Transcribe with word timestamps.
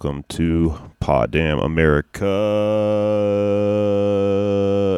Welcome 0.00 0.22
to 0.28 0.78
Pod 1.00 1.32
Damn 1.32 1.58
America, 1.58 2.24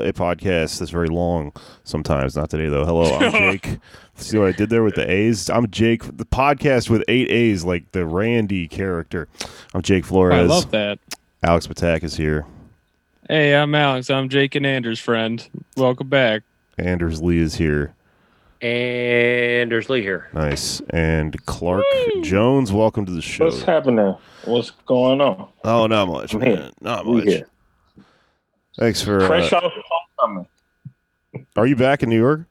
a 0.04 0.12
podcast 0.12 0.78
that's 0.78 0.90
very 0.90 1.08
long 1.08 1.52
sometimes. 1.84 2.36
Not 2.36 2.50
today, 2.50 2.68
though. 2.68 2.84
Hello, 2.84 3.16
I'm 3.16 3.32
Jake. 3.32 3.78
See 4.16 4.36
what 4.36 4.48
I 4.48 4.52
did 4.52 4.68
there 4.68 4.82
with 4.82 4.96
the 4.96 5.10
A's? 5.10 5.48
I'm 5.48 5.70
Jake, 5.70 6.02
the 6.18 6.26
podcast 6.26 6.90
with 6.90 7.02
eight 7.08 7.30
A's, 7.30 7.64
like 7.64 7.92
the 7.92 8.04
Randy 8.04 8.68
character. 8.68 9.26
I'm 9.72 9.80
Jake 9.80 10.04
Flores. 10.04 10.34
I 10.34 10.42
love 10.42 10.70
that. 10.72 10.98
Alex 11.42 11.66
Patak 11.66 12.04
is 12.04 12.18
here. 12.18 12.44
Hey, 13.26 13.54
I'm 13.56 13.74
Alex. 13.74 14.10
I'm 14.10 14.28
Jake 14.28 14.54
and 14.54 14.66
Anders' 14.66 15.00
friend. 15.00 15.48
Welcome 15.78 16.10
back. 16.10 16.42
Anders 16.76 17.22
Lee 17.22 17.38
is 17.38 17.54
here. 17.54 17.94
Anders 18.60 19.88
Lee 19.88 20.02
here. 20.02 20.28
Nice. 20.34 20.82
And 20.90 21.42
Clark 21.46 21.86
Jones, 22.22 22.70
welcome 22.70 23.06
to 23.06 23.12
the 23.12 23.22
show. 23.22 23.46
What's 23.46 23.62
happening? 23.62 24.14
What's 24.44 24.70
going 24.86 25.20
on? 25.20 25.48
Oh, 25.64 25.86
not 25.86 26.06
much, 26.08 26.32
I'm 26.34 26.40
man. 26.40 26.56
here. 26.56 26.70
Not 26.80 27.06
much. 27.06 27.24
here. 27.24 27.46
Thanks 28.78 29.02
for. 29.02 29.26
Fresh 29.26 29.52
Uh, 29.52 29.56
off 29.58 29.72
homecoming. 30.18 30.46
are 31.56 31.66
you 31.66 31.76
back 31.76 32.02
in 32.02 32.08
New 32.08 32.18
York? 32.18 32.46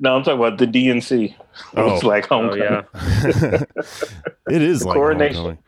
No, 0.00 0.16
I'm 0.16 0.22
talking 0.24 0.40
about 0.44 0.58
the 0.58 0.66
DNC. 0.66 1.34
Oh. 1.76 1.94
It's 1.94 2.02
like 2.02 2.26
Oh 2.32 2.48
homecoming. 2.48 2.62
yeah. 2.64 2.82
it 4.50 4.60
is 4.60 4.80
The 4.80 4.88
like 4.88 4.96
coronation. 4.96 5.36
homecoming. 5.36 5.58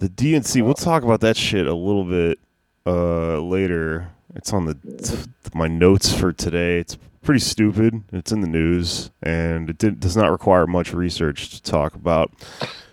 The 0.00 0.08
DNC. 0.10 0.62
We'll 0.62 0.74
talk 0.74 1.02
about 1.02 1.20
that 1.22 1.34
shit 1.36 1.66
a 1.66 1.72
little 1.74 2.04
bit 2.04 2.38
uh, 2.86 3.40
later. 3.40 4.10
It's 4.34 4.52
on 4.52 4.66
the 4.66 5.28
my 5.54 5.66
notes 5.66 6.12
for 6.12 6.30
today. 6.32 6.78
It's 6.80 6.98
pretty 7.22 7.40
stupid. 7.40 8.02
It's 8.12 8.32
in 8.32 8.40
the 8.40 8.48
news, 8.48 9.10
and 9.22 9.68
it 9.70 9.78
did, 9.78 10.00
does 10.00 10.16
not 10.16 10.30
require 10.30 10.66
much 10.66 10.92
research 10.92 11.50
to 11.50 11.62
talk 11.62 11.94
about. 11.94 12.32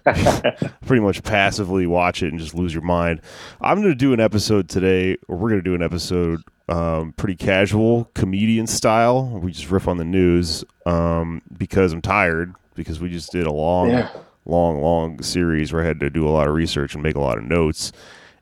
pretty 0.86 1.02
much 1.02 1.23
passively 1.23 1.88
watch 1.88 2.22
it 2.22 2.30
and 2.30 2.40
just 2.40 2.53
lose 2.53 2.73
your 2.73 2.84
mind. 2.84 3.22
I'm 3.59 3.78
going 3.78 3.90
to 3.90 3.96
do 3.96 4.14
an 4.14 4.20
episode 4.20 4.70
today, 4.70 5.18
or 5.28 5.36
we're 5.38 5.50
going 5.50 5.62
to 5.64 5.70
do 5.70 5.73
an 5.73 5.81
episode 5.81 6.42
um, 6.70 7.14
pretty 7.14 7.36
casual, 7.36 8.12
comedian 8.14 8.68
style. 8.68 9.40
We 9.40 9.52
just 9.52 9.72
riff 9.72 9.88
on 9.88 9.98
the 9.98 10.06
news 10.06 10.64
um, 10.86 11.42
because 11.58 11.92
I'm 11.92 12.02
tired 12.03 12.53
because 12.76 13.00
we 13.00 13.09
just 13.09 13.31
did 13.31 13.48
a 13.48 13.52
long, 13.52 13.90
Yeah. 13.90 14.09
long, 14.46 14.80
long 14.81 15.22
series 15.23 15.73
where 15.73 15.81
I 15.84 15.88
had 15.88 16.00
to 16.02 16.09
do 16.12 16.28
a 16.28 16.30
lot 16.30 16.48
of 16.48 16.53
research 16.53 16.94
and 16.94 17.02
make 17.02 17.16
a 17.16 17.22
lot 17.22 17.40
of 17.40 17.44
notes. 17.44 17.92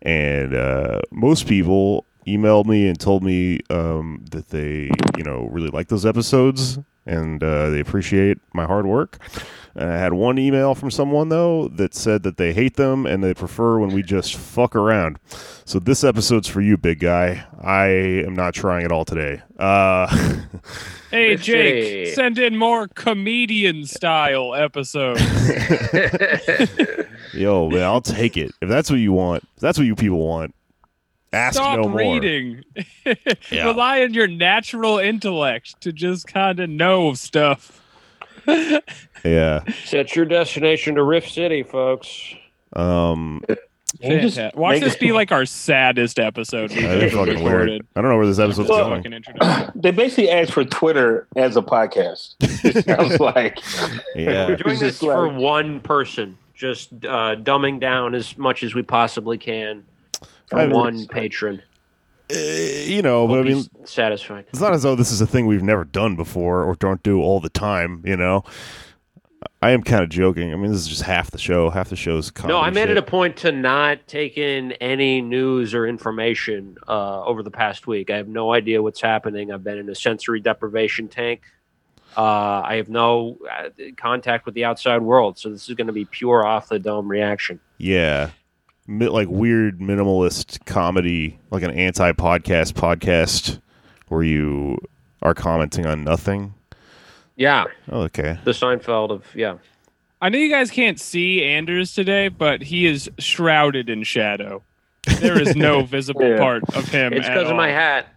And 0.02 0.54
uh, 0.54 1.00
most 1.12 1.48
people 1.48 2.06
emailed 2.26 2.66
me 2.66 2.88
and 2.88 3.00
told 3.00 3.24
me 3.24 3.60
um, 3.70 4.26
that 4.32 4.50
they, 4.50 4.92
you 5.18 5.24
know, 5.24 5.48
really 5.52 5.70
like 5.70 5.88
those 5.88 6.06
episodes 6.06 6.80
and 7.06 7.44
uh, 7.44 7.70
they 7.70 7.80
appreciate 7.80 8.38
my 8.54 8.66
hard 8.66 8.86
work. 8.86 9.20
And 9.76 9.90
I 9.90 9.98
had 9.98 10.14
one 10.14 10.38
email 10.38 10.76
from 10.76 10.92
someone 10.92 11.30
though 11.30 11.68
that 11.70 11.94
said 11.94 12.24
that 12.24 12.38
they 12.38 12.54
hate 12.54 12.76
them 12.76 13.06
and 13.06 13.24
they 13.24 13.34
prefer 13.34 13.80
when 13.80 13.90
we 13.90 14.04
just 14.04 14.36
fuck 14.36 14.76
around. 14.76 15.20
So 15.66 15.80
this 15.80 16.04
episode's 16.04 16.48
for 16.48 16.62
you, 16.62 16.78
big 16.78 17.00
guy. 17.00 17.46
I 17.62 17.88
am 17.88 18.36
not 18.36 18.54
trying 18.54 18.86
at 18.86 18.92
all 18.92 19.06
today. 19.06 19.42
Uh, 19.58 20.38
Hey, 21.14 21.36
Jake, 21.36 22.16
send 22.16 22.40
in 22.40 22.58
more 22.58 22.88
comedian 22.88 23.86
style 23.86 24.56
episodes. 24.56 25.22
yo, 27.36 27.70
man, 27.70 27.84
I'll 27.84 28.02
take 28.02 28.36
it 28.36 28.52
if 28.64 28.68
that's 28.68 28.90
what 28.90 29.00
you 29.00 29.14
want. 29.14 29.44
If 29.56 29.62
that's 29.62 29.78
what 29.78 29.86
you 29.86 29.94
people 29.94 30.18
want. 30.18 30.56
Ask 31.34 31.56
Stop 31.56 31.80
no 31.80 31.90
more. 31.90 31.98
reading. 32.00 32.64
Yeah. 33.52 33.66
Rely 33.66 34.04
on 34.04 34.14
your 34.14 34.28
natural 34.28 34.98
intellect 35.00 35.82
to 35.82 35.92
just 35.92 36.28
kind 36.28 36.60
of 36.60 36.70
know 36.70 37.14
stuff. 37.16 37.82
Yeah. 39.26 39.64
Set 39.86 40.16
your 40.18 40.26
destination 40.26 40.96
to 40.96 41.04
Rift 41.04 41.32
City, 41.32 41.64
folks. 41.64 42.34
Um, 42.74 43.42
just 44.02 44.38
Watch 44.56 44.82
this 44.82 44.96
it- 44.96 45.00
be 45.00 45.14
like 45.14 45.32
our 45.32 45.46
saddest 45.46 46.20
episode 46.20 46.72
we've 46.72 46.84
I 46.84 46.88
ever 46.90 47.18
weird. 47.24 47.30
recorded. 47.40 47.88
I 47.96 48.02
don't 48.02 48.12
know 48.12 48.18
where 48.18 48.26
this 48.28 48.40
episode's 48.40 48.70
Well, 48.70 49.02
going. 49.02 49.24
They 49.76 49.92
basically 49.92 50.30
asked 50.30 50.52
for 50.52 50.66
Twitter 50.66 51.28
as 51.38 51.56
a 51.56 51.62
podcast. 51.62 52.36
It 52.66 52.84
sounds 52.86 53.20
like 53.22 53.60
Yeah. 54.16 54.48
We're 54.50 54.58
doing 54.58 54.80
this 54.80 55.02
like- 55.02 55.16
for 55.16 55.30
one 55.30 55.80
person, 55.80 56.38
just 56.54 56.92
uh, 57.06 57.36
dumbing 57.38 57.80
down 57.80 58.14
as 58.16 58.38
much 58.38 58.62
as 58.64 58.76
we 58.76 58.82
possibly 58.82 59.38
can 59.38 59.86
for 60.54 60.60
I- 60.62 60.68
one 60.68 61.08
patron. 61.08 61.62
Uh, 62.34 62.38
you 62.40 63.02
know, 63.02 63.28
but 63.28 63.40
I 63.40 63.44
mean, 63.44 63.66
satisfied. 63.86 64.46
it's 64.50 64.62
not 64.62 64.74
as 64.74 64.84
though 64.84 64.96
this 64.96 65.12
is 65.12 65.20
a 65.20 65.28
thing 65.28 65.46
we've 65.46 65.62
never 65.62 65.84
done 65.84 66.16
before 66.16 66.64
or 66.64 66.76
don't 66.76 67.04
do 67.04 67.22
all 67.22 67.42
the 67.42 67.50
time. 67.50 68.02
You 68.06 68.16
know, 68.16 68.44
I 69.62 69.72
am 69.72 69.84
kind 69.84 70.04
of 70.04 70.10
joking. 70.10 70.54
I 70.54 70.56
mean, 70.56 70.72
this 70.72 70.82
is 70.82 70.88
just 70.88 71.02
half 71.02 71.32
the 71.32 71.38
show. 71.38 71.70
Half 71.70 71.90
the 71.90 71.98
show's 71.98 72.32
comedy 72.32 72.54
No, 72.54 72.62
I 72.62 72.70
made 72.70 72.84
shit. 72.84 72.92
it 72.92 72.98
a 72.98 73.02
point 73.04 73.36
to 73.38 73.52
not 73.52 74.08
take 74.08 74.38
in 74.38 74.72
any 74.74 75.22
news 75.22 75.74
or 75.74 75.86
information 75.86 76.78
uh, 76.88 77.24
over 77.24 77.44
the 77.44 77.52
past 77.52 77.88
week. 77.88 78.10
I 78.10 78.16
have 78.18 78.30
no 78.30 78.54
idea 78.54 78.82
what's 78.82 79.02
happening. 79.02 79.52
I've 79.52 79.64
been 79.64 79.78
in 79.78 79.90
a 79.90 79.96
sensory 79.96 80.40
deprivation 80.40 81.10
tank. 81.10 81.42
Uh, 82.16 82.62
I 82.64 82.76
have 82.76 82.88
no 82.90 83.38
uh, 83.52 83.70
contact 83.98 84.46
with 84.46 84.56
the 84.56 84.64
outside 84.64 85.02
world, 85.02 85.38
so 85.38 85.50
this 85.50 85.68
is 85.68 85.76
going 85.76 85.88
to 85.88 85.94
be 85.94 86.06
pure 86.06 86.46
off 86.46 86.70
the 86.70 86.80
dome 86.80 87.10
reaction. 87.10 87.60
Yeah. 87.80 88.30
Mi- 88.88 89.08
like 89.08 89.28
weird 89.30 89.80
minimalist 89.80 90.66
comedy, 90.66 91.40
like 91.52 91.64
an 91.64 91.72
anti 91.72 92.12
podcast 92.14 92.74
podcast 92.74 93.60
where 94.10 94.24
you 94.24 94.78
are 95.22 95.34
commenting 95.34 95.86
on 95.86 96.04
nothing. 96.04 96.54
Yeah, 97.36 97.66
Oh, 97.92 98.02
okay. 98.02 98.38
the 98.44 98.52
Seinfeld 98.52 99.10
of 99.10 99.26
yeah. 99.36 99.58
I 100.22 100.30
know 100.30 100.38
you 100.38 100.50
guys 100.50 100.70
can't 100.72 101.00
see 101.00 101.44
Anders 101.44 101.94
today, 101.94 102.28
but 102.28 102.62
he 102.62 102.86
is 102.86 103.10
shrouded 103.20 103.90
in 103.90 104.04
shadow. 104.04 104.62
There 105.20 105.40
is 105.42 105.56
no 105.56 105.82
visible 105.86 106.28
Yeah. 106.30 106.38
part 106.38 106.64
of 106.76 106.88
him. 106.88 107.12
It's 107.14 107.28
because 107.28 107.50
of 107.50 107.56
my 107.58 107.70
hat. 107.70 108.08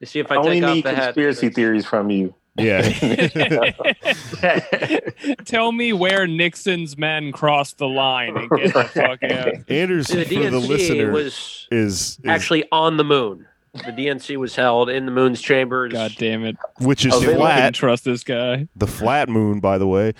You 0.00 0.06
see, 0.06 0.20
if 0.20 0.30
I 0.30 0.36
I 0.36 0.38
only 0.38 0.60
take 0.60 0.64
off 0.68 0.74
need 0.74 0.84
the 0.84 0.94
hat, 0.94 1.04
conspiracy 1.14 1.46
it's- 1.46 1.54
theories 1.56 1.84
from 1.86 2.10
you. 2.10 2.34
Yeah. 2.56 2.82
Tell 5.44 5.72
me 5.72 5.92
where 5.92 6.26
Nixon's 6.26 6.96
men 6.96 7.32
crossed 7.32 7.78
the 7.78 7.88
line 7.88 8.36
and 8.36 8.50
get 8.50 8.72
the 8.74 8.84
fuck 8.84 9.22
out. 9.24 9.48
Anders, 9.68 10.08
the 10.08 10.24
for 10.24 10.28
the 10.28 10.36
DNC 10.36 10.68
listener, 10.68 11.10
was 11.12 11.68
is, 11.70 11.70
is 11.70 12.18
actually 12.26 12.64
on 12.70 12.96
the 12.96 13.04
moon. 13.04 13.46
The 13.72 13.90
DNC 13.90 14.36
was 14.36 14.54
held 14.54 14.88
in 14.88 15.04
the 15.04 15.10
moon's 15.10 15.40
chambers. 15.40 15.92
God 15.92 16.14
damn 16.16 16.44
it. 16.44 16.56
which 16.78 17.04
is 17.04 17.12
Oh, 17.12 17.20
I 17.22 17.34
flat. 17.34 17.56
couldn't 17.56 17.72
trust 17.72 18.04
this 18.04 18.22
guy. 18.22 18.68
the 18.76 18.86
flat 18.86 19.28
moon, 19.28 19.58
by 19.58 19.78
the 19.78 19.86
way. 19.88 20.12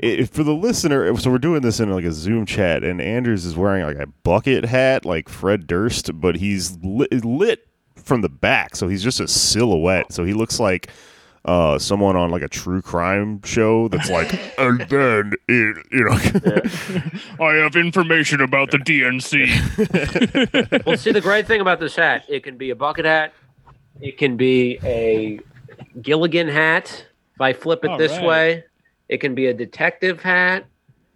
I 0.00 0.24
for 0.24 0.44
the 0.44 0.54
listener, 0.54 1.16
so 1.16 1.28
we're 1.30 1.38
doing 1.38 1.62
this 1.62 1.80
in 1.80 1.90
like 1.90 2.04
a 2.04 2.12
Zoom 2.12 2.46
chat, 2.46 2.84
and 2.84 3.00
Anders 3.00 3.44
is 3.44 3.56
wearing 3.56 3.84
like 3.84 3.98
a 3.98 4.06
bucket 4.22 4.64
hat, 4.64 5.04
like 5.04 5.28
Fred 5.28 5.66
Durst, 5.66 6.20
but 6.20 6.36
he's 6.36 6.78
lit, 6.84 7.24
lit 7.24 7.66
from 7.96 8.20
the 8.20 8.28
back, 8.28 8.76
so 8.76 8.86
he's 8.86 9.02
just 9.02 9.18
a 9.18 9.26
silhouette. 9.26 10.12
So 10.12 10.24
he 10.24 10.32
looks 10.32 10.60
like 10.60 10.88
uh, 11.44 11.78
someone 11.78 12.16
on 12.16 12.30
like 12.30 12.42
a 12.42 12.48
true 12.48 12.82
crime 12.82 13.42
show 13.42 13.88
that's 13.88 14.10
like, 14.10 14.32
and 14.58 14.80
then 14.88 15.32
it, 15.48 15.86
you 15.90 16.04
know, 16.04 16.12
I 17.44 17.54
have 17.54 17.76
information 17.76 18.40
about 18.40 18.70
the 18.70 18.78
DNC. 18.78 20.84
Well, 20.86 20.96
see, 20.96 21.12
the 21.12 21.20
great 21.20 21.46
thing 21.46 21.60
about 21.60 21.80
this 21.80 21.96
hat, 21.96 22.24
it 22.28 22.42
can 22.42 22.56
be 22.56 22.70
a 22.70 22.76
bucket 22.76 23.04
hat, 23.04 23.32
it 24.00 24.18
can 24.18 24.36
be 24.36 24.78
a 24.82 25.40
Gilligan 26.00 26.48
hat. 26.48 27.06
If 27.34 27.40
I 27.40 27.52
flip 27.52 27.84
it 27.84 27.90
All 27.90 27.98
this 27.98 28.12
right. 28.12 28.26
way, 28.26 28.64
it 29.08 29.18
can 29.18 29.34
be 29.34 29.46
a 29.46 29.54
detective 29.54 30.22
hat. 30.22 30.64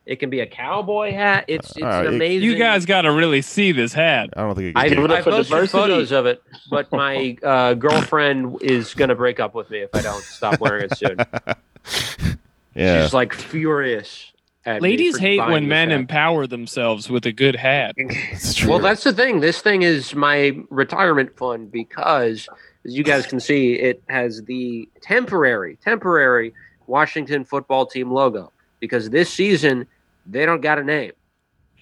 It 0.06 0.16
can 0.16 0.28
be 0.28 0.40
a 0.40 0.46
cowboy 0.46 1.12
hat. 1.12 1.46
It's 1.48 1.70
it's 1.70 1.78
All 1.82 1.88
right, 1.88 2.04
it- 2.06 2.14
amazing. 2.14 2.42
you 2.48 2.56
guys 2.56 2.84
got 2.84 3.02
to 3.02 3.12
really 3.12 3.40
see 3.40 3.72
this 3.72 3.92
hat. 3.94 4.30
I 4.36 4.42
don't 4.42 4.54
think 4.54 4.68
it 4.68 4.78
I, 4.78 4.88
gets 4.88 4.94
Give 4.96 5.04
it 5.04 5.10
I 5.10 5.22
for 5.22 5.30
posted 5.30 5.50
diversity. 5.52 5.78
photos 5.78 6.12
of 6.12 6.26
it, 6.26 6.42
but 6.68 6.92
my 6.92 7.36
uh, 7.42 7.72
girlfriend 7.74 8.60
is 8.62 8.92
gonna 8.94 9.14
break 9.14 9.40
up 9.40 9.54
with 9.54 9.70
me 9.70 9.78
if 9.78 9.90
I 9.94 10.02
don't 10.02 10.22
stop 10.22 10.60
wearing 10.60 10.88
it 10.90 10.96
soon. 10.98 11.16
yeah. 12.74 13.04
She's 13.04 13.14
like 13.14 13.32
furious. 13.34 14.30
At 14.66 14.80
me 14.80 14.90
Ladies 14.90 15.16
for 15.16 15.20
hate 15.20 15.38
buying 15.38 15.52
when 15.52 15.62
this 15.64 15.68
men 15.68 15.90
hat. 15.90 15.98
empower 16.00 16.46
themselves 16.46 17.10
with 17.10 17.26
a 17.26 17.32
good 17.32 17.54
hat. 17.56 17.94
It's 17.98 18.54
true. 18.54 18.70
Well, 18.70 18.78
that's 18.78 19.04
the 19.04 19.12
thing. 19.12 19.40
This 19.40 19.60
thing 19.60 19.82
is 19.82 20.14
my 20.14 20.58
retirement 20.70 21.36
fund 21.36 21.70
because 21.70 22.48
as 22.86 22.96
you 22.96 23.04
guys 23.04 23.26
can 23.26 23.40
see, 23.40 23.74
it 23.74 24.02
has 24.08 24.42
the 24.44 24.88
temporary, 25.02 25.76
temporary 25.84 26.54
Washington 26.86 27.44
football 27.44 27.84
team 27.86 28.10
logo 28.10 28.52
because 28.80 29.10
this 29.10 29.30
season 29.30 29.86
they 30.26 30.46
don't 30.46 30.60
got 30.60 30.78
a 30.78 30.84
name. 30.84 31.12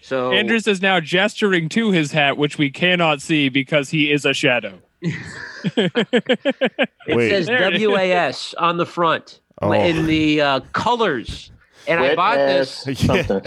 So 0.00 0.32
Anders 0.32 0.66
is 0.66 0.82
now 0.82 0.98
gesturing 1.00 1.68
to 1.70 1.92
his 1.92 2.12
hat, 2.12 2.36
which 2.36 2.58
we 2.58 2.70
cannot 2.70 3.20
see 3.22 3.48
because 3.48 3.90
he 3.90 4.10
is 4.10 4.24
a 4.24 4.34
shadow. 4.34 4.80
it 5.00 5.92
Wait. 7.08 7.30
says 7.30 7.46
There 7.46 7.72
it 7.72 7.80
is. 7.80 7.88
WAS 7.88 8.54
on 8.58 8.76
the 8.76 8.86
front 8.86 9.40
Oh. 9.60 9.72
in 9.72 10.06
the 10.06 10.40
uh, 10.40 10.60
colors. 10.72 11.52
And 11.86 12.00
I 12.00 12.16
bought 12.16 12.36
this. 12.36 12.84
something. 12.98 13.42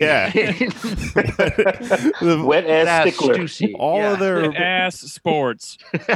Yeah. 0.00 0.30
The- 0.30 2.40
Wet 2.44 2.66
ass 2.66 2.86
Ass 2.86 3.14
stickler. 3.14 3.36
Stussy, 3.36 3.74
all 3.78 3.98
yeah. 3.98 4.12
of 4.12 4.18
their 4.18 4.56
Ass 4.56 5.00
sports. 5.00 5.78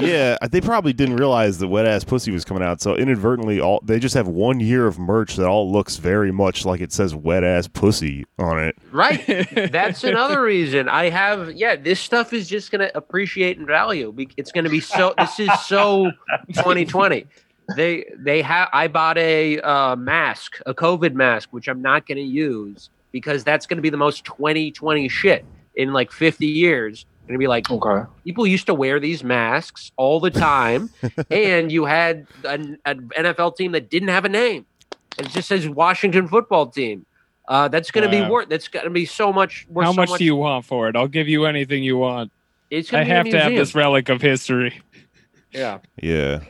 yeah, 0.00 0.36
they 0.50 0.60
probably 0.60 0.92
didn't 0.92 1.16
realize 1.16 1.58
the 1.58 1.68
wet 1.68 1.86
ass 1.86 2.04
pussy 2.04 2.30
was 2.30 2.44
coming 2.44 2.62
out. 2.62 2.80
So 2.80 2.96
inadvertently, 2.96 3.60
all 3.60 3.80
they 3.82 3.98
just 3.98 4.14
have 4.14 4.28
one 4.28 4.60
year 4.60 4.86
of 4.86 4.98
merch 4.98 5.36
that 5.36 5.46
all 5.46 5.70
looks 5.70 5.96
very 5.96 6.32
much 6.32 6.64
like 6.64 6.80
it 6.80 6.92
says 6.92 7.14
wet 7.14 7.44
ass 7.44 7.68
pussy 7.68 8.26
on 8.38 8.58
it. 8.58 8.76
Right. 8.92 9.48
That's 9.72 10.04
another 10.04 10.42
reason 10.42 10.88
I 10.88 11.10
have. 11.10 11.52
Yeah, 11.52 11.76
this 11.76 12.00
stuff 12.00 12.32
is 12.32 12.48
just 12.48 12.70
going 12.70 12.80
to 12.80 12.96
appreciate 12.96 13.58
in 13.58 13.66
value. 13.66 14.14
It's 14.36 14.52
going 14.52 14.64
to 14.64 14.70
be 14.70 14.80
so. 14.80 15.14
This 15.18 15.40
is 15.40 15.50
so 15.66 16.10
2020. 16.54 17.26
They 17.76 18.06
they 18.16 18.42
have. 18.42 18.68
I 18.72 18.88
bought 18.88 19.18
a 19.18 19.60
uh, 19.60 19.96
mask, 19.96 20.58
a 20.66 20.74
COVID 20.74 21.14
mask, 21.14 21.50
which 21.52 21.68
I'm 21.68 21.82
not 21.82 22.06
going 22.06 22.16
to 22.16 22.22
use 22.22 22.90
because 23.12 23.44
that's 23.44 23.66
going 23.66 23.76
to 23.76 23.82
be 23.82 23.90
the 23.90 23.96
most 23.96 24.24
2020 24.24 25.08
shit 25.08 25.44
in 25.74 25.92
like 25.92 26.12
50 26.12 26.46
years. 26.46 27.04
Going 27.26 27.34
to 27.34 27.38
be 27.38 27.46
like 27.46 27.70
Okay. 27.70 28.08
people 28.24 28.46
used 28.46 28.66
to 28.66 28.74
wear 28.74 28.98
these 28.98 29.22
masks 29.22 29.92
all 29.96 30.18
the 30.18 30.30
time, 30.30 30.88
and 31.30 31.70
you 31.70 31.84
had 31.84 32.26
an, 32.44 32.78
an 32.86 33.10
NFL 33.14 33.54
team 33.56 33.72
that 33.72 33.90
didn't 33.90 34.08
have 34.08 34.24
a 34.24 34.30
name. 34.30 34.64
It 35.18 35.28
just 35.28 35.48
says 35.48 35.68
Washington 35.68 36.26
Football 36.26 36.68
Team. 36.68 37.04
Uh, 37.46 37.68
that's 37.68 37.90
going 37.90 38.04
to 38.04 38.10
be 38.10 38.22
worth. 38.30 38.48
That's 38.48 38.68
going 38.68 38.84
to 38.84 38.90
be 38.90 39.04
so 39.04 39.30
much. 39.30 39.66
Worth 39.68 39.84
How 39.84 39.92
so 39.92 39.96
much 40.06 40.18
do 40.18 40.24
you 40.24 40.36
want 40.36 40.64
for 40.64 40.88
it? 40.88 40.96
I'll 40.96 41.08
give 41.08 41.28
you 41.28 41.44
anything 41.44 41.82
you 41.82 41.98
want. 41.98 42.32
It's 42.70 42.88
I 42.90 43.04
going 43.04 43.06
have 43.08 43.24
be 43.24 43.30
to 43.32 43.40
have 43.40 43.52
this 43.52 43.74
relic 43.74 44.08
of 44.08 44.22
history. 44.22 44.80
Yeah. 45.52 45.78
Yeah. 46.02 46.40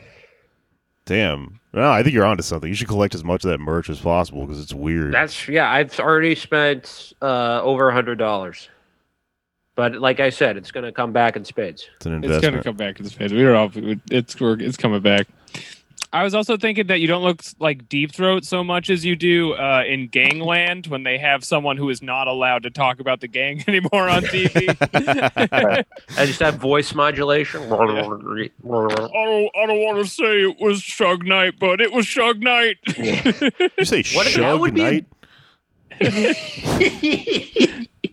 Damn. 1.09 1.59
No, 1.73 1.89
I 1.89 2.03
think 2.03 2.13
you're 2.13 2.23
onto 2.25 2.43
something. 2.43 2.69
You 2.69 2.75
should 2.75 2.87
collect 2.87 3.15
as 3.15 3.23
much 3.23 3.43
of 3.43 3.49
that 3.49 3.57
merch 3.59 3.89
as 3.89 3.99
possible 3.99 4.45
because 4.45 4.61
it's 4.61 4.73
weird. 4.75 5.11
That's 5.11 5.47
yeah. 5.47 5.67
I've 5.71 5.99
already 5.99 6.35
spent 6.35 7.13
uh, 7.21 7.61
over 7.63 7.89
a 7.89 7.93
hundred 7.93 8.19
dollars, 8.19 8.69
but 9.75 9.95
like 9.95 10.19
I 10.19 10.29
said, 10.29 10.55
it's 10.55 10.69
going 10.69 10.85
to 10.85 10.91
come 10.91 11.11
back 11.11 11.35
in 11.35 11.43
spades. 11.45 11.89
it's 11.95 12.05
an 12.05 12.13
It's 12.17 12.25
investment. 12.25 12.53
gonna 12.53 12.63
come 12.63 12.75
back 12.75 12.99
in 12.99 13.05
space. 13.07 13.31
We're 13.31 13.55
off. 13.55 13.75
It's 14.11 14.39
we're- 14.39 14.63
it's 14.63 14.77
coming 14.77 15.01
back. 15.01 15.27
I 16.11 16.23
was 16.23 16.33
also 16.33 16.57
thinking 16.57 16.87
that 16.87 16.99
you 17.01 17.07
don't 17.07 17.21
look 17.21 17.41
like 17.59 17.87
deep 17.87 18.11
throat 18.13 18.43
so 18.43 18.63
much 18.63 18.89
as 18.89 19.05
you 19.05 19.15
do 19.15 19.53
uh, 19.53 19.83
in 19.87 20.07
Gangland 20.07 20.87
when 20.87 21.03
they 21.03 21.19
have 21.19 21.43
someone 21.43 21.77
who 21.77 21.87
is 21.91 22.01
not 22.01 22.27
allowed 22.27 22.63
to 22.63 22.71
talk 22.71 22.99
about 22.99 23.21
the 23.21 23.27
gang 23.27 23.63
anymore 23.67 24.09
on 24.09 24.23
TV. 24.23 24.75
I 26.17 26.25
just 26.25 26.39
have 26.39 26.55
voice 26.55 26.95
modulation. 26.95 27.61
I 27.65 27.67
don't. 27.67 28.23
I 28.63 29.65
don't 29.67 29.81
want 29.83 30.03
to 30.03 30.09
say 30.09 30.41
it 30.41 30.57
was 30.59 30.81
Suge 30.81 31.27
Knight, 31.27 31.59
but 31.59 31.79
it 31.79 31.91
was 31.93 32.05
Suge 32.07 32.41
Knight. 32.41 32.77
you 33.77 33.85
say 33.85 34.03
What- 34.15 34.25
that 34.25 34.33
Suge 34.33 34.59
would 34.59 34.73
be 34.73 34.81
a- 34.81 34.91
Knight? 34.91 35.05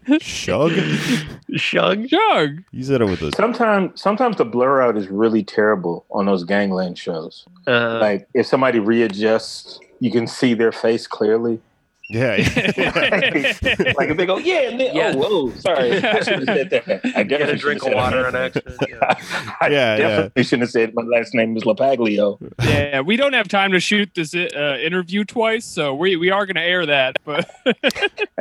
Suge? 0.06 1.26
Suge. 1.52 2.08
Suge. 2.08 2.64
You 2.72 2.82
said 2.84 3.00
it 3.00 3.04
with 3.06 3.22
a. 3.22 3.32
Sometimes, 3.36 4.00
sometimes 4.00 4.36
the 4.36 4.44
blur 4.44 4.80
out 4.82 4.96
is 4.96 5.08
really 5.08 5.42
terrible 5.42 6.04
on 6.10 6.26
those 6.26 6.44
gangland 6.44 6.98
shows. 6.98 7.44
Uh, 7.66 7.98
Like 8.00 8.28
if 8.34 8.46
somebody 8.46 8.78
readjusts, 8.78 9.80
you 10.00 10.10
can 10.10 10.26
see 10.26 10.54
their 10.54 10.72
face 10.72 11.06
clearly. 11.06 11.60
Yeah. 12.08 12.36
like 12.36 14.08
if 14.10 14.16
they 14.16 14.26
go, 14.26 14.38
yeah, 14.38 14.68
and 14.70 14.78
then, 14.80 14.94
Yeah. 14.94 15.12
oh, 15.16 15.46
whoa, 15.48 15.50
sorry, 15.58 15.92
I 16.04 16.20
should 16.20 16.46
have 16.48 16.56
said 16.56 16.70
that. 16.70 17.00
I 17.16 17.22
get 17.24 17.40
a 17.42 17.56
definitely 17.56 17.56
drink 17.58 17.82
of 17.82 17.88
should've 17.88 17.94
said 17.94 17.94
water 17.96 18.22
that. 18.22 18.34
on 18.34 18.36
accident. 18.36 18.76
Yeah. 18.88 19.54
I 19.60 19.68
Yeah, 19.68 19.96
definitely 19.96 20.42
shouldn't 20.44 20.62
have 20.62 20.70
said 20.70 20.94
my 20.94 21.02
last 21.02 21.34
name 21.34 21.56
is 21.56 21.64
Lapaglio. 21.64 22.38
yeah, 22.64 23.00
we 23.00 23.16
don't 23.16 23.32
have 23.32 23.48
time 23.48 23.72
to 23.72 23.80
shoot 23.80 24.10
this 24.14 24.34
uh, 24.34 24.78
interview 24.82 25.24
twice, 25.24 25.64
so 25.64 25.94
we 25.94 26.16
we 26.16 26.30
are 26.30 26.46
going 26.46 26.54
to 26.56 26.62
air 26.62 26.86
that. 26.86 27.18
But 27.24 27.50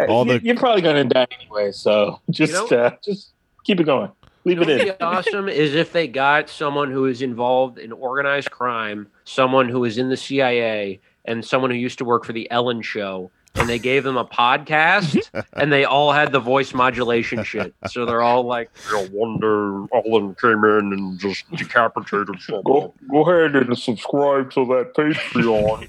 All 0.07 0.27
You- 0.27 0.39
the- 0.39 0.45
You're 0.45 0.57
probably 0.57 0.81
gonna 0.81 1.03
die 1.05 1.27
anyway, 1.39 1.71
so 1.71 2.19
just 2.29 2.53
know- 2.53 2.67
uh, 2.77 2.91
just 3.03 3.31
keep 3.63 3.79
it 3.79 3.85
going. 3.85 4.11
Leave 4.43 4.59
What 4.59 4.69
it 4.69 4.73
would 4.73 4.81
in. 4.89 4.93
be 4.93 5.01
awesome 5.03 5.49
is 5.49 5.73
if 5.73 5.91
they 5.91 6.07
got 6.07 6.49
someone 6.51 6.91
who 6.91 7.05
is 7.07 7.23
involved 7.23 7.79
in 7.79 7.91
organized 7.91 8.51
crime, 8.51 9.07
someone 9.23 9.69
who 9.69 9.83
is 9.85 9.97
in 9.97 10.09
the 10.09 10.17
CIA, 10.17 10.99
and 11.25 11.43
someone 11.43 11.71
who 11.71 11.77
used 11.77 11.97
to 11.97 12.05
work 12.05 12.25
for 12.25 12.33
the 12.33 12.49
Ellen 12.51 12.83
Show, 12.83 13.31
and 13.55 13.69
they 13.69 13.79
gave 13.79 14.03
them 14.03 14.17
a 14.17 14.25
podcast, 14.25 15.29
and 15.53 15.71
they 15.71 15.85
all 15.85 16.11
had 16.11 16.31
the 16.31 16.39
voice 16.39 16.73
modulation 16.73 17.43
shit. 17.43 17.73
So 17.89 18.05
they're 18.05 18.21
all 18.21 18.43
like, 18.43 18.69
"I 18.91 19.07
wonder 19.11 19.85
Ellen 19.93 20.35
came 20.35 20.63
in 20.63 20.93
and 20.93 21.19
just 21.19 21.49
decapitated 21.51 22.41
someone." 22.41 22.63
Go 22.63 22.93
go 23.09 23.21
ahead 23.29 23.55
and 23.55 23.77
subscribe 23.77 24.51
to 24.51 24.65
that 24.65 24.93
Patreon. 24.93 25.87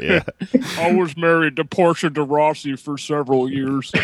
yeah. 0.00 0.22
I 0.82 0.92
was 0.92 1.16
married 1.16 1.56
to 1.56 1.64
Portia 1.64 2.10
de 2.10 2.22
Rossi 2.22 2.76
for 2.76 2.98
several 2.98 3.50
years. 3.50 3.92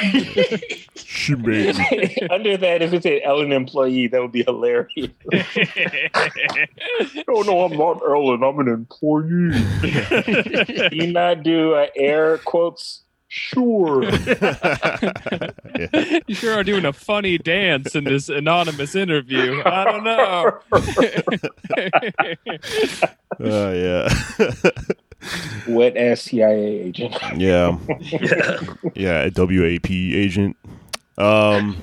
She 0.94 1.34
made 1.34 1.76
me. 1.76 2.16
Under 2.30 2.56
that, 2.56 2.82
if 2.82 2.92
it's 2.92 3.06
an 3.06 3.20
Ellen 3.22 3.52
employee, 3.52 4.06
that 4.08 4.20
would 4.20 4.32
be 4.32 4.42
hilarious. 4.44 5.10
oh 7.28 7.42
no, 7.42 7.64
I'm 7.64 7.76
not 7.76 8.00
Ellen. 8.02 8.42
I'm 8.42 8.58
an 8.58 8.68
employee. 8.68 9.50
Do 10.88 10.96
you 10.96 11.12
not 11.12 11.42
do 11.42 11.74
uh, 11.74 11.86
air 11.94 12.31
quotes? 12.38 13.02
Sure. 13.34 14.04
yeah. 14.04 15.50
you 16.26 16.34
sure 16.34 16.52
are 16.52 16.62
doing 16.62 16.84
a 16.84 16.92
funny 16.92 17.38
dance 17.38 17.94
in 17.94 18.04
this 18.04 18.28
anonymous 18.28 18.94
interview. 18.94 19.62
I 19.64 19.84
don't 19.84 20.04
know. 20.04 20.60
Uh, 23.40 23.72
yeah. 23.72 24.08
Wet 25.66 25.96
ass 25.96 26.20
CIA 26.22 26.80
agent. 26.82 27.16
yeah. 27.36 27.78
Yeah. 28.94 29.22
A 29.24 29.30
WAP 29.34 29.90
agent. 29.90 30.56
Um. 31.16 31.76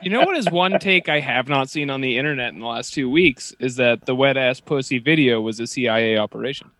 you 0.00 0.10
know 0.10 0.20
what 0.20 0.36
is 0.36 0.48
one 0.48 0.78
take 0.78 1.08
I 1.08 1.18
have 1.18 1.48
not 1.48 1.68
seen 1.68 1.90
on 1.90 2.00
the 2.00 2.18
internet 2.18 2.52
in 2.54 2.60
the 2.60 2.66
last 2.66 2.94
two 2.94 3.10
weeks 3.10 3.52
is 3.58 3.74
that 3.76 4.06
the 4.06 4.14
wet 4.14 4.36
ass 4.36 4.60
pussy 4.60 5.00
video 5.00 5.40
was 5.40 5.58
a 5.58 5.66
CIA 5.66 6.18
operation. 6.18 6.70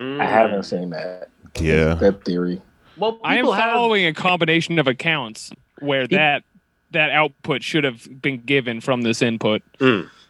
Mm. 0.00 0.20
I 0.20 0.24
haven't 0.24 0.62
seen 0.64 0.90
that. 0.90 1.28
Yeah. 1.60 1.94
That 1.94 2.24
theory. 2.24 2.60
Well, 2.96 3.18
I 3.22 3.34
am 3.36 3.40
people 3.44 3.52
have- 3.52 3.72
following 3.72 4.06
a 4.06 4.14
combination 4.14 4.78
of 4.78 4.86
accounts 4.86 5.52
where 5.80 6.06
that 6.08 6.44
that 6.92 7.10
output 7.10 7.62
should 7.62 7.84
have 7.84 8.08
been 8.20 8.40
given 8.40 8.80
from 8.80 9.02
this 9.02 9.22
input. 9.22 9.62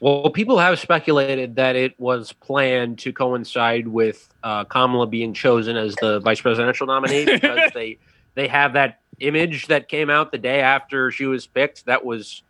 Well, 0.01 0.31
people 0.31 0.59
have 0.59 0.79
speculated 0.79 1.57
that 1.57 1.75
it 1.75 1.99
was 1.99 2.33
planned 2.35 2.99
to 3.01 3.13
coincide 3.13 3.89
with 3.89 4.29
uh, 4.43 4.65
Kamala 4.65 5.07
being 5.07 5.33
chosen 5.33 5.77
as 5.77 5.95
the 5.97 6.21
vice 6.21 6.41
presidential 6.41 6.87
nominee 6.87 7.25
because 7.41 7.71
they 7.73 7.99
they 8.35 8.47
have 8.49 8.75
that 8.75 9.01
image 9.21 9.67
that 9.69 9.89
came 9.89 10.11
out 10.11 10.33
the 10.33 10.39
day 10.39 10.61
after 10.61 11.11
she 11.11 11.27
was 11.27 11.47
picked. 11.47 11.87
That 11.87 12.05
was, 12.05 12.43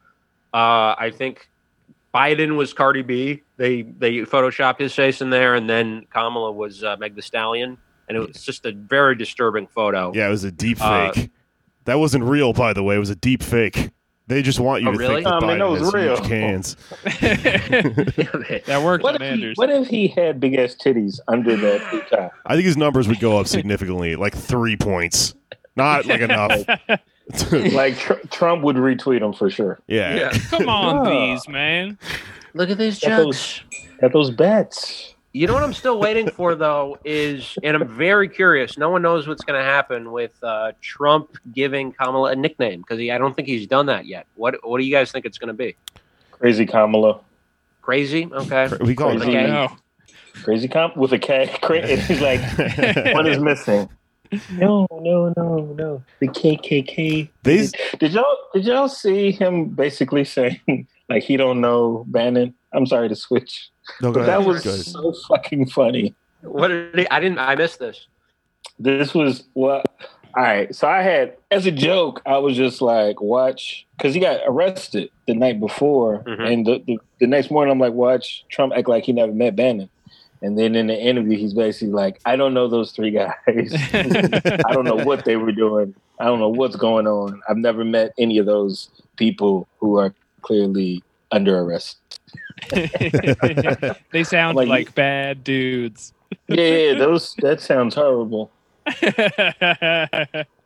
uh, 0.52 0.94
I 0.98 1.12
think, 1.16 1.48
Biden 2.14 2.56
was 2.56 2.72
Cardi 2.72 3.02
B. 3.02 3.42
They 3.56 3.82
they 3.82 4.18
photoshopped 4.18 4.78
his 4.80 4.94
face 4.94 5.20
in 5.20 5.30
there, 5.30 5.54
and 5.54 5.68
then 5.70 6.06
Kamala 6.12 6.50
was 6.52 6.82
uh, 6.82 6.96
Meg 6.98 7.14
The 7.14 7.22
Stallion, 7.22 7.78
and 8.08 8.16
it 8.18 8.20
was 8.26 8.42
just 8.42 8.66
a 8.66 8.72
very 8.72 9.14
disturbing 9.14 9.66
photo. 9.68 10.12
Yeah. 10.14 10.26
It 10.28 10.30
was 10.30 10.44
a 10.44 10.50
deep 10.52 10.78
Uh, 10.80 11.12
fake. 11.12 11.30
that 11.84 11.98
wasn't 11.98 12.24
real, 12.24 12.52
by 12.52 12.72
the 12.72 12.82
way. 12.82 12.96
It 12.96 12.98
was 13.00 13.10
a 13.10 13.16
deep 13.16 13.42
fake. 13.42 13.90
They 14.26 14.42
just 14.42 14.60
want 14.60 14.82
you 14.82 14.88
Oh, 14.88 14.92
to 14.92 14.98
really? 14.98 15.14
think 15.16 15.24
that 15.24 15.34
I 15.34 15.40
mean, 15.40 15.50
Biden 15.50 15.58
that 15.58 15.70
was 15.70 15.80
has 15.82 15.92
real. 15.92 16.16
huge 16.16 16.28
cans. 16.28 16.76
that 18.66 18.80
worked 18.84 19.02
What 19.04 19.16
on 19.16 19.22
if, 19.22 19.38
he, 19.40 19.52
what 19.56 19.70
if 19.70 19.88
he 19.88 20.08
had 20.08 20.38
big 20.40 20.54
ass 20.54 20.74
titties 20.76 21.18
under 21.28 21.56
that? 21.56 22.30
I 22.46 22.54
think 22.54 22.64
his 22.64 22.76
numbers 22.76 23.08
would 23.08 23.20
go 23.20 23.38
up 23.38 23.46
significantly, 23.46 24.16
like 24.16 24.34
three 24.36 24.76
points. 24.76 25.34
Not 25.76 26.06
like 26.06 26.20
enough. 26.20 26.52
Like 27.72 27.96
tr- 27.98 28.14
Trump 28.30 28.62
would 28.62 28.76
retweet 28.76 29.22
him 29.22 29.32
for 29.32 29.50
sure. 29.50 29.78
yeah. 29.86 30.30
Come 30.50 30.68
on, 30.68 31.04
Yeah. 31.06 31.10
these 31.34 31.48
man. 31.48 31.98
Look 32.54 32.70
at 32.70 32.78
these 32.78 32.98
jokes. 32.98 33.60
At 34.02 34.12
those 34.12 34.30
bets. 34.30 35.14
You 35.32 35.46
know 35.46 35.54
what 35.54 35.62
I'm 35.62 35.72
still 35.74 36.00
waiting 36.00 36.28
for 36.30 36.54
though 36.66 36.98
is, 37.04 37.56
and 37.62 37.76
I'm 37.76 37.86
very 37.88 38.28
curious. 38.28 38.76
No 38.76 38.90
one 38.90 39.02
knows 39.02 39.28
what's 39.28 39.44
going 39.44 39.58
to 39.58 39.64
happen 39.64 40.10
with 40.10 40.32
uh, 40.42 40.72
Trump 40.80 41.36
giving 41.52 41.92
Kamala 41.92 42.32
a 42.32 42.36
nickname 42.36 42.80
because 42.80 42.98
I 42.98 43.16
don't 43.18 43.34
think 43.36 43.46
he's 43.46 43.66
done 43.68 43.86
that 43.86 44.06
yet. 44.06 44.26
What 44.34 44.56
What 44.68 44.78
do 44.78 44.84
you 44.84 44.92
guys 44.92 45.12
think 45.12 45.24
it's 45.26 45.38
going 45.38 45.48
to 45.48 45.54
be? 45.54 45.76
Crazy 46.32 46.66
Kamala. 46.66 47.20
Crazy? 47.82 48.28
Okay. 48.32 48.68
We 48.80 48.94
call 48.96 49.10
it 49.10 49.20
Crazy. 49.22 49.36
Okay. 49.36 49.68
Crazy 50.42 50.68
Kam 50.68 50.92
with 50.96 51.12
a 51.12 51.18
K. 51.18 51.54
Cra- 51.60 51.78
and 51.80 52.00
he's 52.00 52.20
like, 52.20 52.40
what 53.14 53.26
is 53.26 53.38
missing? 53.38 53.88
No, 54.52 54.86
no, 54.92 55.32
no, 55.36 55.74
no. 55.76 56.02
The 56.20 56.28
KKK. 56.28 57.28
These 57.42 57.72
Did 57.98 58.12
y'all 58.12 58.36
did 58.54 58.64
y'all 58.64 58.88
see 58.88 59.32
him 59.32 59.68
basically 59.70 60.24
saying 60.24 60.86
like 61.08 61.22
he 61.24 61.36
don't 61.36 61.60
know 61.60 62.04
Bannon. 62.08 62.54
I'm 62.72 62.86
sorry 62.86 63.08
to 63.08 63.16
switch, 63.16 63.68
No, 64.00 64.12
go 64.12 64.20
but 64.20 64.26
that 64.26 64.44
was 64.44 64.62
so 64.92 65.12
fucking 65.28 65.66
funny. 65.66 66.14
What 66.42 66.68
did 66.68 66.96
he, 67.00 67.08
I 67.10 67.18
didn't 67.20 67.38
I 67.38 67.54
missed 67.56 67.80
this. 67.80 68.06
This 68.78 69.12
was 69.14 69.44
what. 69.54 69.86
All 70.36 70.44
right, 70.44 70.72
so 70.72 70.86
I 70.86 71.02
had 71.02 71.36
as 71.50 71.66
a 71.66 71.72
joke, 71.72 72.22
I 72.24 72.38
was 72.38 72.56
just 72.56 72.80
like, 72.80 73.20
watch, 73.20 73.84
because 73.96 74.14
he 74.14 74.20
got 74.20 74.40
arrested 74.46 75.10
the 75.26 75.34
night 75.34 75.58
before, 75.58 76.22
Mhm. 76.22 76.52
and 76.52 76.66
the, 76.66 76.82
the 76.86 76.98
the 77.18 77.26
next 77.26 77.50
morning, 77.50 77.72
I'm 77.72 77.80
like, 77.80 77.94
watch 77.94 78.44
Trump 78.48 78.72
act 78.76 78.88
like 78.88 79.02
he 79.02 79.12
never 79.12 79.32
met 79.32 79.56
Bannon, 79.56 79.90
and 80.42 80.58
then 80.58 80.74
in 80.74 80.86
the 80.86 80.98
interview, 80.98 81.36
he's 81.38 81.54
basically 81.54 81.92
like, 81.92 82.20
I 82.24 82.36
don't 82.36 82.54
know 82.54 82.68
those 82.68 82.92
three 82.92 83.10
guys. 83.10 83.34
I 83.46 84.72
don't 84.72 84.84
know 84.84 84.96
what 85.04 85.24
they 85.24 85.36
were 85.36 85.52
doing. 85.52 85.94
I 86.18 86.24
don't 86.24 86.38
know 86.38 86.48
what's 86.48 86.76
going 86.76 87.06
on. 87.06 87.40
I've 87.48 87.56
never 87.56 87.84
met 87.84 88.12
any 88.18 88.38
of 88.38 88.46
those 88.46 88.88
people 89.16 89.68
who 89.78 89.98
are 89.98 90.14
clearly 90.42 91.02
under 91.30 91.58
arrest. 91.58 91.98
they 92.70 94.24
sound 94.24 94.56
Like- 94.56 94.68
like, 94.68 94.94
bad 94.94 95.44
dudes. 95.44 96.12
Yeah, 96.48 96.64
yeah, 96.64 96.94
those 96.98 97.34
that 97.38 97.60
sounds 97.60 97.94
horrible. 97.94 98.50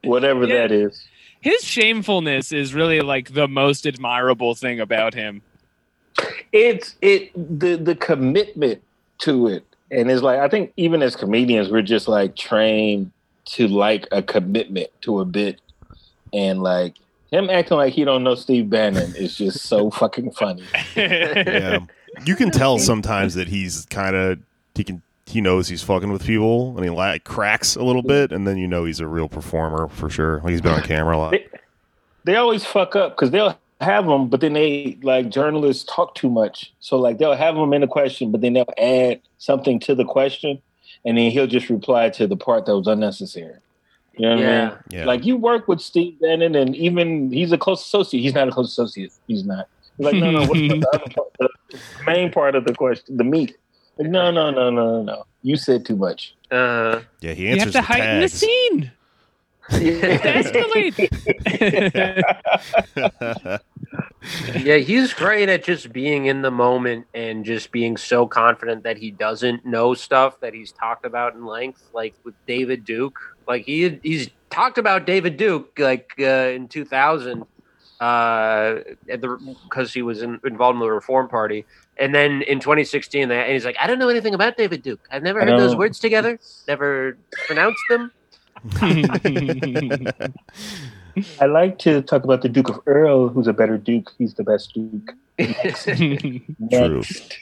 Whatever 0.04 0.46
Yeah. 0.46 0.54
that 0.66 0.72
is. 0.72 1.06
His 1.40 1.62
shamefulness 1.64 2.52
is 2.52 2.74
really 2.74 3.00
like 3.00 3.34
the 3.34 3.48
most 3.48 3.86
admirable 3.86 4.54
thing 4.54 4.80
about 4.80 5.14
him. 5.14 5.42
It's 6.52 6.96
it 7.02 7.32
the 7.34 7.76
the 7.76 7.94
commitment 7.94 8.82
to 9.18 9.49
it. 9.49 9.64
And 9.90 10.11
it's 10.11 10.23
like 10.23 10.40
I 10.40 10.49
think 10.49 10.73
even 10.76 11.02
as 11.02 11.16
comedians, 11.16 11.71
we're 11.71 11.83
just 11.83 12.09
like 12.09 12.37
trained 12.37 13.12
to 13.47 13.68
like 13.68 14.06
a 14.12 14.23
commitment 14.23 14.88
to 15.02 15.21
a 15.21 15.25
bit. 15.25 15.61
And 16.33 16.62
like 16.62 16.97
him 17.30 17.50
acting 17.50 17.76
like 17.76 17.92
he 17.92 18.04
don't 18.04 18.25
know 18.25 18.35
Steve 18.35 18.71
Bannon 18.71 19.14
is 19.16 19.37
just 19.37 19.62
so 19.62 19.90
fucking 19.92 20.33
funny. 20.33 20.64
yeah. 20.97 21.78
You 22.25 22.37
can 22.37 22.50
tell 22.50 22.78
sometimes 22.78 23.35
that 23.35 23.49
he's 23.49 23.87
kind 23.87 24.14
of 24.14 24.38
he 24.75 24.85
can 24.85 25.02
he 25.26 25.40
knows 25.40 25.68
he's 25.68 25.83
fucking 25.83 26.12
with 26.12 26.25
people 26.25 26.76
and 26.76 26.85
he 26.85 26.90
like 26.90 27.25
cracks 27.25 27.76
a 27.76 27.83
little 27.83 28.02
bit 28.02 28.30
and 28.30 28.47
then 28.47 28.56
you 28.56 28.68
know 28.68 28.85
he's 28.85 29.00
a 29.00 29.06
real 29.06 29.28
performer 29.28 29.88
for 29.88 30.11
sure. 30.11 30.40
Like 30.40 30.50
he's 30.50 30.61
been 30.61 30.73
on 30.73 30.83
camera 30.83 31.16
a 31.16 31.18
lot. 31.18 31.30
They, 31.33 31.47
they 32.25 32.37
always 32.37 32.64
fuck 32.64 32.94
up 32.97 33.16
because 33.16 33.30
they'll 33.30 33.59
have 33.80 34.06
them, 34.06 34.28
but 34.28 34.40
then 34.40 34.52
they 34.52 34.98
like 35.02 35.30
journalists 35.30 35.84
talk 35.92 36.14
too 36.14 36.30
much. 36.30 36.72
So 36.80 36.96
like 36.98 37.18
they'll 37.18 37.34
have 37.34 37.54
them 37.54 37.72
in 37.72 37.82
a 37.82 37.88
question, 37.88 38.30
but 38.30 38.40
then 38.40 38.52
they'll 38.54 38.72
add 38.78 39.20
something 39.38 39.78
to 39.80 39.94
the 39.94 40.04
question, 40.04 40.60
and 41.04 41.18
then 41.18 41.30
he'll 41.30 41.46
just 41.46 41.68
reply 41.68 42.10
to 42.10 42.26
the 42.26 42.36
part 42.36 42.66
that 42.66 42.76
was 42.76 42.86
unnecessary. 42.86 43.56
You 44.16 44.28
know 44.28 44.36
what 44.36 44.44
I 44.44 44.48
Yeah. 44.48 44.68
mean? 44.68 44.78
Yeah. 44.90 45.04
Like 45.06 45.26
you 45.26 45.36
work 45.36 45.66
with 45.66 45.80
Steve 45.80 46.20
Bannon, 46.20 46.54
and 46.54 46.74
even 46.76 47.32
he's 47.32 47.52
a 47.52 47.58
close 47.58 47.84
associate. 47.84 48.20
He's 48.20 48.34
not 48.34 48.48
a 48.48 48.52
close 48.52 48.68
associate. 48.68 49.12
He's 49.26 49.44
not. 49.44 49.66
He's 49.96 50.06
like, 50.06 50.14
no, 50.16 50.30
no. 50.30 50.40
What's 50.40 50.52
the, 50.60 50.84
other 50.92 51.04
part, 51.14 51.32
the 51.70 51.80
main 52.06 52.30
part 52.32 52.54
of 52.54 52.64
the 52.64 52.74
question? 52.74 53.16
The 53.16 53.24
meat. 53.24 53.56
Like, 53.98 54.08
no, 54.08 54.30
no, 54.30 54.50
no, 54.50 54.70
no, 54.70 54.86
no, 54.96 55.02
no. 55.02 55.24
You 55.42 55.56
said 55.56 55.84
too 55.84 55.96
much. 55.96 56.34
Uh, 56.50 57.02
yeah, 57.20 57.32
he 57.32 57.42
you 57.42 57.48
have 57.50 57.58
answers 57.58 57.72
to 57.74 57.78
the 57.78 57.82
heighten 57.82 58.20
the 58.20 58.28
scene. 58.28 58.92
Escalate. 59.71 61.09
yeah, 64.64 64.76
he's 64.76 65.12
great 65.14 65.49
at 65.49 65.64
just 65.64 65.92
being 65.92 66.26
in 66.26 66.42
the 66.42 66.50
moment 66.50 67.06
and 67.14 67.44
just 67.44 67.73
being 67.73 67.97
so 67.97 68.26
confident 68.26 68.83
that 68.85 68.99
he 68.99 69.11
doesn't 69.11 69.64
know 69.64 69.94
stuff 69.94 70.40
that 70.40 70.54
he's 70.54 70.73
talked 70.73 71.06
about 71.06 71.35
in 71.35 71.47
length, 71.47 71.83
like 71.92 72.14
with 72.25 72.35
David 72.47 72.85
Duke. 72.85 73.18
Like 73.47 73.64
he 73.64 74.00
he's 74.02 74.30
talked 74.50 74.78
about 74.78 75.06
David 75.06 75.37
Duke 75.37 75.78
like 75.78 76.12
uh, 76.18 76.52
in 76.54 76.68
2000 76.68 77.44
uh, 78.00 78.80
at 79.09 79.21
the 79.21 79.56
because 79.64 79.92
he 79.94 80.02
was 80.02 80.23
in, 80.23 80.40
involved 80.44 80.76
in 80.76 80.80
the 80.80 80.90
Reform 80.90 81.28
Party, 81.28 81.64
and 81.97 82.14
then 82.14 82.42
in 82.42 82.61
2016, 82.61 83.30
and 83.30 83.52
he's 83.52 83.64
like, 83.64 83.76
I 83.80 83.87
don't 83.87 83.99
know 83.99 84.09
anything 84.09 84.35
about 84.35 84.56
David 84.56 84.83
Duke. 84.83 85.00
I've 85.11 85.23
never 85.23 85.40
heard 85.40 85.59
those 85.59 85.76
words 85.76 85.99
together, 85.99 86.38
never 86.66 87.16
pronounced 87.47 87.83
them. 87.88 88.12
I 91.40 91.47
like 91.47 91.78
to 91.80 92.02
talk 92.02 92.25
about 92.25 92.42
the 92.42 92.49
Duke 92.49 92.68
of 92.68 92.80
Earl, 92.87 93.28
who's 93.28 93.47
a 93.47 93.52
better 93.52 93.78
Duke. 93.78 94.12
He's 94.18 94.35
the 94.35 94.44
best 94.44 94.75
Duke. 94.75 95.12
True. 96.71 97.02
Next. 97.02 97.38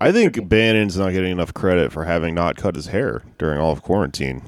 I 0.00 0.12
think 0.12 0.48
Bannon's 0.48 0.96
not 0.98 1.12
getting 1.12 1.32
enough 1.32 1.54
credit 1.54 1.92
for 1.92 2.04
having 2.04 2.34
not 2.34 2.56
cut 2.56 2.74
his 2.74 2.86
hair 2.86 3.22
during 3.38 3.60
all 3.60 3.72
of 3.72 3.82
quarantine. 3.82 4.42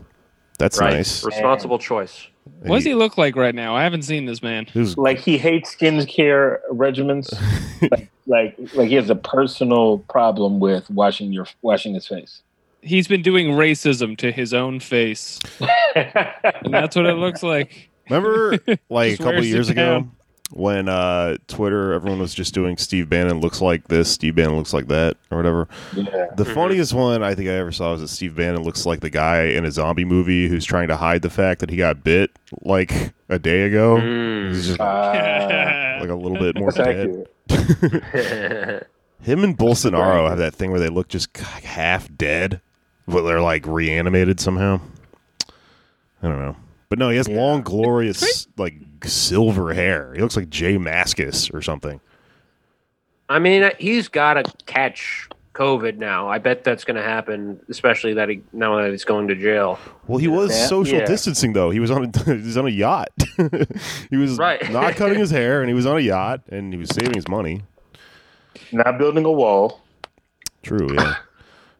That's 0.59 0.79
right, 0.79 0.95
nice. 0.95 1.25
responsible 1.25 1.79
choice. 1.79 2.29
what 2.61 2.77
does 2.77 2.85
he 2.85 2.95
look 2.95 3.19
like 3.19 3.37
right 3.37 3.55
now? 3.55 3.75
I 3.75 3.83
haven't 3.83 4.03
seen 4.03 4.27
this 4.27 4.43
man. 4.43 4.67
He 4.67 4.85
Like 4.97 5.19
he 5.19 5.39
hates 5.39 5.75
skincare 5.75 6.59
regimens. 6.71 7.33
like, 7.91 8.11
like 8.27 8.75
like 8.75 8.89
he 8.89 8.95
has 8.95 9.11
a 9.11 9.17
personal 9.17 9.99
problem 9.99 10.61
with 10.61 10.89
washing 10.91 11.33
your 11.33 11.47
washing 11.63 11.95
his 11.95 12.07
face. 12.07 12.43
He's 12.83 13.07
been 13.09 13.23
doing 13.23 13.49
racism 13.49 14.17
to 14.19 14.33
his 14.33 14.53
own 14.53 14.81
face, 14.81 15.39
and 15.95 16.73
that's 16.75 16.97
what 16.97 17.07
it 17.07 17.15
looks 17.15 17.43
like. 17.43 17.91
Remember, 18.11 18.59
like 18.91 19.15
a 19.15 19.17
couple 19.17 19.39
of 19.39 19.45
years 19.45 19.69
ago, 19.69 20.01
down. 20.01 20.13
when 20.51 20.89
uh, 20.89 21.37
Twitter, 21.47 21.93
everyone 21.93 22.19
was 22.19 22.35
just 22.35 22.53
doing 22.53 22.77
Steve 22.77 23.09
Bannon 23.09 23.39
looks 23.41 23.61
like 23.61 23.87
this, 23.87 24.11
Steve 24.11 24.35
Bannon 24.35 24.57
looks 24.57 24.73
like 24.75 24.89
that, 24.89 25.17
or 25.31 25.37
whatever. 25.37 25.69
yeah. 25.95 26.27
The 26.37 26.45
funniest 26.45 26.93
one 26.93 27.23
I 27.23 27.35
think 27.37 27.49
I 27.49 27.53
ever 27.53 27.71
saw 27.71 27.93
was 27.93 28.01
that 28.01 28.09
Steve 28.09 28.35
Bannon 28.35 28.63
looks 28.65 28.85
like 28.85 28.99
the 29.01 29.11
guy 29.11 29.45
in 29.45 29.65
a 29.65 29.71
zombie 29.71 30.05
movie 30.05 30.49
who's 30.49 30.65
trying 30.65 30.89
to 30.89 30.97
hide 30.97 31.23
the 31.23 31.31
fact 31.31 31.61
that 31.61 31.71
he 31.71 31.77
got 31.77 32.03
bit 32.03 32.33
like 32.63 32.93
a 33.29 33.39
day 33.39 33.63
ago. 33.63 33.97
Mm. 33.99 34.49
He's 34.55 34.67
just 34.67 34.81
Uh, 34.81 35.99
like 36.01 36.11
a 36.11 36.15
little 36.17 36.39
bit 36.39 36.57
more 36.59 36.73
that's 36.73 36.85
dead. 36.85 37.27
accurate. 37.49 38.89
Him 39.23 39.45
and 39.45 39.57
Bolsonaro 39.57 40.29
have 40.29 40.39
that 40.39 40.53
thing 40.55 40.73
where 40.73 40.81
they 40.81 40.89
look 40.89 41.07
just 41.09 41.37
half 41.37 42.09
dead, 42.17 42.61
but 43.07 43.23
they're 43.23 43.41
like 43.41 43.67
reanimated 43.67 44.41
somehow. 44.41 44.81
I 46.23 46.29
don't 46.29 46.39
know. 46.39 46.57
But 46.89 46.99
no, 46.99 47.09
he 47.11 47.17
has 47.17 47.29
long, 47.29 47.63
glorious, 47.63 48.47
like 48.57 48.75
silver 49.05 49.73
hair. 49.73 50.13
He 50.15 50.21
looks 50.21 50.37
like 50.37 50.51
J 50.51 50.77
Mascis 50.77 51.53
or 51.53 51.63
something. 51.63 52.01
I 53.29 53.39
mean, 53.39 53.71
he's 53.79 54.09
got 54.09 54.35
to 54.35 54.45
catch 54.67 55.29
COVID 55.55 55.97
now. 55.97 56.29
I 56.29 56.39
bet 56.39 56.65
that's 56.65 56.85
going 56.85 56.97
to 56.97 57.03
happen, 57.03 57.59
especially 57.71 58.13
that 58.15 58.29
he 58.29 58.43
now 58.53 58.77
that 58.81 58.91
he's 58.91 59.05
going 59.05 59.27
to 59.29 59.35
jail. 59.35 59.79
Well, 60.07 60.19
he 60.19 60.29
was 60.29 60.51
Yeah. 60.51 60.67
social 60.67 60.99
Yeah. 60.99 61.07
distancing 61.07 61.55
though. 61.55 61.71
He 61.71 61.81
was 61.81 61.91
on 61.91 62.05
a 62.15 62.25
he 62.37 62.43
was 62.47 62.57
on 62.59 62.67
a 62.67 62.71
yacht. 62.71 63.09
he 64.11 64.17
was 64.17 64.37
Right. 64.39 64.71
not 64.71 64.95
cutting 64.97 65.19
his 65.19 65.31
hair, 65.31 65.61
and 65.63 65.69
he 65.71 65.75
was 65.75 65.87
on 65.87 65.97
a 65.97 66.01
yacht, 66.01 66.43
and 66.51 66.73
he 66.73 66.79
was 66.79 66.91
saving 66.91 67.15
his 67.15 67.27
money. 67.29 67.63
Not 68.71 68.99
building 68.99 69.25
a 69.25 69.33
wall. 69.33 69.81
True. 70.63 70.95
Yeah. 70.95 71.17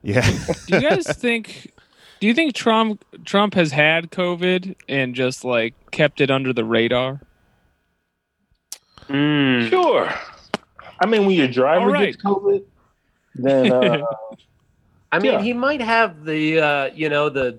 Yeah. 0.03 0.23
Do 0.67 0.77
you 0.81 0.89
guys 0.89 1.07
think? 1.17 1.73
Do 2.21 2.27
you 2.27 2.35
think 2.35 2.55
Trump 2.55 3.05
Trump 3.25 3.55
has 3.55 3.73
had 3.73 4.11
COVID 4.11 4.77
and 4.89 5.15
just 5.15 5.45
like 5.45 5.75
kept 5.91 6.21
it 6.21 6.31
under 6.31 6.53
the 6.53 6.65
radar? 6.65 7.21
Mm. 9.09 9.69
Sure. 9.69 10.13
I 11.01 11.07
mean, 11.07 11.27
when 11.27 11.35
your 11.35 11.49
driver 11.49 11.87
All 11.87 11.93
right. 11.93 12.13
gets 12.13 12.23
COVID, 12.23 12.63
then 13.35 13.73
uh, 13.73 14.03
I 15.13 15.19
mean, 15.19 15.33
Yeah. 15.33 15.43
he 15.43 15.53
might 15.53 15.81
have 15.81 16.25
the 16.25 16.61
uh, 16.61 16.85
you 16.95 17.09
know 17.09 17.29
the 17.29 17.59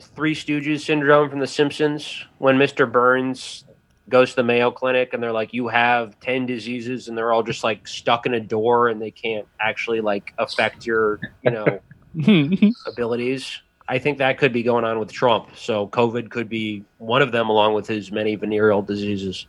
Three 0.00 0.34
Stooges 0.34 0.80
syndrome 0.80 1.30
from 1.30 1.40
The 1.40 1.46
Simpsons 1.46 2.24
when 2.38 2.56
Mr. 2.56 2.90
Burns 2.90 3.64
goes 4.08 4.30
to 4.30 4.36
the 4.36 4.42
Mayo 4.42 4.70
Clinic 4.70 5.14
and 5.14 5.22
they're 5.22 5.32
like, 5.32 5.52
"You 5.52 5.68
have 5.68 6.18
ten 6.20 6.46
diseases," 6.46 7.08
and 7.08 7.16
they're 7.16 7.32
all 7.32 7.42
just 7.42 7.64
like 7.64 7.86
stuck 7.86 8.26
in 8.26 8.34
a 8.34 8.40
door 8.40 8.88
and 8.88 9.00
they 9.00 9.10
can't 9.10 9.46
actually 9.60 10.00
like 10.00 10.34
affect 10.38 10.86
your 10.86 11.20
you 11.42 11.50
know 11.50 11.80
abilities. 12.86 13.60
I 13.86 13.98
think 13.98 14.18
that 14.18 14.38
could 14.38 14.52
be 14.52 14.62
going 14.62 14.84
on 14.84 14.98
with 14.98 15.12
Trump. 15.12 15.56
So 15.56 15.88
COVID 15.88 16.30
could 16.30 16.48
be 16.48 16.84
one 16.98 17.20
of 17.20 17.32
them, 17.32 17.50
along 17.50 17.74
with 17.74 17.86
his 17.86 18.10
many 18.10 18.34
venereal 18.34 18.80
diseases. 18.80 19.46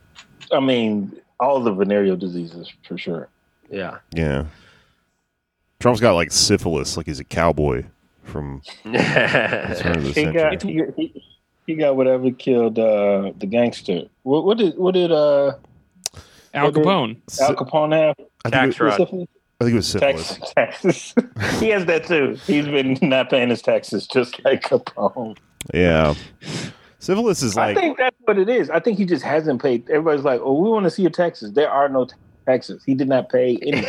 I 0.52 0.60
mean, 0.60 1.18
all 1.40 1.60
the 1.60 1.72
venereal 1.72 2.16
diseases 2.16 2.70
for 2.86 2.98
sure. 2.98 3.28
Yeah. 3.70 3.98
yeah. 4.14 4.44
Trump's 5.80 6.00
got 6.00 6.12
like 6.14 6.32
syphilis, 6.32 6.96
like 6.96 7.06
he's 7.06 7.20
a 7.20 7.24
cowboy 7.24 7.84
from 8.22 8.62
turn 8.84 8.94
of 8.94 10.04
the 10.04 10.12
He 10.14 10.24
got 10.32 10.62
he, 10.62 10.82
he, 10.96 11.22
he 11.66 11.74
got 11.74 11.96
whatever 11.96 12.30
killed 12.30 12.78
uh, 12.78 13.32
the 13.38 13.46
gangster. 13.46 14.02
What, 14.22 14.44
what 14.44 14.58
did 14.58 14.76
what 14.78 14.94
did 14.94 15.12
uh, 15.12 15.54
Al 16.54 16.72
Capone. 16.72 17.20
Sy- 17.28 17.44
Al 17.44 17.54
Capone 17.54 17.92
have? 17.92 18.16
I 18.44 18.50
think, 18.50 18.54
Tax 18.54 18.74
it, 18.74 18.76
fraud. 18.76 19.00
I 19.60 19.64
think 19.64 19.72
it 19.72 19.74
was 19.74 19.88
syphilis. 19.88 20.28
Tax, 20.28 20.52
taxes. 20.54 21.14
he 21.60 21.68
has 21.70 21.86
that 21.86 22.04
too. 22.06 22.38
He's 22.46 22.66
been 22.66 22.98
not 23.02 23.30
paying 23.30 23.50
his 23.50 23.62
taxes, 23.62 24.06
just 24.06 24.42
like 24.44 24.62
Capone. 24.62 25.36
Yeah. 25.72 26.14
Syphilis 26.98 27.42
is 27.42 27.56
I 27.56 27.74
think 27.74 27.98
that's 27.98 28.16
what 28.24 28.38
it 28.38 28.48
is. 28.48 28.70
I 28.70 28.80
think 28.80 28.98
he 28.98 29.04
just 29.04 29.22
hasn't 29.22 29.62
paid. 29.62 29.88
Everybody's 29.90 30.24
like, 30.24 30.40
"Oh, 30.42 30.54
we 30.60 30.68
want 30.68 30.84
to 30.84 30.90
see 30.90 31.02
your 31.02 31.10
taxes." 31.10 31.52
There 31.52 31.70
are 31.70 31.88
no 31.88 32.08
taxes. 32.46 32.82
He 32.84 32.94
did 32.94 33.08
not 33.08 33.28
pay 33.28 33.58
any. 33.62 33.86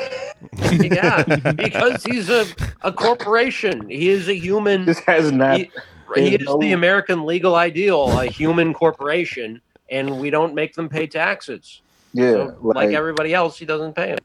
yeah, 0.88 1.24
because 1.54 2.04
he's 2.04 2.30
a, 2.30 2.46
a 2.82 2.92
corporation. 2.92 3.90
He 3.90 4.10
is 4.10 4.28
a 4.28 4.36
human. 4.36 4.86
Just 4.86 5.02
has 5.02 5.32
not. 5.32 5.60
He, 5.60 5.72
he 6.16 6.36
is 6.36 6.46
no- 6.46 6.58
the 6.60 6.72
American 6.74 7.26
legal 7.26 7.56
ideal, 7.56 8.20
a 8.20 8.26
human 8.26 8.74
corporation, 8.74 9.62
and 9.90 10.20
we 10.20 10.30
don't 10.30 10.54
make 10.56 10.74
them 10.76 10.90
pay 10.90 11.08
taxes. 11.08 11.82
Yeah, 12.14 12.32
So, 12.32 12.58
like, 12.62 12.76
like, 12.88 12.96
everybody 12.96 13.34
else, 13.34 13.58
he 13.58 13.66
doesn't 13.66 13.94
pay 13.96 14.10
him. 14.10 14.18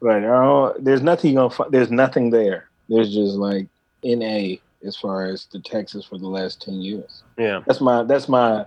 right. 0.00 0.24
I 0.24 0.44
don't- 0.44 0.84
there's 0.84 1.02
nothing 1.02 1.30
you 1.32 1.36
gonna. 1.36 1.70
There's 1.70 1.90
nothing 1.90 2.30
there. 2.30 2.68
There's 2.88 3.12
just 3.14 3.34
like 3.36 3.66
NA 4.02 4.58
as 4.86 4.96
far 4.96 5.26
as 5.26 5.46
the 5.52 5.58
taxes 5.60 6.04
for 6.04 6.18
the 6.18 6.26
last 6.28 6.62
ten 6.62 6.74
years. 6.80 7.22
Yeah. 7.36 7.60
That's 7.66 7.80
my 7.80 8.02
that's 8.04 8.28
my 8.28 8.64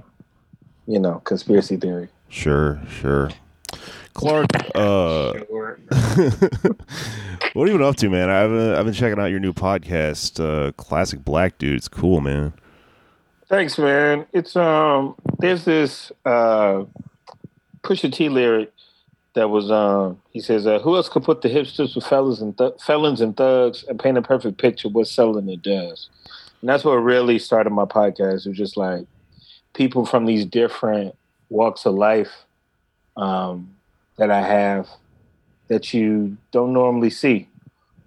you 0.88 1.00
know 1.00 1.22
conspiracy 1.24 1.78
theory. 1.78 2.10
Sure, 2.30 2.80
sure. 2.90 3.30
Clark, 4.14 4.48
uh, 4.76 5.34
what 7.54 7.68
have 7.68 7.80
you 7.80 7.86
up 7.86 7.96
to, 7.98 8.10
man? 8.10 8.30
I've 8.30 8.50
been, 8.50 8.74
I've 8.76 8.86
been 8.86 8.94
checking 8.94 9.20
out 9.20 9.26
your 9.26 9.40
new 9.40 9.54
podcast, 9.54 10.40
uh, 10.40 10.72
Classic 10.74 11.24
Black 11.24 11.58
Dude. 11.58 11.76
It's 11.76 11.88
cool, 11.88 12.22
man. 12.22 12.54
Thanks, 13.52 13.78
man. 13.78 14.26
It's 14.32 14.56
um 14.56 15.16
there's 15.40 15.66
this 15.66 16.10
uh 16.24 16.86
Pusha 17.84 18.14
T 18.14 18.30
lyric 18.30 18.72
that 19.34 19.50
was 19.50 19.70
um 19.70 20.22
he 20.32 20.40
says 20.40 20.66
uh, 20.66 20.80
who 20.80 20.96
else 20.96 21.10
could 21.10 21.26
put 21.26 21.42
the 21.42 21.50
hipsters 21.50 21.94
with 21.94 22.06
fellas 22.06 22.40
and 22.40 22.58
th- 22.58 22.80
felons 22.80 23.20
and 23.20 23.36
thugs 23.36 23.84
and 23.90 24.00
paint 24.00 24.18
a 24.18 24.22
perfect 24.22 24.58
picture 24.58 24.88
what 24.88 25.06
selling 25.08 25.50
it 25.50 25.62
does. 25.62 26.08
And 26.62 26.70
that's 26.70 26.86
what 26.86 26.94
really 26.94 27.40
started 27.40 27.72
my 27.72 27.84
podcast. 27.84 28.46
It 28.46 28.50
was 28.50 28.58
just 28.58 28.78
like 28.78 29.06
people 29.74 30.06
from 30.06 30.26
these 30.26 30.46
different 30.46 31.14
walks 31.50 31.86
of 31.86 31.96
life 31.96 32.46
um 33.18 33.76
that 34.22 34.30
I 34.30 34.42
have 34.42 34.88
that 35.68 35.96
you 35.96 36.38
don't 36.52 36.74
normally 36.74 37.10
see. 37.10 37.50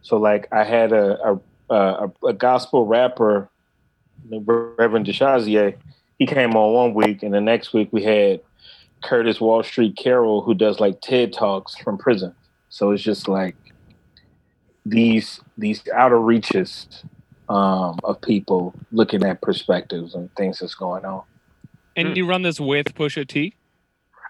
So 0.02 0.16
like 0.16 0.46
I 0.52 0.62
had 0.62 0.92
a 0.92 1.40
a, 1.68 1.74
a, 1.74 2.12
a 2.28 2.32
gospel 2.32 2.86
rapper 2.86 3.48
the 4.30 4.38
Reverend 4.38 5.06
DeShazier, 5.06 5.74
he 6.20 6.26
came 6.26 6.54
on 6.54 6.72
one 6.72 6.94
week, 6.94 7.24
and 7.24 7.34
the 7.34 7.40
next 7.40 7.72
week 7.72 7.88
we 7.90 8.04
had 8.04 8.40
Curtis 9.02 9.40
Wall 9.40 9.64
Street 9.64 9.96
Carroll, 9.96 10.40
who 10.40 10.54
does 10.54 10.78
like 10.78 11.00
TED 11.00 11.32
talks 11.32 11.76
from 11.76 11.98
prison. 11.98 12.32
So 12.68 12.92
it's 12.92 13.02
just 13.02 13.26
like 13.26 13.56
these 14.86 15.40
these 15.58 15.82
outer 15.92 16.20
reaches 16.20 16.86
um, 17.48 17.98
of 18.04 18.20
people 18.20 18.72
looking 18.92 19.24
at 19.24 19.40
perspectives 19.42 20.14
and 20.14 20.32
things 20.36 20.60
that's 20.60 20.76
going 20.76 21.04
on. 21.04 21.24
And 21.96 22.16
you 22.16 22.24
run 22.24 22.42
this 22.42 22.60
with 22.60 22.94
Pusha 22.94 23.26
T? 23.26 23.54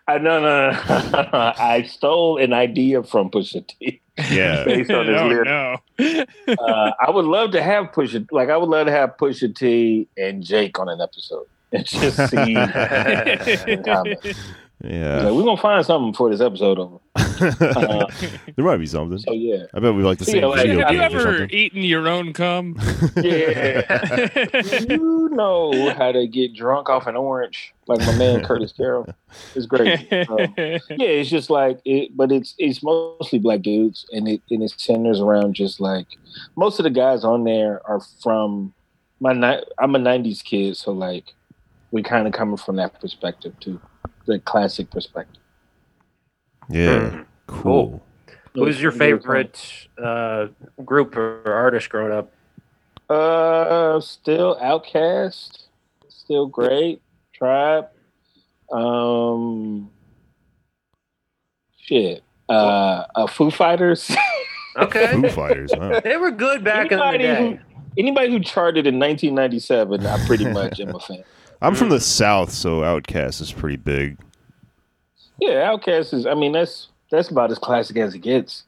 I 0.06 0.18
no 0.18 0.40
no, 0.40 0.70
no. 0.70 0.80
I 1.58 1.82
stole 1.88 2.38
an 2.38 2.52
idea 2.52 3.02
from 3.02 3.30
Pusha 3.30 3.66
T. 3.66 4.00
Yeah. 4.30 4.64
Based 4.64 4.90
on 4.90 5.06
his 5.06 5.20
oh, 5.20 5.26
lyric. 5.26 5.46
no. 5.46 5.76
Uh, 6.46 6.92
I 7.00 7.11
would 7.11 7.25
love 7.25 7.52
to 7.52 7.62
have 7.62 7.87
Pusha 7.87 8.26
like 8.30 8.50
I 8.50 8.56
would 8.56 8.68
love 8.68 8.87
to 8.87 8.92
have 8.92 9.16
Pusha 9.16 9.54
T 9.54 10.08
and 10.16 10.42
Jake 10.42 10.78
on 10.78 10.88
an 10.88 11.00
episode 11.00 11.46
and 11.73 11.87
just 11.87 12.30
see. 12.30 12.54
comments. 14.85 14.95
Yeah. 15.07 15.23
Like, 15.29 15.35
we're 15.35 15.45
gonna 15.45 15.57
find 15.61 15.85
something 15.87 16.14
for 16.14 16.31
this 16.31 16.41
episode 16.41 16.79
over. 16.79 16.99
Uh, 17.41 18.07
there 18.55 18.64
might 18.64 18.76
be 18.76 18.87
something. 18.87 19.19
so 19.19 19.33
yeah, 19.33 19.64
I 19.75 19.81
bet 19.81 19.93
we 19.95 20.05
like 20.05 20.19
the 20.19 20.25
same 20.25 20.37
Yeah, 20.43 20.47
like, 20.47 20.61
video 20.62 20.85
Have 20.87 20.95
you 20.95 21.00
ever 21.00 21.21
something. 21.21 21.50
eaten 21.50 21.83
your 21.83 22.07
own 22.07 22.33
cum? 22.33 22.76
yeah. 23.17 24.29
you 24.88 25.29
know 25.33 25.91
how 25.99 26.12
to 26.12 26.29
get 26.29 26.55
drunk 26.55 26.88
off 26.88 27.09
an 27.09 27.17
orange, 27.17 27.75
like 27.88 27.99
my 28.00 28.17
man 28.17 28.45
Curtis 28.45 28.73
Carroll. 28.73 29.07
It's 29.57 29.67
great. 29.67 30.00
Um, 30.12 30.38
yeah, 30.57 30.79
it's 30.88 31.29
just 31.29 31.50
like 31.50 31.81
it, 31.85 32.17
but 32.17 32.31
it's 32.31 32.55
it's 32.59 32.85
mostly 32.85 33.41
black 33.41 33.62
dudes, 33.62 34.07
and 34.12 34.29
it 34.29 34.41
and 34.50 34.62
it 34.62 34.73
centers 34.76 35.21
around 35.21 35.55
just 35.55 35.81
like 35.81 36.07
most 36.55 36.79
of 36.79 36.85
the 36.85 36.91
guys 36.91 37.25
on 37.25 37.43
there 37.43 37.81
are 37.85 38.00
from 38.23 38.73
my. 39.19 39.33
ni- 39.33 39.64
I'm 39.79 39.95
a 39.97 39.99
'90s 39.99 40.43
kid, 40.45 40.76
so 40.76 40.93
like 40.93 41.35
we 41.91 42.03
kind 42.03 42.29
of 42.29 42.33
coming 42.33 42.57
from 42.59 42.76
that 42.76 43.00
perspective 43.00 43.59
too, 43.59 43.81
the 44.26 44.38
classic 44.40 44.90
perspective. 44.90 45.43
Yeah. 46.69 47.25
Cool. 47.47 48.02
Cool. 48.54 48.67
Who's 48.67 48.80
your 48.80 48.93
favorite 48.93 49.89
uh, 50.02 50.47
group 50.84 51.17
or 51.17 51.43
artist 51.47 51.89
growing 51.91 52.13
up? 52.13 52.32
Uh, 53.10 54.00
still 54.00 54.56
OutKast, 54.56 55.67
still 56.08 56.47
great. 56.47 57.02
Tribe, 57.34 57.89
um, 58.73 59.91
shit. 61.78 62.23
Uh, 62.49 63.04
uh 63.15 63.26
Foo 63.26 63.50
Fighters. 63.50 64.15
Okay. 64.76 65.06
Foo 65.06 65.28
Fighters. 65.28 65.71
Wow. 65.73 66.00
they 66.00 66.17
were 66.17 66.32
good 66.32 66.65
back 66.65 66.91
in 66.91 66.99
the 66.99 67.19
day. 67.19 67.52
who 67.52 67.58
anybody 67.97 68.32
who 68.32 68.41
charted 68.41 68.89
in 68.89 68.99
1997, 68.99 70.04
I 70.04 70.26
pretty 70.26 70.47
much 70.47 70.80
am 70.80 70.97
a 70.97 70.99
fan. 70.99 71.23
I'm 71.65 71.75
from 71.75 71.89
the 71.89 72.00
South, 72.00 72.50
so 72.50 72.81
OutKast 72.81 73.41
is 73.41 73.50
pretty 73.50 73.77
big. 73.77 74.19
Yeah, 75.41 75.73
OutKast 75.73 76.13
is. 76.13 76.27
I 76.27 76.35
mean, 76.35 76.53
that's 76.53 76.89
that's 77.11 77.31
about 77.31 77.50
as 77.50 77.59
classic 77.59 77.97
as 77.97 78.15
it 78.15 78.19
gets. 78.19 78.65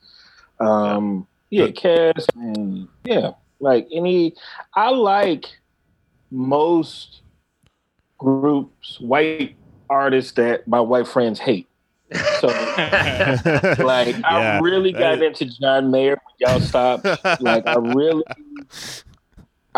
Um, 0.61 1.27
yeah, 1.51 1.71
Cast 1.73 2.31
and 2.37 2.89
yeah, 3.05 3.33
like 3.61 3.87
any. 3.93 4.35
I 4.75 4.91
like 4.91 5.47
most 6.31 7.21
groups, 8.19 8.99
white 8.99 9.57
artists 9.91 10.33
that 10.33 10.67
my 10.67 10.81
white 10.81 11.07
friends 11.07 11.39
hate. 11.39 11.69
So, 12.41 12.47
like, 12.47 14.15
I 14.25 14.61
really 14.63 14.93
got 14.93 15.21
into 15.23 15.45
John 15.45 15.91
Mayer 15.91 16.17
when 16.25 16.35
y'all 16.39 16.61
stopped. 16.61 17.05
Like, 17.41 17.67
I 17.67 17.77
really, 17.77 18.25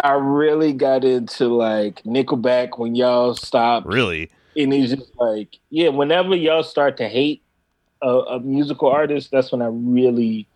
I 0.04 0.12
really 0.12 0.72
got 0.72 1.04
into 1.04 1.48
like 1.48 2.02
Nickelback 2.04 2.78
when 2.78 2.94
y'all 2.94 3.34
stopped 3.34 3.86
really? 3.86 4.30
and 4.56 4.72
it's 4.72 4.94
just 4.94 5.14
like 5.16 5.58
yeah 5.70 5.88
whenever 5.88 6.34
y'all 6.34 6.62
start 6.62 6.96
to 6.98 7.08
hate 7.08 7.42
a, 8.02 8.08
a 8.08 8.40
musical 8.40 8.88
artist 8.88 9.30
that's 9.30 9.52
when 9.52 9.62
i 9.62 9.68
really 9.70 10.46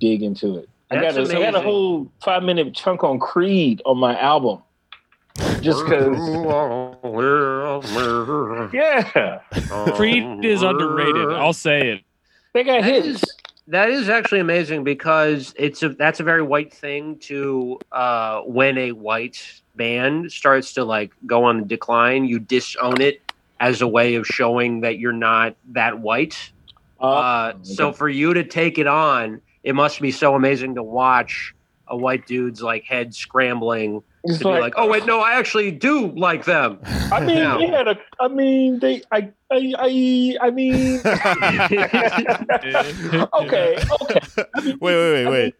dig 0.00 0.22
into 0.22 0.58
it 0.58 0.68
i 0.90 0.96
That's 0.96 1.16
got 1.16 1.30
a, 1.30 1.36
I 1.36 1.50
got 1.50 1.54
a 1.54 1.60
whole 1.60 2.10
five 2.22 2.42
minute 2.42 2.74
chunk 2.74 3.04
on 3.04 3.18
creed 3.18 3.82
on 3.84 3.98
my 3.98 4.18
album 4.18 4.62
just 5.60 5.84
because 5.84 6.16
yeah 8.72 9.40
Creed 9.94 10.44
is 10.44 10.62
underrated. 10.62 11.30
I'll 11.32 11.52
say 11.52 11.92
it. 11.92 12.02
they 12.54 12.64
got 12.64 12.82
That 12.82 12.92
hits 12.92 13.22
is, 13.22 13.34
that 13.68 13.90
is 13.90 14.08
actually 14.08 14.40
amazing 14.40 14.82
because 14.82 15.54
it's 15.56 15.82
a 15.82 15.90
that's 15.90 16.20
a 16.20 16.22
very 16.22 16.42
white 16.42 16.72
thing 16.72 17.18
to 17.18 17.78
uh, 17.92 18.40
when 18.40 18.78
a 18.78 18.92
white 18.92 19.60
band 19.76 20.32
starts 20.32 20.72
to 20.74 20.84
like 20.84 21.12
go 21.26 21.44
on 21.44 21.60
the 21.60 21.66
decline, 21.66 22.24
you 22.24 22.38
disown 22.38 23.00
it 23.00 23.20
as 23.60 23.82
a 23.82 23.88
way 23.88 24.14
of 24.14 24.26
showing 24.26 24.80
that 24.80 24.98
you're 24.98 25.12
not 25.12 25.54
that 25.72 26.00
white. 26.00 26.50
Uh, 26.98 27.52
so 27.62 27.92
for 27.92 28.08
you 28.08 28.34
to 28.34 28.42
take 28.42 28.78
it 28.78 28.86
on, 28.86 29.40
it 29.62 29.74
must 29.74 30.00
be 30.00 30.10
so 30.10 30.34
amazing 30.34 30.74
to 30.74 30.82
watch 30.82 31.54
a 31.86 31.96
white 31.96 32.26
dude's 32.26 32.62
like 32.62 32.84
head 32.84 33.14
scrambling 33.14 34.02
it's 34.28 34.38
to 34.38 34.44
be 34.44 34.50
like, 34.60 34.74
oh 34.76 34.88
wait, 34.88 35.06
no, 35.06 35.20
I 35.20 35.32
actually 35.38 35.70
do 35.70 36.08
like 36.12 36.44
them. 36.44 36.78
i 37.12 37.20
mean 37.20 37.36
No. 37.36 37.58
they 37.58 37.66
had 37.66 37.88
a 37.88 37.98
i 38.20 38.28
mean 38.28 38.78
they 38.80 39.02
i 39.12 39.30
i 39.50 39.72
i, 39.78 40.36
I 40.40 40.50
mean 40.50 41.00
okay 43.40 43.78
okay 44.02 44.20
wait, 44.64 44.80
wait, 44.80 45.24
wait, 45.24 45.26
wait. 45.26 45.54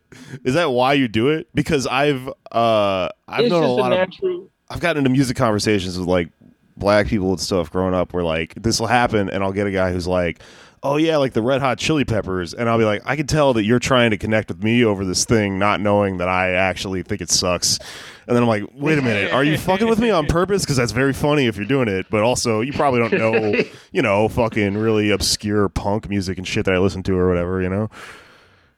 Is 0.45 0.55
that 0.55 0.71
why 0.71 0.95
you 0.95 1.09
do 1.09 1.29
it? 1.29 1.49
Because 1.55 1.87
I've 1.87 2.29
uh 2.53 3.09
I've 3.27 3.45
it's 3.45 3.51
known 3.51 3.63
a 3.63 3.67
just 3.67 3.79
a 3.79 3.81
lot 3.81 3.93
of 3.93 3.99
natural 3.99 4.51
I've 4.71 4.81
gotten 4.81 4.99
into 4.99 5.11
music 5.11 5.37
conversations 5.37 5.99
with 5.99 6.09
like 6.09 6.29
black 6.77 7.07
people 7.07 7.31
and 7.31 7.41
stuff 7.41 7.71
growing 7.71 7.95
up 7.95 8.13
where 8.13 8.23
like 8.25 8.55
this 8.63 8.79
will 8.79 8.87
happen 8.87 9.29
and 9.31 9.43
I'll 9.43 9.53
get 9.53 9.67
a 9.67 9.71
guy 9.73 9.91
who's 9.93 10.07
like, 10.07 10.41
Oh 10.83 10.97
yeah, 10.97 11.17
like 11.17 11.33
the 11.33 11.43
red 11.43 11.61
hot 11.61 11.79
chili 11.79 12.05
peppers 12.05 12.55
and 12.55 12.69
I'll 12.69 12.79
be 12.79 12.85
like, 12.85 13.03
I 13.05 13.17
can 13.17 13.27
tell 13.27 13.53
that 13.55 13.65
you're 13.65 13.79
trying 13.81 14.11
to 14.11 14.17
connect 14.17 14.49
with 14.49 14.63
me 14.63 14.85
over 14.85 15.05
this 15.05 15.25
thing, 15.25 15.59
not 15.59 15.81
knowing 15.81 16.19
that 16.19 16.29
I 16.29 16.53
actually 16.53 17.03
think 17.03 17.21
it 17.21 17.31
sucks. 17.31 17.79
And 18.27 18.37
then 18.37 18.43
I'm 18.43 18.49
like, 18.49 18.65
wait 18.75 18.99
a 18.99 19.03
minute, 19.03 19.33
are 19.33 19.43
you 19.43 19.59
fucking 19.59 19.89
with 19.89 19.99
me 19.99 20.11
on 20.11 20.27
purpose? 20.27 20.63
Because 20.63 20.77
that's 20.77 20.93
very 20.93 21.13
funny 21.13 21.47
if 21.47 21.57
you're 21.57 21.67
doing 21.67 21.89
it, 21.89 22.07
but 22.11 22.23
also 22.23 22.61
you 22.61 22.73
probably 22.73 23.01
don't 23.01 23.13
know, 23.15 23.63
you 23.93 24.03
know, 24.03 24.29
fucking 24.29 24.77
really 24.77 25.11
obscure 25.11 25.69
punk 25.69 26.09
music 26.09 26.39
and 26.39 26.47
shit 26.47 26.65
that 26.67 26.75
I 26.75 26.79
listen 26.79 27.03
to 27.05 27.17
or 27.17 27.29
whatever, 27.29 27.61
you 27.61 27.69
know? 27.71 27.89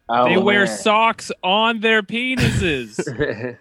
Oh, 0.09 0.25
They 0.25 0.39
wear 0.39 0.65
man. 0.65 0.77
socks 0.79 1.31
on 1.45 1.81
their 1.81 2.03
penises 2.03 2.99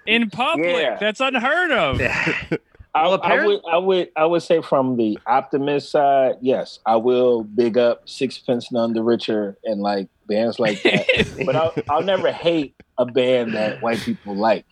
in 0.08 0.30
public. 0.30 0.66
Yeah. 0.82 0.98
That's 1.00 1.20
unheard 1.20 1.72
of. 1.72 2.02
I, 2.96 3.06
I 3.06 3.46
would, 3.46 3.62
I 3.72 3.78
would, 3.78 4.10
I 4.16 4.26
would 4.26 4.42
say 4.42 4.62
from 4.62 4.98
the 4.98 5.20
optimist 5.28 5.92
side, 5.92 6.36
yes, 6.42 6.80
I 6.86 6.96
will 6.96 7.44
big 7.44 7.78
up 7.78 8.10
Sixpence 8.10 8.72
None 8.72 8.94
the 8.94 9.04
Richer 9.04 9.58
and 9.64 9.82
like 9.82 10.10
bands 10.28 10.60
like 10.60 10.82
that. 10.84 11.44
but 11.46 11.56
I'll, 11.56 11.74
I'll 11.90 12.04
never 12.04 12.32
hate 12.32 12.76
a 12.98 13.06
band 13.06 13.54
that 13.54 13.82
white 13.82 14.00
people 14.00 14.36
like. 14.36 14.66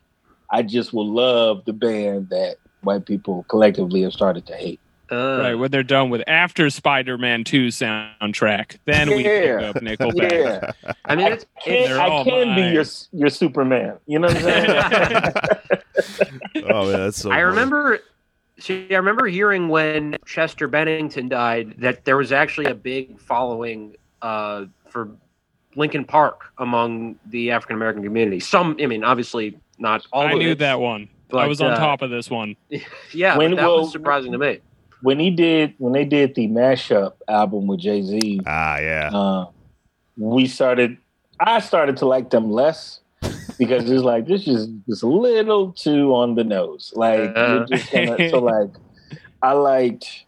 I 0.52 0.64
just 0.64 0.94
will 0.94 1.08
love 1.14 1.66
the 1.66 1.74
band 1.74 2.30
that 2.30 2.58
white 2.82 3.06
people 3.06 3.46
collectively 3.50 4.02
have 4.02 4.14
started 4.14 4.46
to 4.48 4.56
hate. 4.56 4.80
Uh, 5.12 5.40
right 5.42 5.56
when 5.56 5.72
they're 5.72 5.84
done 5.84 6.10
with 6.10 6.22
after 6.28 6.70
Spider-Man 6.70 7.44
2 7.44 7.68
soundtrack, 7.68 8.78
then 8.86 9.10
we 9.10 9.24
pick 9.24 9.62
up 9.62 9.76
Nickelback. 9.78 10.74
Yeah, 10.84 10.92
I 11.06 11.16
mean, 11.16 11.32
it's, 11.32 11.46
can, 11.64 11.74
it's 11.74 11.92
I 11.92 12.10
all 12.10 12.24
can 12.26 12.56
be 12.56 12.62
your 12.74 12.84
your 13.14 13.30
Superman. 13.30 13.98
You 14.06 14.20
know 14.20 14.28
what 14.28 14.38
I'm 14.38 14.44
saying? 14.44 14.66
Oh 16.66 16.92
man, 16.92 17.00
that's 17.00 17.22
so 17.22 17.30
I 17.32 17.36
funny. 17.36 17.44
remember. 17.44 18.00
See, 18.60 18.88
I 18.92 18.96
remember 18.98 19.28
hearing 19.28 19.70
when 19.70 20.18
Chester 20.26 20.68
Bennington 20.68 21.30
died 21.30 21.76
that 21.78 22.06
there 22.06 22.18
was 22.18 22.32
actually 22.32 22.66
a 22.66 22.74
big 22.74 23.20
following 23.20 23.96
uh, 24.24 24.66
for 24.90 25.12
Linkin 25.76 26.04
Park 26.06 26.46
among 26.58 27.18
the 27.28 27.52
African 27.52 27.76
American 27.76 28.02
community. 28.04 28.40
Some, 28.40 28.76
I 28.82 28.88
mean, 28.88 29.04
obviously 29.04 29.60
not 29.78 30.08
all. 30.12 30.24
I 30.24 30.32
of 30.32 30.40
knew 30.40 30.52
it, 30.52 30.60
that 30.60 30.80
one. 30.80 31.08
but, 31.30 31.38
I 31.38 31.46
was 31.48 31.62
on 31.62 31.72
uh, 31.72 31.78
top 31.78 32.02
of 32.02 32.10
this 32.10 32.32
one. 32.32 32.56
Yeah, 33.14 33.38
When 33.38 33.56
that 33.56 33.68
will- 33.68 33.84
was 33.84 33.92
surprising 33.92 34.32
to 34.32 34.40
me. 34.40 34.60
When 35.02 35.20
he 35.20 35.30
did 35.32 35.74
when 35.78 35.94
they 35.94 36.06
did 36.06 36.36
the 36.36 36.48
mashup 36.48 37.14
album 37.28 37.68
with 37.68 37.80
Jay 37.80 38.02
Z, 38.02 38.42
Ah, 38.46 38.78
yeah. 38.80 39.10
uh, 39.14 39.46
we 40.18 40.48
started. 40.48 40.98
I 41.40 41.60
started 41.60 41.98
to 41.98 42.06
like 42.08 42.30
them 42.32 42.50
less 42.52 43.00
because 43.60 43.90
it's 43.90 44.04
like 44.04 44.26
this 44.28 44.48
is 44.48 44.68
just 44.90 45.04
a 45.04 45.08
little 45.08 45.72
too 45.74 46.14
on 46.16 46.36
the 46.36 46.44
nose. 46.44 46.92
Like 46.96 47.32
Uh. 47.36 47.66
you're 47.70 47.78
just 47.78 47.92
gonna, 47.92 48.30
so 48.30 48.40
like 48.40 48.70
I 49.44 49.54
liked 49.54 50.26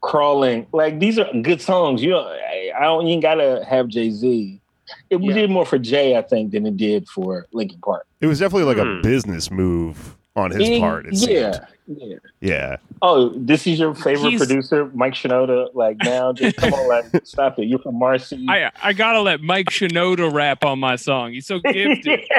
crawling. 0.00 0.66
Like 0.72 0.98
these 1.00 1.18
are 1.18 1.26
good 1.42 1.60
songs. 1.60 2.02
You 2.02 2.10
know, 2.10 2.20
I, 2.28 2.70
I 2.78 2.82
don't 2.82 3.06
you 3.06 3.14
ain't 3.14 3.22
gotta 3.22 3.64
have 3.68 3.88
Jay 3.88 4.10
Z. 4.10 4.60
It 5.10 5.20
Yeah. 5.22 5.32
did 5.34 5.50
more 5.50 5.64
for 5.64 5.78
Jay, 5.78 6.16
I 6.16 6.22
think, 6.22 6.52
than 6.52 6.66
it 6.66 6.76
did 6.76 7.08
for 7.08 7.46
Linkin 7.52 7.78
Park. 7.84 8.06
It 8.20 8.26
was 8.26 8.38
definitely 8.40 8.72
like 8.72 8.76
Hmm. 8.84 8.98
a 8.98 9.02
business 9.02 9.50
move 9.50 10.16
on 10.36 10.50
his 10.50 10.68
Eh, 10.68 10.78
part. 10.80 11.06
It 11.06 11.14
yeah, 11.14 11.52
seemed. 11.52 11.66
Yeah. 11.86 12.16
Yeah. 12.40 12.76
Oh, 13.02 13.30
this 13.36 13.66
is 13.66 13.78
your 13.78 13.94
favorite 13.94 14.30
He's- 14.30 14.38
producer, 14.46 14.90
Mike 14.94 15.14
Shinoda. 15.14 15.68
Like 15.74 15.96
now, 16.04 16.32
just 16.32 16.56
come 16.56 16.72
on, 16.72 16.88
like 16.88 17.04
stop 17.26 17.58
it. 17.58 17.66
You're 17.66 17.80
from 17.80 17.98
Marcy. 17.98 18.46
I 18.48 18.70
I 18.82 18.92
gotta 18.92 19.20
let 19.20 19.40
Mike 19.40 19.66
Shinoda 19.70 20.32
rap 20.32 20.64
on 20.64 20.78
my 20.78 20.96
song. 20.96 21.32
He's 21.32 21.46
so 21.46 21.58
gifted. 21.58 22.20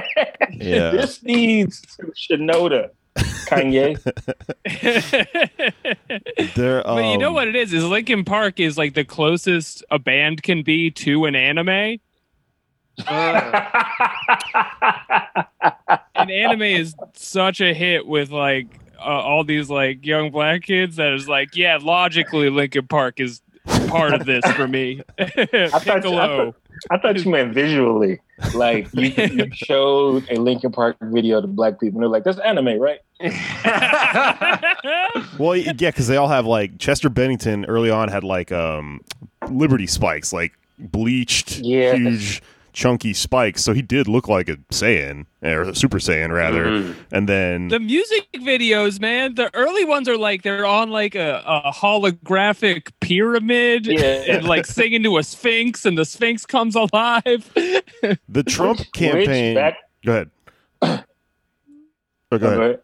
Yeah. 0.52 0.92
this 0.92 1.22
needs 1.24 1.82
Shinoda, 2.16 2.92
Kanye. 3.16 3.98
There, 6.56 6.84
but 6.84 7.06
you 7.06 7.18
know 7.18 7.30
um, 7.30 7.34
what 7.34 7.48
it 7.48 7.56
is? 7.56 7.74
Is 7.74 7.84
Linkin 7.84 8.24
Park 8.24 8.60
is 8.60 8.78
like 8.78 8.94
the 8.94 9.04
closest 9.04 9.84
a 9.92 9.98
band 10.00 10.44
can 10.44 10.62
be 10.64 10.92
to 10.92 11.26
an 11.26 11.36
anime. 11.36 12.00
And 16.16 16.32
anime 16.32 16.62
is 16.62 16.96
such 17.14 17.60
a 17.62 17.74
hit 17.74 18.06
with 18.06 18.30
like 18.30 18.68
uh, 19.04 19.22
all 19.22 19.44
these 19.44 19.70
like 19.70 20.06
young 20.06 20.32
black 20.32 20.64
kids 20.64 20.96
that 20.98 21.14
is 21.14 21.28
like, 21.28 21.56
yeah, 21.56 21.78
logically 21.82 22.50
Linkin 22.50 22.88
Park 22.88 23.20
is 23.20 23.42
part 23.88 24.14
of 24.14 24.26
this 24.26 24.44
for 24.54 24.68
me. 24.68 25.02
thought 25.18 25.38
you- 25.38 25.70
I 25.74 25.80
Piccolo. 25.80 26.56
I 26.92 26.98
thought 26.98 27.24
you 27.24 27.32
meant 27.32 27.54
visually. 27.54 28.20
Like 28.56 28.92
you, 28.94 29.10
you 29.10 29.48
showed 29.54 30.28
a 30.30 30.36
Linkin 30.40 30.72
Park 30.72 30.98
video 31.02 31.40
to 31.40 31.48
black 31.48 31.80
people, 31.80 31.98
and 31.98 32.02
they're 32.04 32.10
like, 32.10 32.24
"That's 32.24 32.40
anime, 32.40 32.80
right?" 32.80 33.00
Well, 35.40 35.56
yeah, 35.56 35.72
because 35.74 36.08
they 36.08 36.18
all 36.18 36.28
have 36.28 36.46
like 36.46 36.78
Chester 36.80 37.10
Bennington 37.10 37.66
early 37.66 37.90
on 37.90 38.10
had 38.10 38.24
like 38.24 38.52
um 38.52 39.02
Liberty 39.50 39.88
spikes, 39.88 40.34
like 40.34 40.54
bleached, 40.80 41.60
Yes. 41.60 41.96
huge, 41.98 42.42
chunky 42.74 43.14
spikes. 43.14 43.64
So 43.64 43.74
he 43.74 43.82
did 43.82 44.08
look 44.08 44.28
like 44.28 44.50
a 44.50 44.58
Saiyan 44.72 45.26
or 45.42 45.62
a 45.62 45.76
Super 45.76 46.00
Saiyan 46.00 46.32
rather. 46.34 46.66
Mhm. 46.66 46.96
And 47.12 47.30
then 47.30 47.68
the 47.70 47.80
music 47.80 48.28
videos, 48.36 49.00
man, 49.00 49.36
the 49.36 49.50
early 49.56 49.86
ones 49.86 50.10
are 50.10 50.18
like 50.18 50.42
they're 50.42 50.66
on 50.66 50.90
like 50.90 51.16
a, 51.16 51.42
a 51.46 51.72
holographic 51.72 52.92
pyramid 53.00 53.86
Yeah. 53.88 54.24
and 54.28 54.46
like 54.48 54.66
singing 54.66 55.04
to 55.04 55.18
a 55.18 55.24
sphinx, 55.24 55.86
and 55.86 55.98
the 55.98 56.06
sphinx 56.06 56.46
comes 56.46 56.76
alive. 56.76 57.50
the 57.54 58.44
Trump 58.48 58.80
Which- 58.80 58.92
campaign. 58.92 59.54
which 59.54 59.56
back- 59.56 59.78
go 60.06 60.12
ahead. 60.12 60.30
Oh, 62.32 62.38
go 62.40 62.48
ahead. 62.48 62.60
Okay. 62.60 62.82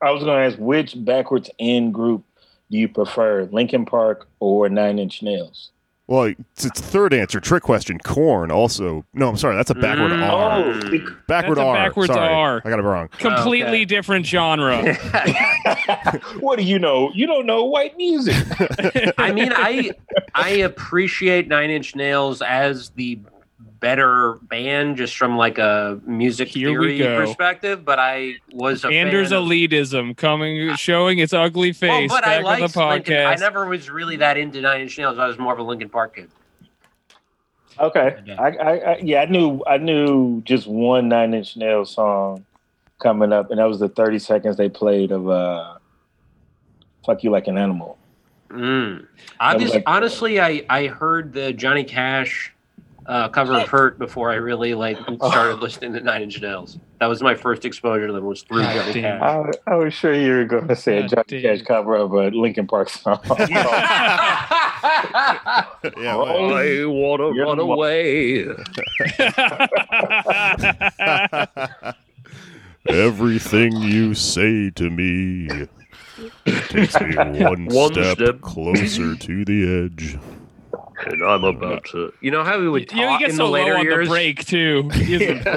I 0.00 0.10
was 0.10 0.22
going 0.24 0.38
to 0.38 0.46
ask 0.54 0.58
which 0.58 0.94
backwards 1.04 1.50
in 1.58 1.92
group 1.92 2.24
do 2.70 2.78
you 2.78 2.88
prefer, 2.88 3.44
Linkin 3.52 3.84
Park 3.86 4.26
or 4.40 4.68
Nine 4.68 4.98
Inch 4.98 5.22
Nails? 5.22 5.70
Well, 6.06 6.24
it's, 6.24 6.66
it's 6.66 6.80
third 6.80 7.14
answer. 7.14 7.40
Trick 7.40 7.62
question. 7.62 7.98
Korn 7.98 8.50
also. 8.50 9.06
No, 9.14 9.28
I'm 9.28 9.38
sorry. 9.38 9.56
That's 9.56 9.70
a 9.70 9.74
backward 9.74 10.12
Mm. 10.12 10.28
R. 10.28 10.60
Oh, 10.60 11.14
Backward 11.26 11.56
That's 11.56 11.64
a 11.64 11.68
R. 11.68 11.74
backwards 11.74 12.12
sorry. 12.12 12.34
R. 12.34 12.62
I 12.62 12.68
got 12.70 12.78
it 12.78 12.82
wrong. 12.82 13.08
Completely 13.08 13.78
okay. 13.78 13.84
different 13.86 14.26
genre. 14.26 14.94
what 16.40 16.58
do 16.58 16.64
you 16.64 16.78
know? 16.78 17.10
You 17.14 17.26
don't 17.26 17.46
know 17.46 17.64
white 17.64 17.96
music. 17.96 18.36
I 19.18 19.32
mean, 19.32 19.50
I 19.54 19.92
I 20.34 20.50
appreciate 20.50 21.48
Nine 21.48 21.70
Inch 21.70 21.96
Nails 21.96 22.42
as 22.42 22.90
the 22.90 23.18
better 23.84 24.38
band, 24.48 24.96
just 24.96 25.14
from 25.14 25.36
like 25.36 25.58
a 25.58 26.00
music 26.06 26.48
Here 26.48 26.70
theory 26.70 26.98
perspective. 27.00 27.84
But 27.84 27.98
I 27.98 28.36
was 28.50 28.82
a 28.82 28.88
Anders 28.88 29.28
fan 29.28 29.42
of- 29.42 29.44
elitism 29.44 30.16
coming, 30.16 30.74
showing 30.76 31.18
its 31.18 31.34
ugly 31.34 31.68
Well, 31.68 31.74
face 31.90 32.10
but 32.10 32.26
I 32.26 32.38
back 32.42 32.46
on 32.46 32.60
the 32.60 32.62
liked 32.62 32.76
Linkin. 32.76 33.26
I 33.26 33.34
never 33.34 33.66
was 33.66 33.90
really 33.90 34.16
that 34.16 34.38
into 34.38 34.62
Nine 34.62 34.80
Inch 34.80 34.96
Nails. 34.96 35.18
I 35.18 35.26
was 35.26 35.38
more 35.38 35.52
of 35.52 35.58
a 35.58 35.62
Linkin 35.62 35.90
Park 35.90 36.16
kid. 36.16 36.30
Okay, 37.78 38.16
Yeah. 38.24 38.40
I, 38.40 38.48
I, 38.48 38.70
I 38.92 38.98
yeah, 39.02 39.20
I 39.20 39.24
knew 39.26 39.60
I 39.66 39.76
knew 39.78 40.40
just 40.42 40.66
one 40.66 41.08
Nine 41.08 41.34
Inch 41.34 41.56
Nails 41.56 41.90
song 41.94 42.46
coming 43.02 43.32
up, 43.34 43.50
and 43.50 43.58
that 43.58 43.64
was 43.64 43.80
the 43.80 43.88
thirty 43.90 44.18
seconds 44.18 44.56
they 44.56 44.68
played 44.70 45.10
of 45.12 45.28
uh, 45.28 45.74
"Fuck 47.04 47.22
You 47.22 47.30
Like 47.30 47.48
an 47.48 47.58
Animal." 47.58 47.98
Mm. 48.48 49.06
Obviously, 49.40 49.78
like- 49.78 49.84
honestly, 49.88 50.40
I 50.40 50.64
I 50.70 50.86
heard 50.86 51.32
the 51.34 51.52
Johnny 51.52 51.84
Cash 51.84 52.53
uh, 53.06 53.28
cover 53.28 53.54
of 53.58 53.68
"Hurt" 53.68 53.98
before 53.98 54.30
I 54.30 54.36
really 54.36 54.74
like 54.74 54.98
started 55.16 55.60
listening 55.60 55.92
to 55.94 56.00
Nine 56.00 56.22
Inch 56.22 56.40
Nails. 56.40 56.78
That 57.00 57.06
was 57.06 57.22
my 57.22 57.34
first 57.34 57.64
exposure 57.64 58.06
to 58.06 58.12
them. 58.12 58.24
Was 58.24 58.42
through 58.42 58.62
God 58.62 58.86
Johnny. 58.86 59.00
Cash. 59.02 59.54
I, 59.66 59.72
I 59.72 59.74
was 59.76 59.92
sure 59.92 60.14
you 60.14 60.32
were 60.32 60.44
going 60.44 60.68
to 60.68 60.76
say 60.76 60.98
a 60.98 61.02
God 61.02 61.24
Johnny 61.28 61.42
damn. 61.42 61.56
Cash 61.58 61.66
cover 61.66 61.96
of 61.96 62.12
a 62.12 62.28
Linkin 62.28 62.66
Park 62.66 62.88
song. 62.88 63.20
yeah. 63.38 63.38
well, 66.16 66.54
I 66.54 66.84
wanna 66.86 67.30
run 67.30 67.58
away. 67.58 68.46
Everything 72.88 73.72
you 73.80 74.14
say 74.14 74.70
to 74.70 74.90
me 74.90 75.48
takes 76.68 77.00
me 77.00 77.16
one, 77.16 77.66
One 77.66 77.92
step, 77.92 78.16
step. 78.18 78.40
closer 78.42 79.16
to 79.16 79.44
the 79.44 79.84
edge. 79.86 80.18
And 81.06 81.22
I'm 81.22 81.44
about 81.44 81.84
to. 81.86 82.12
You 82.20 82.30
know 82.30 82.44
how 82.44 82.58
we 82.58 82.68
would 82.68 82.92
you 82.92 83.00
know, 83.00 83.12
he 83.12 83.18
gets 83.18 83.32
in 83.32 83.36
so 83.38 83.46
the 83.46 83.52
low 83.52 83.76
on 83.76 83.84
years. 83.84 84.08
the 84.08 84.12
break 84.12 84.44
too. 84.44 84.90
He 84.94 85.14
has 85.14 85.46
a 85.46 85.56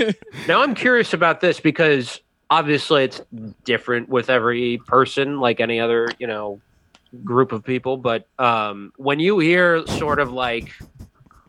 break. 0.00 0.16
Now 0.48 0.62
I'm 0.62 0.74
curious 0.74 1.12
about 1.12 1.40
this 1.40 1.60
because 1.60 2.20
obviously 2.50 3.04
it's 3.04 3.20
different 3.64 4.08
with 4.08 4.30
every 4.30 4.78
person, 4.86 5.40
like 5.40 5.60
any 5.60 5.80
other, 5.80 6.08
you 6.18 6.26
know, 6.26 6.60
group 7.24 7.52
of 7.52 7.64
people. 7.64 7.96
But 7.96 8.26
um, 8.38 8.92
when 8.96 9.20
you 9.20 9.38
hear 9.38 9.86
sort 9.86 10.18
of 10.18 10.32
like 10.32 10.72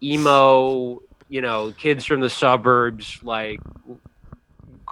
emo, 0.01 1.01
you 1.29 1.41
know, 1.41 1.73
kids 1.77 2.05
from 2.05 2.21
the 2.21 2.29
suburbs, 2.29 3.19
like 3.23 3.59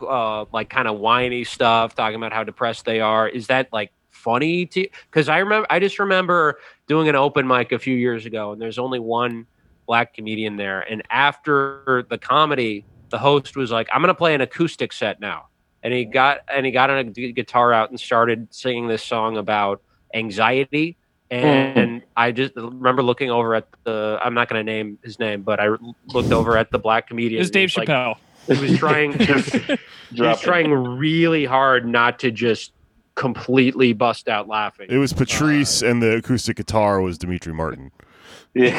uh, 0.02 0.46
like 0.52 0.70
kind 0.70 0.88
of 0.88 1.00
whiny 1.00 1.44
stuff, 1.44 1.96
talking 1.96 2.16
about 2.16 2.34
how 2.34 2.44
depressed 2.44 2.86
they 2.86 3.00
are, 3.00 3.28
is 3.28 3.48
that 3.48 3.72
like 3.72 3.92
funny 4.20 4.66
to? 4.68 4.88
Because 5.10 5.30
I 5.30 5.40
remember, 5.40 5.68
I 5.70 5.80
just 5.80 5.98
remember 6.00 6.60
doing 6.88 7.08
an 7.10 7.16
open 7.16 7.48
mic 7.48 7.72
a 7.72 7.80
few 7.80 7.96
years 7.96 8.26
ago, 8.26 8.52
and 8.52 8.62
there's 8.62 8.78
only 8.78 9.00
one 9.00 9.48
black 9.88 10.14
comedian 10.14 10.56
there, 10.58 10.82
and 10.82 11.02
after 11.10 12.06
the 12.10 12.18
comedy 12.18 12.86
the 13.10 13.18
host 13.18 13.56
was 13.58 13.72
like, 13.72 13.88
"I'm 13.92 14.02
going 14.02 14.10
to 14.10 14.14
play 14.14 14.36
an 14.36 14.42
acoustic 14.42 14.94
set 14.94 15.20
now," 15.20 15.48
and 15.82 15.94
he 15.94 16.06
got 16.06 16.42
and 16.54 16.66
he 16.66 16.72
got 16.72 16.90
a 16.92 17.04
guitar 17.04 17.74
out 17.74 17.90
and 17.90 18.00
started 18.00 18.48
singing 18.54 18.88
this 18.88 19.04
song 19.04 19.38
about 19.38 19.82
anxiety. 20.14 20.98
And 21.32 22.02
I 22.18 22.32
just 22.32 22.56
remember 22.56 23.04
looking 23.04 23.30
over 23.30 23.54
at 23.56 23.68
the. 23.84 24.20
I'm 24.24 24.34
not 24.34 24.50
going 24.50 24.66
to 24.66 24.72
name 24.72 24.98
his 25.04 25.20
name, 25.20 25.44
but 25.44 25.60
I 25.60 25.70
looked 26.08 26.32
over 26.32 26.58
at 26.58 26.72
the 26.72 26.80
black 26.80 27.08
comedian. 27.08 27.42
It's 27.42 27.52
Dave 27.52 27.72
He 27.72 27.80
was 27.82 27.88
like- 27.88 27.88
Chappelle. 27.88 28.18
he 28.48 28.62
was 28.72 28.80
trying. 28.80 29.12
he 30.12 30.22
was 30.22 30.42
trying 30.42 30.72
really 30.72 31.46
hard 31.46 31.88
not 31.88 32.20
to 32.20 32.32
just 32.32 32.72
completely 33.20 33.94
bust 33.94 34.28
out 34.30 34.48
laughing. 34.48 34.88
It 34.90 34.98
was 34.98 35.12
Patrice, 35.14 35.82
and 35.84 36.02
the 36.02 36.16
acoustic 36.16 36.56
guitar 36.56 37.02
was 37.02 37.18
Demetri 37.18 37.54
Martin. 37.54 37.92
the 38.56 38.74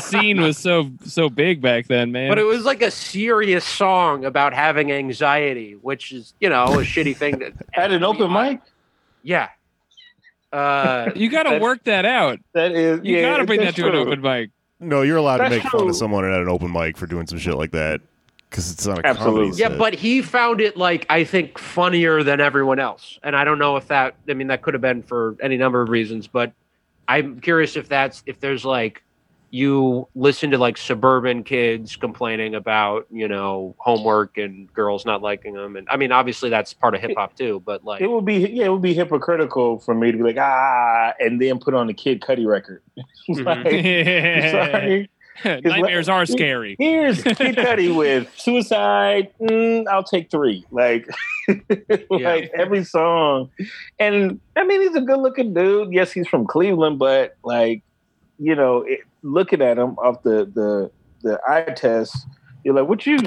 scene 0.00 0.40
was 0.40 0.56
so 0.56 0.88
so 1.04 1.28
big 1.28 1.60
back 1.60 1.88
then, 1.88 2.12
man. 2.12 2.28
But 2.28 2.38
it 2.38 2.44
was 2.44 2.64
like 2.64 2.80
a 2.80 2.92
serious 2.92 3.64
song 3.64 4.24
about 4.24 4.54
having 4.54 4.92
anxiety, 4.92 5.72
which 5.72 6.12
is, 6.12 6.34
you 6.38 6.48
know, 6.48 6.64
a 6.64 6.84
shitty 6.84 7.16
thing. 7.16 7.40
To, 7.40 7.52
At 7.74 7.90
an 7.90 8.04
open 8.04 8.32
mic, 8.32 8.60
Yeah. 9.24 9.48
Uh, 10.52 11.10
you 11.16 11.28
got 11.28 11.44
to 11.44 11.58
work 11.58 11.82
that 11.84 12.04
out. 12.04 12.38
that 12.52 12.70
is. 12.70 13.00
You 13.02 13.16
yeah, 13.16 13.22
got 13.22 13.38
to 13.38 13.46
bring 13.46 13.58
that 13.60 13.74
that's 13.74 13.76
to 13.78 13.88
an 13.88 13.96
open 13.96 14.20
mic. 14.20 14.50
No, 14.78 15.02
you're 15.02 15.16
allowed 15.16 15.38
to 15.38 15.48
That's 15.48 15.64
make 15.64 15.72
fun 15.72 15.88
of 15.88 15.96
someone 15.96 16.24
at 16.24 16.38
an 16.38 16.48
open 16.48 16.70
mic 16.70 16.96
for 16.96 17.06
doing 17.06 17.26
some 17.26 17.38
shit 17.38 17.54
like 17.54 17.72
that 17.72 18.00
because 18.54 18.70
it's 18.70 18.86
not 18.86 19.00
a 19.00 19.06
Absolutely. 19.06 19.40
comedy 19.46 19.60
yeah, 19.60 19.68
set. 19.70 19.78
but 19.78 19.94
he 19.94 20.22
found 20.22 20.60
it 20.60 20.76
like 20.76 21.06
I 21.10 21.24
think 21.24 21.58
funnier 21.58 22.22
than 22.22 22.40
everyone 22.40 22.78
else, 22.78 23.18
and 23.24 23.34
I 23.34 23.42
don't 23.42 23.58
know 23.58 23.76
if 23.76 23.88
that. 23.88 24.14
I 24.28 24.34
mean, 24.34 24.46
that 24.46 24.62
could 24.62 24.74
have 24.74 24.80
been 24.80 25.02
for 25.02 25.36
any 25.42 25.56
number 25.56 25.82
of 25.82 25.88
reasons, 25.88 26.28
but 26.28 26.52
I'm 27.08 27.40
curious 27.40 27.74
if 27.76 27.88
that's 27.88 28.22
if 28.26 28.38
there's 28.38 28.64
like 28.64 29.02
you 29.50 30.08
listen 30.14 30.52
to 30.52 30.58
like 30.58 30.76
suburban 30.76 31.42
kids 31.42 31.96
complaining 31.96 32.54
about 32.54 33.06
you 33.10 33.26
know 33.26 33.74
homework 33.78 34.38
and 34.38 34.72
girls 34.72 35.04
not 35.04 35.20
liking 35.20 35.54
them, 35.54 35.74
and 35.74 35.88
I 35.90 35.96
mean 35.96 36.12
obviously 36.12 36.48
that's 36.48 36.72
part 36.74 36.94
of 36.94 37.00
hip 37.00 37.14
hop 37.16 37.34
too, 37.34 37.60
but 37.66 37.82
like 37.84 38.02
It 38.02 38.06
would 38.08 38.24
be 38.24 38.36
yeah, 38.36 38.66
it 38.66 38.68
would 38.72 38.82
be 38.82 38.94
hypocritical 38.94 39.80
for 39.80 39.96
me 39.96 40.12
to 40.12 40.16
be 40.16 40.22
like 40.22 40.38
ah, 40.38 41.12
and 41.18 41.40
then 41.42 41.58
put 41.58 41.74
on 41.74 41.88
the 41.88 41.94
Kid 41.94 42.20
Cudi 42.20 42.46
record. 42.46 42.82
It's 43.26 43.40
Mhm. 43.40 43.46
like, 43.46 44.50
sorry, 44.70 45.10
Nightmares 45.44 46.08
are 46.08 46.26
scary. 46.26 46.76
here's 46.78 47.22
Kid 47.22 47.56
Cudi 47.56 47.94
with 47.96 48.28
Suicide. 48.36 49.32
Mm, 49.40 49.86
I'll 49.88 50.04
take 50.04 50.30
three. 50.30 50.64
Like, 50.70 51.08
like 52.10 52.50
every 52.54 52.84
song, 52.84 53.50
and 53.98 54.40
I 54.56 54.64
mean 54.64 54.80
he's 54.82 54.94
a 54.96 55.00
good 55.00 55.18
looking 55.18 55.54
dude. 55.54 55.92
Yes, 55.92 56.12
he's 56.12 56.28
from 56.28 56.46
Cleveland, 56.46 56.98
but 56.98 57.36
like, 57.44 57.82
you 58.38 58.54
know, 58.54 58.82
it, 58.82 59.00
looking 59.22 59.60
at 59.62 59.78
him 59.78 59.92
off 59.98 60.22
the 60.22 60.44
the 60.54 60.90
the 61.22 61.40
eye 61.48 61.72
test, 61.74 62.16
you're 62.62 62.74
like, 62.74 62.88
what 62.88 63.06
you, 63.06 63.18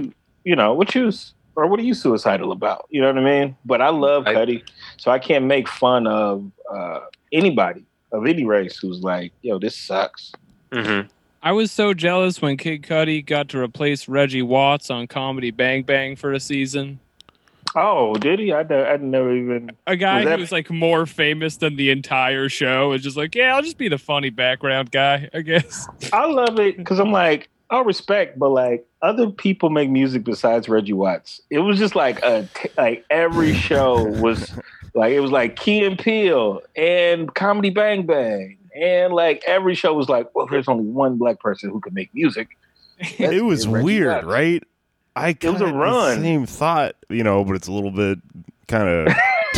you 0.44 0.56
know, 0.56 0.74
what 0.74 0.94
you. 0.96 1.12
Or 1.56 1.66
what 1.66 1.80
are 1.80 1.84
you 1.84 1.96
suicidal 1.96 2.52
about? 2.52 2.86
You 2.92 3.02
know 3.02 3.08
what 3.08 3.18
I 3.18 3.24
mean? 3.24 3.58
But 3.66 3.82
I 3.82 3.90
love 3.90 4.28
I- 4.28 4.36
Cudi, 4.36 4.64
so 4.98 5.10
I 5.10 5.18
can't 5.18 5.46
make 5.46 5.68
fun 5.68 6.06
of 6.06 6.52
uh, 6.72 7.00
anybody 7.34 7.84
of 8.12 8.28
any 8.28 8.46
race 8.46 8.78
who's 8.78 9.00
like, 9.02 9.34
"Yo, 9.42 9.58
this 9.58 9.76
sucks." 9.76 10.32
Mhm. 10.72 11.10
I 11.48 11.54
was 11.54 11.72
so 11.72 11.94
jealous 11.94 12.42
when 12.42 12.58
Kid 12.58 12.82
Cudi 12.82 13.26
got 13.26 13.48
to 13.50 13.60
replace 13.62 14.10
Reggie 14.10 14.42
Watts 14.42 14.90
on 14.90 15.08
Comedy 15.08 15.50
Bang 15.50 15.84
Bang 15.84 16.18
for 16.18 16.34
a 16.34 16.42
season. 16.42 17.00
Oh, 17.74 18.16
did 18.16 18.40
he? 18.40 18.52
I, 18.52 18.64
d- 18.64 18.76
I 18.76 18.98
never 18.98 19.34
even. 19.34 19.72
A 19.88 19.96
guy 19.96 20.18
Was 20.18 20.26
that- 20.26 20.36
who 20.36 20.42
was 20.42 20.52
like 20.52 20.70
more 20.70 21.06
famous 21.06 21.56
than 21.56 21.78
the 21.78 21.90
entire 21.90 22.50
show 22.50 22.92
is 22.92 23.02
just 23.02 23.16
like, 23.16 23.34
yeah, 23.34 23.56
I'll 23.56 23.62
just 23.62 23.78
be 23.78 23.88
the 23.88 23.98
funny 23.98 24.30
background 24.30 24.92
guy, 24.92 25.30
I 25.34 25.40
guess. 25.40 25.88
I 26.12 26.26
love 26.26 26.60
it 26.60 26.76
because 26.76 27.00
I'm 27.00 27.14
like, 27.14 27.48
I 27.70 27.80
respect, 27.80 28.38
but 28.38 28.50
like 28.50 28.86
other 29.02 29.30
people 29.30 29.70
make 29.70 29.90
music 29.90 30.26
besides 30.26 30.68
Reggie 30.68 30.92
Watts. 30.92 31.40
It 31.50 31.60
was 31.60 31.80
just 31.80 31.96
like 31.96 32.22
a 32.24 32.46
t- 32.56 32.68
like 32.78 33.06
every 33.10 33.54
show 33.54 34.04
was 34.04 34.52
like 34.94 35.14
it 35.14 35.22
was 35.22 35.32
like 35.32 35.56
Key 35.56 35.86
and 35.86 35.98
Peele 35.98 36.60
and 36.76 37.34
Comedy 37.34 37.70
Bang 37.70 38.06
Bang. 38.06 38.58
And 38.80 39.14
like 39.14 39.44
every 39.48 39.76
show 39.76 39.94
was 39.94 40.10
like, 40.10 40.34
well, 40.36 40.48
there's 40.50 40.68
only 40.68 40.86
one 40.86 41.18
black 41.18 41.40
person 41.40 41.70
who 41.70 41.80
can 41.80 41.94
make 41.94 42.14
music. 42.14 42.50
it 43.00 43.44
was 43.44 43.68
weird, 43.68 44.08
Watts. 44.08 44.26
right? 44.26 44.64
I 45.16 45.30
it 45.30 45.44
was 45.44 45.56
a 45.62 45.66
kinda 45.66 45.72
the 45.72 45.74
run. 45.74 46.22
same 46.22 46.46
thought, 46.46 46.96
you 47.10 47.24
know, 47.24 47.44
but 47.44 47.56
it's 47.56 47.68
a 47.68 47.72
little 47.72 47.92
bit 47.92 48.20
kind 48.68 48.88
of. 48.88 49.14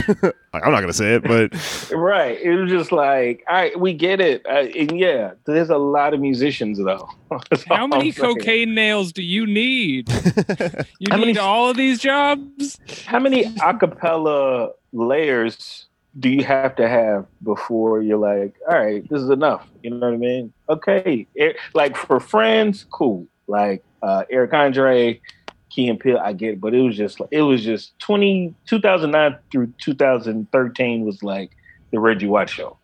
I'm 0.53 0.71
not 0.71 0.79
gonna 0.81 0.93
say 0.93 1.15
it, 1.15 1.23
but 1.23 1.51
Right. 1.91 2.39
It 2.41 2.55
was 2.55 2.69
just 2.71 2.91
like, 2.93 3.43
all 3.49 3.55
right, 3.55 3.77
we 3.79 3.93
get 3.93 4.21
it. 4.21 4.45
Uh, 4.45 4.67
and 4.77 4.97
yeah, 4.97 5.31
there's 5.45 5.69
a 5.69 5.77
lot 5.77 6.13
of 6.13 6.19
musicians 6.21 6.77
though. 6.77 7.09
How 7.67 7.85
many 7.87 8.07
I'm 8.07 8.11
saying. 8.13 8.35
cocaine 8.35 8.73
nails 8.73 9.11
do 9.11 9.21
you 9.21 9.45
need? 9.45 10.09
You 10.99 11.07
How 11.11 11.17
need 11.17 11.25
many- 11.35 11.37
all 11.37 11.69
of 11.69 11.77
these 11.77 11.99
jobs? 11.99 12.79
How 13.05 13.19
many 13.19 13.45
acapella 13.55 14.71
layers 14.93 15.85
do 16.17 16.29
you 16.29 16.43
have 16.43 16.75
to 16.77 16.87
have 16.87 17.25
before 17.43 18.01
you're 18.01 18.17
like, 18.17 18.55
all 18.67 18.77
right, 18.77 19.07
this 19.09 19.21
is 19.21 19.29
enough? 19.29 19.67
You 19.83 19.91
know 19.91 20.07
what 20.07 20.13
I 20.13 20.17
mean? 20.17 20.53
Okay, 20.67 21.27
it, 21.35 21.57
like 21.73 21.95
for 21.95 22.19
friends, 22.19 22.85
cool. 22.91 23.27
Like 23.47 23.83
uh, 24.01 24.23
Eric 24.29 24.53
Andre, 24.53 25.21
Key 25.69 25.87
and 25.87 25.99
Peele, 25.99 26.17
I 26.17 26.33
get 26.33 26.53
it, 26.53 26.61
but 26.61 26.73
it 26.73 26.81
was 26.81 26.97
just 26.97 27.21
it 27.31 27.41
was 27.41 27.63
just 27.63 27.97
20, 27.99 28.55
2009 28.65 29.37
through 29.51 29.73
2013 29.79 31.05
was 31.05 31.21
like 31.21 31.51
the 31.91 31.99
Reggie 31.99 32.27
White 32.27 32.49
show. 32.49 32.77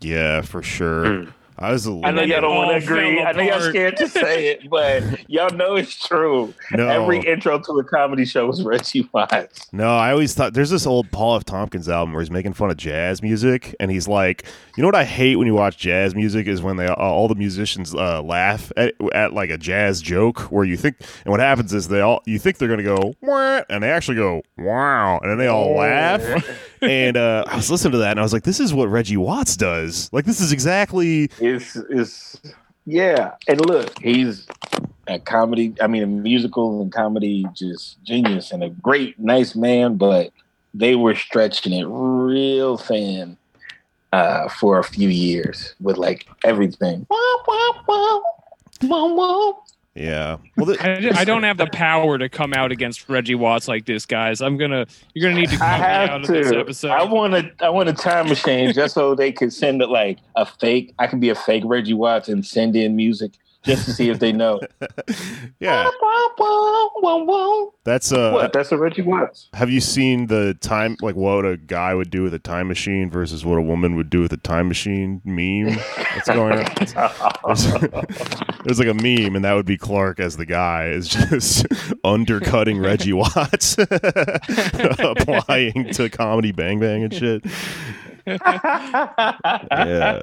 yeah, 0.00 0.40
for 0.40 0.62
sure. 0.62 1.04
Mm. 1.04 1.32
I 1.62 1.70
was 1.72 1.86
a 1.86 1.90
I 1.90 1.92
little. 1.92 2.12
know 2.12 2.22
y'all 2.22 2.40
don't 2.40 2.56
want 2.56 2.70
to 2.70 2.84
agree. 2.84 3.20
I 3.22 3.32
know 3.32 3.42
y'all 3.42 3.60
scared 3.60 3.96
to 3.98 4.08
say 4.08 4.48
it, 4.48 4.68
but 4.68 5.02
y'all 5.30 5.50
know 5.50 5.76
it's 5.76 5.94
true. 6.06 6.52
no, 6.72 6.88
Every 6.88 7.20
intro 7.20 7.58
to 7.60 7.72
a 7.78 7.84
comedy 7.84 8.24
show 8.24 8.46
was 8.46 8.62
Reggie 8.62 9.08
Watts. 9.12 9.68
No, 9.72 9.96
I 9.96 10.10
always 10.10 10.34
thought 10.34 10.54
there's 10.54 10.70
this 10.70 10.86
old 10.86 11.10
Paul 11.12 11.36
F. 11.36 11.44
Tompkins 11.44 11.88
album 11.88 12.12
where 12.14 12.20
he's 12.22 12.30
making 12.30 12.54
fun 12.54 12.70
of 12.70 12.76
jazz 12.76 13.22
music, 13.22 13.74
and 13.78 13.90
he's 13.90 14.08
like, 14.08 14.44
you 14.76 14.82
know 14.82 14.88
what 14.88 14.94
I 14.96 15.04
hate 15.04 15.36
when 15.36 15.46
you 15.46 15.54
watch 15.54 15.78
jazz 15.78 16.14
music 16.14 16.46
is 16.48 16.62
when 16.62 16.76
they 16.76 16.86
uh, 16.86 16.94
all 16.94 17.28
the 17.28 17.34
musicians 17.36 17.94
uh, 17.94 18.20
laugh 18.22 18.72
at, 18.76 18.94
at 19.14 19.32
like 19.32 19.50
a 19.50 19.58
jazz 19.58 20.02
joke 20.02 20.40
where 20.50 20.64
you 20.64 20.76
think, 20.76 20.96
and 21.24 21.30
what 21.30 21.38
happens 21.40 21.72
is 21.72 21.86
they 21.88 22.00
all 22.00 22.22
you 22.26 22.38
think 22.40 22.58
they're 22.58 22.68
gonna 22.68 22.82
go 22.82 23.14
Wah, 23.22 23.62
and 23.70 23.84
they 23.84 23.90
actually 23.90 24.16
go 24.16 24.42
wow, 24.58 25.18
and 25.22 25.30
then 25.30 25.38
they 25.38 25.46
all 25.46 25.76
laugh. 25.76 26.22
And 26.80 27.16
uh, 27.16 27.44
I 27.46 27.54
was 27.54 27.70
listening 27.70 27.92
to 27.92 27.98
that, 27.98 28.10
and 28.10 28.18
I 28.18 28.24
was 28.24 28.32
like, 28.32 28.42
this 28.42 28.58
is 28.58 28.74
what 28.74 28.88
Reggie 28.88 29.16
Watts 29.16 29.56
does. 29.56 30.10
Like 30.12 30.24
this 30.24 30.40
is 30.40 30.50
exactly 30.50 31.30
It's 31.54 31.76
it's 31.76 32.40
yeah. 32.86 33.34
And 33.48 33.64
look, 33.66 33.98
he's 34.00 34.46
a 35.06 35.18
comedy. 35.18 35.74
I 35.80 35.86
mean, 35.86 36.02
a 36.02 36.06
musical 36.06 36.82
and 36.82 36.92
comedy 36.92 37.46
just 37.54 38.02
genius 38.04 38.52
and 38.52 38.62
a 38.64 38.70
great, 38.70 39.18
nice 39.18 39.54
man. 39.54 39.96
But 39.96 40.32
they 40.74 40.96
were 40.96 41.14
stretching 41.14 41.72
it 41.72 41.84
real 41.86 42.76
thin 42.76 43.36
uh, 44.12 44.48
for 44.48 44.78
a 44.78 44.84
few 44.84 45.08
years 45.08 45.74
with 45.80 45.98
like 45.98 46.26
everything. 46.44 47.06
Yeah. 49.94 50.38
Well, 50.56 50.66
the, 50.66 50.82
I, 50.82 51.20
I 51.20 51.24
don't 51.24 51.42
have 51.42 51.58
the 51.58 51.66
power 51.66 52.16
to 52.16 52.28
come 52.28 52.54
out 52.54 52.72
against 52.72 53.08
Reggie 53.08 53.34
Watts 53.34 53.68
like 53.68 53.84
this, 53.84 54.06
guys. 54.06 54.40
I'm 54.40 54.56
gonna, 54.56 54.86
you're 55.14 55.30
gonna 55.30 55.40
need 55.40 55.50
to 55.50 55.56
I 55.56 55.58
cut 55.58 55.78
me 55.78 55.84
out 55.84 56.08
have 56.10 56.20
of 56.22 56.26
this 56.28 56.50
to. 56.50 56.58
episode. 56.60 56.90
I 56.90 57.04
want 57.04 57.34
to. 57.34 57.64
I 57.64 57.68
want 57.68 57.88
a 57.88 57.92
time 57.92 58.28
machine 58.28 58.72
just 58.72 58.94
so 58.94 59.14
they 59.14 59.32
could 59.32 59.52
send 59.52 59.82
it 59.82 59.88
like 59.88 60.18
a 60.36 60.46
fake. 60.46 60.94
I 60.98 61.06
can 61.06 61.20
be 61.20 61.28
a 61.28 61.34
fake 61.34 61.64
Reggie 61.66 61.94
Watts 61.94 62.28
and 62.28 62.44
send 62.44 62.74
in 62.74 62.96
music 62.96 63.32
just 63.62 63.84
to 63.84 63.92
see 63.92 64.08
if 64.08 64.18
they 64.18 64.32
know. 64.32 64.60
yeah, 65.60 65.88
that's 67.84 68.12
uh. 68.12 68.32
what? 68.32 68.52
That's 68.52 68.72
a 68.72 68.76
Reggie 68.76 69.02
Watts. 69.02 69.48
Have 69.54 69.70
you 69.70 69.80
seen 69.80 70.26
the 70.26 70.56
time, 70.60 70.96
like 71.00 71.14
what 71.14 71.44
a 71.44 71.56
guy 71.56 71.94
would 71.94 72.10
do 72.10 72.22
with 72.22 72.34
a 72.34 72.38
time 72.38 72.68
machine 72.68 73.10
versus 73.10 73.44
what 73.44 73.58
a 73.58 73.62
woman 73.62 73.96
would 73.96 74.10
do 74.10 74.20
with 74.20 74.32
a 74.32 74.36
time 74.36 74.68
machine 74.68 75.20
meme 75.24 75.78
that's 75.96 76.28
going 76.28 76.58
on? 76.58 76.64
There's, 77.46 77.64
there's 78.64 78.78
like 78.78 78.88
a 78.88 78.94
meme, 78.94 79.34
and 79.34 79.44
that 79.44 79.54
would 79.54 79.66
be 79.66 79.76
Clark 79.76 80.20
as 80.20 80.36
the 80.36 80.46
guy 80.46 80.88
is 80.88 81.08
just 81.08 81.66
undercutting 82.04 82.78
Reggie 82.78 83.12
Watts, 83.12 83.76
applying 83.78 85.92
to 85.92 86.08
comedy 86.10 86.52
Bang 86.52 86.78
Bang 86.78 87.04
and 87.04 87.12
shit. 87.12 87.44
Yeah. 88.26 90.20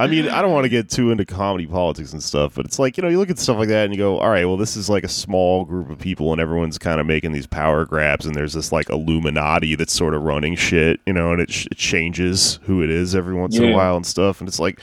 I 0.00 0.06
mean, 0.06 0.28
I 0.28 0.40
don't 0.42 0.52
want 0.52 0.64
to 0.64 0.68
get 0.68 0.88
too 0.88 1.10
into 1.10 1.24
comedy 1.24 1.66
politics 1.66 2.12
and 2.12 2.22
stuff, 2.22 2.54
but 2.54 2.64
it's 2.64 2.78
like, 2.78 2.96
you 2.96 3.02
know, 3.02 3.08
you 3.08 3.18
look 3.18 3.30
at 3.30 3.38
stuff 3.38 3.58
like 3.58 3.68
that 3.68 3.84
and 3.84 3.94
you 3.94 3.98
go, 3.98 4.18
all 4.18 4.30
right, 4.30 4.44
well, 4.44 4.56
this 4.56 4.76
is 4.76 4.88
like 4.88 5.04
a 5.04 5.08
small 5.08 5.64
group 5.64 5.90
of 5.90 5.98
people 5.98 6.32
and 6.32 6.40
everyone's 6.40 6.78
kind 6.78 7.00
of 7.00 7.06
making 7.06 7.32
these 7.32 7.46
power 7.46 7.84
grabs 7.84 8.24
and 8.26 8.34
there's 8.34 8.52
this 8.52 8.72
like 8.72 8.88
Illuminati 8.90 9.74
that's 9.74 9.92
sort 9.92 10.14
of 10.14 10.22
running 10.22 10.56
shit, 10.56 11.00
you 11.06 11.12
know, 11.12 11.32
and 11.32 11.40
it, 11.40 11.50
sh- 11.52 11.66
it 11.70 11.76
changes 11.76 12.58
who 12.62 12.82
it 12.82 12.90
is 12.90 13.14
every 13.14 13.34
once 13.34 13.56
in 13.56 13.64
a 13.64 13.76
while 13.76 13.96
and 13.96 14.06
stuff. 14.06 14.40
And 14.40 14.48
it's 14.48 14.58
like, 14.58 14.80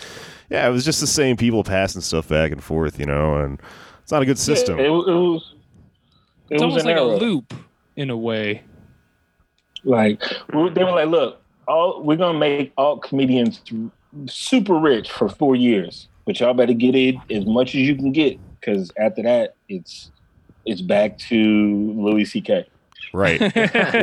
yeah, 0.49 0.67
it 0.67 0.71
was 0.71 0.85
just 0.85 1.01
the 1.01 1.07
same 1.07 1.35
people 1.35 1.63
passing 1.63 2.01
stuff 2.01 2.27
back 2.29 2.51
and 2.51 2.63
forth, 2.63 2.99
you 2.99 3.05
know, 3.05 3.37
and 3.37 3.59
it's 4.03 4.11
not 4.11 4.21
a 4.21 4.25
good 4.25 4.37
system. 4.39 4.77
Yeah, 4.77 4.85
it, 4.85 4.89
was- 4.89 5.07
it 5.07 5.11
was. 5.11 5.53
It 6.49 6.53
it's 6.55 6.63
was 6.63 6.69
almost 6.71 6.85
an 6.85 6.91
like 6.91 6.97
a 7.01 7.03
loop 7.25 7.53
in 7.97 8.09
a 8.09 8.15
way. 8.15 8.63
Like 9.83 10.21
they 10.51 10.83
were 10.83 10.91
like, 10.91 11.07
look, 11.09 11.41
all 11.67 12.01
we're 12.03 12.15
gonna 12.17 12.37
make 12.39 12.71
all 12.77 12.97
comedians 12.99 13.61
super 14.27 14.75
rich 14.75 15.11
for 15.11 15.29
four 15.29 15.55
years, 15.55 16.07
but 16.25 16.39
y'all 16.39 16.53
better 16.53 16.73
get 16.73 16.95
it 16.95 17.15
as 17.29 17.45
much 17.45 17.69
as 17.69 17.81
you 17.81 17.95
can 17.95 18.11
get, 18.11 18.37
because 18.59 18.91
after 18.97 19.23
that, 19.23 19.55
it's 19.69 20.11
it's 20.65 20.81
back 20.81 21.17
to 21.17 21.93
Louis 21.95 22.25
C.K. 22.25 22.65
Right. 23.17 23.41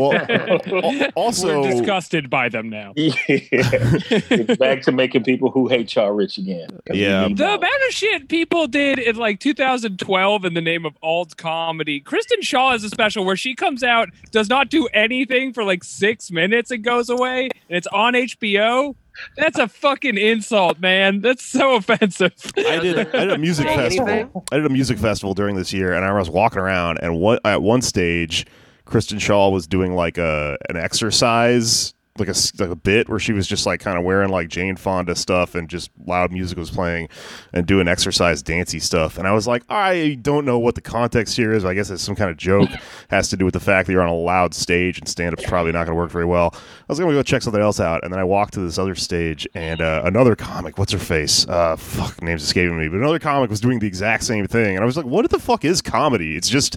Well, 0.00 1.10
also, 1.14 1.62
we're 1.62 1.70
disgusted 1.70 2.28
by 2.28 2.48
them 2.48 2.68
now. 2.68 2.94
Yeah, 2.96 3.14
it's 3.28 4.56
back 4.58 4.82
to 4.82 4.92
making 4.92 5.22
people 5.22 5.52
who 5.52 5.68
hate 5.68 5.94
y'all 5.94 6.10
rich 6.10 6.36
again. 6.36 6.68
Yeah. 6.92 7.28
The 7.28 7.34
y'all. 7.34 7.54
amount 7.54 7.82
of 7.88 7.92
shit 7.92 8.28
people 8.28 8.66
did 8.66 8.98
in 8.98 9.14
like 9.14 9.38
2012 9.38 10.44
in 10.44 10.54
the 10.54 10.60
name 10.60 10.84
of 10.84 10.96
alt 11.00 11.36
comedy. 11.36 12.00
Kristen 12.00 12.40
Schaal 12.40 12.72
has 12.72 12.82
a 12.82 12.90
special 12.90 13.24
where 13.24 13.36
she 13.36 13.54
comes 13.54 13.84
out, 13.84 14.08
does 14.32 14.48
not 14.48 14.68
do 14.68 14.88
anything 14.88 15.52
for 15.52 15.62
like 15.62 15.84
six 15.84 16.32
minutes 16.32 16.72
and 16.72 16.82
goes 16.82 17.08
away, 17.08 17.50
and 17.68 17.76
it's 17.76 17.86
on 17.88 18.14
HBO. 18.14 18.96
That's 19.36 19.60
a 19.60 19.68
fucking 19.68 20.18
insult, 20.18 20.80
man. 20.80 21.20
That's 21.20 21.44
so 21.44 21.76
offensive. 21.76 22.34
I 22.56 22.80
did, 22.80 22.98
I 23.14 23.20
did 23.20 23.30
a 23.30 23.38
music 23.38 23.66
festival. 23.68 24.44
I 24.50 24.56
did 24.56 24.66
a 24.66 24.70
music 24.70 24.98
festival 24.98 25.34
during 25.34 25.54
this 25.54 25.72
year, 25.72 25.92
and 25.92 26.04
I 26.04 26.12
was 26.12 26.28
walking 26.28 26.58
around, 26.58 26.98
and 27.00 27.20
what 27.20 27.40
at 27.44 27.62
one 27.62 27.80
stage, 27.80 28.44
Kristen 28.84 29.18
Schaal 29.18 29.52
was 29.52 29.66
doing 29.66 29.94
like 29.94 30.18
a 30.18 30.56
an 30.68 30.76
exercise 30.76 31.93
like 32.16 32.28
a, 32.28 32.34
like 32.60 32.70
a 32.70 32.76
bit 32.76 33.08
where 33.08 33.18
she 33.18 33.32
was 33.32 33.44
just 33.44 33.66
like 33.66 33.80
kind 33.80 33.98
of 33.98 34.04
wearing 34.04 34.28
like 34.28 34.48
Jane 34.48 34.76
Fonda 34.76 35.16
stuff 35.16 35.56
and 35.56 35.68
just 35.68 35.90
loud 36.06 36.30
music 36.30 36.56
was 36.56 36.70
playing 36.70 37.08
and 37.52 37.66
doing 37.66 37.88
exercise 37.88 38.40
dancey 38.40 38.78
stuff. 38.78 39.18
And 39.18 39.26
I 39.26 39.32
was 39.32 39.48
like, 39.48 39.64
I 39.68 40.16
don't 40.22 40.44
know 40.44 40.56
what 40.60 40.76
the 40.76 40.80
context 40.80 41.36
here 41.36 41.52
is. 41.52 41.64
But 41.64 41.70
I 41.70 41.74
guess 41.74 41.90
it's 41.90 42.04
some 42.04 42.14
kind 42.14 42.30
of 42.30 42.36
joke. 42.36 42.70
Has 43.10 43.28
to 43.30 43.36
do 43.36 43.44
with 43.44 43.54
the 43.54 43.60
fact 43.60 43.86
that 43.86 43.92
you're 43.92 44.02
on 44.02 44.08
a 44.08 44.14
loud 44.14 44.54
stage 44.54 44.98
and 44.98 45.08
stand 45.08 45.32
up's 45.32 45.44
probably 45.44 45.72
not 45.72 45.86
going 45.86 45.96
to 45.96 46.00
work 46.00 46.10
very 46.12 46.24
well. 46.24 46.54
I 46.54 46.60
was 46.86 47.00
going 47.00 47.10
to 47.10 47.16
go 47.16 47.22
check 47.24 47.42
something 47.42 47.60
else 47.60 47.80
out. 47.80 48.04
And 48.04 48.12
then 48.12 48.20
I 48.20 48.24
walked 48.24 48.54
to 48.54 48.60
this 48.60 48.78
other 48.78 48.94
stage 48.94 49.48
and 49.54 49.80
uh, 49.80 50.02
another 50.04 50.36
comic, 50.36 50.78
what's 50.78 50.92
her 50.92 50.98
face? 51.00 51.48
Uh, 51.48 51.74
fuck, 51.74 52.22
name's 52.22 52.44
escaping 52.44 52.78
me. 52.78 52.86
But 52.86 52.98
another 52.98 53.18
comic 53.18 53.50
was 53.50 53.60
doing 53.60 53.80
the 53.80 53.88
exact 53.88 54.22
same 54.22 54.46
thing. 54.46 54.76
And 54.76 54.84
I 54.84 54.86
was 54.86 54.96
like, 54.96 55.06
what 55.06 55.28
the 55.28 55.40
fuck 55.40 55.64
is 55.64 55.82
comedy? 55.82 56.36
It's 56.36 56.48
just 56.48 56.76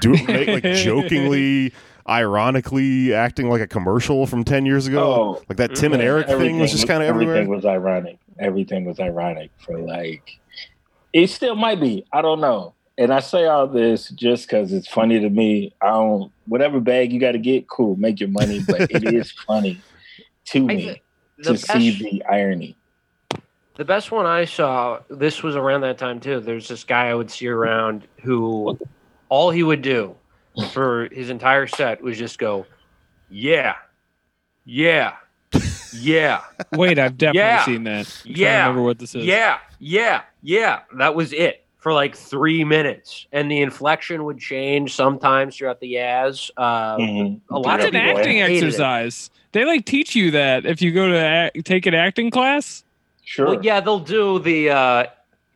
do 0.00 0.12
like 0.12 0.64
jokingly. 0.74 1.72
Ironically, 2.08 3.12
acting 3.14 3.48
like 3.48 3.60
a 3.60 3.66
commercial 3.66 4.26
from 4.26 4.44
ten 4.44 4.66
years 4.66 4.86
ago, 4.86 5.02
Oh. 5.38 5.42
like 5.48 5.58
that 5.58 5.74
Tim 5.74 5.92
and 5.92 6.02
Eric 6.02 6.26
thing 6.26 6.58
was 6.58 6.70
just 6.72 6.86
kind 6.86 7.02
of 7.02 7.08
everywhere. 7.08 7.36
Everything 7.36 7.54
was 7.54 7.64
ironic. 7.64 8.18
Everything 8.38 8.84
was 8.84 8.98
ironic 9.00 9.50
for 9.64 9.78
like. 9.78 10.38
It 11.12 11.28
still 11.28 11.56
might 11.56 11.80
be. 11.80 12.04
I 12.12 12.22
don't 12.22 12.40
know. 12.40 12.74
And 12.96 13.12
I 13.12 13.20
say 13.20 13.46
all 13.46 13.66
this 13.66 14.10
just 14.10 14.46
because 14.46 14.72
it's 14.72 14.86
funny 14.88 15.18
to 15.20 15.28
me. 15.30 15.74
I 15.82 15.88
don't. 15.88 16.32
Whatever 16.46 16.80
bag 16.80 17.12
you 17.12 17.20
got 17.20 17.32
to 17.32 17.38
get, 17.38 17.68
cool. 17.68 17.96
Make 17.96 18.20
your 18.20 18.28
money, 18.28 18.60
but 18.66 18.82
it 18.90 19.04
is 19.04 19.30
funny 19.46 19.80
to 20.46 20.60
me 20.60 20.82
thi- 21.38 21.42
to 21.44 21.52
the 21.52 21.58
see 21.58 21.90
the 21.90 22.24
irony. 22.24 22.76
The 23.76 23.84
best 23.84 24.10
one 24.12 24.26
I 24.26 24.44
saw, 24.44 25.00
this 25.08 25.42
was 25.42 25.56
around 25.56 25.80
that 25.82 25.96
time 25.96 26.20
too. 26.20 26.40
There's 26.40 26.68
this 26.68 26.84
guy 26.84 27.08
I 27.08 27.14
would 27.14 27.30
see 27.30 27.48
around 27.48 28.06
who 28.22 28.78
all 29.30 29.50
he 29.50 29.62
would 29.62 29.80
do 29.80 30.14
for 30.68 31.08
his 31.12 31.30
entire 31.30 31.66
set 31.66 32.02
was 32.02 32.18
just 32.18 32.38
go, 32.38 32.66
yeah, 33.28 33.74
yeah, 34.64 35.14
yeah, 35.92 36.40
Wait, 36.72 36.98
I've 36.98 37.16
definitely 37.18 37.40
Yeah. 37.40 37.64
seen 37.64 37.84
that. 37.84 37.98
I'm 37.98 38.04
trying 38.04 38.34
to 38.34 38.40
Yeah. 38.40 38.60
remember 38.62 38.82
what 38.82 38.98
this 38.98 39.14
is. 39.14 39.24
yeah, 39.24 39.58
yeah, 39.78 40.22
yeah. 40.42 40.80
That 40.98 41.14
was 41.14 41.32
it 41.32 41.66
for 41.78 41.92
like 41.92 42.14
three 42.14 42.62
minutes. 42.64 43.26
And 43.32 43.50
the 43.50 43.60
inflection 43.62 44.24
would 44.24 44.38
change 44.38 44.94
sometimes 44.94 45.56
throughout 45.56 45.80
the 45.80 45.94
yaz. 45.94 46.50
Uh, 46.56 46.98
Mhm. 46.98 47.40
a 47.50 47.58
lot 47.58 47.80
It's 47.80 47.88
of 47.88 47.94
an 47.94 48.00
acting 48.00 48.36
hated 48.36 48.62
it. 48.62 48.66
exercise. 48.66 49.30
They 49.52 49.64
like 49.64 49.84
teach 49.86 50.14
you 50.14 50.30
that 50.32 50.66
if 50.66 50.80
you 50.82 50.92
go 50.92 51.08
to 51.08 51.18
act, 51.18 51.64
take 51.64 51.86
an 51.86 51.94
acting 51.94 52.30
class. 52.30 52.84
Sure. 53.24 53.46
Well, 53.46 53.64
yeah, 53.64 53.80
they'll 53.80 53.98
do 53.98 54.38
the 54.38 54.70
uh, 54.70 55.04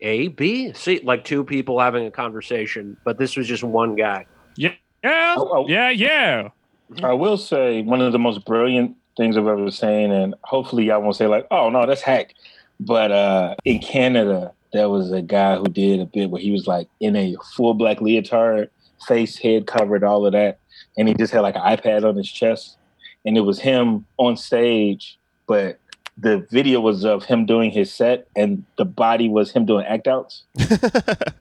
A, 0.01 0.29
B, 0.29 0.73
C, 0.73 1.01
like 1.05 1.25
two 1.25 1.45
people 1.45 1.79
having 1.79 2.07
a 2.07 2.11
conversation, 2.11 2.97
but 3.05 3.19
this 3.19 3.37
was 3.37 3.47
just 3.47 3.63
one 3.63 3.95
guy. 3.95 4.27
Yeah, 4.57 4.73
Oh, 5.05 5.51
oh. 5.53 5.69
yeah, 5.69 5.91
yeah. 5.91 6.49
I 7.03 7.13
will 7.13 7.37
say 7.37 7.83
one 7.83 8.01
of 8.01 8.13
the 8.13 8.19
most 8.19 8.45
brilliant 8.45 8.97
things 9.17 9.37
I've 9.37 9.47
ever 9.47 9.71
seen, 9.71 10.11
and 10.11 10.35
hopefully 10.43 10.85
y'all 10.85 11.03
won't 11.03 11.17
say 11.17 11.27
like, 11.27 11.47
"Oh 11.51 11.71
no, 11.71 11.87
that's 11.87 12.03
hack." 12.03 12.35
But 12.81 13.13
uh, 13.13 13.55
in 13.65 13.81
Canada, 13.81 14.53
there 14.73 14.89
was 14.89 15.13
a 15.13 15.23
guy 15.23 15.57
who 15.57 15.65
did 15.65 16.01
a 16.01 16.07
bit 16.07 16.31
where 16.31 16.43
he 16.43 16.51
was 16.51 16.67
like 16.67 16.89
in 17.01 17.17
a 17.17 17.37
full 17.55 17.75
black 17.75 18.01
leotard, 18.01 18.71
face, 19.07 19.37
head 19.37 19.67
covered, 19.67 20.05
all 20.05 20.27
of 20.27 20.33
that, 20.33 20.59
and 20.97 21.09
he 21.09 21.15
just 21.15 21.33
had 21.33 21.41
like 21.41 21.57
an 21.57 21.63
iPad 21.63 22.05
on 22.05 22.17
his 22.17 22.31
chest, 22.31 22.77
and 23.25 23.37
it 23.37 23.43
was 23.43 23.59
him 23.59 24.07
on 24.19 24.37
stage, 24.37 25.19
but 25.47 25.79
the 26.17 26.39
video 26.51 26.81
was 26.81 27.05
of 27.05 27.25
him 27.25 27.45
doing 27.47 27.71
his 27.71 27.93
set, 27.93 28.27
and 28.37 28.65
the 28.79 28.85
body 28.85 29.29
was 29.29 29.51
him 29.51 29.67
doing 29.67 29.85
act 29.87 30.07
outs. 30.09 30.45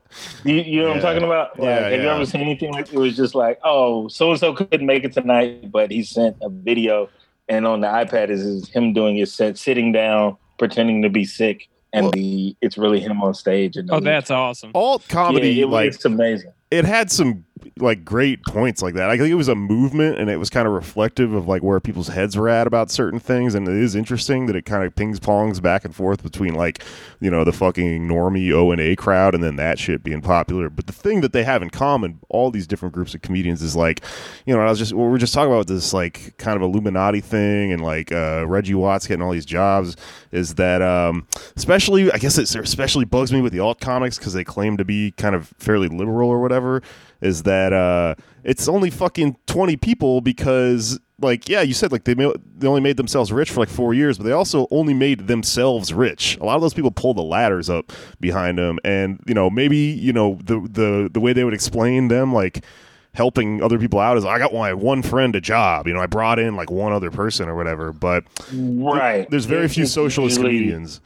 You, 0.44 0.56
you 0.56 0.82
know 0.82 0.90
what 0.90 0.98
I'm 0.98 1.02
talking 1.02 1.24
about? 1.24 1.58
Like, 1.58 1.66
Yeah, 1.66 1.90
have 1.90 2.02
you 2.04 2.08
ever 2.08 2.26
seen 2.28 2.42
anything 2.42 2.72
like 2.72 2.94
it 2.94 3.00
was 3.00 3.16
just 3.16 3.34
like, 3.34 3.60
oh, 3.64 4.08
so 4.10 4.30
and 4.30 4.40
so 4.40 4.54
couldn't 4.54 4.86
make 4.86 5.04
it 5.04 5.12
tonight, 5.14 5.72
but 5.72 5.90
he 5.90 6.04
sent 6.04 6.38
a 6.44 6.50
video, 6.50 7.10
and 7.50 7.66
on 7.66 7.82
the 7.82 7.88
iPad 7.88 8.30
is, 8.30 8.42
is 8.42 8.70
him 8.70 8.94
doing 8.94 9.16
his 9.16 9.34
set, 9.34 9.58
sitting 9.58 9.92
down, 9.92 10.38
pretending 10.60 11.02
to 11.02 11.10
be 11.10 11.26
sick, 11.26 11.68
and 11.94 12.04
Well- 12.06 12.12
the 12.12 12.56
it's 12.62 12.78
really 12.78 13.00
him 13.00 13.24
on 13.24 13.34
stage. 13.34 13.76
And 13.76 13.90
Oh, 13.92 14.00
that's 14.00 14.30
awesome. 14.30 14.70
Alt 14.76 15.08
comedy, 15.10 15.50
yeah, 15.50 15.64
it, 15.64 15.70
like 15.70 15.88
it's 15.94 16.06
amazing. 16.06 16.52
it 16.70 16.86
had 16.86 17.12
some 17.12 17.44
like 17.78 18.06
great 18.06 18.44
points 18.44 18.82
like 18.82 18.94
that. 18.94 19.10
I 19.10 19.18
think 19.18 19.30
it 19.30 19.36
was 19.36 19.48
a 19.48 19.56
movement 19.56 20.20
and 20.20 20.30
it 20.30 20.38
was 20.38 20.50
kind 20.50 20.68
of 20.68 20.74
reflective 20.74 21.34
of 21.34 21.48
like 21.48 21.64
where 21.64 21.80
people's 21.80 22.10
heads 22.10 22.38
were 22.38 22.48
at 22.48 22.68
about 22.68 22.92
certain 22.92 23.20
things. 23.20 23.56
And 23.56 23.68
it 23.68 23.76
is 23.76 23.96
interesting 23.96 24.46
that 24.46 24.56
it 24.56 24.64
kind 24.64 24.84
of 24.84 24.96
pings 24.96 25.20
pongs 25.20 25.62
back 25.62 25.84
and 25.84 25.96
forth 25.96 26.22
between 26.22 26.54
like, 26.54 26.84
you 27.20 27.32
know, 27.32 27.44
the 27.44 27.52
fucking 27.52 28.08
normie 28.08 28.52
O 28.52 28.72
and 28.72 28.80
A 28.80 28.96
crowd 28.96 29.34
and 29.34 29.44
then 29.44 29.56
that 29.56 29.80
shit 29.80 30.04
being 30.04 30.22
popular. 30.22 30.70
But 30.70 30.86
the 30.86 30.94
thing 30.94 31.22
that 31.22 31.34
they 31.34 31.44
have 31.44 31.62
in 31.64 31.72
common, 31.72 32.20
all 32.30 32.52
these 32.52 32.68
different 32.68 32.94
groups 32.94 33.16
of 33.16 33.22
comedians, 33.22 33.62
is 33.64 33.76
like, 33.76 34.02
you 34.46 34.56
know, 34.56 34.62
I 34.62 34.70
was 34.70 34.80
just, 34.80 34.94
we 34.94 35.04
we're 35.04 35.18
just 35.18 35.34
talking 35.34 35.52
about 35.52 35.68
this 35.68 35.94
like 35.94 36.38
kind 36.38 36.56
of 36.56 36.62
Illuminati 36.62 37.22
thing 37.22 37.72
and 37.72 37.82
like 37.82 38.12
uh, 38.12 38.46
Reggie 38.48 38.76
Watts 38.76 39.08
getting 39.08 39.24
all 39.24 39.32
these 39.32 39.46
jobs 39.46 39.96
is 40.32 40.56
that, 40.56 40.82
um, 40.82 41.28
especially, 41.56 42.12
I 42.12 42.18
guess 42.18 42.38
it 42.38 42.54
especially 42.56 43.06
bugs 43.06 43.34
me 43.34 43.42
with 43.42 43.54
the 43.54 43.60
alt 43.60 43.80
comics 43.80 44.18
because 44.18 44.34
they 44.34 44.44
claim 44.44 44.78
to 44.78 44.86
be 44.86 45.12
kind 45.12 45.36
of 45.36 45.48
fairly 45.58 45.88
liberal 45.88 46.30
or 46.30 46.40
whatever 46.40 46.84
is 47.24 47.44
that 47.44 47.74
uh, 47.74 48.16
it's 48.44 48.68
only 48.68 48.90
fucking 48.90 49.38
20 49.48 49.78
people 49.78 50.22
because 50.22 51.00
like 51.20 51.48
yeah 51.48 51.62
you 51.62 51.74
said 51.74 51.92
like 51.92 52.04
they 52.04 52.16
ma- 52.16 52.34
they 52.58 52.68
only 52.68 52.82
made 52.82 52.98
themselves 52.98 53.32
rich 53.32 53.50
for 53.52 53.60
like 53.62 53.70
four 53.70 53.94
years 53.94 54.18
but 54.18 54.26
they 54.26 54.32
also 54.32 54.68
only 54.72 54.94
made 54.94 55.28
themselves 55.28 55.94
rich 55.94 56.38
a 56.42 56.44
lot 56.46 56.56
of 56.56 56.62
those 56.62 56.74
people 56.74 56.92
pull 56.92 57.14
the 57.14 57.22
ladders 57.24 57.70
up 57.70 57.92
behind 58.20 58.58
them 58.58 58.78
and 58.84 59.20
you 59.26 59.34
know 59.34 59.50
maybe 59.50 59.78
you 59.78 60.12
know 60.12 60.38
the 60.44 60.60
the 60.72 61.10
the 61.14 61.20
way 61.20 61.32
they 61.32 61.44
would 61.46 61.54
explain 61.54 62.10
them 62.10 62.34
like 62.34 62.66
helping 63.14 63.62
other 63.62 63.78
people 63.80 64.00
out 64.00 64.18
is 64.18 64.26
i 64.26 64.38
got 64.40 64.52
my 64.54 64.74
one 64.74 65.02
friend 65.04 65.36
a 65.36 65.40
job 65.40 65.88
you 65.88 65.94
know 65.94 66.02
i 66.02 66.08
brought 66.08 66.40
in 66.40 66.56
like 66.56 66.70
one 66.72 66.92
other 66.92 67.12
person 67.12 67.48
or 67.48 67.56
whatever 67.56 67.94
but 67.94 68.24
Right. 68.52 69.30
there's 69.30 69.46
very 69.46 69.68
few 69.70 69.86
socialist 69.86 70.38
usually- 70.38 70.58
comedians 70.58 71.00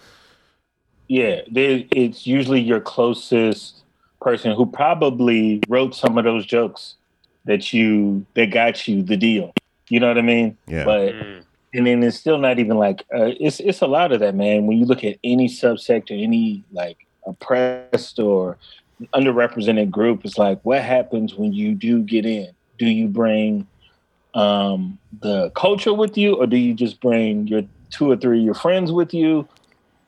Yeah, 1.09 1.41
they, 1.51 1.87
it's 1.91 2.25
usually 2.25 2.59
your 2.61 2.79
closest 2.81 3.76
person 4.21 4.51
who 4.53 4.65
probably 4.65 5.61
wrote 5.67 5.95
some 5.95 6.17
of 6.17 6.23
those 6.23 6.45
jokes 6.45 6.95
that 7.45 7.73
you 7.73 8.25
that 8.35 8.51
got 8.51 8.87
you 8.87 9.03
the 9.03 9.17
deal. 9.17 9.53
You 9.89 9.99
know 9.99 10.07
what 10.07 10.17
I 10.17 10.21
mean? 10.21 10.57
yeah 10.67 10.83
But 10.85 11.15
Mm. 11.15 11.43
and 11.73 11.87
then 11.87 12.03
it's 12.03 12.17
still 12.17 12.37
not 12.37 12.59
even 12.59 12.77
like 12.77 13.05
uh, 13.13 13.31
it's 13.39 13.59
it's 13.59 13.81
a 13.81 13.87
lot 13.87 14.11
of 14.11 14.19
that, 14.21 14.35
man. 14.35 14.67
When 14.67 14.77
you 14.77 14.85
look 14.85 15.03
at 15.03 15.17
any 15.23 15.47
subsector, 15.47 16.21
any 16.21 16.63
like 16.71 16.97
oppressed 17.25 18.19
or 18.19 18.57
underrepresented 19.13 19.91
group, 19.91 20.25
it's 20.25 20.37
like 20.37 20.59
what 20.63 20.81
happens 20.81 21.35
when 21.35 21.53
you 21.53 21.75
do 21.75 22.01
get 22.01 22.25
in? 22.25 22.49
Do 22.79 22.85
you 22.85 23.07
bring 23.07 23.67
um, 24.33 24.99
the 25.21 25.51
culture 25.51 25.93
with 25.93 26.17
you, 26.17 26.35
or 26.35 26.47
do 26.47 26.57
you 26.57 26.73
just 26.73 27.01
bring 27.01 27.47
your 27.47 27.63
two 27.91 28.11
or 28.11 28.17
three 28.17 28.39
of 28.39 28.45
your 28.45 28.53
friends 28.53 28.91
with 28.91 29.13
you? 29.13 29.47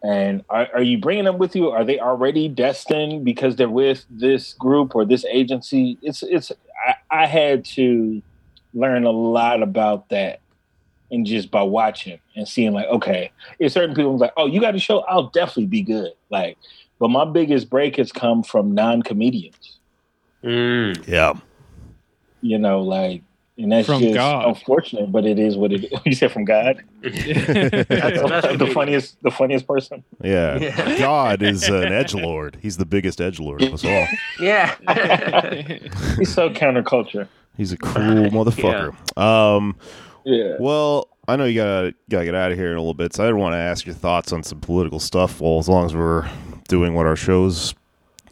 And 0.02 0.44
are, 0.50 0.68
are 0.76 0.82
you 0.82 0.98
bringing 0.98 1.26
them 1.26 1.38
with 1.38 1.56
you? 1.56 1.70
Are 1.70 1.84
they 1.84 2.00
already 2.00 2.48
destined 2.48 3.26
because 3.26 3.58
they're 3.58 3.70
with 3.70 4.06
this 4.10 4.54
group 4.54 4.96
or 4.96 5.06
this 5.06 5.26
agency? 5.26 5.98
It's 6.02 6.24
it's. 6.24 6.52
I, 6.88 7.24
I 7.24 7.26
had 7.26 7.66
to 7.76 8.22
learn 8.74 9.04
a 9.04 9.12
lot 9.12 9.62
about 9.62 10.10
that 10.10 10.40
and 11.12 11.26
just 11.26 11.52
by 11.52 11.62
watching 11.62 12.20
and 12.36 12.48
seeing 12.48 12.72
like 12.74 12.88
okay 12.88 13.32
if 13.58 13.72
certain 13.72 13.96
people 13.96 14.12
was 14.12 14.22
like 14.22 14.34
oh 14.38 14.46
you 14.46 14.62
got 14.62 14.76
a 14.76 14.80
show 14.80 15.00
i'll 15.02 15.28
definitely 15.30 15.66
be 15.66 15.82
good 15.82 16.12
like 16.30 16.58
but 17.00 17.08
my 17.10 17.26
biggest 17.26 17.70
break 17.70 17.96
has 17.96 18.12
come 18.12 18.44
from 18.44 18.74
non-comedians 18.74 19.78
Mm. 20.44 21.06
yeah 21.08 21.34
you 22.42 22.58
know 22.58 22.82
like 22.82 23.24
and 23.60 23.72
that's 23.72 23.86
From 23.88 24.02
just 24.02 24.14
God. 24.16 24.48
unfortunate 24.48 25.12
but 25.12 25.26
it 25.26 25.38
is 25.38 25.58
what 25.58 25.72
it 25.72 25.84
is 25.86 25.92
you 26.06 26.14
said 26.16 26.32
from 26.32 26.46
god 26.46 26.84
That's 27.02 27.16
the 27.16 27.86
the 27.88 28.48
comedian. 28.58 28.74
funniest 28.74 29.22
the 29.24 29.32
funniest 29.32 29.68
person 29.68 30.04
yeah 30.24 30.58
Yeah. 30.58 30.98
god 30.98 31.42
is 31.44 31.68
an 31.68 31.84
edge 31.94 32.14
lord 32.16 32.58
he's 32.62 32.78
the 32.78 32.86
biggest 32.86 33.20
edge 33.22 33.40
lord 33.40 33.62
of 33.62 33.74
us 33.74 33.84
all 33.86 34.08
Yeah. 34.40 34.76
he's 36.18 36.34
so 36.34 36.50
counterculture 36.50 37.28
He's 37.58 37.74
a 37.74 37.78
cruel 37.78 38.30
motherfucker. 38.30 38.96
Um, 39.18 39.76
yeah 40.24 40.56
well, 40.62 41.10
I 41.28 41.36
know 41.36 41.44
you 41.44 41.60
gotta 41.60 41.94
gotta 42.10 42.24
get 42.24 42.34
out 42.34 42.54
of 42.54 42.58
here 42.58 42.72
in 42.72 42.78
a 42.78 42.80
little 42.80 42.94
bit, 42.94 43.14
so 43.14 43.22
I 43.24 43.28
didn't 43.28 43.42
want 43.42 43.52
to 43.52 43.58
ask 43.58 43.86
your 43.86 43.96
thoughts 43.96 44.32
on 44.32 44.44
some 44.44 44.62
political 44.62 44.98
stuff. 44.98 45.42
Well, 45.42 45.60
as 45.60 45.68
long 45.68 45.86
as 45.86 45.94
we're 45.94 46.26
doing 46.70 46.94
what 46.94 47.06
our 47.06 47.18
show's 47.18 47.76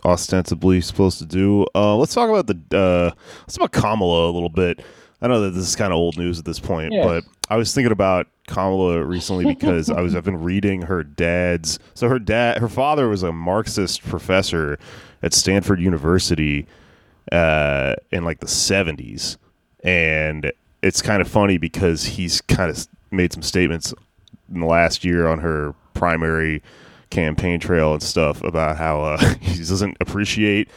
ostensibly 0.06 0.80
supposed 0.80 1.20
to 1.20 1.26
do, 1.26 1.66
uh, 1.76 1.98
let's 1.98 2.14
talk 2.14 2.30
about 2.30 2.48
the 2.48 2.56
uh, 2.78 3.12
let's 3.42 3.58
talk 3.58 3.70
about 3.70 3.82
Kamala 3.82 4.30
a 4.30 4.32
little 4.32 4.48
bit. 4.48 4.80
I 5.22 5.28
know 5.28 5.42
that 5.42 5.52
this 5.52 5.68
is 5.68 5.76
kind 5.76 5.92
of 5.92 5.98
old 5.98 6.18
news 6.18 6.38
at 6.40 6.46
this 6.46 6.60
point, 6.60 6.94
but 7.04 7.24
I 7.50 7.56
was 7.58 7.74
thinking 7.74 7.92
about 7.92 8.28
Kamala 8.48 9.04
recently 9.04 9.46
because 9.54 9.90
I 9.90 10.02
was 10.02 10.16
I've 10.16 10.24
been 10.24 10.42
reading 10.44 10.84
her 10.84 11.04
dad's. 11.04 11.80
So 11.94 12.08
her 12.10 12.20
dad, 12.20 12.60
her 12.60 12.70
father 12.70 13.08
was 13.10 13.24
a 13.24 13.32
Marxist 13.32 14.04
professor 14.04 14.78
at 15.24 15.34
Stanford 15.34 15.80
University 15.80 16.68
uh, 17.32 17.96
in 18.12 18.24
like 18.24 18.40
the 18.40 18.48
70s. 18.48 19.38
And 19.84 20.52
it's 20.82 21.02
kind 21.02 21.22
of 21.22 21.28
funny 21.28 21.58
because 21.58 22.06
he's 22.06 22.42
kind 22.42 22.70
of 22.70 22.88
made 23.12 23.34
some 23.34 23.42
statements 23.42 23.94
in 24.54 24.60
the 24.60 24.66
last 24.66 25.04
year 25.04 25.28
on 25.28 25.40
her 25.40 25.74
primary 25.94 26.62
campaign 27.10 27.60
trail 27.60 27.94
and 27.94 28.04
stuff 28.04 28.44
about 28.44 28.78
how 28.78 29.02
uh, 29.02 29.18
he 29.42 29.58
doesn't 29.58 29.98
appreciate 30.00 30.70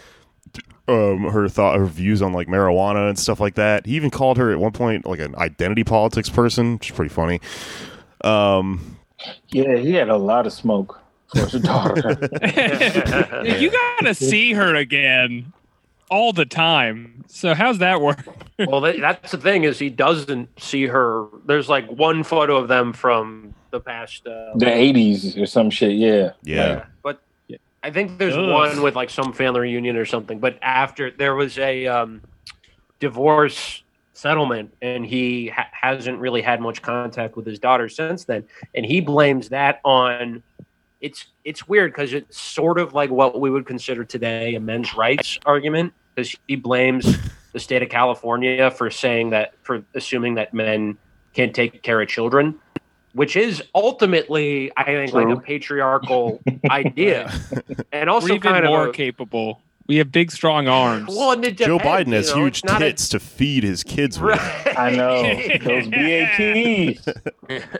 um, 0.88 1.24
her 1.30 1.48
thought, 1.48 1.78
her 1.78 1.86
views 1.86 2.20
on 2.22 2.32
like 2.32 2.48
marijuana 2.48 3.08
and 3.08 3.18
stuff 3.18 3.40
like 3.40 3.54
that. 3.54 3.86
He 3.86 3.94
even 3.94 4.10
called 4.10 4.36
her 4.38 4.50
at 4.50 4.58
one 4.58 4.72
point 4.72 5.06
like 5.06 5.20
an 5.20 5.34
identity 5.36 5.84
politics 5.84 6.28
person, 6.28 6.74
which 6.74 6.90
is 6.90 6.96
pretty 6.96 7.12
funny. 7.12 7.40
Um, 8.22 8.98
Yeah, 9.50 9.76
he 9.76 9.94
had 9.94 10.08
a 10.08 10.16
lot 10.16 10.46
of 10.46 10.52
smoke 10.52 11.00
for 11.34 11.46
his 11.46 11.62
daughter. 11.62 12.18
you 13.58 13.70
gotta 13.70 14.14
see 14.14 14.52
her 14.52 14.74
again 14.74 15.52
all 16.10 16.32
the 16.32 16.44
time. 16.44 17.24
So 17.28 17.54
how's 17.54 17.78
that 17.78 18.00
work? 18.00 18.24
well, 18.58 18.80
that's 18.80 19.30
the 19.30 19.38
thing 19.38 19.64
is 19.64 19.78
he 19.78 19.90
doesn't 19.90 20.60
see 20.60 20.86
her. 20.86 21.26
There's 21.46 21.68
like 21.68 21.86
one 21.88 22.24
photo 22.24 22.56
of 22.56 22.68
them 22.68 22.92
from 22.92 23.54
the 23.70 23.80
past. 23.80 24.26
Uh, 24.26 24.50
the 24.56 24.72
eighties 24.72 25.36
or 25.38 25.46
some 25.46 25.70
shit. 25.70 25.92
Yeah. 25.92 26.32
yeah, 26.42 26.86
but 27.02 27.22
I 27.82 27.90
think 27.90 28.18
there's 28.18 28.36
Ugh. 28.36 28.48
one 28.48 28.82
with 28.82 28.94
like 28.94 29.10
some 29.10 29.32
family 29.32 29.60
reunion 29.60 29.96
or 29.96 30.04
something. 30.04 30.38
But 30.38 30.58
after 30.62 31.10
there 31.10 31.34
was 31.34 31.58
a 31.58 31.86
um, 31.86 32.22
divorce 32.98 33.82
settlement, 34.12 34.74
and 34.82 35.06
he 35.06 35.48
ha- 35.48 35.68
hasn't 35.72 36.18
really 36.18 36.42
had 36.42 36.60
much 36.60 36.82
contact 36.82 37.36
with 37.36 37.46
his 37.46 37.58
daughter 37.58 37.88
since 37.88 38.24
then, 38.24 38.44
and 38.74 38.84
he 38.84 39.00
blames 39.00 39.48
that 39.48 39.80
on. 39.84 40.42
It's 41.00 41.28
it's 41.44 41.66
weird 41.66 41.92
because 41.92 42.12
it's 42.12 42.38
sort 42.38 42.78
of 42.78 42.92
like 42.92 43.10
what 43.10 43.40
we 43.40 43.50
would 43.50 43.64
consider 43.64 44.04
today 44.04 44.54
a 44.54 44.60
men's 44.60 44.94
rights 44.94 45.38
argument 45.46 45.94
because 46.14 46.36
he 46.46 46.56
blames 46.56 47.16
the 47.52 47.60
state 47.60 47.82
of 47.82 47.88
California 47.88 48.70
for 48.70 48.90
saying 48.90 49.30
that 49.30 49.54
for 49.62 49.82
assuming 49.94 50.34
that 50.34 50.52
men 50.52 50.98
can't 51.32 51.54
take 51.54 51.82
care 51.82 52.02
of 52.02 52.08
children, 52.08 52.58
which 53.12 53.36
is 53.36 53.62
ultimately 53.74 54.70
I 54.76 54.84
think 54.84 55.12
like 55.12 55.28
a 55.28 55.40
patriarchal 55.40 56.40
idea, 56.70 57.32
and 57.92 58.08
also 58.08 58.28
We're 58.28 58.34
even 58.36 58.52
kind 58.52 58.64
more 58.66 58.84
of 58.84 58.90
a, 58.90 58.92
capable. 58.92 59.60
We 59.86 59.96
have 59.96 60.12
big, 60.12 60.30
strong 60.30 60.68
arms. 60.68 61.08
well, 61.08 61.32
and 61.32 61.44
it 61.44 61.56
Joe 61.56 61.78
Biden 61.78 62.12
has 62.12 62.28
you 62.28 62.36
know, 62.36 62.42
huge 62.42 62.58
it's 62.58 62.64
not 62.64 62.80
a- 62.82 62.86
tits 62.86 63.08
to 63.08 63.18
feed 63.20 63.64
his 63.64 63.82
kids 63.82 64.20
with. 64.20 64.38
Right. 64.38 64.78
I 64.78 64.90
know 64.90 65.22
those 65.58 65.88
BATs. 67.48 67.78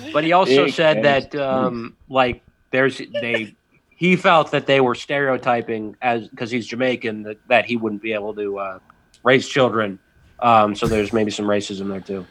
but 0.12 0.24
he 0.24 0.32
also 0.32 0.64
Big 0.66 0.74
said 0.74 1.04
ass 1.04 1.26
that 1.30 1.34
um, 1.40 1.96
like 2.08 2.42
there's 2.70 3.00
they 3.20 3.54
he 3.96 4.16
felt 4.16 4.50
that 4.52 4.66
they 4.66 4.80
were 4.80 4.94
stereotyping 4.94 5.96
as 6.00 6.26
because 6.28 6.50
he's 6.50 6.66
Jamaican 6.66 7.22
that, 7.24 7.38
that 7.48 7.64
he 7.66 7.76
wouldn't 7.76 8.02
be 8.02 8.14
able 8.14 8.34
to 8.34 8.58
uh, 8.58 8.78
raise 9.22 9.48
children. 9.48 9.98
Um, 10.40 10.74
so 10.74 10.86
there's 10.86 11.12
maybe 11.12 11.30
some 11.30 11.46
racism 11.46 11.88
there 11.88 12.00
too. 12.00 12.26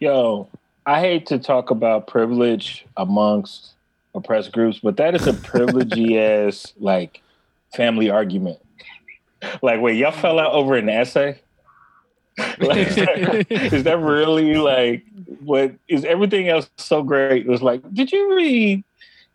Yo, 0.00 0.48
I 0.86 1.00
hate 1.00 1.26
to 1.26 1.38
talk 1.38 1.70
about 1.70 2.06
privilege 2.06 2.84
amongst 2.96 3.72
oppressed 4.14 4.52
groups, 4.52 4.80
but 4.82 4.96
that 4.98 5.14
is 5.14 5.26
a 5.26 5.32
privilegey 5.32 6.18
ass 6.18 6.72
like 6.78 7.22
family 7.74 8.10
argument. 8.10 8.58
Like, 9.62 9.80
wait, 9.80 9.96
y'all 9.96 10.12
fell 10.12 10.38
out 10.38 10.52
over 10.52 10.74
an 10.74 10.88
essay? 10.88 11.40
Like, 12.58 12.88
is, 12.88 12.96
that, 12.96 13.46
is 13.48 13.82
that 13.84 13.98
really 14.00 14.56
like 14.56 15.04
what 15.44 15.72
is 15.86 16.04
everything 16.04 16.48
else 16.48 16.68
so 16.78 17.04
great? 17.04 17.46
It 17.46 17.48
was 17.48 17.62
like, 17.62 17.80
did 17.94 18.10
you 18.10 18.34
read 18.34 18.82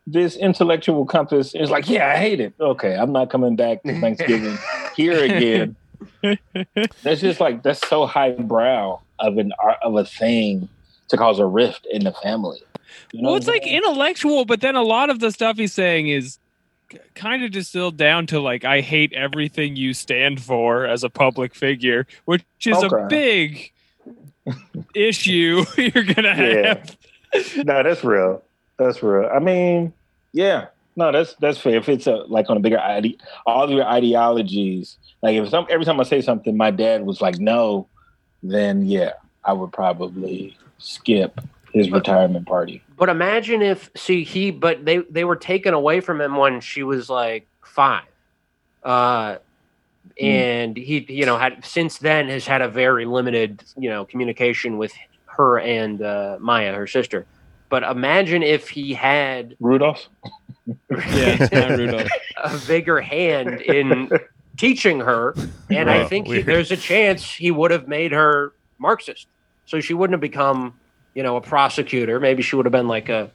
this 0.06 0.36
intellectual 0.36 1.06
compass? 1.06 1.54
It's 1.56 1.72
like, 1.72 1.90
yeah, 1.90 2.10
I 2.10 2.18
hate 2.18 2.42
it. 2.42 2.54
Okay, 2.60 2.98
I'm 2.98 3.14
not 3.14 3.30
coming 3.30 3.56
back 3.56 3.84
to 3.84 3.98
Thanksgiving 4.02 4.58
here 4.98 5.24
again. 5.24 5.78
That's 7.04 7.22
just 7.22 7.40
like 7.40 7.64
that's 7.64 7.86
so 7.88 8.06
highbrow 8.06 9.00
of 9.20 9.38
an 9.38 9.54
art 9.64 9.78
of 9.82 9.96
a 9.96 10.04
thing 10.04 10.68
to 11.10 11.18
cause 11.18 11.40
a 11.40 11.46
rift 11.46 11.86
in 11.92 12.04
the 12.04 12.12
family. 12.14 12.60
You 13.12 13.22
know 13.22 13.30
well, 13.30 13.36
it's 13.38 13.48
like 13.48 13.66
intellectual, 13.68 14.46
but 14.46 14.62
then 14.62 14.76
a 14.76 14.84
lot 14.84 15.10
of 15.10 15.20
the 15.20 15.32
stuff 15.32 15.58
he's 15.58 15.74
saying 15.74 16.08
is 16.08 16.38
kind 17.16 17.44
of 17.44 17.52
distilled 17.52 17.98
down 17.98 18.26
to 18.28 18.40
like, 18.40 18.66
I 18.66 18.82
hate 18.82 19.14
everything 19.14 19.76
you 19.76 19.94
stand 19.94 20.42
for 20.42 20.86
as 20.86 21.04
a 21.04 21.10
public 21.10 21.54
figure, 21.54 22.08
which 22.26 22.44
is 22.66 22.82
a 22.82 23.08
big 23.10 23.72
issue 24.96 25.64
you're 25.78 26.04
gonna 26.04 26.36
Yeah. 26.38 26.68
have. 26.68 26.98
no, 27.66 27.84
that's 27.84 28.04
real. 28.04 28.42
That's 28.78 29.04
real. 29.04 29.30
I 29.32 29.40
mean, 29.40 29.94
yeah, 30.34 30.68
no, 30.96 31.12
that's 31.12 31.36
that's 31.36 31.58
fair. 31.60 31.76
If 31.76 31.90
it's 31.90 32.08
a 32.08 32.16
like 32.28 32.50
on 32.50 32.58
a 32.58 32.60
bigger 32.60 32.80
ide- 32.80 33.22
all 33.46 33.64
of 33.64 33.70
your 33.72 33.86
ideologies, 33.86 34.98
like 35.22 35.36
if 35.36 35.50
some 35.50 35.68
every 35.70 35.86
time 35.86 36.00
I 36.00 36.04
say 36.04 36.22
something, 36.22 36.56
my 36.58 36.72
dad 36.72 37.06
was 37.06 37.22
like, 37.22 37.38
no, 37.40 37.88
then 38.42 38.86
yeah, 38.86 39.14
I 39.44 39.54
would 39.54 39.72
probably 39.72 40.58
skip 40.80 41.40
his 41.74 41.92
retirement 41.92 42.48
party. 42.48 42.84
But 42.98 43.10
imagine 43.10 43.62
if 43.62 43.90
see 43.96 44.24
he 44.24 44.52
but 44.52 44.84
they 44.86 44.98
they 44.98 45.24
were 45.24 45.36
taken 45.36 45.74
away 45.74 46.00
from 46.00 46.20
him 46.20 46.36
when 46.36 46.62
she 46.62 46.84
was 46.84 47.10
like 47.10 47.48
five. 47.62 48.04
Uh 48.84 49.38
and 50.20 50.76
he 50.76 51.06
you 51.08 51.26
know 51.26 51.38
had 51.38 51.64
since 51.64 52.00
then 52.00 52.28
has 52.30 52.46
had 52.46 52.62
a 52.62 52.68
very 52.68 53.06
limited, 53.06 53.64
you 53.78 53.90
know, 53.90 54.06
communication 54.06 54.78
with 54.78 54.94
her 55.26 55.60
and 55.60 56.02
uh 56.02 56.38
Maya, 56.40 56.74
her 56.74 56.88
sister. 56.88 57.26
But 57.70 57.84
imagine 57.84 58.42
if 58.42 58.70
he 58.70 58.94
had 58.94 59.56
Rudolph. 59.60 60.08
Yeah, 60.92 61.76
Rudolph. 61.76 62.08
a 62.44 62.56
bigger 62.68 63.02
hand 63.02 63.60
in 63.62 64.12
teaching 64.56 65.00
her, 65.00 65.34
and 65.72 65.90
I 65.90 66.06
think 66.06 66.28
he, 66.28 66.44
there's 66.44 66.70
a 66.70 66.78
chance 66.78 67.24
he 67.34 67.50
would 67.50 67.72
have 67.72 67.88
made 67.88 68.12
her 68.12 68.54
Marxist. 68.78 69.26
So 69.70 69.80
she 69.80 69.94
wouldn't 69.94 70.16
have 70.16 70.22
become, 70.22 70.74
you 71.14 71.22
know, 71.22 71.36
a 71.36 71.42
prosecutor. 71.42 72.20
Maybe 72.20 72.42
she 72.42 72.56
would 72.56 72.66
have 72.66 72.72
been 72.72 72.88
like 72.88 73.08
a, 73.08 73.30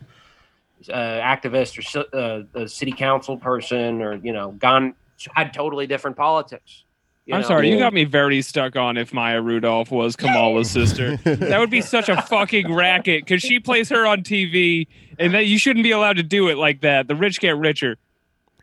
uh 0.91 0.93
activist 0.93 1.79
or 1.79 1.83
ci- 1.83 2.13
uh, 2.13 2.61
a 2.61 2.69
city 2.69 2.91
council 2.91 3.37
person, 3.37 4.03
or 4.03 4.17
you 4.17 4.33
know, 4.33 4.51
gone 4.51 4.97
had 5.33 5.55
totally 5.55 5.87
different 5.87 6.17
politics. 6.17 6.83
you 7.25 7.37
I'm 7.37 7.43
know? 7.43 7.47
sorry, 7.47 7.71
you 7.71 7.79
got 7.79 7.93
me 7.95 8.03
very 8.03 8.43
stuck 8.43 8.75
on 8.75 8.97
if 8.97 9.15
Maya 9.15 9.41
Rudolph 9.41 9.93
was 9.93 10.17
Kamala's 10.17 10.69
sister. 10.69 11.17
That 11.23 11.61
would 11.61 11.71
be 11.71 11.81
such 11.81 12.09
a 12.09 12.21
fucking 12.21 12.75
racket 12.75 13.25
because 13.25 13.41
she 13.41 13.61
plays 13.61 13.89
her 13.91 14.05
on 14.05 14.25
TV, 14.25 14.89
and 15.21 15.35
that 15.35 15.47
you 15.47 15.57
shouldn't 15.57 15.85
be 15.85 15.93
allowed 15.93 16.17
to 16.17 16.25
do 16.25 16.49
it 16.49 16.59
like 16.59 16.81
that. 16.81 17.07
The 17.07 17.15
rich 17.15 17.39
get 17.39 17.57
richer. 17.57 17.97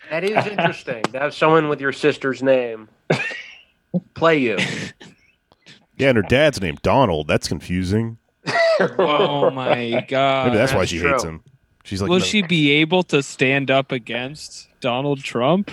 That 0.09 0.25
is 0.25 0.45
interesting 0.45 1.03
to 1.03 1.19
have 1.19 1.33
someone 1.33 1.69
with 1.69 1.79
your 1.79 1.93
sister's 1.93 2.43
name 2.43 2.89
play 4.13 4.39
you. 4.39 4.57
Yeah, 6.01 6.09
and 6.09 6.17
her 6.17 6.23
dad's 6.23 6.59
named 6.59 6.81
Donald. 6.81 7.27
That's 7.27 7.47
confusing. 7.47 8.17
Oh 8.97 9.51
my 9.51 10.03
god! 10.07 10.47
Maybe 10.47 10.57
that's 10.57 10.73
why 10.73 10.85
she 10.85 10.97
true. 10.97 11.11
hates 11.11 11.23
him. 11.23 11.43
She's 11.83 12.01
like, 12.01 12.09
Will 12.09 12.17
no. 12.17 12.25
she 12.25 12.41
be 12.41 12.71
able 12.71 13.03
to 13.03 13.21
stand 13.21 13.69
up 13.69 13.91
against 13.91 14.67
Donald 14.79 15.23
Trump, 15.23 15.69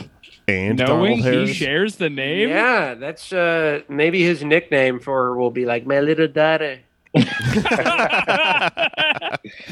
and 0.46 0.78
knowing 0.78 1.22
Donald 1.22 1.48
he 1.48 1.54
shares 1.54 1.96
the 1.96 2.10
name? 2.10 2.50
Yeah, 2.50 2.92
that's 2.92 3.32
uh, 3.32 3.80
maybe 3.88 4.22
his 4.22 4.44
nickname 4.44 5.00
for 5.00 5.24
her 5.24 5.36
will 5.36 5.50
be 5.50 5.64
like 5.64 5.86
my 5.86 6.00
little 6.00 6.28
daughter. 6.28 6.80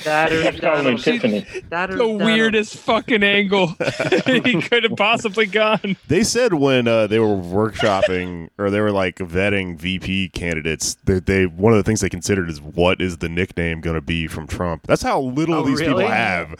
Daughter, 0.05 0.43
Call 0.43 0.53
him 0.53 0.59
Donald. 0.61 1.01
Tiffany. 1.03 1.41
Daughter, 1.70 1.93
the 1.95 1.99
Donald. 1.99 2.22
weirdest 2.22 2.77
fucking 2.77 3.22
angle 3.22 3.68
he 4.27 4.61
could 4.62 4.85
have 4.85 4.97
possibly 4.97 5.47
gone. 5.47 5.97
They 6.09 6.22
said 6.24 6.55
when 6.55 6.87
uh, 6.89 7.07
they 7.07 7.18
were 7.18 7.27
workshopping 7.37 8.49
or 8.59 8.70
they 8.70 8.81
were 8.81 8.93
like 8.93 9.16
vetting 9.16 9.77
VP 9.77 10.31
candidates 10.31 10.95
that 11.05 11.27
they 11.27 11.47
one 11.47 11.72
of 11.72 11.77
the 11.79 11.83
things 11.83 12.01
they 12.01 12.09
considered 12.09 12.49
is 12.51 12.61
what 12.61 13.01
is 13.01 13.18
the 13.18 13.29
nickname 13.29 13.81
going 13.81 13.95
to 13.97 14.01
be 14.01 14.27
from 14.27 14.47
Trump. 14.47 14.87
That's 14.87 15.03
how 15.03 15.20
little 15.20 15.57
Oh, 15.57 15.62
these 15.66 15.81
really? 15.81 15.95
people 15.95 16.09
have. 16.09 16.55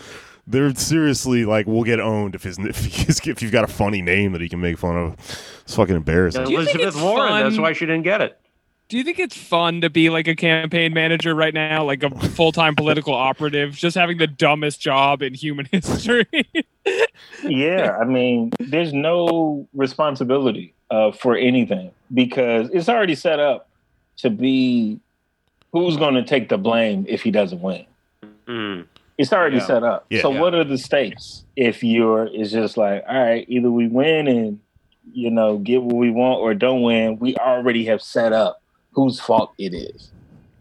They're 0.49 0.73
seriously 0.75 1.45
like, 1.45 1.67
we'll 1.67 1.83
get 1.83 1.99
owned 1.99 2.35
if 2.37 2.45
his 2.45 2.57
if, 2.61 2.85
he's, 2.85 3.21
if 3.27 3.43
you've 3.43 3.53
got 3.53 3.65
a 3.65 3.69
funny 3.73 4.01
name 4.03 4.33
that 4.33 4.41
he 4.41 4.49
can 4.49 4.61
make 4.61 4.79
fun 4.79 4.97
of. 4.97 5.15
It's 5.65 5.75
fucking 5.75 5.97
embarrassing. 5.97 6.47
you 6.49 6.65
think 6.65 6.77
Elizabeth 6.81 7.03
Warren. 7.03 7.29
fun- 7.31 7.43
That's 7.43 7.59
why 7.59 7.73
she 7.73 7.85
didn't 7.87 8.05
get 8.05 8.21
it. 8.21 8.39
Do 8.89 8.97
you 8.97 9.03
think 9.03 9.19
it's 9.19 9.37
fun 9.37 9.81
to 9.81 9.91
be 9.91 10.11
like 10.11 10.29
a 10.29 10.37
campaign 10.37 10.95
manager 10.95 11.35
right 11.35 11.53
now, 11.53 11.85
like 11.85 12.05
a 12.05 12.11
full 12.31 12.53
time 12.53 12.77
political 12.77 13.15
operative, 13.15 13.73
just 13.75 13.97
having 13.97 14.19
the 14.19 14.29
dumbest 14.29 14.81
job 14.81 15.23
in 15.23 15.35
human 15.35 15.67
history? 15.73 16.27
Yeah, 17.43 17.97
I 18.01 18.05
mean, 18.05 18.53
there's 18.61 18.93
no 18.93 19.67
responsibility 19.75 20.73
uh, 20.93 21.11
for 21.11 21.37
anything 21.37 21.91
because 22.15 22.71
it's 22.73 22.89
already 22.89 23.17
set 23.17 23.41
up 23.41 23.69
to 24.19 24.31
be 24.31 25.01
who's 25.73 25.97
going 25.97 26.15
to 26.15 26.23
take 26.25 26.49
the 26.49 26.57
blame 26.59 27.05
if 27.09 27.23
he 27.23 27.33
doesn't 27.33 27.61
win. 27.61 27.85
Mm. 28.47 28.87
It's 29.19 29.33
already 29.33 29.57
Yeah. 29.57 29.67
set 29.67 29.83
up. 29.83 30.07
Yeah. 30.11 30.23
so 30.23 30.31
Yeah. 30.33 30.41
what 30.41 30.55
are 30.55 30.63
the 30.65 30.79
stakes 30.79 31.45
if 31.57 31.83
you're? 31.83 32.29
It's 32.33 32.53
just 32.53 32.77
like, 32.77 33.05
all 33.09 33.21
right, 33.21 33.45
either 33.49 33.71
we 33.71 33.89
win 33.89 34.29
and 34.29 34.61
you 35.13 35.31
know 35.31 35.59
get 35.59 35.83
what 35.83 35.97
we 35.97 36.11
want, 36.13 36.39
or 36.41 36.55
don't 36.55 36.83
win. 36.83 37.19
We 37.19 37.37
already 37.37 37.87
have 37.87 38.01
set 38.01 38.33
up 38.33 38.63
whose 38.97 39.21
fault 39.21 39.53
it 39.59 39.73
is. 39.75 40.11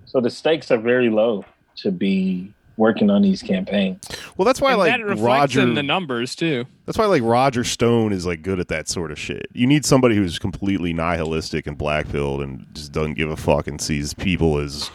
So 0.06 0.22
the 0.22 0.30
stakes 0.30 0.70
are 0.70 0.78
very 0.78 1.10
low 1.10 1.44
to 1.78 1.90
be 1.92 2.54
working 2.78 3.10
on 3.10 3.22
these 3.22 3.42
campaigns. 3.42 4.06
Well, 4.36 4.46
that's 4.46 4.60
why 4.60 4.72
and 4.72 4.80
like 4.80 4.92
that 4.92 5.02
reflects 5.04 5.22
Roger. 5.56 5.62
in 5.62 5.74
the 5.76 5.82
numbers 5.84 6.36
too. 6.36 6.66
That's 6.86 6.98
why 6.98 7.06
like 7.06 7.24
Roger 7.24 7.64
Stone 7.64 8.12
is 8.12 8.26
like 8.26 8.42
good 8.42 8.60
at 8.60 8.68
that 8.68 8.90
sort 8.90 9.12
of 9.12 9.18
shit. 9.18 9.48
You 9.54 9.66
need 9.66 9.86
somebody 9.86 10.16
who's 10.18 10.38
completely 10.38 10.92
nihilistic 10.94 11.66
and 11.68 11.78
black 11.78 12.10
pilled 12.10 12.42
and 12.42 12.68
just 12.74 12.92
doesn't 12.92 13.14
give 13.14 13.30
a 13.30 13.38
fuck 13.38 13.68
and 13.68 13.80
sees 13.82 14.14
people 14.14 14.58
as 14.60 14.92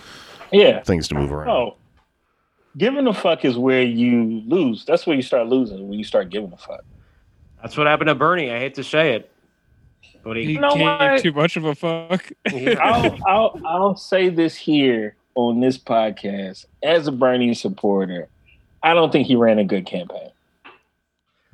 Yeah. 0.53 0.83
things 0.83 1.09
to 1.09 1.15
move 1.15 1.33
around. 1.33 1.49
Oh, 1.49 1.77
giving 2.77 3.07
a 3.07 3.15
fuck 3.15 3.47
is 3.47 3.57
where 3.57 3.83
you 3.83 4.43
lose. 4.47 4.85
That's 4.85 5.07
where 5.07 5.17
you 5.17 5.23
start 5.23 5.49
losing 5.49 5.89
when 5.89 5.99
you 5.99 6.05
start 6.05 6.29
giving 6.29 6.53
a 6.53 6.59
fuck. 6.59 6.85
That's 7.63 7.77
what 7.79 7.87
happened 7.87 8.09
to 8.09 8.15
Bernie. 8.15 8.51
I 8.51 8.59
hate 8.59 8.75
to 8.75 8.85
say 8.85 9.15
it. 9.15 9.31
But 10.23 10.37
He 10.37 10.45
he, 10.45 10.59
know 10.59 10.75
gave 10.75 10.83
what? 10.83 11.23
too 11.23 11.33
much 11.33 11.57
of 11.57 11.65
a 11.65 11.75
fuck. 11.75 12.31
I'll, 12.53 13.19
I'll 13.27 13.61
I'll 13.65 13.97
say 13.97 14.29
this 14.29 14.55
here 14.57 15.17
on 15.35 15.61
this 15.61 15.79
podcast 15.79 16.67
as 16.83 17.07
a 17.07 17.13
Bernie 17.13 17.55
supporter. 17.55 18.29
I 18.83 18.93
don't 18.95 19.11
think 19.13 19.27
he 19.27 19.37
ran 19.37 19.59
a 19.59 19.65
good 19.65 19.87
campaign. 19.87 20.31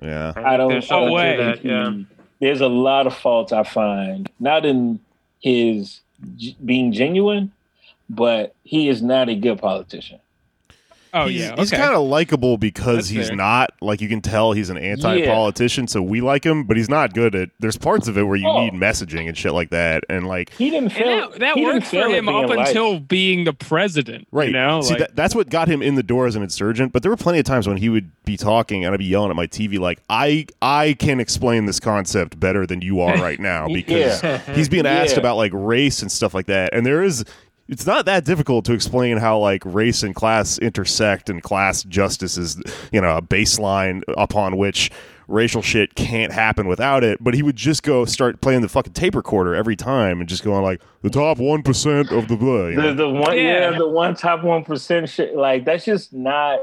Yeah. 0.03 0.33
I 0.37 0.57
don't. 0.57 0.69
There's 0.71 0.91
I 0.91 0.97
don't 0.99 1.09
no 1.09 1.13
way. 1.15 1.37
think 1.37 1.59
he- 1.61 1.69
Yeah. 1.69 1.93
There's 2.41 2.61
a 2.61 2.69
lot 2.69 3.07
of 3.07 3.17
faults 3.17 3.51
I 3.53 3.63
find, 3.63 4.31
not 4.39 4.67
in 4.67 5.01
his 5.41 6.01
g- 6.37 6.55
being 6.65 6.93
genuine, 6.93 7.51
but 8.11 8.55
he 8.63 8.89
is 8.91 9.01
not 9.01 9.31
a 9.31 9.35
good 9.35 9.59
politician. 9.59 10.19
Oh 11.17 11.27
he's, 11.29 11.41
yeah, 11.41 11.55
he's 11.57 11.71
kind 11.71 11.95
of 11.95 12.03
likable 12.07 12.59
because 12.59 12.97
That's 12.97 13.09
he's 13.09 13.29
fair. 13.29 13.37
not 13.37 13.71
like 13.81 14.01
you 14.01 14.09
can 14.09 14.21
tell 14.21 14.53
he's 14.53 14.71
an 14.71 14.77
anti-politician, 14.79 15.89
so 15.89 16.03
we 16.03 16.21
like 16.21 16.45
him. 16.45 16.65
But 16.65 16.77
he's 16.77 16.89
not 16.89 17.15
good 17.15 17.35
at. 17.35 17.51
There's 17.59 17.77
parts 17.77 18.09
of 18.09 18.17
it 18.19 18.23
where 18.25 18.37
you 18.37 18.47
Oh. 18.47 18.65
need 18.65 18.73
messaging 18.75 19.29
and 19.29 19.37
shit 19.37 19.53
like 19.53 19.71
that, 19.71 20.05
and 20.09 20.27
like 20.27 20.53
He 20.55 20.71
didn't 20.71 20.85
and 20.85 20.93
fail. 20.93 21.31
that, 21.31 21.41
that 21.41 21.57
worked 21.57 21.87
for 21.87 22.09
him 22.09 22.29
up 22.29 22.49
liked. 22.49 22.69
until 22.69 23.01
being 23.01 23.45
the 23.45 23.53
president. 23.53 24.27
right. 24.31 24.49
You 24.49 24.53
know, 24.53 24.81
See, 24.83 24.91
like, 24.91 24.99
that, 25.01 25.17
that's 25.17 25.35
what 25.35 25.49
got 25.51 25.69
him 25.69 25.83
in 25.83 25.95
the 25.95 26.03
door 26.03 26.27
as 26.27 26.37
an 26.37 26.43
insurgent. 26.43 26.93
But 26.93 27.03
there 27.03 27.11
were 27.11 27.17
plenty 27.17 27.39
of 27.39 27.45
times 27.45 27.67
when 27.67 27.77
he 27.79 27.89
would 27.89 28.11
be 28.25 28.37
talking 28.37 28.85
and 28.85 28.93
I'd 28.95 28.99
be 28.99 29.05
yelling 29.07 29.31
at 29.31 29.37
my 29.37 29.47
TV 29.47 29.79
like, 29.79 30.01
"I 30.09 30.47
I 30.63 30.95
can 30.99 31.21
explain 31.21 31.67
this 31.67 31.81
concept 31.81 32.39
better 32.39 32.67
than 32.67 32.83
you 32.83 33.01
are 33.01 33.17
right 33.17 33.41
now," 33.41 33.67
because 33.73 34.23
Yeah. 34.23 34.39
he's 34.55 34.69
being 34.69 34.87
asked 34.87 35.15
Yeah. 35.15 35.21
about 35.21 35.37
like 35.37 35.53
race 35.55 36.03
and 36.03 36.11
stuff 36.11 36.35
like 36.35 36.47
that, 36.47 36.71
and 36.73 36.85
there 36.87 37.03
is. 37.03 37.25
It's 37.69 37.87
not 37.87 38.05
that 38.07 38.25
difficult 38.25 38.65
to 38.67 38.73
explain 38.73 39.17
how 39.17 39.39
like 39.39 39.63
race 39.65 40.03
and 40.03 40.15
class 40.15 40.59
intersect 40.59 41.29
and 41.29 41.43
class 41.43 41.83
justice 41.85 42.37
is, 42.37 42.61
you 42.93 43.01
know, 43.01 43.17
a 43.17 43.23
baseline 43.23 44.03
upon 44.17 44.57
which 44.57 44.91
racial 45.29 45.63
shit 45.63 45.97
can't 45.97 46.33
happen 46.33 46.69
without 46.69 47.03
it. 47.03 47.23
But 47.23 47.35
he 47.35 47.43
would 47.43 47.57
just 47.57 47.83
go 47.83 48.05
start 48.05 48.41
playing 48.41 48.63
the 48.63 48.69
fucking 48.69 48.93
tape 48.93 49.15
recorder 49.15 49.55
every 49.55 49.75
time 49.75 50.21
and 50.21 50.29
just 50.29 50.45
going 50.45 50.63
like 50.63 50.81
the 51.03 51.11
top 51.11 51.39
one 51.39 51.63
percent 51.63 52.13
of 52.13 52.29
the 52.29 52.37
blah. 52.37 52.69
you 52.69 52.77
know? 52.77 52.89
The 52.89 52.95
the 52.95 53.09
one 53.09 53.37
yeah. 53.37 53.71
Yeah. 53.71 53.79
the 53.79 53.89
one 53.89 54.15
top 54.15 54.45
one 54.45 54.65
percent 54.65 55.09
shit 55.09 55.35
like 55.35 55.65
that's 55.65 55.85
just 55.85 56.13
not 56.13 56.61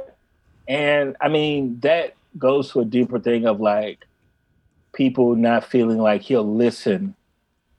and 0.67 1.17
I 1.19 1.27
mean 1.27 1.79
that 1.81 2.15
goes 2.37 2.71
to 2.71 2.79
a 2.79 2.85
deeper 2.85 3.19
thing 3.19 3.45
of 3.45 3.59
like 3.59 4.05
people 4.93 5.35
not 5.35 5.65
feeling 5.65 5.97
like 5.97 6.21
he'll 6.21 6.55
listen. 6.55 7.15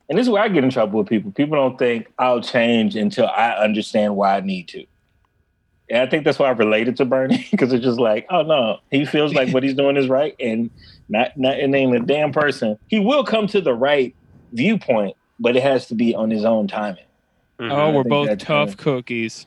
And 0.08 0.18
this 0.18 0.26
is 0.26 0.30
where 0.30 0.42
I 0.42 0.48
get 0.48 0.64
in 0.64 0.70
trouble 0.70 0.98
with 0.98 1.08
people. 1.08 1.30
People 1.32 1.56
don't 1.56 1.78
think 1.78 2.12
I'll 2.18 2.42
change 2.42 2.94
until 2.94 3.26
I 3.26 3.52
understand 3.52 4.16
why 4.16 4.36
I 4.36 4.40
need 4.40 4.68
to. 4.68 4.84
And 5.90 6.00
I 6.00 6.06
think 6.06 6.24
that's 6.24 6.38
why 6.38 6.46
I 6.46 6.52
related 6.52 6.96
to 6.98 7.04
Bernie 7.04 7.46
because 7.50 7.72
it's 7.72 7.84
just 7.84 8.00
like, 8.00 8.26
oh 8.30 8.42
no, 8.42 8.78
he 8.90 9.04
feels 9.04 9.34
like 9.34 9.52
what 9.52 9.62
he's 9.62 9.74
doing 9.74 9.96
is 9.96 10.08
right, 10.08 10.34
and 10.40 10.70
not 11.08 11.36
not 11.36 11.58
and 11.58 11.74
ain't 11.74 11.94
a 11.94 12.00
damn 12.00 12.32
person. 12.32 12.78
He 12.88 13.00
will 13.00 13.24
come 13.24 13.46
to 13.48 13.60
the 13.60 13.74
right 13.74 14.14
viewpoint, 14.52 15.16
but 15.38 15.56
it 15.56 15.62
has 15.62 15.86
to 15.88 15.94
be 15.94 16.14
on 16.14 16.30
his 16.30 16.44
own 16.44 16.68
timing. 16.68 17.04
Mm-hmm. 17.58 17.70
oh, 17.70 17.92
we're 17.92 18.04
both 18.04 18.28
that's 18.28 18.44
tough 18.44 18.70
fair. 18.70 18.76
cookies. 18.76 19.46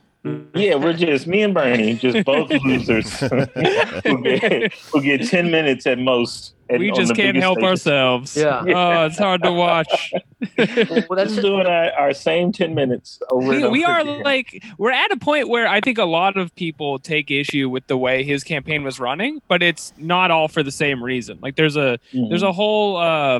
Yeah, 0.55 0.76
we're 0.76 0.93
just 0.93 1.26
me 1.26 1.41
and 1.43 1.53
Bernie, 1.53 1.93
just 1.95 2.26
both 2.26 2.49
losers 2.65 3.18
who 3.20 4.22
get 4.24 4.74
who 4.74 5.01
get 5.01 5.26
ten 5.28 5.51
minutes 5.51 5.88
at 5.88 5.99
most. 5.99 6.53
at- 6.70 6.80
we 6.80 6.91
just 6.91 7.15
can't 7.15 7.38
help 7.38 7.57
station. 7.59 7.70
ourselves. 7.70 8.36
Yeah. 8.36 8.61
Oh, 8.68 9.05
it's 9.05 9.18
hard 9.18 9.41
to 9.43 9.53
watch. 9.53 10.11
well, 10.57 11.03
We're 11.09 11.15
that's 11.15 11.30
just 11.32 11.41
doing 11.41 11.65
our, 11.65 11.91
our 11.93 12.13
same 12.13 12.51
ten 12.51 12.76
minutes 12.76 13.22
over. 13.32 13.53
and 13.53 13.63
we, 13.63 13.70
we 13.70 13.84
are 13.86 14.01
again. 14.01 14.24
like 14.24 14.61
we're 14.78 14.91
at 14.91 15.11
a 15.11 15.18
point 15.18 15.47
where 15.47 15.65
I 15.68 15.80
think 15.80 15.97
a 15.97 16.03
lot 16.05 16.36
of 16.36 16.53
people 16.55 16.99
take 16.99 17.32
issue 17.32 17.70
with 17.70 17.88
the 17.88 17.97
way 17.97 18.24
his 18.24 18.43
campaign 18.43 18.84
was 18.84 18.99
running, 18.99 19.41
but 19.47 19.63
it's 19.63 19.93
not 19.97 20.30
all 20.30 20.49
for 20.49 20.61
the 20.61 20.72
same 20.72 21.01
reason. 21.01 21.39
Like 21.41 21.55
there's 21.55 21.78
a 21.78 21.99
Mhm. 22.13 22.28
there's 22.30 22.43
a 22.43 22.51
whole 22.51 22.97
uh 22.97 23.39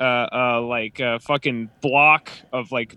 uh 0.00 0.02
uh 0.02 0.60
like 0.62 1.00
uh 1.00 1.20
fucking 1.20 1.70
block 1.80 2.28
of 2.52 2.72
like 2.72 2.96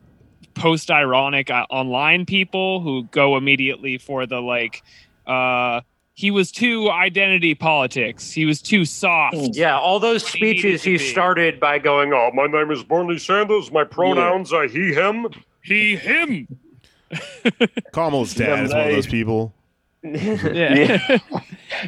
post 0.55 0.89
ironic 0.89 1.49
uh, 1.51 1.65
online 1.69 2.25
people 2.25 2.81
who 2.81 3.03
go 3.11 3.37
immediately 3.37 3.97
for 3.97 4.25
the 4.25 4.41
like 4.41 4.83
uh 5.27 5.81
he 6.15 6.31
was 6.31 6.49
too 6.49 6.89
identity 6.89 7.55
politics. 7.55 8.31
He 8.31 8.45
was 8.45 8.61
too 8.61 8.85
soft. 8.85 9.35
Mm. 9.35 9.49
yeah. 9.51 9.77
All 9.77 9.99
those 9.99 10.25
He 10.25 10.37
speeches 10.37 10.83
to 10.83 10.91
he 10.91 10.97
started 10.97 11.59
by 11.59 11.77
going, 11.77 12.13
"Oh, 12.13 12.31
my 12.33 12.47
name 12.47 12.71
is 12.71 12.83
Bernie 12.83 13.19
Sanders. 13.19 13.69
My 13.69 13.83
pronouns 13.83 14.53
are 14.53 14.65
he, 14.65 14.93
him." 14.93 15.27
He 15.61 15.97
him. 15.97 16.47
Kamala's 17.91 18.33
dad 18.33 18.65
is 18.65 18.71
one 18.71 18.87
of 18.87 18.91
those 18.91 19.07
people. 19.07 19.53
Yeah. 20.03 20.99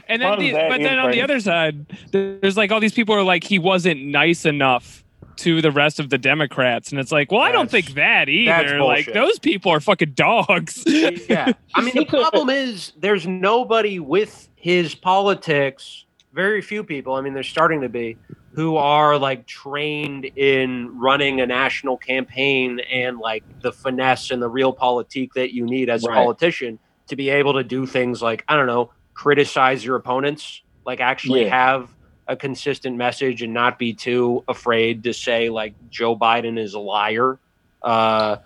and 0.08 0.22
then 0.22 0.40
the, 0.40 0.52
but 0.52 0.82
then 0.82 1.00
on 1.00 1.12
the 1.12 1.22
other 1.22 1.40
side, 1.40 1.86
there's 2.12 2.58
like 2.58 2.72
all 2.72 2.80
these 2.80 2.94
people 2.94 3.16
are 3.16 3.24
like 3.24 3.44
he 3.44 3.60
wasn't 3.60 4.04
nice 4.04 4.46
enough 4.46 5.04
to 5.38 5.62
the 5.62 5.72
rest 5.72 6.00
of 6.00 6.10
the 6.10 6.18
Democrats, 6.18 6.92
and 6.92 7.00
it's 7.00 7.12
like, 7.12 7.32
well, 7.32 7.42
I 7.42 7.52
don't 7.52 7.70
think 7.70 7.94
that 7.96 8.30
either. 8.30 8.82
Like 8.82 9.12
those 9.14 9.40
people 9.40 9.72
are 9.72 9.80
fucking 9.80 10.12
dogs. 10.12 10.84
yeah. 10.86 11.54
I 11.76 11.82
mean, 11.82 11.94
the 11.96 12.06
problem 12.06 12.50
is 12.50 12.94
there's 12.98 13.28
nobody 13.28 14.00
with 14.00 14.50
his 14.56 14.96
politics, 14.96 16.06
very 16.34 16.62
few 16.62 16.84
people, 16.84 17.14
I 17.14 17.22
mean, 17.22 17.34
there's 17.34 17.48
starting 17.48 17.82
to 17.82 17.90
be, 17.90 18.18
who 18.54 18.76
are 18.76 19.18
like 19.18 19.46
trained 19.46 20.26
in 20.36 20.98
running 20.98 21.42
a 21.42 21.46
national 21.46 21.98
campaign 21.98 22.80
and 22.92 23.20
like 23.20 23.44
the 23.62 23.72
finesse 23.72 24.32
and 24.32 24.42
the 24.42 24.50
real 24.50 24.74
politique 24.74 25.34
that 25.36 25.54
you 25.54 25.66
need 25.66 25.90
as 25.90 26.04
a 26.04 26.08
politician 26.08 26.80
to 27.08 27.16
be 27.16 27.30
able 27.30 27.54
to 27.54 27.64
do 27.64 27.86
things 27.86 28.22
like, 28.22 28.44
I 28.48 28.56
don't 28.56 28.68
know, 28.68 28.92
criticize 29.14 29.86
your 29.86 29.96
opponents, 29.96 30.62
like 30.86 31.00
actually 31.00 31.44
Yeah. 31.46 31.68
have 31.68 31.90
a 32.28 32.36
consistent 32.36 32.98
message 32.98 33.42
and 33.42 33.54
not 33.54 33.80
be 33.80 33.94
too 33.94 34.44
afraid 34.48 35.04
to 35.04 35.14
say 35.14 35.50
like 35.50 35.74
Joe 35.90 36.16
Biden 36.18 36.60
is 36.60 36.74
a 36.74 36.80
liar. 36.80 37.40
Uh, 37.82 38.38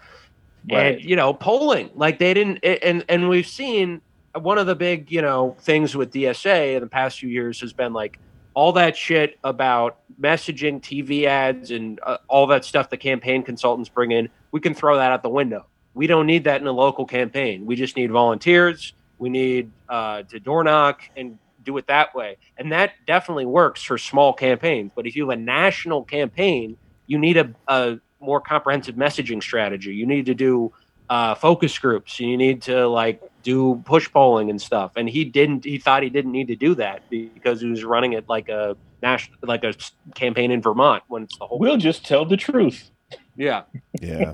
Right. 0.72 0.98
and 0.98 1.04
you 1.04 1.16
know 1.16 1.34
polling 1.34 1.90
like 1.96 2.20
they 2.20 2.36
didn't 2.36 2.60
and 2.64 3.04
and 3.10 3.28
we've 3.30 3.48
seen 3.48 4.00
one 4.40 4.60
of 4.60 4.68
the 4.68 4.76
big 4.76 5.12
you 5.12 5.24
know 5.24 5.56
things 5.62 5.96
with 5.96 6.14
dsa 6.14 6.76
in 6.76 6.82
the 6.82 6.88
past 6.88 7.18
few 7.18 7.30
years 7.30 7.60
has 7.62 7.74
been 7.74 7.94
like 7.94 8.20
all 8.54 8.72
that 8.74 8.96
shit 8.96 9.40
about 9.44 9.98
messaging 10.22 10.80
tv 10.80 11.26
ads 11.26 11.72
and 11.72 12.00
uh, 12.04 12.18
all 12.28 12.46
that 12.46 12.64
stuff 12.64 12.92
the 12.92 12.98
campaign 12.98 13.42
consultants 13.42 13.90
bring 13.90 14.12
in 14.12 14.30
we 14.52 14.60
can 14.60 14.76
throw 14.76 14.98
that 14.98 15.12
out 15.12 15.24
the 15.24 15.30
window 15.30 15.66
we 15.96 16.06
don't 16.06 16.28
need 16.28 16.44
that 16.44 16.62
in 16.62 16.68
a 16.68 16.72
local 16.72 17.08
campaign 17.08 17.66
we 17.66 17.76
just 17.76 17.96
need 17.96 18.12
volunteers 18.12 18.94
we 19.18 19.30
need 19.30 19.72
uh, 19.90 20.22
to 20.22 20.40
door 20.40 20.64
knock 20.64 21.02
and 21.18 21.40
do 21.64 21.78
it 21.78 21.88
that 21.88 22.14
way 22.16 22.38
and 22.58 22.72
that 22.72 22.92
definitely 23.06 23.46
works 23.46 23.82
for 23.84 23.98
small 23.98 24.34
campaigns 24.34 24.92
but 24.96 25.06
if 25.06 25.16
you 25.16 25.30
have 25.30 25.38
a 25.38 25.42
national 25.42 26.04
campaign 26.04 26.78
you 27.08 27.18
need 27.18 27.38
a, 27.38 27.54
a 27.68 28.00
more 28.22 28.40
comprehensive 28.40 28.96
messaging 28.96 29.42
strategy. 29.42 29.94
You 29.94 30.06
need 30.06 30.26
to 30.28 30.34
do 30.34 30.72
uh, 31.10 31.36
focus 31.36 31.78
groups. 31.78 32.20
You 32.20 32.38
need 32.38 32.62
to 32.64 32.88
like 32.88 33.22
do 33.44 33.82
push 33.86 34.10
polling 34.12 34.50
and 34.50 34.62
stuff. 34.62 34.94
And 34.96 35.10
he 35.10 35.26
didn't. 35.26 35.66
He 35.66 35.78
thought 35.78 36.04
he 36.04 36.10
didn't 36.10 36.32
need 36.32 36.48
to 36.48 36.56
do 36.56 36.76
that 36.76 37.10
because 37.10 37.62
he 37.62 37.70
was 37.70 37.84
running 37.84 38.14
it 38.14 38.30
like 38.30 38.48
a 38.50 38.78
national, 39.02 39.40
like 39.42 39.64
a 39.64 39.74
campaign 40.16 40.52
in 40.52 40.62
Vermont 40.62 41.04
when 41.08 41.24
it's 41.24 41.38
the 41.38 41.48
whole. 41.48 41.60
We'll 41.60 41.78
just 41.78 42.06
tell 42.06 42.26
the 42.26 42.38
truth. 42.38 42.90
yeah, 43.36 43.64
Yeah. 44.00 44.34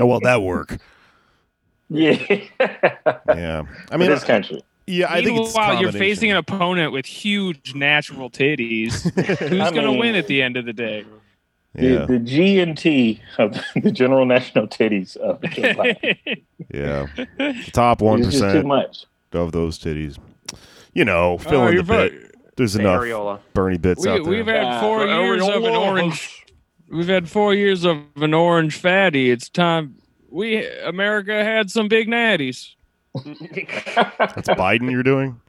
oh 0.00 0.06
well, 0.06 0.20
that 0.20 0.42
work. 0.42 0.78
Yeah. 1.88 2.16
Yeah. 3.28 3.62
I 3.92 3.96
mean, 3.96 4.10
this 4.10 4.24
country. 4.24 4.60
Yeah, 4.86 5.06
I 5.12 5.22
think 5.22 5.38
it's 5.40 5.54
Meanwhile, 5.54 5.80
you're 5.82 5.92
facing 5.92 6.30
an 6.30 6.36
opponent 6.36 6.92
with 6.92 7.06
huge 7.06 7.74
natural 7.74 8.30
titties. 8.30 9.02
Who's 9.48 9.60
I 9.60 9.70
gonna 9.72 9.92
win 9.92 10.14
at 10.14 10.26
the 10.26 10.42
end 10.42 10.56
of 10.56 10.64
the 10.64 10.72
day? 10.72 11.04
Yeah. 11.74 12.06
The, 12.06 12.06
the 12.14 12.18
G 12.20 12.60
and 12.60 12.76
T 12.78 13.20
of 13.38 13.58
the 13.82 13.90
General 13.92 14.24
National 14.24 14.66
Titties 14.66 15.16
of 15.16 15.42
Joe 15.42 15.72
Yeah. 16.72 17.06
The 17.38 17.70
top 17.72 18.00
one 18.00 18.22
too 18.30 18.62
much. 18.62 19.04
of 19.32 19.52
those 19.52 19.78
titties. 19.78 20.18
You 20.94 21.04
know, 21.04 21.36
fill 21.36 21.60
Oh, 21.60 21.66
in 21.66 21.66
the 21.66 21.72
you're 21.74 21.82
bit. 21.82 22.12
vo- 22.12 22.28
There's 22.56 22.76
enough 22.76 23.02
areola. 23.02 23.40
Bernie 23.52 23.76
bits 23.76 24.04
We, 24.06 24.10
out 24.10 24.22
there. 24.24 24.32
we've 24.32 24.46
had 24.46 24.64
Uh, 24.64 24.80
four 24.80 25.06
years 25.06 25.42
of 25.42 25.64
an 25.64 25.74
orange. 25.74 26.44
We've 26.90 27.08
had 27.08 27.28
four 27.28 27.52
years 27.54 27.84
of 27.84 27.98
an 28.16 28.32
orange 28.32 28.76
fatty. 28.76 29.30
It's 29.30 29.48
time. 29.50 29.96
We 30.30 30.66
America 30.66 31.44
had 31.44 31.70
some 31.70 31.88
big 31.88 32.08
natties. 32.08 32.75
That's 34.18 34.48
Biden 34.48 34.90
you're 34.90 35.02
doing. 35.02 35.40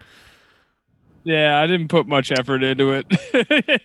Yeah, 1.27 1.59
I 1.59 1.67
didn't 1.67 1.89
put 1.89 2.07
much 2.07 2.31
effort 2.31 2.63
into 2.63 2.93
it. 2.93 3.05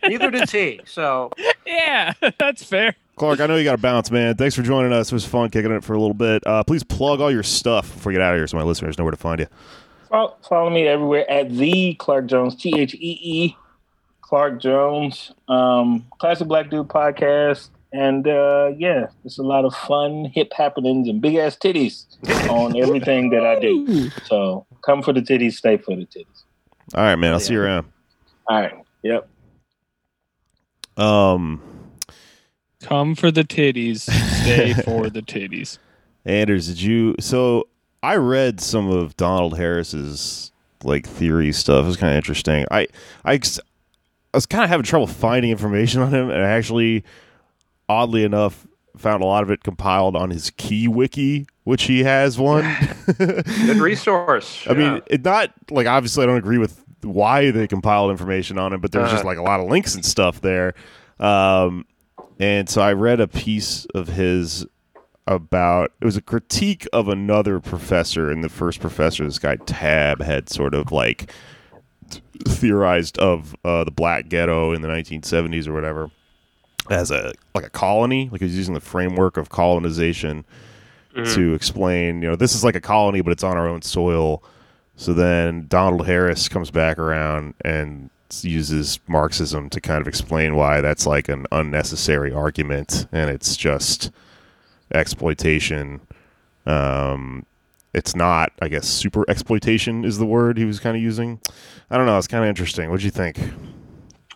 Neither 0.09 0.31
did 0.31 0.49
he. 0.49 0.81
So 0.85 1.33
yeah, 1.67 2.13
that's 2.39 2.63
fair. 2.63 2.95
Clark, 3.17 3.41
I 3.41 3.47
know 3.47 3.57
you 3.57 3.65
got 3.65 3.73
to 3.73 3.83
bounce, 3.83 4.13
man. 4.13 4.37
Thanks 4.37 4.55
for 4.55 4.63
joining 4.63 4.93
us. 4.93 5.11
It 5.11 5.15
was 5.15 5.25
fun 5.25 5.51
kicking 5.51 5.73
it 5.73 5.83
for 5.83 5.95
a 5.95 5.99
little 5.99 6.15
bit. 6.15 6.47
Uh, 6.47 6.63
please 6.63 6.85
plug 6.85 7.21
all 7.21 7.33
your 7.33 7.43
stuff 7.43 7.93
before 7.93 8.13
you 8.13 8.19
get 8.19 8.25
out 8.25 8.35
of 8.35 8.39
here, 8.39 8.47
so 8.47 8.57
my 8.57 8.63
listeners 8.63 8.97
know 8.97 9.03
where 9.03 9.11
to 9.11 9.17
find 9.17 9.41
you. 9.41 9.49
Follow, 10.09 10.37
follow 10.49 10.71
me 10.71 10.87
everywhere 10.87 11.29
at 11.29 11.51
the 11.51 11.95
Clark 11.95 12.27
Jones, 12.27 12.55
T 12.55 12.79
H 12.79 12.95
E 12.95 13.19
E, 13.21 13.57
Clark 14.21 14.61
Jones, 14.61 15.33
um, 15.49 16.07
Classic 16.19 16.47
Black 16.47 16.71
Dude 16.71 16.87
podcast. 16.87 17.71
And 17.93 18.27
uh, 18.27 18.73
yeah, 18.77 19.09
it's 19.25 19.39
a 19.39 19.43
lot 19.43 19.65
of 19.65 19.75
fun, 19.75 20.25
hip 20.35 20.53
happenings, 20.55 21.09
and 21.09 21.21
big 21.21 21.35
ass 21.37 21.57
titties 21.57 22.07
on 22.51 22.77
everything 22.77 23.31
that 23.31 23.45
I 23.45 23.61
do. 23.61 24.11
So 24.25 24.67
come 24.85 25.03
for 25.03 25.13
the 25.13 25.21
titties, 25.21 25.55
stay 25.55 25.77
for 25.77 25.95
the 25.95 26.07
titties. 26.07 26.43
All 26.95 27.03
right, 27.03 27.17
man. 27.17 27.33
I'll 27.33 27.41
see 27.41 27.55
you 27.55 27.61
around. 27.61 27.87
All 28.49 28.61
right. 28.61 28.75
Yep. 29.03 29.29
Um, 30.97 31.61
Come 32.83 33.15
for 33.15 33.31
the 33.31 33.45
titties, 33.45 34.01
stay 34.01 34.75
for 34.85 35.09
the 35.09 35.23
titties. 35.23 35.79
Anders, 36.25 36.67
did 36.67 36.83
you? 36.83 37.15
So 37.21 37.69
I 38.03 38.17
read 38.17 38.61
some 38.61 38.91
of 38.91 39.17
Donald 39.17 39.57
Harris's 39.57 40.51
like 40.83 41.07
theory 41.07 41.53
stuff. 41.53 41.85
It 41.85 41.87
was 41.87 41.97
kind 41.97 42.13
of 42.13 42.17
interesting. 42.17 42.65
I 42.71 42.89
I 43.25 43.35
I 43.35 43.39
was 44.37 44.47
kind 44.47 44.65
of 44.65 44.71
having 44.71 44.85
trouble 44.85 45.07
finding 45.07 45.51
information 45.51 46.01
on 46.01 46.13
him, 46.13 46.31
and 46.31 46.43
I 46.43 46.49
actually, 46.49 47.05
oddly 47.93 48.25
enough, 48.25 48.67
found 48.97 49.23
a 49.23 49.27
lot 49.27 49.43
of 49.43 49.51
it 49.51 49.63
compiled 49.63 50.17
on 50.17 50.31
his 50.31 50.51
Key 50.51 50.89
Wiki, 50.89 51.47
which 51.65 51.85
he 51.85 52.03
has 52.05 52.39
one. 52.39 52.65
Good 53.19 53.77
resource. 53.79 54.67
I 54.69 54.75
mean, 54.75 55.03
it 55.07 55.25
not 55.25 55.53
like 55.71 55.87
obviously 55.87 56.25
I 56.25 56.27
don't 56.27 56.37
agree 56.39 56.59
with 56.59 56.83
why 57.03 57.51
they 57.51 57.67
compiled 57.67 58.11
information 58.11 58.59
on 58.59 58.73
it, 58.73 58.81
but 58.81 58.93
there's 58.93 59.11
just 59.11 59.25
Uh-huh. 59.25 59.29
like 59.29 59.39
a 59.39 59.43
lot 59.43 59.61
of 59.61 59.69
links 59.69 59.95
and 59.95 60.05
stuff 60.05 60.41
there. 60.41 60.75
Um, 61.19 61.85
and 62.39 62.69
so 62.69 62.81
I 62.83 62.93
read 62.93 63.21
a 63.21 63.29
piece 63.29 63.87
of 63.95 64.09
his 64.09 64.67
about 65.27 65.93
it 66.01 66.05
was 66.05 66.17
a 66.17 66.23
critique 66.23 66.87
of 66.93 67.09
another 67.09 67.61
professor, 67.61 68.31
and 68.31 68.43
the 68.43 68.49
first 68.49 68.81
professor, 68.81 69.25
this 69.25 69.39
guy 69.39 69.57
Tabb, 69.57 70.21
had 70.23 70.49
sort 70.49 70.75
of 70.75 70.91
like 70.93 71.33
theorized 72.47 73.19
of 73.19 73.55
uh, 73.65 73.85
the 73.85 73.91
black 73.91 74.29
ghetto 74.29 74.73
in 74.73 74.83
the 74.83 74.89
1970s 74.89 75.67
or 75.69 75.73
whatever 75.73 76.11
as 76.91 77.11
a 77.11 77.33
like 77.55 77.65
a 77.65 77.71
colony, 77.71 78.29
like 78.31 78.41
he's 78.41 78.57
using 78.57 78.75
the 78.75 78.81
framework 78.81 79.37
of 79.37 79.49
colonization 79.49 80.45
to 81.35 81.53
explain, 81.53 82.23
you 82.23 82.29
know, 82.31 82.37
this 82.37 82.55
is 82.55 82.65
like 82.65 82.75
a 82.75 82.81
colony, 82.81 83.21
but 83.21 83.33
it's 83.33 83.45
on 83.45 83.57
our 83.59 83.69
own 83.69 83.83
soil. 83.83 84.43
So 84.97 85.13
then 85.13 85.67
Donald 85.69 86.07
Harris 86.07 86.49
comes 86.49 86.71
back 86.71 86.99
around 86.99 87.55
and 87.65 88.09
uses 88.43 88.99
Marxism 89.09 89.69
to 89.71 89.81
kind 89.81 90.01
of 90.01 90.09
explain 90.09 90.57
why 90.57 90.81
that's 90.81 91.07
like 91.07 91.29
an 91.29 91.45
unnecessary 91.53 92.33
argument 92.33 93.07
and 93.13 93.29
it's 93.29 93.57
just 93.57 94.11
exploitation. 94.95 96.01
Um, 96.65 97.45
it's 97.93 98.17
not, 98.17 98.53
I 98.63 98.69
guess, 98.69 98.89
super 98.89 99.29
exploitation 99.29 100.05
is 100.07 100.17
the 100.17 100.25
word 100.25 100.57
he 100.57 100.65
was 100.65 100.81
kind 100.81 100.97
of 100.97 101.03
using. 101.03 101.41
I 101.91 101.99
don't 101.99 102.07
know. 102.07 102.17
It's 102.17 102.27
kind 102.27 102.43
of 102.43 102.49
interesting. 102.49 102.89
What'd 102.89 103.05
you 103.05 103.11
think? 103.11 103.39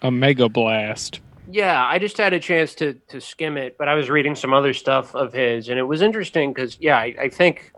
A 0.03 0.11
mega 0.11 0.51
blast. 0.51 1.21
Yeah, 1.49 1.87
I 1.87 1.99
just 1.99 2.19
had 2.19 2.33
a 2.33 2.41
chance 2.41 2.75
to 2.77 2.95
to 3.09 3.21
skim 3.21 3.57
it, 3.57 3.79
but 3.79 3.89
I 3.89 3.95
was 3.95 4.11
reading 4.11 4.35
some 4.35 4.53
other 4.53 4.75
stuff 4.75 5.15
of 5.15 5.33
his, 5.33 5.69
and 5.69 5.79
it 5.79 5.85
was 5.85 6.03
interesting 6.03 6.53
because 6.53 6.77
yeah, 6.81 6.99
I, 6.99 7.15
I 7.21 7.29
think 7.29 7.73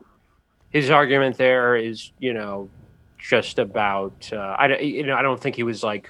his 0.71 0.91
argument 0.91 1.37
there 1.37 1.77
is 1.77 2.13
you 2.19 2.33
know 2.33 2.71
just 3.19 3.59
about 3.59 4.31
uh, 4.33 4.57
I 4.59 4.79
you 4.79 5.05
know 5.05 5.17
I 5.17 5.23
don't 5.23 5.41
think 5.41 5.57
he 5.57 5.65
was 5.65 5.83
like 5.83 6.09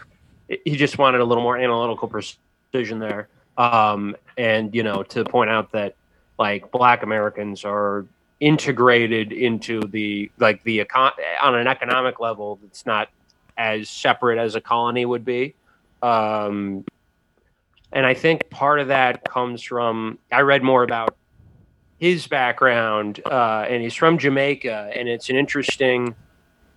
he 0.48 0.76
just 0.76 0.98
wanted 0.98 1.20
a 1.20 1.24
little 1.24 1.42
more 1.42 1.58
analytical 1.58 2.06
precision 2.06 3.00
there, 3.00 3.28
um, 3.56 4.14
and 4.36 4.72
you 4.72 4.84
know 4.84 5.02
to 5.04 5.24
point 5.24 5.50
out 5.50 5.72
that 5.72 5.96
like 6.38 6.70
Black 6.70 7.02
Americans 7.02 7.64
are 7.64 8.06
integrated 8.38 9.32
into 9.32 9.80
the 9.80 10.30
like 10.38 10.62
the 10.62 10.84
econ- 10.84 11.12
on 11.42 11.56
an 11.56 11.66
economic 11.66 12.20
level 12.20 12.58
that's 12.62 12.86
not 12.86 13.08
as 13.56 13.90
separate 13.90 14.38
as 14.38 14.54
a 14.54 14.60
colony 14.60 15.04
would 15.04 15.24
be. 15.24 15.54
Um, 16.02 16.84
and 17.92 18.04
I 18.04 18.14
think 18.14 18.50
part 18.50 18.80
of 18.80 18.88
that 18.88 19.24
comes 19.24 19.62
from 19.62 20.18
I 20.30 20.40
read 20.40 20.62
more 20.62 20.82
about 20.82 21.16
his 21.98 22.26
background, 22.26 23.20
uh, 23.26 23.66
and 23.68 23.82
he's 23.82 23.94
from 23.94 24.18
Jamaica, 24.18 24.92
and 24.94 25.08
it's 25.08 25.30
an 25.30 25.36
interesting 25.36 26.14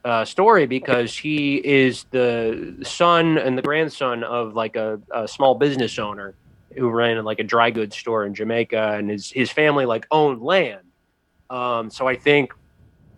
uh, 0.03 0.25
story 0.25 0.65
because 0.65 1.15
he 1.15 1.57
is 1.57 2.05
the 2.11 2.75
son 2.83 3.37
and 3.37 3.57
the 3.57 3.61
grandson 3.61 4.23
of 4.23 4.55
like 4.55 4.75
a, 4.75 4.99
a 5.13 5.27
small 5.27 5.55
business 5.55 5.99
owner 5.99 6.33
who 6.75 6.89
ran 6.89 7.23
like 7.23 7.39
a 7.39 7.43
dry 7.43 7.69
goods 7.69 7.95
store 7.95 8.25
in 8.25 8.33
Jamaica, 8.33 8.95
and 8.97 9.09
his 9.09 9.29
his 9.31 9.51
family 9.51 9.85
like 9.85 10.07
owned 10.11 10.41
land. 10.41 10.81
Um, 11.49 11.89
so 11.89 12.07
I 12.07 12.15
think 12.15 12.53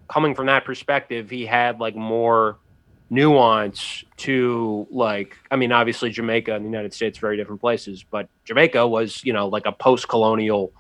coming 0.08 0.36
from 0.36 0.48
that 0.48 0.66
perspective, 0.66 1.30
he 1.30 1.46
had 1.46 1.80
like 1.80 1.96
more 1.96 2.58
nuance 3.10 4.04
to 4.18 4.88
like 4.90 5.38
i 5.52 5.56
mean 5.56 5.72
obviously 5.72 6.10
jamaica 6.10 6.56
and 6.56 6.66
the 6.66 6.70
united 6.70 6.94
states 6.94 7.20
very 7.20 7.38
different 7.38 7.62
places 7.62 8.04
but 8.10 8.28
jamaica 8.46 8.88
was 8.88 9.24
you 9.24 9.34
know 9.34 9.48
like 9.48 9.66
a 9.66 9.72
post-colonial 9.72 10.72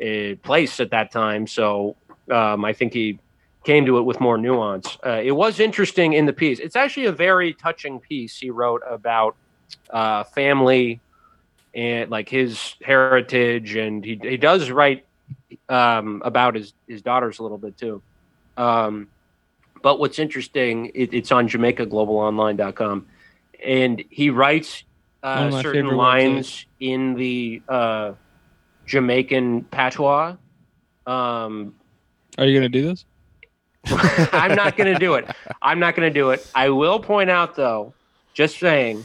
uh, 0.00 0.36
place 0.44 0.80
at 0.80 0.90
that 0.90 1.10
time. 1.10 1.46
So 1.46 1.96
um, 2.30 2.64
i 2.64 2.72
think 2.72 2.92
he 2.92 3.18
came 3.64 3.84
to 3.84 3.98
it 3.98 4.02
with 4.02 4.18
more 4.18 4.38
nuance. 4.38 4.96
Uh, 5.04 5.20
it 5.22 5.32
was 5.32 5.60
interesting 5.60 6.14
in 6.14 6.24
the 6.24 6.32
piece. 6.32 6.58
It's 6.58 6.76
actually 6.76 7.04
a 7.06 7.12
very 7.12 7.52
touching 7.52 8.00
piece 8.00 8.38
he 8.38 8.48
wrote 8.48 8.82
about 8.88 9.36
uh, 9.90 10.24
family 10.24 11.00
and 11.74 12.10
like 12.10 12.30
his 12.30 12.76
heritage 12.82 13.76
and 13.76 14.02
he, 14.02 14.18
he 14.22 14.38
does 14.38 14.70
write 14.70 15.04
um, 15.68 16.22
about 16.24 16.54
his, 16.54 16.72
his 16.86 17.02
daughters 17.02 17.40
a 17.40 17.42
little 17.42 17.58
bit 17.58 17.76
too. 17.76 18.00
Um, 18.56 19.08
but 19.82 19.98
what's 19.98 20.18
interesting, 20.18 20.90
it, 20.94 21.12
it's 21.14 21.32
on 21.32 21.48
JamaicaGlobalOnline.com, 21.48 23.06
and 23.64 24.04
he 24.10 24.30
writes 24.30 24.84
uh, 25.22 25.62
certain 25.62 25.88
lines 25.88 26.66
in 26.80 27.14
the 27.14 27.62
uh, 27.68 28.12
Jamaican 28.86 29.64
patois. 29.64 30.36
Um, 31.06 31.74
Are 32.36 32.44
you 32.44 32.54
gonna 32.54 32.68
do 32.68 32.82
this? 32.82 33.04
I'm 34.32 34.54
not 34.54 34.76
going 34.76 34.92
to 34.92 34.98
do 34.98 35.14
it. 35.14 35.26
I'm 35.62 35.78
not 35.78 35.94
going 35.94 36.12
to 36.12 36.12
do 36.12 36.30
it. 36.30 36.46
I 36.54 36.68
will 36.70 37.00
point 37.00 37.30
out, 37.30 37.54
though, 37.56 37.94
just 38.34 38.58
saying, 38.58 39.04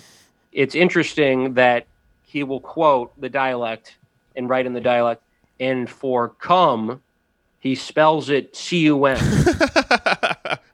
it's 0.52 0.76
interesting 0.76 1.54
that 1.54 1.88
he 2.24 2.44
will 2.44 2.60
quote 2.60 3.12
the 3.20 3.30
dialect 3.30 3.98
and 4.36 4.50
write 4.50 4.66
in 4.66 4.74
the 4.74 4.82
dialect, 4.82 5.22
and 5.60 5.90
for 5.90 6.30
come, 6.30 7.02
he 7.60 7.76
spells 7.76 8.30
it 8.30 8.56
C 8.56 8.80
U 8.80 9.06
M. 9.06 9.18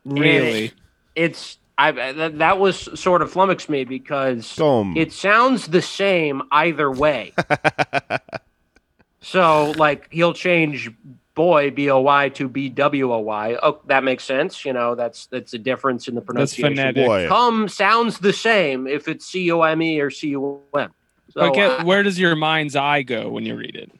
Really? 0.09 0.71
it's 1.15 1.57
I 1.77 1.91
that, 1.91 2.39
that 2.39 2.59
was 2.59 2.99
sort 2.99 3.21
of 3.21 3.31
flummoxed 3.31 3.69
me 3.69 3.83
because 3.85 4.53
Come. 4.57 4.95
it 4.97 5.13
sounds 5.13 5.67
the 5.67 5.81
same 5.81 6.41
either 6.51 6.91
way. 6.91 7.33
so 9.21 9.71
like 9.77 10.07
he'll 10.11 10.33
change 10.33 10.89
boy 11.35 11.71
b 11.71 11.89
o 11.89 11.99
y 11.99 12.29
to 12.29 12.49
b 12.49 12.69
w 12.69 13.13
o 13.13 13.19
y. 13.19 13.57
Oh, 13.63 13.79
that 13.85 14.03
makes 14.03 14.23
sense. 14.23 14.65
You 14.65 14.73
know, 14.73 14.95
that's 14.95 15.27
that's 15.27 15.53
a 15.53 15.57
difference 15.57 16.07
in 16.07 16.15
the 16.15 16.21
That's 16.21 16.55
pronunciation. 16.55 16.75
phonetic. 16.75 17.05
Boy. 17.05 17.27
Come 17.27 17.67
sounds 17.69 18.19
the 18.19 18.33
same 18.33 18.87
if 18.87 19.07
it's 19.07 19.25
c 19.25 19.49
o 19.51 19.61
m 19.63 19.81
e 19.81 19.99
or 20.01 20.09
c 20.09 20.29
u 20.29 20.61
m. 20.77 20.91
So 21.31 21.41
okay, 21.41 21.65
I- 21.65 21.83
where 21.83 22.03
does 22.03 22.19
your 22.19 22.35
mind's 22.35 22.75
eye 22.75 23.03
go 23.03 23.29
when 23.29 23.45
you 23.45 23.55
read 23.55 23.75
it? 23.75 23.91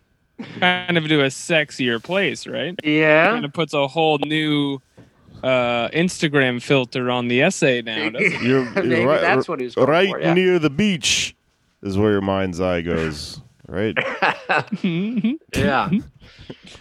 Kind 0.60 0.97
of 0.97 1.05
to 1.07 1.22
a 1.22 1.28
sexier 1.28 2.01
place, 2.01 2.47
right? 2.47 2.74
yeah. 2.84 3.30
Kind 3.32 3.43
of 3.45 3.51
puts 3.53 3.74
a 3.74 3.88
whole 3.88 4.18
new 4.20 4.80
uh, 5.43 5.89
Instagram 5.89 6.61
filter 6.61 7.09
on 7.09 7.27
the 7.27 7.41
essay 7.41 7.81
now. 7.81 8.09
doesn't 8.09 8.15
it? 8.15 8.41
You're, 8.41 8.85
you're 8.85 9.07
right, 9.07 9.21
that's 9.21 9.47
what 9.47 9.59
he 9.59 9.65
was 9.65 9.75
going 9.75 9.89
right 9.89 10.09
for, 10.09 10.19
yeah. 10.19 10.33
near 10.33 10.59
the 10.59 10.69
beach 10.69 11.35
is 11.81 11.97
where 11.97 12.11
your 12.11 12.21
mind's 12.21 12.59
eye 12.59 12.81
goes. 12.81 13.41
Right? 13.67 13.95
yeah. 15.55 15.89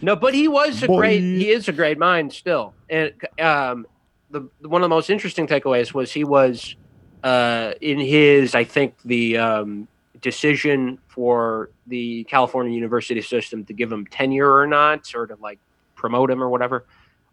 No, 0.00 0.16
but 0.16 0.34
he 0.34 0.48
was 0.48 0.82
a 0.82 0.86
Boy. 0.86 0.98
great. 0.98 1.20
He 1.20 1.50
is 1.50 1.68
a 1.68 1.72
great 1.72 1.98
mind 1.98 2.32
still, 2.32 2.72
and 2.88 3.12
um, 3.38 3.86
the 4.30 4.48
one 4.62 4.82
of 4.82 4.86
the 4.86 4.94
most 4.94 5.10
interesting 5.10 5.46
takeaways 5.46 5.92
was 5.92 6.10
he 6.12 6.24
was 6.24 6.76
uh, 7.22 7.74
in 7.80 7.98
his. 7.98 8.54
I 8.54 8.64
think 8.64 8.94
the 9.04 9.36
um, 9.36 9.88
decision 10.22 10.98
for 11.08 11.70
the 11.86 12.24
California 12.24 12.72
university 12.72 13.20
system 13.20 13.64
to 13.66 13.74
give 13.74 13.92
him 13.92 14.06
tenure 14.06 14.50
or 14.50 14.66
not, 14.66 15.14
or 15.14 15.26
to 15.26 15.36
like 15.40 15.58
promote 15.94 16.30
him 16.30 16.42
or 16.42 16.48
whatever. 16.48 16.86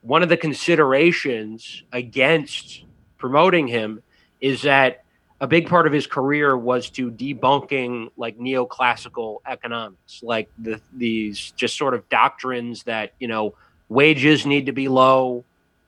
One 0.05 0.21
of 0.21 0.29
the 0.29 0.37
considerations 0.37 1.81
against 1.91 2.83
promoting 3.17 3.67
him 3.67 4.03
is 4.39 4.61
that 4.61 5.03
a 5.41 5.47
big 5.47 5.67
part 5.67 5.87
of 5.87 5.93
his 5.93 6.05
career 6.05 6.55
was 6.55 6.91
to 6.91 7.09
debunking 7.09 8.11
like 8.15 8.37
neoclassical 8.37 9.39
economics, 9.47 10.21
like 10.21 10.47
the 10.59 10.79
these 10.95 11.51
just 11.57 11.75
sort 11.75 11.95
of 11.95 12.07
doctrines 12.09 12.83
that 12.83 13.13
you 13.19 13.27
know 13.27 13.55
wages 13.89 14.45
need 14.45 14.67
to 14.67 14.71
be 14.71 14.87
low 14.87 15.43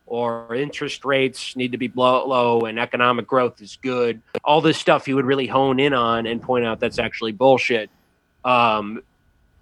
or 0.07 0.55
interest 0.55 1.05
rates 1.05 1.55
need 1.55 1.73
to 1.73 1.77
be 1.77 1.91
low, 1.93 2.61
and 2.61 2.79
economic 2.79 3.27
growth 3.27 3.61
is 3.61 3.77
good. 3.83 4.19
All 4.43 4.61
this 4.61 4.79
stuff 4.79 5.05
he 5.05 5.13
would 5.13 5.25
really 5.25 5.47
hone 5.47 5.79
in 5.79 5.93
on 5.93 6.25
and 6.25 6.41
point 6.41 6.65
out 6.65 6.79
that's 6.79 6.97
actually 6.97 7.33
bullshit. 7.33 7.91
Um, 8.43 9.03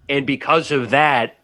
and 0.08 0.26
because 0.26 0.70
of 0.70 0.90
that, 0.90 1.35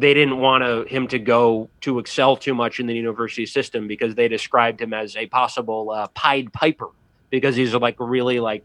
they 0.00 0.14
didn't 0.14 0.38
want 0.38 0.64
to, 0.64 0.84
him 0.92 1.06
to 1.08 1.18
go 1.18 1.68
to 1.82 1.98
excel 1.98 2.36
too 2.36 2.54
much 2.54 2.80
in 2.80 2.86
the 2.86 2.94
university 2.94 3.46
system 3.46 3.86
because 3.86 4.14
they 4.14 4.28
described 4.28 4.80
him 4.80 4.92
as 4.94 5.16
a 5.16 5.26
possible 5.26 5.90
uh, 5.90 6.06
Pied 6.08 6.52
Piper 6.52 6.88
because 7.30 7.54
he's 7.56 7.74
like 7.74 8.00
a 8.00 8.04
really 8.04 8.40
like 8.40 8.64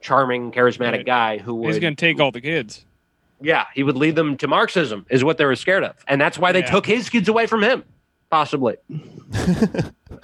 charming, 0.00 0.50
charismatic 0.50 0.92
Right. 0.98 1.06
guy 1.06 1.38
who 1.38 1.54
would 1.56 1.68
He's 1.68 1.78
gonna 1.78 1.94
take 1.94 2.18
all 2.20 2.32
the 2.32 2.40
kids. 2.40 2.84
yeah, 3.40 3.66
he 3.74 3.82
would 3.82 3.96
lead 3.96 4.16
them 4.16 4.36
to 4.38 4.48
Marxism, 4.48 5.04
is 5.10 5.22
what 5.22 5.36
they 5.38 5.44
were 5.44 5.56
scared 5.56 5.84
of. 5.84 5.94
And 6.08 6.20
that's 6.20 6.38
why 6.38 6.52
they 6.52 6.60
Yeah. 6.60 6.70
took 6.70 6.86
his 6.86 7.08
kids 7.10 7.28
away 7.28 7.46
from 7.46 7.62
him, 7.62 7.84
possibly. 8.30 8.76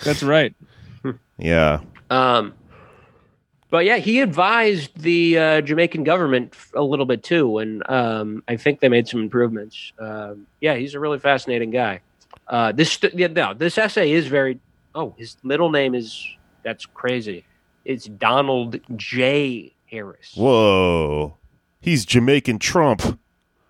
That's 0.05 0.23
right. 0.23 0.55
Yeah. 1.39 1.81
Um, 2.11 2.55
But 3.71 3.85
yeah, 3.85 3.97
he 3.97 4.21
advised 4.21 4.99
the 5.01 5.39
uh, 5.39 5.61
Jamaican 5.61 6.05
government 6.05 6.55
a 6.75 6.83
little 6.83 7.05
bit 7.05 7.23
too, 7.23 7.59
and 7.59 7.89
um, 7.91 8.43
I 8.49 8.57
think 8.57 8.81
they 8.81 8.89
made 8.89 9.07
some 9.07 9.21
improvements. 9.21 9.93
Um, 9.99 10.47
yeah, 10.61 10.75
he's 10.77 10.95
a 10.95 11.01
really 11.01 11.19
fascinating 11.19 11.71
guy. 11.71 12.01
Uh, 12.47 12.73
this 12.73 12.93
st- 12.93 13.15
yeah, 13.15 13.27
no, 13.27 13.55
this 13.55 13.77
essay 13.77 14.13
is 14.13 14.27
very. 14.27 14.59
Oh, 14.95 15.15
his 15.19 15.37
middle 15.43 15.71
name 15.71 15.95
is 15.95 16.27
that's 16.63 16.87
crazy. 16.87 17.45
It's 17.85 18.07
Donald 18.07 18.81
J. 18.97 19.73
Harris. 19.91 20.33
Whoa. 20.35 21.37
He's 21.81 22.05
Jamaican 22.05 22.59
Trump. 22.59 23.19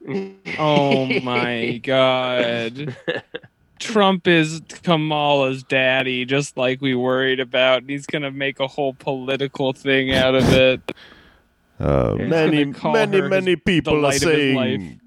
Oh 0.59 1.20
my 1.20 1.78
god. 1.82 2.96
Trump 3.79 4.26
is 4.26 4.61
Kamala's 4.83 5.62
daddy, 5.62 6.24
just 6.24 6.57
like 6.57 6.81
we 6.81 6.95
worried 6.95 7.41
about. 7.41 7.83
and 7.83 7.91
He's 7.91 8.07
gonna 8.07 8.31
make 8.31 8.61
a 8.61 8.66
whole 8.66 8.95
political 8.95 9.72
thing 9.72 10.12
out 10.12 10.35
of 10.35 10.53
it. 10.53 10.93
Uh, 11.81 12.16
many, 12.18 12.64
many, 12.64 13.20
many 13.20 13.55
people 13.55 13.95
are 13.99 14.01
light 14.01 14.20
of 14.24 14.33
his 14.33 14.53
life. 14.57 14.81
saying. 14.81 15.01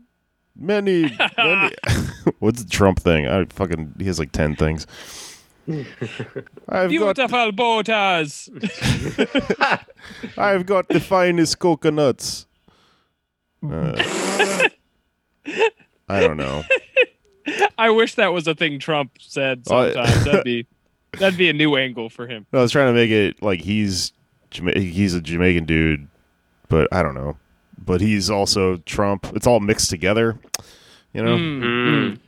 Many, 0.56 1.02
many. 1.38 1.76
What's 2.40 2.64
the 2.64 2.70
Trump 2.70 3.02
thing? 3.02 3.28
I 3.28 3.44
fucking. 3.50 3.96
He 4.00 4.06
has 4.06 4.18
like 4.20 4.32
10 4.32 4.56
things. 4.56 4.88
I've 5.68 5.86
got, 6.70 6.88
Beautiful 7.18 7.52
botas. 7.52 8.48
I've 10.38 10.66
got 10.66 10.88
the 10.88 11.02
finest 11.02 11.60
coconuts. 11.60 12.46
Uh, 13.62 14.02
I 16.08 16.20
don't 16.22 16.38
know. 16.38 16.64
I 17.78 17.90
wish 17.90 18.16
that 18.16 18.34
was 18.34 18.48
a 18.48 18.56
thing 18.56 18.80
Trump 18.80 19.12
said 19.20 19.64
Oh, 19.70 19.92
sometimes. 19.92 20.26
that'd 20.26 20.44
be 20.44 20.66
that'd 21.18 21.38
be 21.38 21.50
a 21.50 21.54
new 21.54 21.76
angle 21.76 22.10
for 22.10 22.28
him. 22.28 22.46
No, 22.54 22.60
I 22.60 22.62
was 22.62 22.72
trying 22.72 22.88
to 22.88 22.94
make 22.94 23.12
it 23.12 23.42
like 23.42 23.62
he's 23.62 24.14
he's 24.52 25.14
a 25.16 25.22
Jamaican 25.22 25.66
dude, 25.66 26.08
but 26.70 26.88
I 26.92 27.02
don't 27.04 27.16
know. 27.16 27.38
But 27.84 28.00
he's 28.02 28.30
also 28.30 28.78
Trump. 28.86 29.28
It's 29.36 29.48
all 29.48 29.60
mixed 29.60 29.90
together, 29.90 30.38
you 31.14 31.24
know. 31.24 31.36
Mm, 31.38 31.62
Mm. 31.62 32.14
mm. 32.14 32.20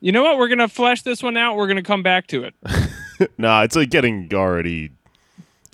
You 0.00 0.12
know 0.12 0.22
what? 0.22 0.36
We're 0.38 0.48
gonna 0.48 0.68
flesh 0.68 1.02
this 1.02 1.22
one 1.22 1.36
out. 1.36 1.56
We're 1.56 1.68
gonna 1.68 1.82
come 1.82 2.02
back 2.02 2.26
to 2.28 2.44
it. 2.44 2.54
nah, 3.38 3.62
it's 3.62 3.76
like 3.76 3.88
getting 3.90 4.28
already 4.34 4.90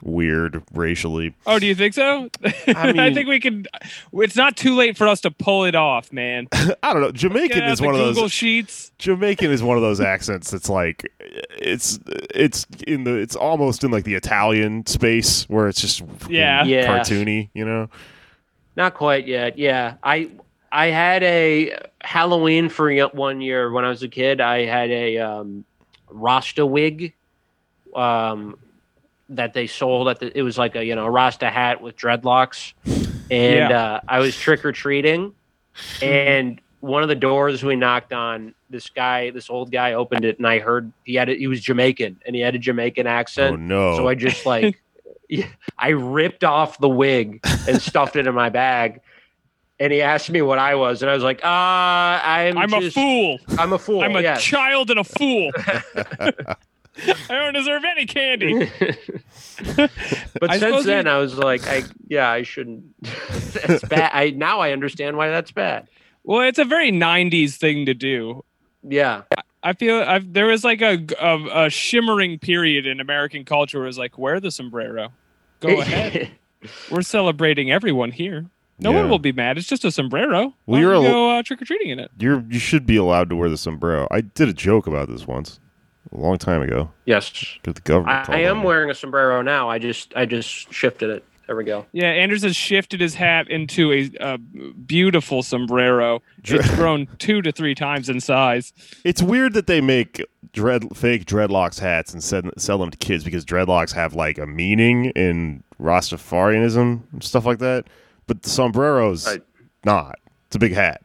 weird 0.03 0.62
racially. 0.74 1.34
Oh, 1.46 1.59
do 1.59 1.66
you 1.66 1.74
think 1.74 1.94
so? 1.94 2.28
I, 2.66 2.92
mean- 2.92 3.14
think 3.14 3.28
we 3.28 3.40
could. 3.40 3.68
It's 4.12 4.36
not 4.36 4.57
too 4.57 4.74
late 4.74 4.96
for 4.96 5.07
us 5.09 5.20
to 5.22 5.30
pull 5.30 5.64
it 5.64 5.74
off, 5.74 6.12
man. 6.12 6.48
I 6.82 6.92
don't 6.92 7.00
know. 7.03 7.12
Jamaican 7.12 7.62
is 7.64 7.80
one 7.80 7.94
of 7.94 8.00
Google 8.00 8.22
those. 8.24 8.32
sheets. 8.32 8.92
Jamaican 8.98 9.50
is 9.50 9.62
one 9.62 9.76
of 9.76 9.82
those 9.82 10.00
accents 10.00 10.50
that's 10.50 10.68
like 10.68 11.11
it's 11.20 11.98
it's 12.34 12.66
in 12.86 13.05
the 13.05 13.14
it's 13.14 13.36
almost 13.36 13.84
in 13.84 13.90
like 13.90 14.05
the 14.05 14.14
Italian 14.14 14.84
space 14.86 15.48
where 15.48 15.68
it's 15.68 15.80
just 15.80 16.03
Yeah. 16.28 16.64
Yeah. 16.64 16.86
cartoony, 16.86 17.50
you 17.55 17.64
know. 17.64 17.88
Not 18.76 18.94
quite 18.94 19.26
yet. 19.26 19.59
Yeah, 19.59 19.94
I 20.03 20.30
I 20.70 20.86
had 20.86 21.22
a 21.22 21.78
Halloween 22.00 22.68
for 22.70 22.90
one 23.09 23.40
year 23.40 23.70
when 23.70 23.84
I 23.84 23.88
was 23.90 24.03
a 24.03 24.09
kid. 24.09 24.40
I 24.40 24.64
had 24.64 24.90
a 24.90 25.18
um, 25.18 25.64
Rasta 26.09 26.64
wig 26.64 27.12
um, 27.94 28.59
that 29.37 29.55
they 29.55 29.66
sold 29.66 30.09
at 30.09 30.18
the. 30.20 30.37
It 30.37 30.43
was 30.43 30.59
like 30.59 30.76
a 30.76 30.85
you 30.85 30.95
know 30.95 31.05
a 31.07 31.11
Rasta 31.11 31.51
hat 31.51 31.80
with 31.83 31.97
dreadlocks, 31.97 32.72
and 32.85 33.70
Yeah. 33.70 33.83
uh, 33.95 34.01
I 34.09 34.18
was 34.20 34.37
trick 34.37 34.64
or 34.64 34.72
treating, 34.72 35.35
and 36.01 36.61
one 36.80 37.03
of 37.05 37.09
the 37.09 37.14
doors 37.14 37.62
we 37.62 37.76
knocked 37.76 38.12
on, 38.12 38.55
this 38.68 38.91
guy, 38.91 39.30
this 39.30 39.49
old 39.49 39.70
guy, 39.70 39.93
opened 39.93 40.24
it, 40.24 40.39
and 40.39 40.47
I 40.47 40.59
heard 40.59 40.93
he 41.05 41.14
had 41.14 41.28
a, 41.28 41.35
he 41.37 41.47
was 41.47 41.61
Jamaican, 41.61 42.20
and 42.26 42.35
he 42.35 42.43
had 42.43 42.55
a 42.55 42.59
Jamaican 42.59 43.07
accent. 43.07 43.53
Oh 43.55 43.57
no. 43.57 43.97
So 43.97 44.09
I 44.09 44.14
just 44.16 44.45
like, 44.47 44.80
I 45.78 45.89
ripped 45.91 46.43
off 46.45 46.78
the 46.78 46.89
wig 46.89 47.41
and 47.68 47.80
stuffed 47.80 48.16
it 48.16 48.26
in 48.26 48.35
my 48.35 48.49
bag. 48.49 49.01
And 49.80 49.93
he 49.93 50.01
asked 50.03 50.30
me 50.30 50.43
what 50.43 50.59
I 50.61 50.76
was, 50.76 51.03
and 51.03 51.11
I 51.11 51.14
was 51.14 51.24
like, 51.24 51.43
"Uh, 51.45 51.49
I'm 51.49 52.57
I'm 52.57 52.72
a 52.72 52.89
fool. 52.91 53.39
I'm 53.59 53.72
a 53.72 53.78
fool. 53.78 54.03
I'm 54.03 54.14
a 54.14 54.20
yes. 54.22 54.41
child 54.43 54.91
and 54.91 55.01
a 55.01 55.05
fool. 55.05 55.51
I 57.07 57.34
don't 57.34 57.55
deserve 57.55 57.84
any 57.84 58.07
candy. 58.07 58.70
but 59.76 59.90
I 60.51 60.59
since 60.59 60.84
then, 60.84 61.05
we- 61.07 61.11
I 61.11 61.18
was 61.18 61.36
like, 61.36 61.66
I 61.66 61.82
yeah, 62.09 62.30
I 62.30 62.43
shouldn't. 62.43 62.84
that's 63.03 63.84
bad. 63.84 64.11
I 64.12 64.30
now 64.30 64.61
I 64.61 64.72
understand 64.72 65.16
why 65.16 65.28
that's 65.30 65.53
bad. 65.53 65.88
Well, 66.24 66.40
it's 66.47 66.59
a 66.59 66.64
very 66.64 66.93
'90s 66.93 67.57
thing 67.57 67.86
to 67.86 67.95
do. 67.95 68.45
Yeah, 68.86 69.22
I 69.62 69.72
feel 69.74 69.97
I've, 70.03 70.32
there 70.32 70.47
was 70.47 70.64
like 70.64 70.82
a, 70.82 71.05
a 71.20 71.64
a 71.66 71.70
shimmering 71.70 72.38
period 72.38 72.86
in 72.86 73.01
American 73.01 73.45
culture 73.45 73.78
where 73.78 73.86
it 73.86 73.88
was 73.88 73.99
like, 73.99 74.18
wear 74.18 74.40
the 74.40 74.51
sombrero. 74.51 75.12
Go 75.61 75.68
ahead. 75.80 76.30
We're 76.90 77.03
celebrating 77.03 77.70
everyone 77.72 78.11
here. 78.12 78.47
No 78.78 78.90
Yeah. 78.93 79.01
one 79.03 79.11
will 79.11 79.18
be 79.18 79.32
mad. 79.32 79.59
It's 79.59 79.66
just 79.68 79.84
a 79.84 79.90
sombrero. 79.93 80.40
Well, 80.40 80.55
Why 80.66 80.80
you're 80.80 80.93
don't 80.93 81.03
you 81.05 81.09
a- 81.09 81.12
go 81.12 81.30
uh, 81.38 81.43
trick 81.43 81.62
or 81.62 81.64
treating 81.64 81.90
in 81.90 81.99
it. 82.01 82.11
You're 82.18 82.45
you 82.49 82.59
should 82.59 82.86
be 82.86 82.97
allowed 82.97 83.30
to 83.30 83.36
wear 83.36 83.49
the 83.49 83.57
sombrero. 83.57 84.09
I 84.11 84.20
did 84.22 84.49
a 84.49 84.53
joke 84.53 84.86
about 84.86 85.09
this 85.09 85.26
once, 85.26 85.61
a 86.13 86.19
long 86.19 86.39
time 86.39 86.63
ago. 86.63 86.91
yes, 87.05 87.31
Because 87.63 87.75
the 87.75 87.81
government. 87.81 88.29
I, 88.29 88.37
I 88.37 88.39
am 88.43 88.63
wearing 88.63 88.91
a 88.91 88.95
sombrero 88.95 89.43
now. 89.43 89.69
I 89.71 89.79
just 89.79 90.13
I 90.17 90.27
just 90.27 90.73
shifted 90.73 91.11
it. 91.11 91.25
There 91.47 91.57
we 91.57 91.65
go. 91.65 91.85
Yeah, 91.93 92.07
Anders 92.07 92.45
has 92.45 92.55
shifted 92.55 93.01
his 93.01 93.15
hat 93.17 93.51
into 93.51 93.93
a, 93.93 94.11
a 94.21 94.39
beautiful 94.39 95.43
sombrero. 95.43 96.23
It's 96.45 96.73
grown 96.77 97.09
two 97.19 97.43
to 97.43 97.51
three 97.53 97.75
times 97.75 98.09
in 98.09 98.21
size. 98.21 98.73
It's 99.05 99.21
weird 99.21 99.53
that 99.55 99.67
they 99.67 99.81
make 99.81 100.25
dread 100.53 100.97
fake 100.97 101.25
dreadlocks 101.27 101.81
hats 101.81 102.13
and 102.13 102.23
sell, 102.23 102.43
sell 102.57 102.79
them 102.79 102.91
to 102.91 102.97
kids 102.99 103.25
because 103.25 103.45
dreadlocks 103.45 103.93
have 103.93 104.15
like 104.15 104.39
a 104.39 104.47
meaning 104.47 105.07
in 105.17 105.65
Rastafarianism 105.81 107.03
and 107.13 107.25
stuff 107.25 107.45
like 107.45 107.59
that. 107.59 107.87
But 108.27 108.43
the 108.43 108.51
sombrero's 108.51 109.27
Right. 109.27 109.43
not. 109.85 110.19
It's 110.47 110.57
a 110.57 110.61
big 110.61 110.73
hat. 110.75 111.03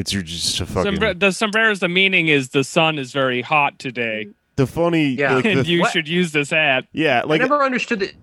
It's 0.00 0.12
your 0.12 0.22
just 0.22 0.60
a 0.60 0.66
fucking 0.66 0.94
Sombre- 0.94 1.14
the 1.14 1.30
sombreros, 1.30 1.80
the 1.80 1.88
meaning 1.88 2.28
is 2.28 2.48
the 2.50 2.64
sun 2.64 2.98
is 2.98 3.12
very 3.12 3.42
hot 3.42 3.78
today, 3.78 4.28
the 4.56 4.66
funny. 4.66 5.08
Yeah. 5.08 5.34
like, 5.34 5.44
the- 5.44 5.50
and 5.50 5.66
you 5.66 5.80
What? 5.80 5.92
should 5.92 6.08
use 6.08 6.32
this 6.32 6.50
hat. 6.50 6.86
yeah, 6.92 7.22
like 7.24 7.40
I 7.40 7.44
never 7.44 7.62
understood 7.62 8.02
it. 8.02 8.14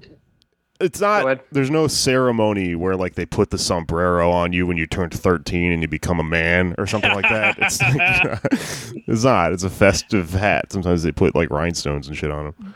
it's 0.79 0.99
not. 0.99 1.39
There's 1.51 1.69
no 1.71 1.87
ceremony 1.87 2.75
where 2.75 2.95
like 2.95 3.15
they 3.15 3.25
put 3.25 3.49
the 3.51 3.57
sombrero 3.57 4.29
on 4.31 4.53
you 4.53 4.65
when 4.67 4.77
you 4.77 4.85
turn 4.87 5.09
13 5.09 5.71
and 5.71 5.81
you 5.81 5.87
become 5.87 6.19
a 6.19 6.23
man 6.23 6.75
or 6.77 6.85
something 6.87 7.13
like 7.13 7.29
that. 7.29 7.57
It's 7.61 7.81
like, 7.81 9.03
it's 9.07 9.23
not. 9.23 9.53
It's 9.53 9.63
a 9.63 9.69
festive 9.69 10.31
hat. 10.31 10.71
Sometimes 10.71 11.03
they 11.03 11.11
put 11.11 11.35
like 11.35 11.49
rhinestones 11.49 12.07
and 12.07 12.17
shit 12.17 12.31
on 12.31 12.45
them. 12.55 12.75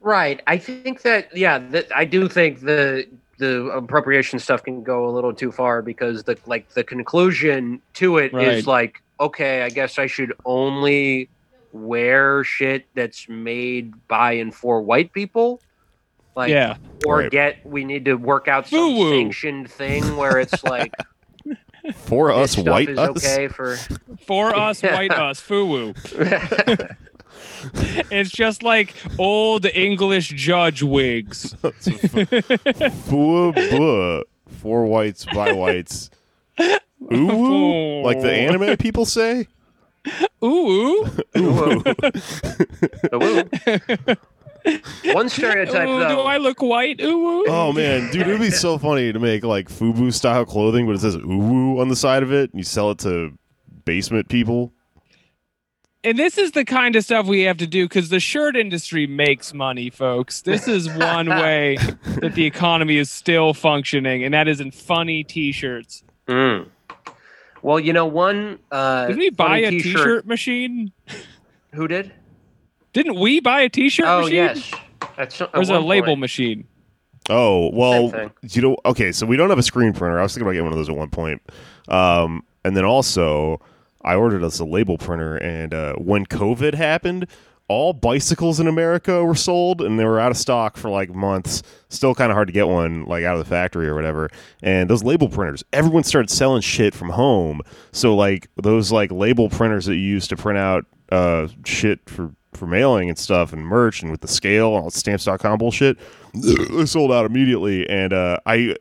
Right. 0.00 0.40
I 0.46 0.58
think 0.58 1.02
that 1.02 1.36
yeah, 1.36 1.58
that 1.58 1.86
I 1.96 2.04
do 2.04 2.28
think 2.28 2.60
the 2.60 3.06
the 3.38 3.66
appropriation 3.68 4.38
stuff 4.38 4.62
can 4.62 4.82
go 4.82 5.08
a 5.08 5.12
little 5.12 5.32
too 5.32 5.52
far 5.52 5.80
because 5.82 6.24
the 6.24 6.36
like 6.46 6.72
the 6.74 6.84
conclusion 6.84 7.80
to 7.94 8.18
it 8.18 8.32
is 8.32 8.34
Right. 8.34 8.66
like, 8.66 9.02
okay, 9.20 9.62
I 9.62 9.70
guess 9.70 9.98
I 9.98 10.06
should 10.06 10.32
only 10.44 11.30
wear 11.72 12.44
shit 12.44 12.86
that's 12.94 13.28
made 13.28 13.92
by 14.08 14.32
and 14.32 14.54
for 14.54 14.82
white 14.82 15.12
people. 15.12 15.60
Like 16.36 16.50
yeah, 16.50 16.76
or 17.06 17.18
Right. 17.18 17.30
get 17.30 17.56
we 17.64 17.84
need 17.84 18.04
to 18.06 18.14
work 18.14 18.48
out 18.48 18.68
some 18.68 18.78
Foo-woo. 18.78 19.10
sanctioned 19.22 19.70
thing 19.70 20.16
where 20.16 20.38
it's 20.38 20.62
like 20.64 20.92
For 22.06 22.30
us, 22.32 22.56
white 22.56 22.88
is 22.88 22.98
us. 22.98 23.16
okay 23.24 23.48
for 23.48 23.76
for 24.26 24.54
us, 24.54 24.82
white 24.82 25.12
us, 25.12 25.40
foo 25.40 25.94
It's 28.10 28.30
just 28.30 28.62
like 28.62 28.94
old 29.18 29.66
English 29.66 30.28
judge 30.28 30.82
wigs. 30.82 31.52
Bua, 33.08 33.52
bua. 33.52 34.22
Four 34.48 34.86
whites 34.86 35.26
by 35.26 35.52
whites. 35.52 36.10
Ooh, 37.12 38.02
like 38.02 38.20
the 38.20 38.32
anime 38.32 38.76
people 38.76 39.04
say. 39.04 39.46
Ooh, 40.42 41.06
Ooh. 41.36 41.36
ooh. 41.36 41.82
ooh. 43.14 43.44
One 45.12 45.28
stereotype 45.28 45.88
ooh, 45.88 46.08
do. 46.08 46.20
I 46.20 46.38
look 46.38 46.60
white? 46.60 47.00
Ooh, 47.00 47.44
Oh 47.48 47.72
man, 47.72 48.10
dude, 48.10 48.22
it'd 48.22 48.40
be 48.40 48.50
so 48.50 48.78
funny 48.78 49.12
to 49.12 49.18
make 49.18 49.44
like 49.44 49.68
FUBU 49.68 50.12
style 50.12 50.44
clothing, 50.44 50.86
but 50.86 50.96
it 50.96 51.00
says 51.00 51.16
ooh 51.16 51.78
on 51.80 51.88
the 51.88 51.96
side 51.96 52.22
of 52.22 52.32
it, 52.32 52.50
and 52.50 52.58
you 52.58 52.64
sell 52.64 52.90
it 52.90 52.98
to 53.00 53.32
basement 53.84 54.28
people. 54.28 54.72
And 56.08 56.18
this 56.18 56.38
is 56.38 56.52
the 56.52 56.64
kind 56.64 56.96
of 56.96 57.04
stuff 57.04 57.26
we 57.26 57.42
have 57.42 57.58
to 57.58 57.66
do 57.66 57.84
because 57.84 58.08
the 58.08 58.18
shirt 58.18 58.56
industry 58.56 59.06
makes 59.06 59.52
money, 59.52 59.90
folks. 59.90 60.40
This 60.40 60.66
is 60.66 60.88
one 60.88 61.28
way 61.28 61.76
that 62.22 62.32
the 62.34 62.46
economy 62.46 62.96
is 62.96 63.10
still 63.10 63.52
functioning, 63.52 64.24
and 64.24 64.32
that 64.32 64.48
is 64.48 64.58
in 64.58 64.70
funny 64.70 65.22
T-shirts. 65.22 66.02
Mm. 66.26 66.68
Well, 67.60 67.78
you 67.78 67.92
know, 67.92 68.06
one. 68.06 68.58
Uh, 68.72 69.08
Did 69.08 69.18
we 69.18 69.28
buy 69.28 69.58
a 69.58 69.70
t-shirt- 69.70 69.96
T-shirt 69.96 70.26
machine? 70.26 70.92
Who 71.74 71.86
did? 71.86 72.10
Didn't 72.94 73.20
we 73.20 73.40
buy 73.40 73.60
a 73.60 73.68
T-shirt 73.68 74.06
Oh 74.08 74.20
machine? 74.20 74.34
yes, 74.34 74.72
that's 75.14 75.42
Or 75.42 75.60
is 75.60 75.68
a 75.68 75.78
label 75.78 76.16
machine? 76.16 76.66
Oh 77.28 77.68
well, 77.74 78.30
you 78.48 78.62
know. 78.62 78.78
Okay, 78.86 79.12
so 79.12 79.26
we 79.26 79.36
don't 79.36 79.50
have 79.50 79.58
a 79.58 79.62
screen 79.62 79.92
printer. 79.92 80.18
I 80.18 80.22
was 80.22 80.32
thinking 80.32 80.46
about 80.46 80.52
getting 80.52 80.64
one 80.64 80.72
of 80.72 80.78
those 80.78 80.88
at 80.88 80.96
one 80.96 81.10
point, 81.10 81.42
um, 81.88 82.42
and 82.64 82.74
then 82.74 82.86
also 82.86 83.60
I 84.08 84.14
ordered 84.14 84.42
us 84.42 84.58
a 84.58 84.64
label 84.64 84.96
printer. 84.96 85.36
And 85.36 85.74
uh, 85.74 85.92
when 85.96 86.24
COVID 86.24 86.72
happened, 86.72 87.26
all 87.68 87.92
bicycles 87.92 88.58
in 88.58 88.66
America 88.66 89.22
were 89.22 89.34
sold 89.34 89.82
and 89.82 89.98
they 89.98 90.04
were 90.06 90.18
out 90.18 90.30
of 90.30 90.38
stock 90.38 90.78
for 90.78 90.88
like 90.88 91.14
months. 91.14 91.62
Still 91.90 92.14
kind 92.14 92.32
of 92.32 92.34
hard 92.34 92.48
to 92.48 92.52
get 92.52 92.68
one 92.68 93.04
like 93.04 93.24
out 93.24 93.34
of 93.34 93.38
the 93.38 93.44
factory 93.44 93.86
or 93.86 93.94
whatever. 93.94 94.30
And 94.62 94.88
those 94.88 95.04
label 95.04 95.28
printers, 95.28 95.62
everyone 95.74 96.04
started 96.04 96.30
selling 96.30 96.62
shit 96.62 96.94
from 96.94 97.10
home. 97.10 97.60
So 97.92 98.16
like 98.16 98.48
those 98.56 98.90
like 98.90 99.12
label 99.12 99.50
printers 99.50 99.84
that 99.84 99.96
you 99.96 100.00
used 100.00 100.30
to 100.30 100.36
print 100.36 100.58
out 100.58 100.86
uh 101.12 101.48
shit 101.66 102.00
for 102.08 102.34
for 102.54 102.66
mailing 102.66 103.10
and 103.10 103.18
stuff 103.18 103.52
and 103.52 103.62
merch 103.62 104.00
and 104.00 104.10
with 104.10 104.22
the 104.22 104.28
scale 104.28 104.74
and 104.74 104.84
all 104.84 104.90
stamps.com 104.90 105.58
bullshit, 105.58 105.98
they 106.34 106.86
sold 106.86 107.12
out 107.12 107.26
immediately 107.26 107.86
and 107.90 108.14
uh 108.14 108.38
I 108.46 108.74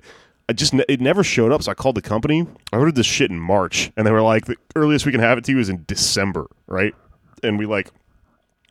I 0.50 0.54
just 0.54 0.74
it 0.74 1.02
never 1.02 1.24
showed 1.24 1.52
up, 1.52 1.62
so 1.64 1.72
I 1.72 1.76
called 1.76 1.96
the 1.96 2.02
company. 2.02 2.48
I 2.72 2.78
ordered 2.78 2.96
this 2.96 3.06
shit 3.06 3.30
in 3.30 3.40
March, 3.40 3.92
and 3.98 4.08
they 4.08 4.12
were 4.12 4.22
like, 4.22 4.46
"The 4.46 4.56
earliest 4.76 5.06
we 5.06 5.12
can 5.12 5.20
have 5.22 5.38
it 5.38 5.44
to 5.46 5.52
you 5.52 5.60
is 5.60 5.70
in 5.70 5.84
December, 5.88 6.48
right?" 6.68 6.94
And 7.44 7.60
we 7.60 7.66
like 7.66 7.92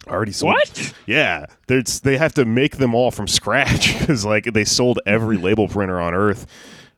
already 0.08 0.32
sold. 0.32 0.54
What? 0.54 0.94
Yeah, 1.06 1.46
there's 1.66 2.00
they 2.00 2.16
have 2.16 2.32
to 2.34 2.44
make 2.44 2.78
them 2.78 2.94
all 2.94 3.10
from 3.10 3.28
scratch 3.28 3.98
because 3.98 4.24
like 4.24 4.44
they 4.52 4.64
sold 4.64 5.00
every 5.06 5.36
label 5.36 5.68
printer 5.68 6.00
on 6.00 6.14
Earth 6.14 6.46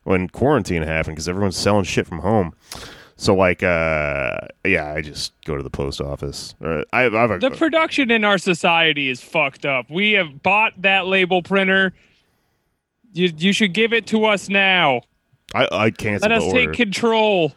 when 0.03 0.29
quarantine 0.29 0.83
happened 0.83 1.15
because 1.15 1.27
everyone's 1.27 1.57
selling 1.57 1.83
shit 1.83 2.07
from 2.07 2.19
home. 2.19 2.53
So 3.17 3.35
like, 3.35 3.63
uh, 3.63 4.37
yeah, 4.65 4.93
I 4.95 5.01
just 5.01 5.33
go 5.43 5.57
to 5.57 5.61
the 5.61 5.69
post 5.69 5.99
office. 5.99 6.55
Uh, 6.63 6.83
I, 6.93 7.07
I 7.07 7.11
have 7.21 7.31
a, 7.31 7.39
The 7.39 7.51
production 7.51 8.11
in 8.11 8.23
our 8.23 8.37
society 8.37 9.09
is 9.09 9.19
fucked 9.19 9.65
up. 9.65 9.89
We 9.89 10.13
have 10.13 10.41
bought 10.41 10.81
that 10.83 11.05
label 11.05 11.43
printer. 11.43 11.93
You 13.13 13.31
you 13.37 13.53
should 13.53 13.73
give 13.73 13.93
it 13.93 14.05
to 14.07 14.25
us 14.25 14.49
now. 14.49 15.01
I, 15.53 15.67
I 15.71 15.89
can't. 15.91 16.21
Let 16.21 16.31
us 16.31 16.45
the 16.45 16.51
take 16.51 16.73
control. 16.73 17.53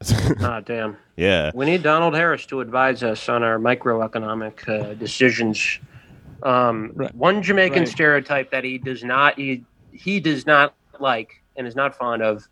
Ah, 0.40 0.60
damn. 0.60 0.96
yeah, 1.16 1.50
We 1.54 1.66
need 1.66 1.82
Donald 1.82 2.14
Harris 2.14 2.46
to 2.46 2.60
advise 2.60 3.02
us 3.02 3.28
on 3.28 3.42
our 3.42 3.58
microeconomic 3.58 4.68
uh, 4.68 4.94
decisions. 4.94 5.80
Um, 6.44 6.92
Right. 6.94 7.12
One 7.16 7.42
Jamaican 7.42 7.80
Right. 7.80 7.88
stereotype 7.88 8.52
that 8.52 8.62
he 8.62 8.78
does 8.78 9.02
not 9.02 9.36
he, 9.36 9.64
he 9.92 10.20
does 10.20 10.46
not 10.46 10.74
like 11.00 11.42
and 11.56 11.66
is 11.66 11.74
not 11.74 11.96
fond 11.96 12.22
of 12.22 12.46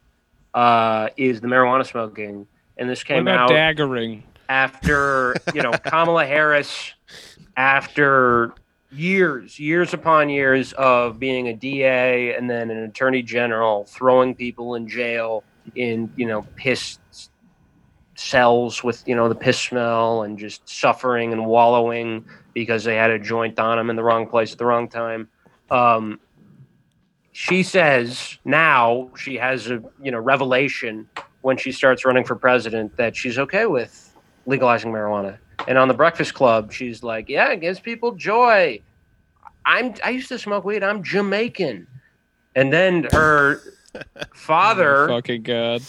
uh, 0.55 1.11
is 1.17 1.41
the 1.41 1.47
marijuana 1.47 1.87
smoking. 1.87 2.49
And 2.77 2.91
this 2.91 3.05
came 3.05 3.29
out 3.29 3.49
daggering? 3.51 4.23
after 4.49 5.37
you 5.55 5.63
know 5.63 5.71
Kamala 5.85 6.27
Harris, 6.27 6.93
after 7.57 8.53
years, 8.91 9.59
years 9.59 9.93
upon 9.93 10.29
years 10.29 10.73
of 10.75 11.19
being 11.19 11.49
a 11.49 11.55
DA 11.55 12.35
and 12.35 12.49
then 12.49 12.71
an 12.71 12.85
attorney 12.85 13.23
general, 13.23 13.85
throwing 13.85 14.35
people 14.35 14.75
in 14.75 14.89
jail 14.89 15.45
in 15.75 16.13
you 16.17 16.27
know 16.27 16.43
piss 16.55 16.99
cells 18.15 18.83
with 18.83 19.07
you 19.07 19.15
know 19.15 19.29
the 19.29 19.35
piss 19.35 19.59
smell 19.59 20.23
and 20.23 20.39
just 20.39 20.69
suffering 20.69 21.33
and 21.33 21.45
wallowing 21.45 22.25
because 22.55 22.85
they 22.85 22.97
had 22.97 23.11
a 23.11 23.19
joint 23.19 23.59
on 23.59 23.77
them 23.77 23.91
in 23.91 23.97
the 23.97 24.03
wrong 24.03 24.27
place 24.27 24.53
at 24.53 24.59
the 24.59 24.65
wrong 24.65 24.89
time. 24.89 25.29
Um, 25.71 26.21
she 27.33 27.63
says 27.63 28.39
now 28.45 29.11
she 29.17 29.35
has 29.35 29.71
a 29.71 29.83
you 30.03 30.11
know 30.11 30.19
revelation 30.19 31.09
when 31.43 31.57
she 31.57 31.71
starts 31.71 32.05
running 32.05 32.25
for 32.25 32.35
president 32.35 32.97
that 32.97 33.15
she's 33.15 33.39
okay 33.39 33.67
with 33.67 34.17
legalizing 34.47 34.93
marijuana. 34.93 35.39
And 35.69 35.79
on 35.79 35.89
the 35.89 35.95
Breakfast 35.95 36.35
Club, 36.35 36.73
she's 36.73 37.03
like, 37.03 37.29
"Yeah, 37.29 37.51
it 37.53 37.61
gives 37.61 37.81
people 37.81 38.13
joy. 38.13 38.81
I'm 39.65 39.95
I 40.05 40.11
used 40.11 40.29
to 40.29 40.39
smoke 40.39 40.65
weed. 40.65 40.83
I'm 40.83 41.03
Jamaican." 41.03 41.87
And 42.55 42.73
then 42.73 43.09
her 43.13 43.61
father, 44.35 45.05
Oh, 45.11 45.17
fucking 45.17 45.43
god. 45.43 45.83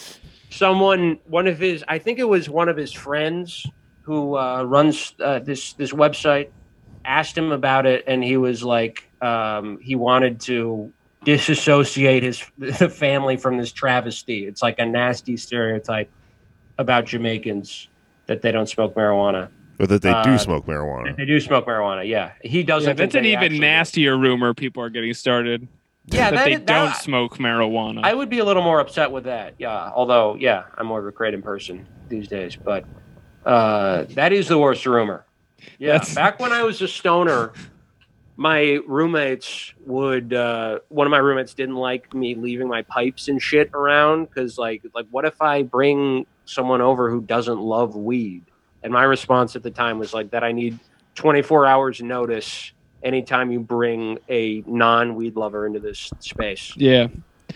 someone, 0.50 1.20
one 1.26 1.48
of 1.48 1.58
his, 1.60 1.84
I 1.88 1.98
think 2.00 2.20
it 2.20 2.28
was 2.28 2.50
one 2.50 2.70
of 2.70 2.76
his 2.78 2.92
friends 2.92 3.66
who 4.02 4.38
uh, 4.38 4.64
runs 4.64 5.14
uh, 5.24 5.40
this 5.40 5.74
this 5.74 5.92
website, 5.92 6.50
asked 7.06 7.38
him 7.38 7.52
about 7.52 7.86
it, 7.86 8.04
and 8.08 8.24
he 8.24 8.38
was 8.38 8.64
like, 8.64 9.10
um, 9.22 9.78
he 9.82 9.96
wanted 9.96 10.40
to 10.42 10.92
disassociate 11.24 12.24
his 12.24 12.44
the 12.58 12.90
family 12.90 13.38
from 13.38 13.58
this 13.58 13.72
travesty. 13.72 14.46
It's 14.46 14.62
like 14.62 14.80
a 14.80 14.86
nasty 14.86 15.38
stereotype 15.38 16.10
about 16.78 17.06
Jamaicans 17.06 17.90
that 18.28 18.42
they 18.42 18.52
don't 18.52 18.68
smoke 18.70 18.96
marijuana. 18.96 19.50
but 19.80 19.90
that 19.90 20.02
they 20.02 20.10
Uh, 20.10 20.24
do 20.24 20.38
smoke 20.40 20.66
marijuana. 20.66 21.16
They 21.16 21.26
do 21.26 21.40
smoke 21.40 21.68
marijuana. 21.68 22.08
Yeah, 22.08 22.32
he 22.42 22.64
doesn't. 22.64 22.90
Yeah, 22.90 22.94
that's 22.94 23.14
an 23.16 23.26
even 23.26 23.44
actually- 23.44 23.60
nastier 23.60 24.18
rumor 24.18 24.54
people 24.56 24.82
are 24.82 24.90
getting 24.90 25.14
started. 25.14 25.68
Yeah, 26.08 26.32
that, 26.32 26.36
that 26.38 26.46
they 26.46 26.54
is- 26.54 26.60
that- 26.62 26.66
don't 26.66 26.96
smoke 26.96 27.38
marijuana. 27.38 28.00
I 28.04 28.14
would 28.16 28.30
be 28.30 28.40
a 28.40 28.46
little 28.46 28.64
more 28.64 28.80
upset 28.80 29.12
with 29.12 29.26
that. 29.26 29.54
Yeah, 29.60 29.92
although 29.94 30.36
yeah, 30.40 30.64
I'm 30.78 30.88
more 30.88 31.00
of 31.00 31.06
a 31.06 31.12
craven 31.12 31.42
person 31.44 31.86
these 32.10 32.28
days, 32.28 32.56
but 32.56 32.86
uh, 33.46 34.06
that 34.16 34.34
is 34.34 34.48
the 34.48 34.58
worst 34.58 34.86
rumor. 34.88 35.26
Yeah, 35.78 35.94
That's- 35.94 36.16
back 36.16 36.40
when 36.40 36.52
I 36.52 36.64
was 36.64 36.82
a 36.82 36.88
stoner, 36.88 37.52
my 38.36 38.80
roommates 38.88 39.74
would. 39.86 40.34
Uh, 40.34 40.80
one 40.90 41.06
of 41.08 41.12
my 41.12 41.18
roommates 41.20 41.54
didn't 41.54 41.76
like 41.76 42.14
me 42.16 42.36
leaving 42.36 42.68
my 42.68 42.82
pipes 42.84 43.28
and 43.28 43.40
shit 43.42 43.70
around 43.74 44.26
because, 44.26 44.58
like, 44.58 44.84
like 44.96 45.06
what 45.12 45.26
if 45.26 45.40
I 45.42 45.64
bring 45.64 46.26
someone 46.48 46.82
over 46.82 47.10
who 47.10 47.22
doesn't 47.22 47.60
love 47.60 47.96
weed? 47.96 48.44
And 48.84 48.92
my 48.94 49.04
response 49.04 49.56
at 49.56 49.64
the 49.64 49.72
time 49.72 50.00
was 50.00 50.14
like 50.14 50.32
that 50.32 50.44
I 50.44 50.52
need 50.52 50.80
24 51.16 51.66
hours 51.66 52.02
notice 52.02 52.72
anytime 53.04 53.52
you 53.52 53.60
bring 53.60 54.18
a 54.30 54.64
non-weed 54.66 55.36
lover 55.36 55.66
into 55.68 55.80
this 55.80 56.10
space 56.20 56.74
yeah, 56.76 57.08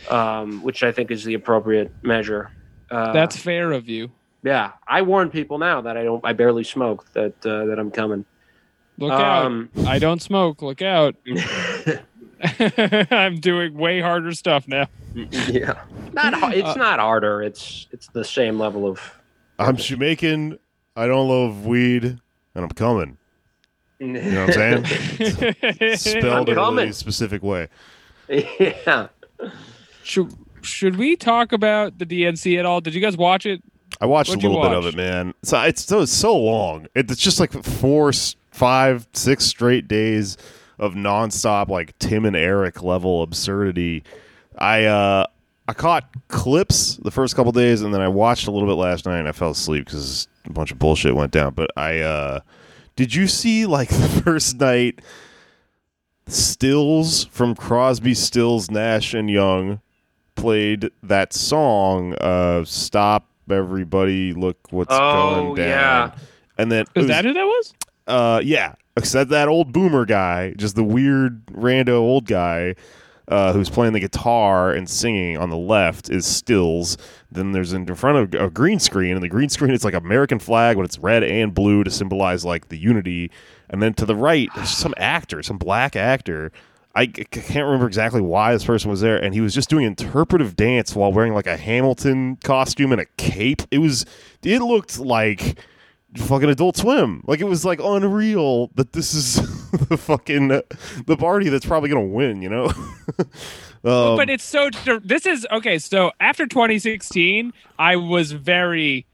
um, 0.10 0.62
which 0.64 0.84
I 0.84 0.92
think 0.92 1.12
is 1.12 1.24
the 1.24 1.34
appropriate 1.34 1.92
measure. 2.04 2.52
Uh, 2.90 3.12
that's 3.14 3.38
fair 3.38 3.72
of 3.72 3.88
you. 3.90 4.12
yeah. 4.44 4.72
I 4.88 5.02
warn 5.04 5.30
people 5.30 5.58
now 5.58 5.82
that 5.82 5.96
I 5.98 6.04
don't, 6.04 6.24
I 6.26 6.34
barely 6.34 6.64
smoke 6.64 7.12
that 7.14 7.34
uh, 7.46 7.66
that 7.66 7.78
I'm 7.80 7.92
coming. 7.92 8.26
Look 8.98 9.12
Um, 9.14 9.70
out. 9.80 9.88
I 9.88 10.00
don't 10.00 10.22
smoke. 10.22 10.62
Look 10.62 10.82
out. 10.82 11.16
I'm 13.12 13.40
doing 13.40 13.74
way 13.76 14.02
harder 14.02 14.32
stuff 14.34 14.68
now. 14.68 14.88
yeah, 15.14 15.82
not 16.14 16.56
it's 16.56 16.70
Uh, 16.70 16.76
not 16.76 17.00
harder. 17.00 17.42
It's 17.44 17.88
it's 17.92 18.08
the 18.08 18.24
same 18.24 18.60
level 18.60 18.88
of. 18.88 19.00
I'm 19.60 19.76
Jamaican. 19.78 20.58
I 20.96 21.08
don't 21.08 21.28
love 21.28 21.66
weed, 21.66 22.04
and 22.04 22.20
I'm 22.56 22.70
coming. 22.70 23.18
you 24.00 24.08
know 24.08 24.46
what 24.48 24.58
I'm 24.58 24.84
saying? 24.86 25.96
Spelled 25.98 26.50
in 26.50 26.58
a 26.58 26.62
really 26.72 26.92
specific 26.92 27.44
way. 27.44 27.68
yeah. 28.28 29.08
should, 30.04 30.34
should 30.62 30.96
we 30.96 31.16
talk 31.16 31.52
about 31.52 31.98
the 32.00 32.06
DNC 32.06 32.58
at 32.58 32.66
all? 32.66 32.82
Did 32.82 32.94
you 32.96 33.02
guys 33.02 33.16
watch 33.18 33.46
it? 33.46 33.62
I 34.00 34.06
watched 34.06 34.30
What'd 34.30 34.44
a 34.44 34.48
you 34.48 34.54
little 34.54 34.68
bit 34.70 34.78
of 34.78 34.86
it, 34.88 34.96
man. 34.96 35.34
So 35.44 35.62
it's 35.62 35.84
so 35.86 36.02
it's 36.02 36.12
so 36.12 36.36
long. 36.38 36.88
It, 36.96 37.12
it's 37.12 37.22
just 37.22 37.40
like 37.40 37.52
four, 37.52 38.10
s- 38.10 38.36
five, 38.50 39.08
six 39.14 39.46
straight 39.46 39.88
days 39.88 40.38
of 40.82 40.96
nonstop 40.96 41.70
like 41.70 41.98
Tim 42.00 42.26
and 42.26 42.36
Eric 42.36 42.84
level 42.84 43.22
absurdity. 43.24 44.04
I 44.58 44.86
uh 44.86 45.26
I 45.68 45.74
caught 45.74 46.10
clips 46.28 46.98
the 46.98 47.12
first 47.12 47.36
couple 47.36 47.54
days, 47.54 47.82
and 47.82 47.94
then 47.94 48.02
I 48.02 48.10
watched 48.10 48.48
a 48.48 48.52
little 48.52 48.68
bit 48.68 48.74
last 48.76 49.06
night, 49.06 49.20
and 49.20 49.28
I 49.30 49.32
fell 49.32 49.52
asleep 49.52 49.86
because 49.86 50.28
a 50.46 50.52
bunch 50.52 50.72
of 50.72 50.80
bullshit 50.80 51.16
went 51.16 51.32
down. 51.32 51.54
But 51.54 51.70
I 51.78 52.00
uh 52.00 52.40
did 52.98 53.16
you 53.16 53.28
see 53.28 53.66
like 53.66 53.88
the 53.90 54.22
first 54.26 54.60
night? 54.60 55.00
Stills 56.28 57.26
from 57.26 57.56
Crosby, 57.56 58.14
Stills, 58.14 58.70
Nash 58.72 59.14
and 59.14 59.30
Young 59.30 59.82
played 60.36 60.90
that 61.04 61.34
song 61.34 62.16
uh 62.16 62.64
stop 62.64 63.28
everybody 63.50 64.34
look 64.34 64.58
what's 64.72 64.90
Oh, 64.94 65.36
going 65.54 65.56
down 65.56 65.68
yeah. 65.68 66.12
and 66.58 66.72
then 66.72 66.82
it 66.82 66.88
Is 66.96 67.02
was- 67.04 67.08
that 67.10 67.26
who 67.26 67.34
that 67.34 67.44
was? 67.44 67.74
uh 68.08 68.42
yeah 68.44 68.74
except 68.98 69.30
that 69.30 69.48
old 69.48 69.72
boomer 69.72 70.06
guy 70.06 70.54
just 70.58 70.76
the 70.76 70.84
weird 70.84 71.46
rando 71.48 71.96
old 72.00 72.26
guy 72.26 72.76
uh, 73.28 73.54
who's 73.54 73.70
playing 73.70 73.94
the 73.94 74.00
guitar 74.00 74.72
and 74.72 74.90
singing 74.90 75.38
on 75.38 75.50
the 75.50 75.58
left 75.58 76.10
is 76.10 76.26
stills. 76.26 76.98
Then 77.32 77.54
there's 77.54 77.72
in 77.72 77.86
front 77.96 78.36
of 78.36 78.42
a 78.42 78.50
green 78.50 78.80
screen 78.80 79.14
and 79.14 79.24
the 79.24 79.30
green 79.30 79.50
screen 79.56 79.74
it's 79.74 79.86
like 79.86 79.94
american 79.94 80.40
flag 80.40 80.76
but 80.76 80.84
it's 80.84 81.00
red 81.00 81.24
and 81.24 81.54
blue 81.54 81.84
to 81.84 81.92
symbolize 81.92 82.44
like 82.44 82.68
the 82.70 82.78
unity. 82.78 83.32
And 83.70 83.82
then 83.82 83.94
to 83.96 84.06
the 84.06 84.16
right 84.16 84.50
there's 84.56 84.70
some 84.70 84.94
actor 84.98 85.42
some 85.44 85.58
black 85.58 85.96
actor. 85.96 86.52
I 86.94 87.06
can't 87.06 87.66
remember 87.66 87.88
exactly 87.88 88.20
why 88.20 88.52
this 88.52 88.66
person 88.66 88.92
was 88.92 89.00
there, 89.00 89.18
and 89.18 89.34
he 89.34 89.40
was 89.40 89.54
just 89.54 89.70
doing 89.70 89.86
interpretive 89.86 90.58
dance 90.58 90.94
while 90.94 91.14
wearing 91.14 91.34
like 91.34 91.48
a 91.48 91.56
Hamilton 91.56 92.36
costume 92.44 92.92
and 92.92 93.00
a 93.00 93.06
cape. 93.18 93.62
It 93.72 93.78
was, 93.78 94.06
it 94.44 94.60
looked 94.60 95.00
like 95.00 95.58
fucking 96.18 96.50
Adult 96.50 96.78
Swim. 96.78 97.24
Like 97.26 97.40
it 97.40 97.46
was 97.46 97.66
like 97.66 97.80
unreal 97.82 98.68
that 98.76 98.94
this 98.94 99.14
is 99.14 99.36
the 99.90 99.98
fucking 99.98 100.48
the 100.48 101.18
party 101.18 101.50
that's 101.50 101.66
probably 101.66 101.90
gonna 101.90 102.06
win. 102.06 102.42
You 102.42 102.50
know. 102.50 102.66
um, 103.84 104.18
but 104.18 104.30
it's 104.30 104.44
so. 104.44 104.70
This 105.04 105.26
is 105.26 105.48
okay. 105.52 105.80
So 105.80 106.12
after 106.20 106.46
2016, 106.46 107.54
I 107.80 107.96
was 107.96 108.32
very 108.32 109.06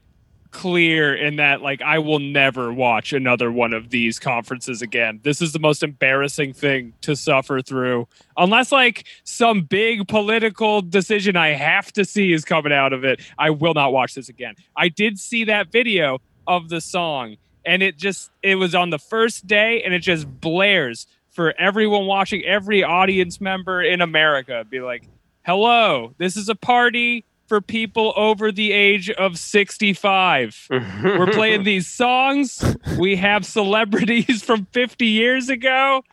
clear 0.50 1.14
in 1.14 1.36
that 1.36 1.60
like 1.60 1.82
I 1.82 1.98
will 1.98 2.18
never 2.18 2.72
watch 2.72 3.12
another 3.12 3.52
one 3.52 3.72
of 3.72 3.90
these 3.90 4.18
conferences 4.18 4.82
again. 4.82 5.20
This 5.22 5.42
is 5.42 5.52
the 5.52 5.58
most 5.58 5.82
embarrassing 5.82 6.54
thing 6.54 6.94
to 7.02 7.14
suffer 7.14 7.60
through. 7.60 8.08
Unless 8.36 8.72
like 8.72 9.04
some 9.24 9.62
big 9.62 10.08
political 10.08 10.80
decision 10.80 11.36
I 11.36 11.48
have 11.48 11.92
to 11.92 12.04
see 12.04 12.32
is 12.32 12.44
coming 12.44 12.72
out 12.72 12.92
of 12.92 13.04
it, 13.04 13.20
I 13.38 13.50
will 13.50 13.74
not 13.74 13.92
watch 13.92 14.14
this 14.14 14.28
again. 14.28 14.54
I 14.76 14.88
did 14.88 15.18
see 15.18 15.44
that 15.44 15.70
video 15.70 16.20
of 16.48 16.68
the 16.68 16.80
song 16.80 17.36
and 17.68 17.82
it 17.82 17.98
just 17.98 18.30
it 18.42 18.54
was 18.54 18.74
on 18.74 18.90
the 18.90 18.98
first 18.98 19.46
day, 19.46 19.82
and 19.82 19.92
it 19.92 20.00
just 20.00 20.40
blares 20.40 21.06
for 21.30 21.54
everyone 21.58 22.06
watching, 22.06 22.42
every 22.44 22.82
audience 22.82 23.40
member 23.40 23.82
in 23.82 24.00
America. 24.00 24.64
Be 24.68 24.80
like, 24.80 25.04
"Hello, 25.44 26.14
this 26.18 26.36
is 26.36 26.48
a 26.48 26.56
party." 26.56 27.24
For 27.46 27.62
people 27.62 28.12
over 28.14 28.52
the 28.52 28.72
age 28.72 29.08
of 29.08 29.38
65. 29.38 30.66
We're 30.70 31.32
playing 31.32 31.62
these 31.64 31.86
songs. 31.86 32.76
We 32.98 33.16
have 33.16 33.46
celebrities 33.46 34.42
from 34.44 34.66
50 34.66 35.06
years 35.06 35.48
ago. 35.48 36.04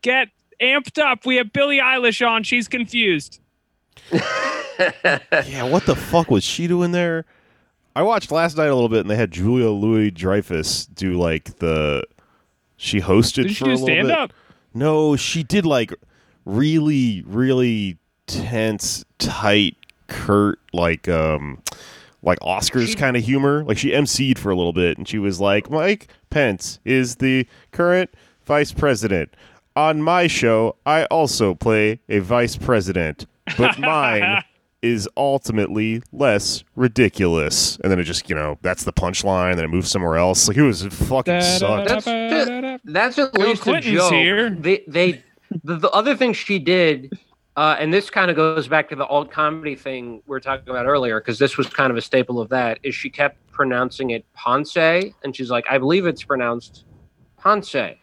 Get 0.00 0.28
amped 0.62 0.96
up. 0.96 1.26
We 1.26 1.36
have 1.36 1.52
Billie 1.52 1.78
Eilish 1.78 2.26
on. 2.26 2.42
She's 2.42 2.68
confused. 2.68 3.38
yeah, 4.10 5.64
what 5.64 5.84
the 5.84 5.94
fuck 5.94 6.30
was 6.30 6.42
she 6.42 6.66
doing 6.66 6.92
there? 6.92 7.26
I 7.98 8.02
watched 8.02 8.30
last 8.30 8.56
night 8.56 8.68
a 8.68 8.74
little 8.76 8.88
bit, 8.88 9.00
and 9.00 9.10
they 9.10 9.16
had 9.16 9.32
Julia 9.32 9.70
Louis 9.70 10.12
Dreyfus 10.12 10.86
do 10.86 11.14
like 11.14 11.56
the. 11.58 12.04
She 12.76 13.00
hosted 13.00 13.48
Did 13.48 13.56
she 13.56 13.64
do 13.64 13.76
stand 13.76 14.06
bit. 14.06 14.16
up? 14.16 14.32
No, 14.72 15.16
she 15.16 15.42
did 15.42 15.66
like 15.66 15.92
really, 16.44 17.24
really 17.26 17.98
tense, 18.28 19.04
tight, 19.18 19.76
curt, 20.06 20.60
like 20.72 21.08
um, 21.08 21.60
like 22.22 22.38
Oscars 22.38 22.96
kind 22.96 23.16
of 23.16 23.24
humor. 23.24 23.64
Like 23.64 23.78
she 23.78 23.90
emceed 23.90 24.38
for 24.38 24.50
a 24.50 24.54
little 24.54 24.72
bit, 24.72 24.96
and 24.96 25.08
she 25.08 25.18
was 25.18 25.40
like, 25.40 25.68
"Mike 25.68 26.06
Pence 26.30 26.78
is 26.84 27.16
the 27.16 27.48
current 27.72 28.10
vice 28.44 28.70
president. 28.70 29.34
On 29.74 30.00
my 30.00 30.28
show, 30.28 30.76
I 30.86 31.06
also 31.06 31.52
play 31.56 31.98
a 32.08 32.20
vice 32.20 32.56
president, 32.56 33.26
but 33.56 33.76
mine." 33.76 34.44
Is 34.80 35.08
ultimately 35.16 36.02
less 36.12 36.62
ridiculous, 36.76 37.78
and 37.82 37.90
then 37.90 37.98
it 37.98 38.04
just 38.04 38.28
you 38.30 38.36
know 38.36 38.58
that's 38.62 38.84
the 38.84 38.92
punchline. 38.92 39.56
Then 39.56 39.64
it 39.64 39.68
moves 39.70 39.90
somewhere 39.90 40.16
else. 40.16 40.46
Like 40.46 40.56
it 40.56 40.62
was 40.62 40.84
it 40.84 40.92
fucking 40.92 41.40
sucked. 41.42 41.88
That's 41.88 42.04
That's 42.84 43.18
at 43.18 43.32
Bill 43.32 43.48
least 43.48 43.62
Clinton's 43.62 43.86
a 43.94 43.98
joke. 43.98 44.12
here. 44.12 44.50
They, 44.50 44.84
they, 44.86 45.24
the, 45.64 45.76
the 45.78 45.90
other 45.90 46.14
thing 46.14 46.32
she 46.32 46.60
did, 46.60 47.12
uh, 47.56 47.74
and 47.80 47.92
this 47.92 48.08
kind 48.08 48.30
of 48.30 48.36
goes 48.36 48.68
back 48.68 48.88
to 48.90 48.94
the 48.94 49.04
alt 49.06 49.32
comedy 49.32 49.74
thing 49.74 50.22
we 50.26 50.30
were 50.30 50.38
talking 50.38 50.68
about 50.68 50.86
earlier, 50.86 51.18
because 51.20 51.40
this 51.40 51.56
was 51.56 51.66
kind 51.66 51.90
of 51.90 51.96
a 51.96 52.00
staple 52.00 52.40
of 52.40 52.48
that. 52.50 52.78
Is 52.84 52.94
she 52.94 53.10
kept 53.10 53.44
pronouncing 53.50 54.10
it 54.10 54.24
Ponce, 54.34 54.76
and 54.76 55.34
she's 55.34 55.50
like, 55.50 55.64
I 55.68 55.78
believe 55.78 56.06
it's 56.06 56.22
pronounced 56.22 56.84
Ponce, 57.36 57.74
and 57.74 57.96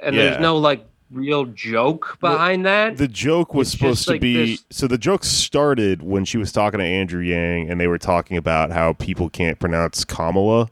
Yeah. 0.00 0.10
there's 0.10 0.40
no 0.40 0.56
like 0.56 0.84
real 1.12 1.44
joke 1.46 2.18
Well, 2.20 2.32
behind 2.32 2.64
that. 2.66 2.96
The 2.96 3.08
joke 3.08 3.54
was 3.54 3.68
It's 3.68 3.78
supposed 3.78 4.04
to 4.04 4.10
like 4.12 4.20
be 4.20 4.36
this- 4.52 4.64
so 4.70 4.86
the 4.86 4.98
joke 4.98 5.24
started 5.24 6.02
when 6.02 6.24
she 6.24 6.38
was 6.38 6.52
talking 6.52 6.78
to 6.78 6.84
Andrew 6.84 7.22
Yang 7.22 7.70
and 7.70 7.80
they 7.80 7.86
were 7.86 7.98
talking 7.98 8.36
about 8.36 8.70
how 8.72 8.94
people 8.94 9.28
can't 9.28 9.58
pronounce 9.58 10.04
Kamala. 10.04 10.68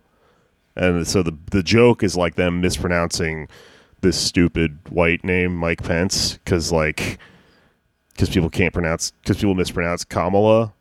And 0.76 1.07
so 1.07 1.22
the 1.22 1.36
the 1.51 1.62
joke 1.62 2.03
is 2.03 2.16
like 2.16 2.36
them 2.36 2.61
mispronouncing 2.61 3.49
this 4.01 4.16
stupid 4.18 4.78
white 4.88 5.22
name 5.24 5.55
Mike 5.55 5.82
Pence 5.82 6.38
cuz 6.47 6.72
like 6.72 7.18
cuz 8.16 8.30
people 8.30 8.49
can't 8.51 8.72
pronounce 8.72 9.12
cuz 9.26 9.36
people 9.38 9.55
mispronounce 9.55 10.05
Kamala. 10.05 10.72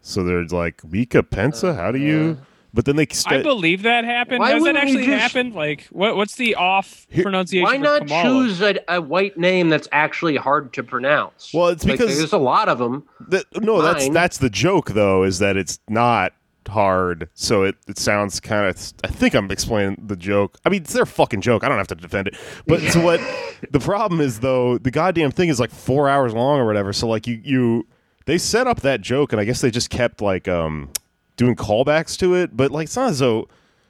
So 0.00 0.22
they're 0.22 0.44
like 0.44 0.84
Mika 0.84 1.22
Pensa, 1.22 1.74
how 1.76 1.90
do 1.92 1.98
you? 1.98 2.38
Uh, 2.40 2.44
But 2.74 2.84
then 2.84 2.96
they 2.96 3.06
I 3.26 3.42
believe 3.42 3.82
that 3.82 4.04
happened. 4.04 4.40
Why 4.40 4.50
Has 4.50 4.56
that 4.56 4.60
wouldn't 4.62 4.84
actually 4.84 5.06
just- 5.06 5.20
happened? 5.22 5.54
Like, 5.54 5.86
what? 5.90 6.16
What's 6.16 6.34
the 6.36 6.54
off 6.54 7.06
Here- 7.08 7.22
pronunciation? 7.24 7.64
Why 7.64 7.76
not 7.78 8.06
Kamala? 8.08 8.22
choose 8.22 8.60
a, 8.60 8.76
a 8.88 9.00
white 9.00 9.38
name 9.38 9.70
that's 9.70 9.88
actually 9.90 10.36
hard 10.36 10.72
to 10.74 10.82
pronounce? 10.82 11.52
Well, 11.54 11.68
it's 11.68 11.84
Like, 11.84 11.98
because- 11.98 12.18
there's 12.18 12.32
a 12.32 12.38
lot 12.38 12.68
of 12.68 12.78
them. 12.78 13.04
That, 13.28 13.44
no, 13.56 13.80
that's 13.82 14.08
that's 14.10 14.38
the 14.38 14.50
joke 14.50 14.90
though, 14.90 15.22
is 15.24 15.38
that 15.38 15.56
it's 15.56 15.78
not 15.88 16.34
hard, 16.68 17.30
so 17.32 17.62
it, 17.62 17.76
it 17.86 17.98
sounds 17.98 18.40
kind 18.40 18.66
of. 18.66 18.92
I 19.02 19.08
think 19.08 19.34
I'm 19.34 19.50
explaining 19.50 20.02
the 20.06 20.16
joke. 20.16 20.58
I 20.66 20.68
mean, 20.68 20.82
it's 20.82 20.92
their 20.92 21.06
fucking 21.06 21.40
joke. 21.40 21.64
I 21.64 21.68
don't 21.68 21.78
have 21.78 21.86
to 21.88 21.94
defend 21.94 22.28
it. 22.28 22.36
But 22.66 22.80
so 22.82 23.00
what? 23.02 23.20
The 23.72 23.80
problem 23.80 24.20
is 24.20 24.38
though, 24.38 24.78
the 24.78 24.92
goddamn 24.92 25.32
thing 25.32 25.48
is 25.48 25.58
like 25.58 25.72
four 25.72 26.08
hours 26.08 26.32
long 26.32 26.60
or 26.60 26.66
whatever. 26.66 26.92
So 26.92 27.08
like 27.08 27.26
you 27.26 27.40
you 27.42 27.86
they 28.26 28.38
set 28.38 28.66
up 28.68 28.82
that 28.82 29.00
joke, 29.00 29.32
and 29.32 29.40
I 29.40 29.44
guess 29.44 29.62
they 29.62 29.70
just 29.72 29.90
kept 29.90 30.20
like 30.22 30.46
um 30.46 30.90
doing 31.38 31.56
callbacks 31.56 32.18
to 32.18 32.34
it. 32.34 32.54
But 32.54 32.70
like 32.70 32.84
it's 32.84 32.96
not 32.96 33.08
as 33.10 33.20
though. 33.20 33.48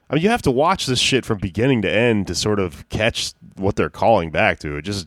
I 0.08 0.14
mean, 0.14 0.22
you 0.22 0.30
have 0.30 0.42
to 0.42 0.50
watch 0.50 0.86
this 0.86 1.00
shit 1.00 1.26
from 1.26 1.36
beginning 1.36 1.82
to 1.82 1.90
end 1.92 2.28
to 2.28 2.34
sort 2.34 2.60
of 2.60 2.88
catch 2.88 3.32
what 3.56 3.76
they're 3.76 3.90
calling 3.90 4.30
back 4.30 4.58
to. 4.60 4.76
It 4.76 4.82
just 4.82 5.06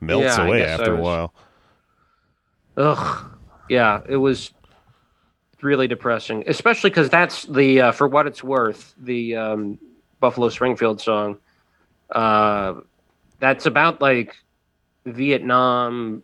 melts 0.00 0.36
Yeah, 0.36 0.46
away 0.46 0.64
after 0.64 0.94
a 0.94 1.00
while. 1.00 1.34
Ugh. 2.76 3.30
Yeah, 3.68 4.02
it 4.08 4.16
was 4.16 4.52
really 5.60 5.88
depressing, 5.88 6.44
especially 6.46 6.90
because 6.90 7.10
that's 7.10 7.44
the 7.46 7.80
uh, 7.80 7.92
for 7.92 8.06
what 8.06 8.26
it's 8.28 8.44
worth 8.44 8.94
the 8.98 9.34
um, 9.34 9.78
Buffalo 10.20 10.48
Springfield 10.50 11.00
song. 11.00 11.38
Uh, 12.10 12.74
that's 13.40 13.66
about 13.66 14.00
like 14.00 14.36
Vietnam 15.04 16.22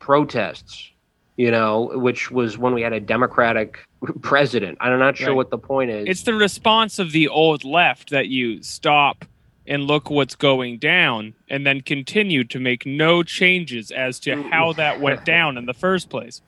protests, 0.00 0.90
you 1.36 1.50
know, 1.50 1.90
which 1.94 2.30
was 2.30 2.56
when 2.58 2.74
we 2.74 2.82
had 2.82 2.92
a 2.92 3.00
Democratic 3.00 3.78
president. 4.22 4.78
I'm 4.80 4.98
not 4.98 5.16
sure 5.16 5.28
Right. 5.28 5.36
what 5.36 5.50
the 5.50 5.58
point 5.58 5.90
is. 5.90 6.06
It's 6.08 6.22
the 6.22 6.34
response 6.34 6.98
of 6.98 7.12
the 7.12 7.28
old 7.28 7.64
left 7.64 8.10
that 8.10 8.28
you 8.28 8.62
stop 8.62 9.24
and 9.66 9.84
look 9.84 10.10
what's 10.10 10.34
going 10.34 10.76
down, 10.78 11.32
and 11.48 11.66
then 11.66 11.80
continue 11.80 12.44
to 12.44 12.60
make 12.60 12.84
no 12.84 13.22
changes 13.22 13.90
as 13.90 14.20
to 14.20 14.42
how 14.50 14.74
that 14.74 15.00
went 15.00 15.24
down 15.34 15.56
in 15.56 15.64
the 15.66 15.72
first 15.74 16.10
place. 16.10 16.42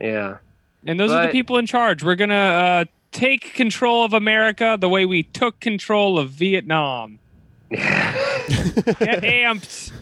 yeah. 0.00 0.36
And 0.86 0.98
those 0.98 1.10
are 1.12 1.26
the 1.26 1.32
people 1.32 1.58
in 1.58 1.66
charge. 1.66 2.02
We're 2.02 2.16
gonna 2.16 2.34
uh, 2.34 2.84
take 3.12 3.54
control 3.54 4.04
of 4.04 4.12
America 4.12 4.76
the 4.80 4.88
way 4.88 5.04
we 5.06 5.22
took 5.22 5.60
control 5.60 6.18
of 6.18 6.30
Vietnam. 6.30 7.18
Get 7.70 9.22
amped. 9.22 9.92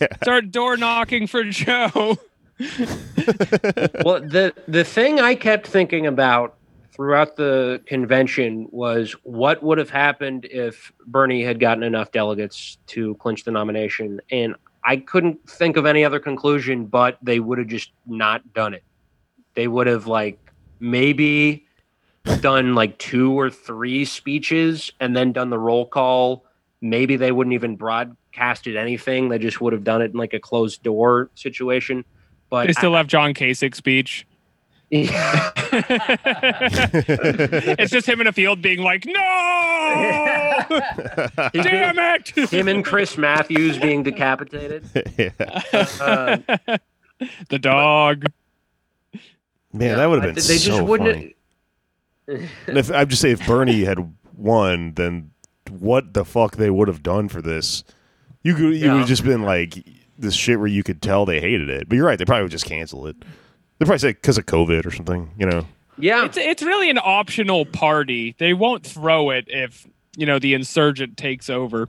yeah. 0.00 0.08
Start 0.22 0.50
door 0.50 0.76
knocking 0.76 1.26
for 1.28 1.44
Joe. 1.44 2.18
well, 4.04 4.20
the 4.20 4.52
the 4.66 4.84
thing 4.84 5.20
I 5.20 5.34
kept 5.34 5.66
thinking 5.66 6.06
about 6.06 6.56
throughout 6.92 7.36
the 7.36 7.80
convention 7.86 8.66
was 8.72 9.12
what 9.22 9.62
would 9.62 9.78
have 9.78 9.90
happened 9.90 10.46
if 10.50 10.92
Bernie 11.06 11.44
had 11.44 11.60
gotten 11.60 11.84
enough 11.84 12.10
delegates 12.10 12.78
to 12.88 13.14
clinch 13.16 13.44
the 13.44 13.52
nomination, 13.52 14.20
and 14.32 14.56
I 14.84 14.96
couldn't 14.96 15.48
think 15.48 15.76
of 15.76 15.86
any 15.86 16.04
other 16.04 16.18
conclusion, 16.18 16.86
but 16.86 17.18
they 17.22 17.38
would 17.38 17.58
have 17.58 17.68
just 17.68 17.92
not 18.06 18.52
done 18.52 18.74
it. 18.74 18.82
They 19.54 19.68
would 19.68 19.86
have 19.86 20.06
like 20.06 20.38
maybe 20.80 21.66
done 22.40 22.74
like 22.74 22.98
two 22.98 23.38
or 23.38 23.50
three 23.50 24.04
speeches 24.04 24.92
and 24.98 25.16
then 25.16 25.32
done 25.32 25.50
the 25.50 25.58
roll 25.58 25.86
call. 25.86 26.44
Maybe 26.80 27.16
they 27.16 27.32
wouldn't 27.32 27.54
even 27.54 27.76
broadcasted 27.76 28.76
anything. 28.76 29.28
They 29.28 29.38
just 29.38 29.60
would 29.60 29.72
have 29.72 29.84
done 29.84 30.02
it 30.02 30.12
in 30.12 30.16
like 30.16 30.34
a 30.34 30.40
closed 30.40 30.82
door 30.82 31.30
situation. 31.34 32.04
But 32.50 32.66
They 32.66 32.72
still 32.72 32.94
have 32.94 33.06
John 33.06 33.34
Kasich 33.34 33.74
speech. 33.74 34.26
I- 34.90 35.52
it's 37.78 37.92
just 37.92 38.08
him 38.08 38.22
in 38.22 38.26
a 38.26 38.32
field 38.32 38.62
being 38.62 38.80
like, 38.80 39.04
"No, 39.04 39.12
damn 41.52 41.98
it!" 41.98 42.28
him 42.50 42.68
and 42.68 42.82
Chris 42.84 43.18
Matthews 43.18 43.78
being 43.78 44.02
decapitated. 44.02 44.86
yeah. 45.18 45.30
Uh, 46.00 46.38
the 47.50 47.58
dog. 47.58 48.24
Man, 49.74 49.98
that 49.98 50.06
would 50.06 50.24
have 50.24 50.34
been 50.34 50.42
They 50.42 50.56
just 50.56 50.64
so 50.64 50.82
wouldn't. 50.84 51.34
funny. 52.26 52.48
If 52.66 52.90
I'm 52.90 53.08
just 53.08 53.20
saying, 53.20 53.34
if 53.40 53.46
Bernie 53.46 53.84
had 53.84 54.10
won, 54.36 54.94
then 54.94 55.32
what 55.68 56.14
the 56.14 56.24
fuck 56.24 56.56
they 56.56 56.70
would 56.70 56.88
have 56.88 57.02
done 57.02 57.28
for 57.28 57.42
this? 57.42 57.84
You 58.42 58.54
could, 58.54 58.62
you 58.62 58.68
would 58.70 58.80
Yeah. 58.80 58.98
have 59.00 59.08
just 59.08 59.24
been 59.24 59.42
like 59.42 59.84
this 60.18 60.34
shit 60.34 60.58
where 60.58 60.68
you 60.68 60.82
could 60.82 61.00
tell 61.00 61.24
they 61.24 61.40
hated 61.40 61.70
it. 61.70 61.88
But 61.88 61.96
you're 61.96 62.06
right, 62.06 62.18
they 62.18 62.24
probably 62.24 62.42
would 62.42 62.50
just 62.50 62.66
cancel 62.66 63.06
it. 63.06 63.16
They 63.78 63.84
probably 63.84 63.98
say 63.98 64.12
because 64.12 64.38
of 64.38 64.46
COVID 64.46 64.84
or 64.84 64.90
something. 64.90 65.30
You 65.38 65.46
know, 65.46 65.66
Yeah, 65.96 66.24
It's 66.24 66.36
it's 66.36 66.62
really 66.62 66.90
an 66.90 66.98
optional 67.02 67.64
party. 67.64 68.34
They 68.38 68.52
won't 68.52 68.84
throw 68.84 69.30
it 69.30 69.44
if 69.48 69.86
you 70.16 70.26
know 70.26 70.38
the 70.38 70.54
insurgent 70.54 71.16
takes 71.16 71.48
over. 71.48 71.88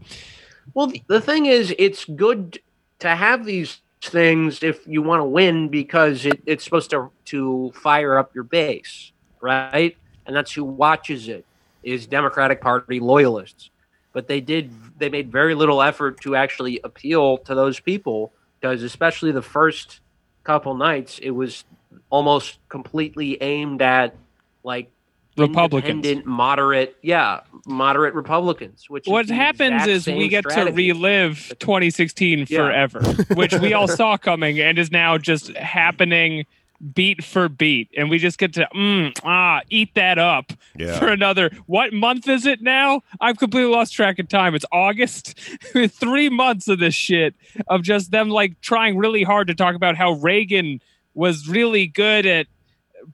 Well, 0.73 0.91
the 1.07 1.19
thing 1.19 1.47
is, 1.47 1.73
it's 1.80 2.05
good 2.05 2.59
to 2.99 3.15
have 3.15 3.45
these 3.45 3.80
things 4.01 4.63
if 4.63 4.86
you 4.88 5.01
want 5.01 5.19
to 5.19 5.25
win 5.25 5.67
because 5.67 6.25
it, 6.25 6.41
it's 6.45 6.63
supposed 6.63 6.89
to 6.91 7.11
to 7.25 7.71
fire 7.75 8.17
up 8.17 8.34
your 8.36 8.43
base, 8.43 9.11
right? 9.41 9.97
And 10.25 10.36
that's 10.36 10.53
who 10.53 10.63
watches 10.63 11.27
it 11.27 11.43
is 11.84 12.05
Democratic 12.05 12.61
Party 12.61 12.99
loyalists. 12.99 13.71
But 14.14 14.28
they 14.28 14.41
did 14.41 14.72
they 14.97 15.10
made 15.10 15.32
very 15.32 15.55
little 15.55 15.82
effort 15.82 16.22
to 16.22 16.36
actually 16.36 16.80
appeal 16.84 17.38
to 17.39 17.55
those 17.55 17.80
people 17.80 18.34
because 18.60 18.84
especially 18.84 19.32
the 19.32 19.41
first 19.41 19.99
couple 20.43 20.76
nights 20.76 21.20
it 21.22 21.32
was 21.32 21.64
almost 22.10 22.57
completely 22.70 23.41
aimed 23.41 23.82
at 23.82 24.16
like 24.64 24.91
Republicans. 25.38 25.89
independent, 25.91 26.26
moderate, 26.26 26.97
yeah, 27.01 27.41
moderate 27.66 28.14
Republicans. 28.14 28.89
Which 28.89 29.07
is 29.07 29.12
What 29.12 29.30
happens 29.30 29.88
is 29.88 30.05
we 30.07 30.28
get 30.28 30.47
to 30.49 30.72
relive 30.72 31.53
2016 31.60 32.39
Yeah. 32.39 32.45
forever, 32.57 33.01
which 33.36 33.53
we 33.53 33.74
all 33.74 33.88
saw 34.01 34.18
coming 34.18 34.60
and 34.60 34.78
is 34.78 34.91
now 34.91 35.18
just 35.18 35.55
happening 35.55 36.45
beat 36.93 37.23
for 37.23 37.49
beat, 37.49 37.89
and 37.97 38.09
we 38.09 38.17
just 38.19 38.38
get 38.38 38.53
to 38.53 38.67
mm, 38.75 39.11
ah 39.23 39.61
eat 39.69 39.93
that 39.95 40.17
up 40.17 40.53
Yeah. 40.75 40.97
for 40.97 41.07
another. 41.09 41.51
What 41.65 41.93
month 41.93 42.27
is 42.27 42.45
it 42.45 42.61
now? 42.61 43.01
I've 43.19 43.38
completely 43.38 43.71
lost 43.71 43.93
track 43.93 44.19
of 44.19 44.27
time. 44.30 44.55
It's 44.55 44.65
August. 44.71 45.38
Three 45.89 46.30
months 46.30 46.67
of 46.67 46.80
this 46.80 46.95
shit 46.95 47.36
of 47.67 47.82
just 47.84 48.11
them 48.11 48.30
like 48.30 48.59
trying 48.61 48.97
really 48.97 49.23
hard 49.23 49.47
to 49.47 49.55
talk 49.55 49.75
about 49.75 49.95
how 49.97 50.13
Reagan 50.13 50.80
was 51.13 51.47
really 51.47 51.88
good 51.88 52.25
at 52.25 52.47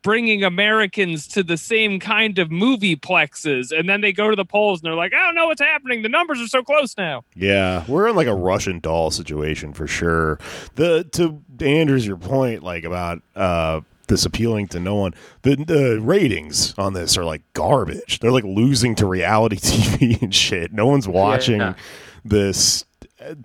bringing 0.02 0.44
Americans 0.44 1.28
to 1.30 1.44
the 1.44 1.58
same 1.58 2.00
kind 2.00 2.40
of 2.40 2.52
movie 2.52 2.96
plexes, 2.96 3.72
and 3.78 3.88
then 3.90 4.02
they 4.02 4.12
go 4.12 4.30
to 4.30 4.36
the 4.36 4.46
polls 4.46 4.80
and 4.82 4.86
they're 4.88 4.96
like, 4.96 5.14
I 5.14 5.26
don't 5.26 5.36
know 5.36 5.48
what's 5.48 5.62
happening. 5.62 6.02
The 6.02 6.10
numbers 6.10 6.42
are 6.42 6.48
so 6.48 6.64
close 6.64 6.96
now. 6.98 7.24
Yeah, 7.36 7.84
we're 7.88 8.08
in 8.08 8.16
like 8.16 8.28
a 8.28 8.36
Russian 8.36 8.80
doll 8.80 9.12
situation 9.12 9.74
for 9.74 9.88
sure. 9.88 10.40
The 10.76 11.04
to 11.14 11.42
Andrews, 11.66 12.06
your 12.06 12.18
point, 12.18 12.64
like 12.64 12.84
about 12.84 13.22
uh 13.36 13.82
this 14.08 14.24
appealing 14.26 14.68
to 14.68 14.80
no 14.80 14.96
one. 14.96 15.14
The 15.42 15.56
the 15.56 16.00
ratings 16.02 16.76
on 16.78 16.94
this 16.94 17.18
are 17.18 17.26
like 17.26 17.42
garbage. 17.54 18.20
They're 18.20 18.32
like 18.32 18.44
losing 18.44 18.94
to 18.96 19.08
reality 19.08 19.56
TV 19.60 20.22
and 20.22 20.34
shit. 20.34 20.72
No 20.74 20.86
one's 20.86 21.08
watching 21.08 21.60
Yeah. 21.60 21.74
this. 22.24 22.86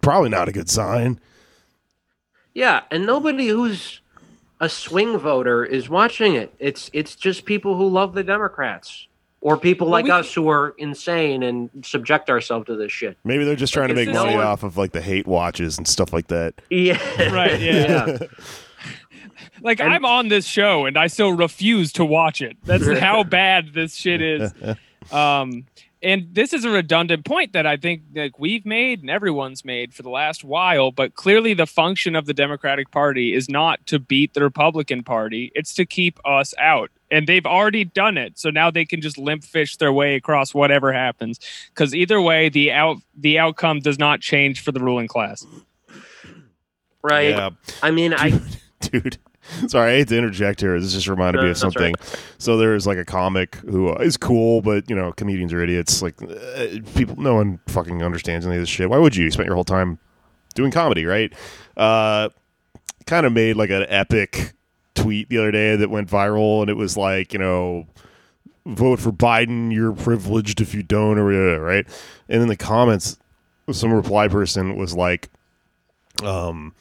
Probably 0.03 0.29
not 0.29 0.49
a 0.49 0.53
good 0.53 0.69
sign. 0.69 1.19
Yeah, 2.53 2.83
and 2.91 3.07
nobody 3.07 3.49
who's 3.49 4.00
a 4.61 4.69
swing 4.69 5.17
voter 5.19 5.65
is 5.65 5.89
watching 5.89 6.35
it. 6.35 6.55
It's 6.59 6.91
it's 6.93 7.15
just 7.17 7.45
people 7.45 7.77
who 7.77 7.89
love 7.89 8.15
the 8.15 8.23
Democrats 8.25 9.07
or 9.41 9.57
people 9.57 9.87
Well, 9.87 9.93
like 9.93 10.05
we- 10.05 10.11
us 10.11 10.35
who 10.35 10.49
are 10.51 10.75
insane 10.79 11.43
and 11.43 11.71
subject 11.83 12.29
ourselves 12.29 12.67
to 12.67 12.77
this 12.77 12.93
shit. 12.93 13.17
Maybe 13.25 13.45
they're 13.45 13.57
just 13.57 13.73
trying 13.73 13.89
to 13.89 13.95
make 13.95 14.11
money 14.13 14.35
no 14.35 14.43
off 14.43 14.63
of 14.63 14.77
like 14.77 14.93
the 14.93 15.01
hate 15.01 15.27
watches 15.27 15.79
and 15.79 15.89
stuff 15.89 16.13
like 16.13 16.27
that. 16.29 16.55
Yeah. 16.69 16.99
Right, 17.33 17.59
yeah. 17.61 18.19
Like 19.63 19.81
And- 19.81 19.93
I'm 19.93 20.05
on 20.05 20.29
this 20.29 20.47
show 20.47 20.87
and 20.87 20.97
I 20.97 21.07
still 21.07 21.33
refuse 21.33 21.93
to 21.95 22.05
watch 22.05 22.41
it. 22.43 22.57
That's 22.65 22.87
how 22.99 23.25
bad 23.25 23.73
this 23.75 23.95
shit 23.95 24.21
is. 24.23 24.53
Um, 25.13 25.67
and 26.03 26.29
this 26.33 26.53
is 26.53 26.65
a 26.65 26.71
redundant 26.71 27.25
point 27.25 27.53
that 27.53 27.67
I 27.67 27.77
think 27.77 28.03
like 28.15 28.39
we've 28.39 28.65
made 28.65 29.01
and 29.01 29.11
everyone's 29.11 29.65
made 29.65 29.93
for 29.93 30.03
the 30.03 30.09
last 30.09 30.43
while, 30.43 30.91
but 30.91 31.15
clearly 31.15 31.53
the 31.53 31.67
function 31.67 32.17
of 32.17 32.27
the 32.27 32.33
Democratic 32.33 32.91
Party 32.91 33.35
is 33.35 33.49
not 33.49 33.87
to 33.87 33.99
beat 33.99 34.33
the 34.33 34.43
Republican 34.43 35.05
Party, 35.05 35.53
it's 35.55 35.75
to 35.75 35.85
keep 35.85 36.19
us 36.25 36.55
out. 36.59 36.91
And 37.11 37.27
they've 37.27 37.45
already 37.45 37.85
done 37.85 38.17
it. 38.17 38.39
So 38.39 38.51
now 38.51 38.71
they 38.71 38.85
can 38.85 39.01
just 39.01 39.19
limp 39.19 39.45
fish 39.45 39.77
their 39.77 39.93
way 39.93 40.15
across 40.15 40.55
whatever 40.55 40.93
happens. 40.93 41.41
Because 41.75 41.95
either 41.95 42.21
way, 42.21 42.49
the 42.49 42.73
out 42.73 42.99
the 43.17 43.39
outcome 43.39 43.81
does 43.81 43.99
not 43.99 44.21
change 44.21 44.63
for 44.63 44.73
the 44.73 44.81
ruling 44.81 45.09
class. 45.09 45.45
right. 47.03 47.31
Yeah, 47.31 47.51
I 47.83 47.91
mean, 47.91 48.15
I 48.15 48.41
dude. 48.81 49.19
Sorry, 49.69 49.93
I 49.93 49.97
hate 49.99 50.09
to 50.09 50.19
interject 50.19 50.61
here. 50.61 50.79
This 50.79 50.93
just 50.93 51.09
reminded 51.09 51.39
No, 51.39 51.45
me 51.45 51.51
of 51.51 51.59
something. 51.59 51.95
So 52.39 52.57
there's 52.57 52.87
like 52.87 52.99
a 52.99 53.05
comic 53.05 53.57
who 53.57 53.95
is 53.97 54.17
cool, 54.17 54.61
but 54.61 54.89
you 54.89 54.95
know, 54.95 55.13
comedians 55.13 55.53
are 55.53 55.63
idiots. 55.63 56.03
Like 56.03 56.21
uh, 56.23 56.67
people, 56.95 57.17
no 57.17 57.35
one 57.35 57.59
fucking 57.67 58.03
understands 58.03 58.47
any 58.47 58.57
of 58.57 58.63
this 58.63 58.69
shit. 58.69 58.91
Why 58.91 58.99
would 58.99 59.17
you? 59.17 59.25
You 59.25 59.31
spent 59.31 59.47
your 59.47 59.55
whole 59.55 59.65
time 59.65 59.99
doing 60.55 60.71
comedy, 60.71 61.05
right? 61.05 61.33
Uh, 61.77 62.29
kind 63.07 63.27
of 63.27 63.33
made 63.33 63.57
like 63.57 63.71
an 63.71 63.87
epic 63.89 64.53
tweet 64.95 65.29
the 65.31 65.39
other 65.39 65.51
day 65.51 65.77
that 65.77 65.91
went 65.91 66.09
viral, 66.09 66.61
and 66.61 66.71
it 66.71 66.77
was 66.77 66.97
like, 66.97 67.33
you 67.33 67.39
know, 67.39 67.87
vote 68.67 69.01
for 69.01 69.11
Biden. 69.11 69.73
You're 69.73 69.93
privileged 69.93 70.61
if 70.61 70.75
you 70.75 70.83
don't, 70.83 71.19
or 71.19 71.25
whatever, 71.25 71.65
right? 71.65 71.87
And 72.29 72.43
in 72.43 72.49
the 72.49 72.57
comments, 72.57 73.19
some 73.73 73.93
reply 73.93 74.29
person 74.29 74.77
was 74.77 74.95
like, 74.95 75.31
um, 76.23 76.75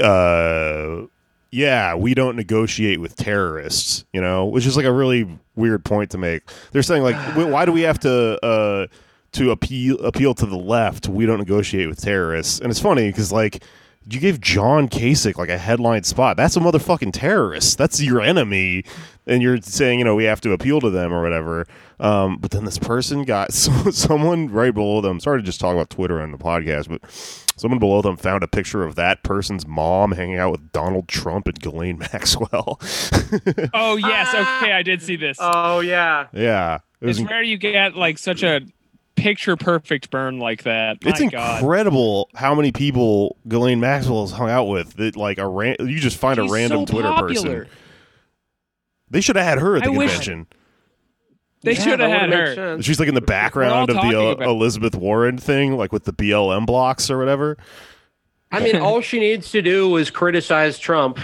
uh 0.00 1.02
yeah, 1.50 1.94
we 1.94 2.14
don't 2.14 2.36
negotiate 2.36 3.00
with 3.00 3.16
terrorists, 3.16 4.04
you 4.12 4.20
know, 4.20 4.46
which 4.46 4.66
is 4.66 4.76
like 4.76 4.86
a 4.86 4.92
really 4.92 5.28
weird 5.56 5.84
point 5.84 6.10
to 6.10 6.18
make. 6.18 6.42
They're 6.72 6.82
saying 6.82 7.02
like, 7.02 7.16
why 7.34 7.64
do 7.64 7.72
we 7.72 7.82
have 7.82 7.98
to 8.00 8.44
uh, 8.44 8.86
to 9.32 9.50
appeal 9.50 9.98
appeal 10.04 10.34
to 10.34 10.46
the 10.46 10.56
left? 10.56 11.08
We 11.08 11.26
don't 11.26 11.38
negotiate 11.38 11.88
with 11.88 12.00
terrorists, 12.00 12.60
and 12.60 12.70
it's 12.70 12.80
funny 12.80 13.08
because 13.08 13.32
like 13.32 13.64
you 14.08 14.20
gave 14.20 14.40
John 14.40 14.88
Kasich 14.88 15.36
like 15.36 15.48
a 15.48 15.58
headline 15.58 16.04
spot. 16.04 16.36
That's 16.36 16.56
a 16.56 16.60
motherfucking 16.60 17.12
terrorist. 17.12 17.78
That's 17.78 18.00
your 18.00 18.20
enemy, 18.20 18.84
and 19.26 19.42
you're 19.42 19.60
saying 19.60 19.98
you 19.98 20.04
know 20.04 20.14
we 20.14 20.24
have 20.24 20.40
to 20.42 20.52
appeal 20.52 20.80
to 20.80 20.90
them 20.90 21.12
or 21.12 21.20
whatever. 21.20 21.66
Um, 21.98 22.38
but 22.38 22.52
then 22.52 22.64
this 22.64 22.78
person 22.78 23.24
got 23.24 23.52
so, 23.52 23.72
someone 23.90 24.48
right 24.50 24.72
below 24.72 25.00
them. 25.00 25.18
Sorry 25.18 25.40
to 25.40 25.44
just 25.44 25.60
talk 25.60 25.74
about 25.74 25.90
Twitter 25.90 26.20
on 26.20 26.30
the 26.30 26.38
podcast, 26.38 26.88
but 26.88 27.02
someone 27.60 27.78
below 27.78 28.02
them 28.02 28.16
found 28.16 28.42
a 28.42 28.48
picture 28.48 28.82
of 28.84 28.94
that 28.96 29.22
person's 29.22 29.66
mom 29.66 30.12
hanging 30.12 30.38
out 30.38 30.52
with 30.52 30.72
Donald 30.72 31.06
Trump 31.08 31.46
and 31.46 31.58
Ghislaine 31.60 31.98
Maxwell. 32.12 32.80
Oh 33.74 33.96
yes, 33.96 34.28
ah. 34.32 34.62
okay, 34.62 34.72
I 34.72 34.82
did 34.82 35.02
see 35.02 35.16
this. 35.16 35.36
oh 35.40 35.80
yeah. 35.80 36.26
yeah, 36.32 36.78
it 37.00 37.06
was 37.06 37.20
it's 37.20 37.30
rare 37.30 37.42
you 37.42 37.56
get 37.58 37.94
like 37.96 38.18
such 38.18 38.42
a 38.42 38.60
picture 39.16 39.56
perfect 39.56 40.10
burn 40.10 40.38
like 40.38 40.62
that. 40.62 41.04
My 41.04 41.10
It's 41.10 41.20
God. 41.30 41.60
incredible 41.60 42.30
how 42.34 42.54
many 42.54 42.72
people 42.72 43.36
Ghislaine 43.46 43.80
Maxwell 43.80 44.22
has 44.22 44.30
hung 44.32 44.48
out 44.48 44.64
with. 44.64 44.94
That 44.94 45.14
like 45.16 45.38
a 45.38 45.46
ran- 45.46 45.76
you 45.80 45.98
just 46.00 46.16
find 46.16 46.38
She's 46.40 46.50
a 46.50 46.54
random 46.54 46.86
so 46.86 46.92
Twitter 46.94 47.08
popular. 47.10 47.64
person. 47.64 47.76
They 49.10 49.20
should 49.20 49.36
have 49.36 49.44
had 49.44 49.58
her 49.58 49.76
at 49.76 49.82
the 49.84 49.90
I 49.90 49.96
wish- 49.96 50.10
convention. 50.10 50.46
They 51.62 51.72
Yeah, 51.74 51.82
should 51.82 52.00
have 52.00 52.10
had 52.10 52.32
her. 52.32 52.54
sense. 52.54 52.84
She's 52.86 52.98
like 52.98 53.08
in 53.08 53.14
the 53.14 53.20
background 53.20 53.90
of 53.90 53.96
the 53.96 54.36
uh, 54.40 54.50
Elizabeth 54.50 54.94
Warren 54.94 55.38
thing, 55.38 55.76
like 55.76 55.92
with 55.92 56.04
the 56.04 56.12
BLM 56.12 56.66
blocks 56.66 57.10
or 57.10 57.18
whatever. 57.18 57.56
I 58.50 58.60
mean, 58.60 58.76
all 58.76 59.00
she 59.00 59.20
needs 59.20 59.50
to 59.52 59.62
do 59.62 59.96
is 59.96 60.10
criticize 60.10 60.78
Trump, 60.78 61.18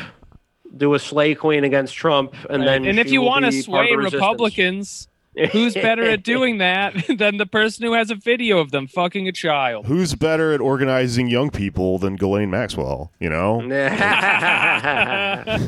do 0.77 0.95
a 0.95 0.99
slay 0.99 1.35
queen 1.35 1.65
against 1.65 1.95
Trump, 1.95 2.35
and 2.51 2.67
then. 2.67 2.85
and 2.85 2.99
if 2.99 3.11
you 3.11 3.23
want 3.23 3.45
to 3.47 3.51
be 3.51 3.63
part 3.63 3.91
of 3.91 4.09
sway. 4.09 4.19
Republicans, 4.19 5.09
who's 5.53 5.75
better 5.75 6.03
at 6.05 6.23
doing 6.23 6.59
that 6.59 6.95
than 7.19 7.39
the 7.39 7.47
person 7.47 7.87
who 7.87 7.95
has 7.95 8.11
a 8.11 8.15
video 8.15 8.59
of 8.59 8.71
them 8.73 8.87
fucking 8.87 9.27
a 9.27 9.33
child? 9.33 9.87
Who's 9.87 10.15
better 10.15 10.53
at 10.53 10.61
organizing 10.61 11.29
young 11.29 11.49
people 11.51 11.99
than 11.99 12.17
Ghislaine 12.17 12.51
Maxwell? 12.51 13.11
You 13.21 13.31
know, 13.31 13.63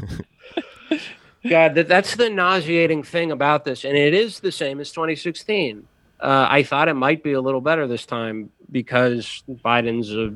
God, 1.48 1.74
that, 1.74 1.88
that's 1.88 2.16
the 2.16 2.30
nauseating 2.30 3.02
thing 3.02 3.32
about 3.32 3.64
this, 3.64 3.84
and 3.84 3.96
it 3.96 4.14
is 4.14 4.40
the 4.40 4.52
same 4.52 4.80
as 4.80 4.92
2016. 4.92 5.86
Uh, 6.20 6.46
I 6.48 6.62
thought 6.62 6.88
it 6.88 6.94
might 6.94 7.22
be 7.22 7.32
a 7.32 7.40
little 7.40 7.60
better 7.60 7.86
this 7.86 8.04
time 8.06 8.50
because 8.70 9.42
Biden's 9.48 10.12
a, 10.12 10.34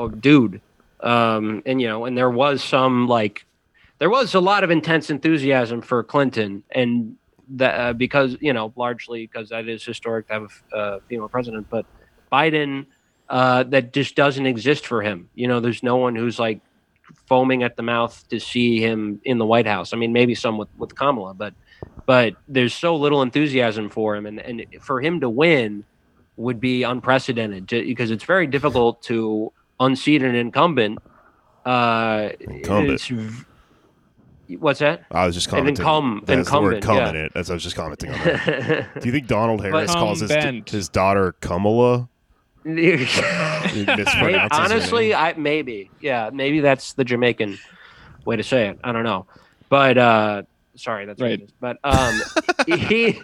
a 0.00 0.08
dude, 0.08 0.60
um, 1.00 1.62
and 1.66 1.80
you 1.80 1.88
know, 1.88 2.04
and 2.04 2.16
there 2.16 2.30
was 2.30 2.62
some 2.62 3.08
like, 3.08 3.44
there 3.98 4.10
was 4.10 4.34
a 4.34 4.40
lot 4.40 4.64
of 4.64 4.70
intense 4.70 5.10
enthusiasm 5.10 5.82
for 5.82 6.02
Clinton, 6.02 6.62
and 6.70 7.16
that 7.50 7.74
uh, 7.74 7.92
because 7.92 8.36
you 8.40 8.52
know, 8.52 8.72
largely 8.76 9.26
because 9.26 9.48
that 9.48 9.68
is 9.68 9.84
historic 9.84 10.28
to 10.28 10.32
have 10.32 10.62
a 10.72 10.76
uh, 10.76 11.00
female 11.08 11.28
president, 11.28 11.68
but 11.68 11.86
Biden, 12.32 12.86
uh, 13.28 13.64
that 13.64 13.92
just 13.92 14.14
doesn't 14.14 14.46
exist 14.46 14.86
for 14.86 15.02
him. 15.02 15.28
You 15.34 15.48
know, 15.48 15.60
there's 15.60 15.82
no 15.82 15.96
one 15.96 16.14
who's 16.14 16.38
like 16.38 16.60
foaming 17.26 17.62
at 17.62 17.76
the 17.76 17.82
mouth 17.82 18.24
to 18.28 18.38
see 18.40 18.80
him 18.80 19.20
in 19.24 19.38
the 19.38 19.46
White 19.46 19.66
House. 19.66 19.92
I 19.92 19.96
mean, 19.96 20.12
maybe 20.12 20.34
some 20.34 20.58
with, 20.58 20.68
with 20.78 20.94
Kamala, 20.94 21.34
but 21.34 21.54
but 22.06 22.34
there's 22.48 22.74
so 22.74 22.96
little 22.96 23.22
enthusiasm 23.22 23.90
for 23.90 24.16
him, 24.16 24.26
and, 24.26 24.40
and 24.40 24.64
for 24.80 25.00
him 25.00 25.20
to 25.20 25.28
win 25.28 25.84
would 26.36 26.60
be 26.60 26.82
unprecedented 26.84 27.68
to, 27.68 27.84
because 27.84 28.10
it's 28.10 28.24
very 28.24 28.46
difficult 28.46 29.02
to 29.02 29.52
unseat 29.80 30.22
an 30.22 30.34
incumbent. 30.34 30.98
Uh, 31.66 32.30
Incumbent. 32.40 33.02
what's 34.58 34.78
that? 34.78 35.04
I 35.10 35.26
was 35.26 35.34
just 35.34 35.48
An 35.48 35.58
commenting. 35.58 35.84
incum- 35.84 36.24
That's 36.26 36.50
the 36.50 36.60
word 36.60 36.74
incumbent, 36.76 36.84
"cum" 36.84 36.96
yeah. 36.96 37.08
in 37.10 37.16
it. 37.26 37.32
As 37.34 37.50
I 37.50 37.54
was 37.54 37.62
just 37.62 37.76
commenting 37.76 38.10
on 38.10 38.18
that. 38.24 38.88
Do 39.00 39.06
you 39.06 39.12
think 39.12 39.26
Donald 39.26 39.60
Harris 39.62 39.90
Cum 39.92 40.00
calls 40.00 40.20
his, 40.20 40.32
his 40.66 40.88
daughter 40.88 41.32
Kamala? 41.40 42.08
He 43.68 43.84
Maybe- 43.86 44.02
mispronounces 44.04 44.48
honestly. 44.52 45.14
I 45.14 45.34
maybe 45.34 45.90
yeah, 46.00 46.30
maybe 46.32 46.60
that's 46.60 46.92
the 46.94 47.04
Jamaican 47.04 47.58
way 48.24 48.36
to 48.36 48.42
say 48.42 48.68
it. 48.68 48.78
I 48.84 48.92
don't 48.92 49.04
know, 49.04 49.26
but 49.68 49.96
uh, 49.98 50.42
sorry, 50.76 51.06
that's 51.06 51.20
Right. 51.20 51.40
racist. 51.40 51.52
But 51.60 51.78
um, 51.84 52.20
he 52.88 53.20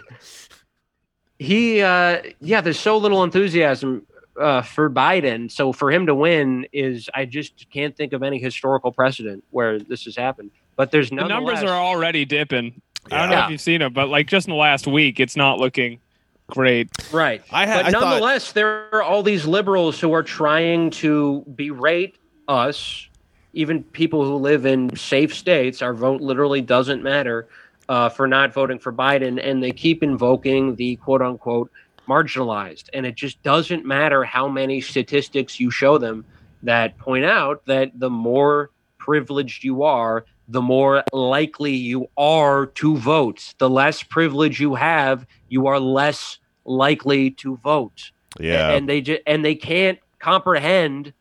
he 1.39 1.81
uh, 1.81 2.21
yeah, 2.39 2.61
there's 2.61 2.79
so 2.79 2.97
little 2.97 3.23
enthusiasm 3.23 4.05
uh, 4.39 4.61
for 4.61 4.89
Biden. 4.89 5.51
So 5.51 5.71
for 5.73 5.91
him 5.91 6.05
to 6.07 6.15
win 6.15 6.67
is 6.71 7.09
I 7.13 7.25
just 7.25 7.69
can't 7.71 7.95
think 7.95 8.13
of 8.13 8.23
any 8.23 8.39
historical 8.39 8.91
precedent 8.91 9.43
where 9.51 9.79
this 9.79 10.05
has 10.05 10.15
happened. 10.15 10.51
But 10.75 10.91
there's 10.91 11.09
The 11.09 11.15
no 11.17 11.27
numbers 11.27 11.63
are 11.63 11.69
already 11.69 12.25
dipping. 12.25 12.81
I 13.11 13.19
don't 13.21 13.29
know 13.29 13.35
Yeah. 13.35 13.45
if 13.45 13.51
you've 13.51 13.61
seen 13.61 13.79
them, 13.79 13.93
but 13.93 14.09
like 14.09 14.27
just 14.27 14.47
in 14.47 14.51
the 14.51 14.57
last 14.57 14.87
week, 14.87 15.19
it's 15.19 15.35
not 15.35 15.59
looking 15.59 15.99
great. 16.47 16.89
Right. 17.11 17.41
I 17.51 17.65
had- 17.65 17.85
but 17.85 17.85
I 17.87 17.91
thought- 17.91 18.01
nonetheless, 18.09 18.51
there 18.51 18.87
are 18.93 19.01
all 19.03 19.23
these 19.23 19.45
liberals 19.45 19.99
who 19.99 20.13
are 20.13 20.23
trying 20.23 20.89
to 20.91 21.43
berate 21.55 22.15
us, 22.47 23.07
even 23.53 23.83
people 23.83 24.23
who 24.23 24.35
live 24.35 24.65
in 24.65 24.95
safe 24.95 25.33
states. 25.33 25.81
Our 25.81 25.93
vote 25.93 26.21
literally 26.21 26.61
doesn't 26.61 27.03
matter 27.03 27.47
uh, 27.87 28.09
for 28.09 28.27
not 28.27 28.51
voting 28.53 28.79
for 28.79 28.91
Biden, 28.91 29.39
and 29.43 29.61
they 29.61 29.71
keep 29.71 30.01
invoking 30.01 30.75
the 30.75 30.95
quote 30.97 31.21
unquote 31.21 31.69
marginalized. 32.07 32.85
And 32.93 33.05
it 33.05 33.15
just 33.15 33.41
doesn't 33.43 33.85
matter 33.85 34.23
how 34.23 34.47
many 34.47 34.81
statistics 34.81 35.59
you 35.59 35.69
show 35.71 35.97
them 35.97 36.25
that 36.63 36.97
point 36.97 37.25
out 37.25 37.63
that 37.65 37.91
the 37.99 38.09
more 38.09 38.71
privileged 38.97 39.63
you 39.63 39.83
are, 39.83 40.25
the 40.47 40.61
more 40.61 41.03
likely 41.11 41.73
you 41.73 42.09
are 42.17 42.67
to 42.67 42.97
vote. 42.97 43.53
The 43.57 43.69
less 43.69 44.03
privilege 44.03 44.59
you 44.59 44.75
have, 44.75 45.25
you 45.49 45.67
are 45.67 45.79
less 45.79 46.37
likely 46.65 47.31
to 47.31 47.57
vote. 47.57 48.11
Yeah. 48.39 48.71
And 48.71 48.87
they 48.87 49.01
just 49.01 49.21
and 49.25 49.43
they 49.43 49.55
can't 49.55 49.99
comprehend 50.19 51.13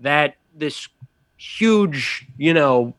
that 0.00 0.36
this 0.54 0.88
huge, 1.36 2.26
you 2.38 2.54
know, 2.54 2.94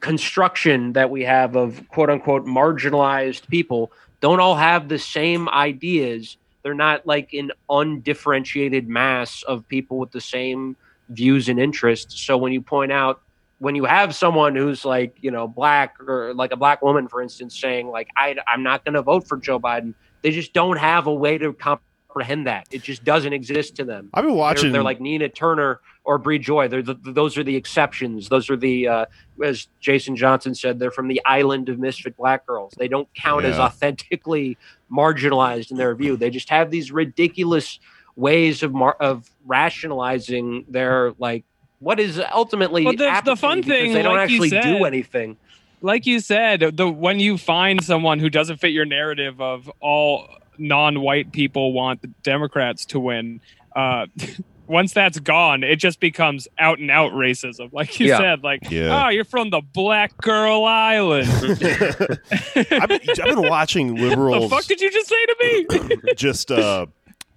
construction 0.00 0.92
that 0.94 1.10
we 1.10 1.22
have 1.22 1.56
of 1.56 1.88
quote 1.88 2.10
unquote 2.10 2.44
marginalized 2.44 3.46
people 3.48 3.92
don't 4.20 4.40
all 4.40 4.56
have 4.56 4.88
the 4.88 4.98
same 4.98 5.48
ideas. 5.48 6.36
They're 6.62 6.74
not 6.74 7.06
like 7.06 7.32
an 7.32 7.52
undifferentiated 7.70 8.88
mass 8.88 9.42
of 9.44 9.66
people 9.68 9.98
with 9.98 10.10
the 10.10 10.20
same 10.20 10.76
views 11.08 11.48
and 11.48 11.58
interests. 11.58 12.20
So 12.20 12.36
when 12.36 12.52
you 12.52 12.60
point 12.60 12.92
out 12.92 13.22
when 13.60 13.74
you 13.74 13.84
have 13.84 14.14
someone 14.14 14.56
who's 14.56 14.84
like, 14.84 15.16
you 15.20 15.30
know, 15.30 15.46
black 15.46 15.96
or 16.00 16.34
like 16.34 16.50
a 16.50 16.56
black 16.56 16.80
woman, 16.82 17.06
for 17.06 17.22
instance, 17.22 17.58
saying 17.60 17.88
like, 17.88 18.08
I, 18.16 18.34
I'm 18.48 18.62
not 18.62 18.84
going 18.84 18.94
to 18.94 19.02
vote 19.02 19.28
for 19.28 19.36
Joe 19.36 19.60
Biden, 19.60 19.94
they 20.22 20.30
just 20.30 20.52
don't 20.54 20.78
have 20.78 21.06
a 21.06 21.14
way 21.14 21.36
to 21.36 21.52
comprehend 21.52 22.46
that. 22.46 22.66
It 22.70 22.82
just 22.82 23.04
doesn't 23.04 23.34
exist 23.34 23.76
to 23.76 23.84
them. 23.84 24.08
I've 24.14 24.24
been 24.24 24.30
They're, 24.32 24.38
watching. 24.38 24.72
they're 24.72 24.82
like 24.82 25.00
Nina 25.00 25.28
Turner 25.28 25.80
or 26.04 26.16
Bree 26.16 26.38
Joy. 26.38 26.68
They're 26.68 26.82
the, 26.82 26.94
those 26.94 27.36
are 27.36 27.44
the 27.44 27.54
exceptions. 27.54 28.30
Those 28.30 28.48
are 28.48 28.56
the, 28.56 28.88
uh, 28.88 29.06
as 29.44 29.68
Jason 29.78 30.16
Johnson 30.16 30.54
said, 30.54 30.78
they're 30.78 30.90
from 30.90 31.08
the 31.08 31.20
island 31.26 31.68
of 31.68 31.78
misfit 31.78 32.16
black 32.16 32.46
girls. 32.46 32.72
They 32.78 32.88
don't 32.88 33.12
count 33.14 33.44
as 33.44 33.58
authentically 33.58 34.56
marginalized 34.90 35.70
in 35.70 35.76
their 35.76 35.94
view. 35.94 36.16
They 36.16 36.30
just 36.30 36.48
have 36.48 36.70
these 36.70 36.90
ridiculous 36.90 37.78
ways 38.16 38.62
of 38.62 38.72
mar- 38.72 38.96
of 39.00 39.30
rationalizing 39.46 40.64
their 40.68 41.12
like 41.18 41.44
what 41.80 41.98
is 41.98 42.20
ultimately 42.32 42.84
Well, 42.84 42.94
the- 42.94 43.22
the 43.24 43.36
fun 43.36 43.62
thing, 43.62 43.92
they 43.92 44.02
don't 44.02 44.14
like 44.14 44.30
actually 44.30 44.48
said- 44.50 44.62
do 44.62 44.84
anything. 44.84 45.36
like 45.82 46.06
you 46.06 46.20
said, 46.20 46.60
the 46.76 46.88
when 46.88 47.18
you 47.20 47.36
find 47.38 47.82
someone 47.82 48.18
who 48.20 48.30
doesn't 48.30 48.58
fit 48.58 48.70
your 48.72 48.84
narrative 48.84 49.40
of 49.40 49.70
all 49.80 50.28
non-white 50.58 51.32
people 51.32 51.72
want 51.72 52.02
the 52.02 52.08
Democrats 52.22 52.84
to 52.86 53.00
win, 53.00 53.40
uh, 53.74 54.06
once 54.66 54.92
that's 54.92 55.18
gone, 55.18 55.64
it 55.64 55.76
just 55.76 55.98
becomes 55.98 56.46
out 56.58 56.78
and 56.78 56.90
out 56.90 57.12
racism. 57.12 57.72
Like 57.72 57.98
you 57.98 58.08
Yeah. 58.08 58.18
said, 58.18 58.44
like, 58.44 58.70
Yeah. 58.70 59.06
oh, 59.06 59.08
you're 59.08 59.24
from 59.24 59.50
the 59.50 59.60
Black 59.72 60.16
Girl 60.18 60.64
Island. 60.64 61.28
I've, 62.54 62.88
been, 62.88 63.00
I've 63.08 63.36
been 63.36 63.48
watching 63.48 63.94
liberals. 64.08 64.50
the 64.50 64.54
fuck 64.54 64.64
did 64.66 64.80
you 64.80 64.90
just 64.90 65.08
say 65.08 65.26
to 65.26 65.36
me? 65.40 66.14
just 66.14 66.50
uh, 66.52 66.86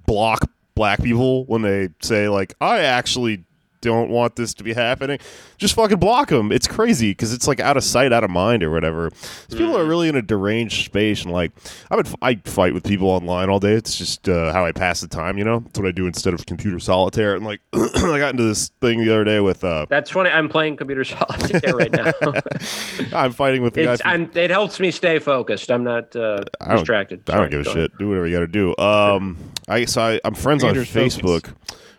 block 0.06 0.50
black 0.76 1.02
people 1.02 1.46
when 1.46 1.62
they 1.62 1.90
say 2.02 2.28
like, 2.30 2.54
"I 2.62 2.80
actually 2.82 3.44
don't 3.84 4.10
want 4.10 4.36
this 4.36 4.54
to 4.56 4.64
be 4.64 4.74
happening." 4.74 5.20
Just 5.58 5.76
fucking 5.76 6.00
block 6.00 6.30
them. 6.30 6.52
It's 6.52 6.68
crazy 6.68 7.12
because 7.12 7.34
it's 7.34 7.48
like 7.48 7.60
out 7.60 7.78
of 7.78 7.84
sight, 7.84 8.12
out 8.12 8.24
of 8.24 8.30
mind, 8.32 8.64
or 8.64 8.72
whatever. 8.72 9.12
These 9.50 9.60
people 9.60 9.78
are 9.78 9.86
really 9.86 10.10
in 10.10 10.16
a 10.16 10.22
deranged 10.22 10.86
space, 10.86 11.24
and 11.24 11.32
like, 11.32 11.52
I 11.92 11.96
would 11.96 12.08
I 12.22 12.36
fight 12.46 12.74
with 12.74 12.84
people 12.84 13.10
online 13.10 13.50
all 13.50 13.60
day. 13.60 13.74
It's 13.74 13.98
just 13.98 14.28
uh, 14.28 14.52
how 14.52 14.66
I 14.66 14.72
pass 14.72 15.02
the 15.02 15.08
time. 15.08 15.38
You 15.38 15.44
know, 15.44 15.60
that's 15.60 15.80
what 15.80 15.88
I 15.88 15.92
do 15.92 16.08
instead 16.08 16.34
of 16.34 16.46
computer 16.46 16.80
solitaire. 16.80 17.36
And 17.36 17.46
like, 17.46 17.62
I 17.74 18.18
got 18.20 18.32
into 18.32 18.44
this 18.44 18.70
thing 18.82 19.04
the 19.06 19.14
other 19.14 19.24
day 19.24 19.40
with 19.40 19.64
uh, 19.64 19.86
That's 19.90 20.10
funny. 20.10 20.30
I'm 20.30 20.50
playing 20.50 20.78
computer 20.78 21.04
solitaire 21.04 21.76
right 21.76 21.92
now. 21.92 22.12
I'm 23.14 23.32
fighting 23.32 23.62
with 23.62 23.74
the 23.74 23.86
guy. 23.86 23.98
from- 23.98 24.32
it 24.36 24.50
helps 24.50 24.80
me 24.80 24.92
stay 24.92 25.20
focused. 25.20 25.72
I'm 25.72 25.84
not 25.84 26.16
uh, 26.16 26.44
I 26.62 26.76
distracted. 26.76 27.30
I 27.30 27.38
don't 27.38 27.52
give 27.52 27.62
a 27.68 27.70
shit. 27.70 27.98
Do 27.98 28.10
whatever 28.10 28.28
you 28.28 28.36
got 28.36 28.42
to 28.42 28.48
do. 28.48 28.76
Um, 28.78 29.38
I 29.68 29.86
so 29.86 30.02
I, 30.02 30.20
I'm 30.26 30.34
friends 30.34 30.64
on 30.64 30.76
Facebook 30.76 31.54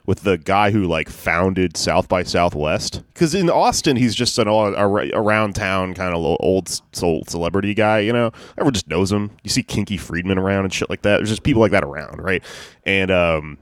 with 0.06 0.22
the 0.22 0.36
guy 0.36 0.70
who 0.70 0.84
like 0.84 1.08
founded 1.08 1.76
South 1.76 2.08
by 2.08 2.22
Southwest. 2.22 3.02
Because 3.12 3.34
in 3.34 3.48
Austin, 3.48 3.96
he's 3.96 4.14
just 4.14 4.38
an 4.38 4.48
all, 4.48 4.74
around 4.74 5.54
town 5.54 5.94
kind 5.94 6.14
of 6.14 6.36
old 6.40 6.68
soul 6.92 7.24
celebrity 7.26 7.74
guy. 7.74 8.00
You 8.00 8.12
know, 8.12 8.30
everyone 8.58 8.74
just 8.74 8.88
knows 8.88 9.10
him. 9.10 9.30
You 9.42 9.50
see 9.50 9.62
Kinky 9.62 9.96
Friedman 9.96 10.38
around 10.38 10.64
and 10.64 10.72
shit 10.72 10.90
like 10.90 11.02
that. 11.02 11.18
There's 11.18 11.30
just 11.30 11.42
people 11.42 11.60
like 11.60 11.72
that 11.72 11.84
around, 11.84 12.22
right? 12.22 12.42
And 12.84 13.10
um, 13.10 13.58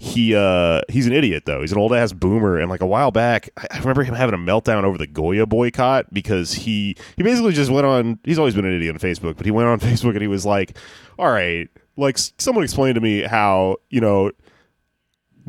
he 0.00 0.32
uh 0.34 0.80
he's 0.88 1.08
an 1.08 1.12
idiot 1.12 1.42
though. 1.44 1.60
He's 1.60 1.72
an 1.72 1.78
old 1.78 1.92
ass 1.92 2.12
boomer. 2.12 2.56
And 2.58 2.70
like 2.70 2.80
a 2.80 2.86
while 2.86 3.10
back, 3.10 3.50
I, 3.56 3.78
remember 3.80 4.04
him 4.04 4.14
having 4.14 4.34
a 4.34 4.38
meltdown 4.38 4.84
over 4.84 4.96
the 4.96 5.08
Goya 5.08 5.44
boycott 5.44 6.12
because 6.14 6.52
he 6.52 6.96
he 7.16 7.22
basically 7.24 7.52
just 7.52 7.70
went 7.70 7.84
on. 7.84 8.18
He's 8.24 8.38
always 8.38 8.54
been 8.54 8.64
an 8.64 8.74
idiot 8.74 8.94
on 8.94 9.00
Facebook, 9.00 9.36
but 9.36 9.44
he 9.44 9.50
went 9.50 9.68
on 9.68 9.80
Facebook 9.80 10.12
and 10.12 10.22
he 10.22 10.28
was 10.28 10.46
like, 10.46 10.78
"All 11.18 11.30
right, 11.30 11.68
like 11.96 12.16
someone 12.16 12.64
explained 12.64 12.94
to 12.94 13.00
me 13.00 13.22
how 13.22 13.76
you 13.90 14.00
know." 14.00 14.30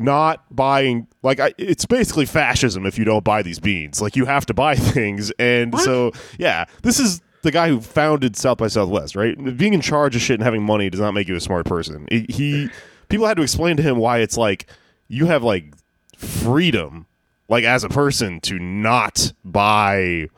Not 0.00 0.44
buying 0.54 1.06
like 1.22 1.40
I, 1.40 1.52
it's 1.58 1.84
basically 1.84 2.24
fascism 2.24 2.86
if 2.86 2.98
you 2.98 3.04
don't 3.04 3.22
buy 3.22 3.42
these 3.42 3.58
beans. 3.58 4.00
Like 4.00 4.16
you 4.16 4.24
have 4.24 4.46
to 4.46 4.54
buy 4.54 4.74
things, 4.76 5.30
and 5.38 5.78
so 5.78 6.12
yeah, 6.38 6.64
this 6.82 6.98
is 6.98 7.20
the 7.42 7.50
guy 7.50 7.68
who 7.68 7.80
founded 7.80 8.36
South 8.36 8.58
by 8.58 8.68
Southwest, 8.68 9.14
right? 9.14 9.36
Being 9.56 9.74
in 9.74 9.80
charge 9.80 10.16
of 10.16 10.22
shit 10.22 10.34
and 10.34 10.42
having 10.42 10.62
money 10.62 10.88
does 10.90 11.00
not 11.00 11.12
make 11.12 11.28
you 11.28 11.36
a 11.36 11.40
smart 11.40 11.66
person. 11.66 12.08
He 12.10 12.70
people 13.08 13.26
had 13.26 13.36
to 13.36 13.42
explain 13.42 13.76
to 13.76 13.82
him 13.82 13.98
why 13.98 14.18
it's 14.18 14.38
like 14.38 14.66
you 15.08 15.26
have 15.26 15.42
like 15.42 15.74
freedom, 16.16 17.06
like 17.48 17.64
as 17.64 17.84
a 17.84 17.88
person, 17.88 18.40
to 18.40 18.58
not 18.58 19.32
buy 19.44 20.28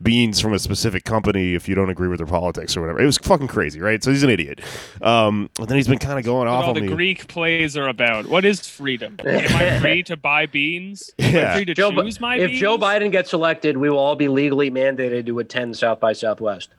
beans 0.00 0.38
from 0.38 0.52
a 0.52 0.58
specific 0.60 1.02
company 1.04 1.54
if 1.54 1.68
you 1.68 1.74
don't 1.74 1.90
agree 1.90 2.06
with 2.08 2.18
their 2.18 2.26
politics 2.26 2.76
or 2.76 2.80
whatever. 2.82 3.00
It 3.00 3.06
was 3.06 3.18
fucking 3.18 3.48
crazy, 3.48 3.80
right? 3.80 4.02
So 4.02 4.10
he's 4.12 4.22
an 4.22 4.30
idiot. 4.30 4.60
Um, 5.02 5.50
and 5.58 5.66
then 5.68 5.76
he's 5.76 5.88
been 5.88 5.98
kind 5.98 6.18
of 6.18 6.24
going 6.24 6.46
what 6.46 6.48
off 6.48 6.64
all 6.64 6.68
on 6.70 6.74
the 6.76 6.82
me. 6.82 6.88
Greek 6.88 7.26
plays 7.26 7.76
are 7.76 7.88
about. 7.88 8.26
What 8.28 8.44
is 8.44 8.60
freedom? 8.68 9.16
Am 9.26 9.56
I 9.56 9.80
free 9.80 10.02
to 10.04 10.16
buy 10.16 10.46
beans? 10.46 11.10
Am 11.18 11.34
Yeah. 11.34 11.50
I 11.52 11.56
free 11.56 11.64
to 11.64 11.74
Joe, 11.74 11.90
choose 11.90 12.20
my 12.20 12.36
if 12.36 12.50
beans? 12.50 12.60
Joe 12.60 12.78
Biden 12.78 13.10
gets 13.10 13.32
elected, 13.32 13.76
we 13.76 13.90
will 13.90 13.98
all 13.98 14.14
be 14.16 14.28
legally 14.28 14.70
mandated 14.70 15.26
to 15.26 15.38
attend 15.40 15.76
South 15.76 15.98
by 15.98 16.12
Southwest, 16.12 16.70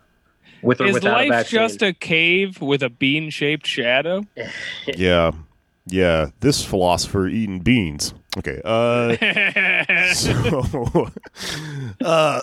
with 0.62 0.80
or 0.80 0.86
is 0.86 0.94
without 0.94 1.12
a 1.12 1.18
life 1.18 1.30
vaccine. 1.30 1.60
just 1.60 1.82
a 1.82 1.92
cave 1.94 2.62
with 2.62 2.82
a 2.84 2.90
bean-shaped 2.90 3.68
shadow? 3.68 4.26
Yeah. 4.88 5.32
Yeah. 5.88 6.30
This 6.40 6.64
philosopher 6.64 7.28
eating 7.28 7.60
beans. 7.60 8.14
Okay. 8.38 8.62
Uh 8.64 9.16
so 10.14 11.10
uh 12.04 12.42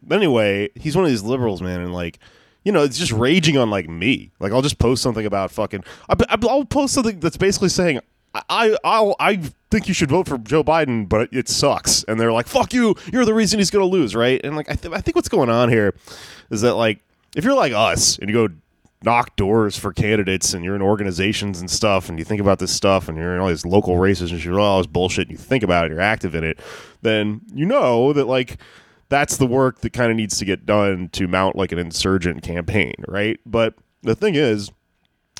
anyway, 0.10 0.68
he's 0.74 0.94
one 0.96 1.04
of 1.04 1.10
these 1.10 1.22
liberals, 1.22 1.62
man, 1.62 1.80
and 1.80 1.92
like 1.94 2.18
you 2.64 2.72
know, 2.72 2.82
it's 2.82 2.98
just 2.98 3.12
raging 3.12 3.56
on 3.56 3.70
like 3.70 3.88
me. 3.88 4.30
Like 4.40 4.52
I'll 4.52 4.62
just 4.62 4.78
post 4.78 5.02
something 5.02 5.24
about 5.24 5.50
fucking. 5.50 5.84
I, 6.08 6.14
I'll 6.42 6.64
post 6.64 6.92
something 6.94 7.20
that's 7.20 7.36
basically 7.38 7.70
saying 7.70 8.00
I 8.34 8.76
I'll, 8.84 9.16
I 9.18 9.36
think 9.70 9.88
you 9.88 9.94
should 9.94 10.10
vote 10.10 10.28
for 10.28 10.38
Joe 10.38 10.62
Biden, 10.62 11.08
but 11.08 11.28
it 11.32 11.48
sucks. 11.48 12.04
And 12.04 12.20
they're 12.20 12.32
like, 12.32 12.46
"Fuck 12.46 12.72
you! 12.72 12.94
You're 13.12 13.24
the 13.24 13.34
reason 13.34 13.58
he's 13.58 13.70
going 13.70 13.82
to 13.84 13.90
lose, 13.90 14.14
right?" 14.14 14.40
And 14.44 14.56
like 14.56 14.70
I, 14.70 14.74
th- 14.74 14.92
I 14.94 15.00
think 15.00 15.14
what's 15.14 15.28
going 15.28 15.48
on 15.48 15.68
here 15.70 15.94
is 16.50 16.60
that 16.62 16.74
like 16.74 17.00
if 17.34 17.44
you're 17.44 17.54
like 17.54 17.72
us 17.72 18.18
and 18.18 18.28
you 18.28 18.48
go 18.48 18.54
knock 19.04 19.36
doors 19.36 19.78
for 19.78 19.92
candidates 19.92 20.54
and 20.54 20.64
you're 20.64 20.74
in 20.74 20.82
organizations 20.82 21.60
and 21.60 21.70
stuff 21.70 22.08
and 22.08 22.18
you 22.18 22.24
think 22.24 22.40
about 22.40 22.58
this 22.58 22.72
stuff 22.72 23.08
and 23.08 23.16
you're 23.16 23.34
in 23.34 23.40
all 23.40 23.48
these 23.48 23.64
local 23.64 23.96
races 23.96 24.32
and 24.32 24.44
you're 24.44 24.58
all 24.58 24.78
this 24.78 24.86
bullshit 24.86 25.28
and 25.28 25.38
you 25.38 25.42
think 25.42 25.62
about 25.62 25.84
it, 25.84 25.90
you're 25.90 26.00
active 26.00 26.34
in 26.34 26.42
it, 26.42 26.58
then 27.02 27.40
you 27.54 27.64
know 27.64 28.12
that 28.12 28.26
like 28.26 28.58
that's 29.08 29.36
the 29.36 29.46
work 29.46 29.80
that 29.80 29.92
kind 29.92 30.10
of 30.10 30.16
needs 30.16 30.38
to 30.38 30.44
get 30.44 30.66
done 30.66 31.08
to 31.10 31.28
mount 31.28 31.56
like 31.56 31.72
an 31.72 31.78
insurgent 31.78 32.42
campaign, 32.42 32.94
right? 33.06 33.38
But 33.46 33.74
the 34.02 34.14
thing 34.14 34.34
is, 34.34 34.70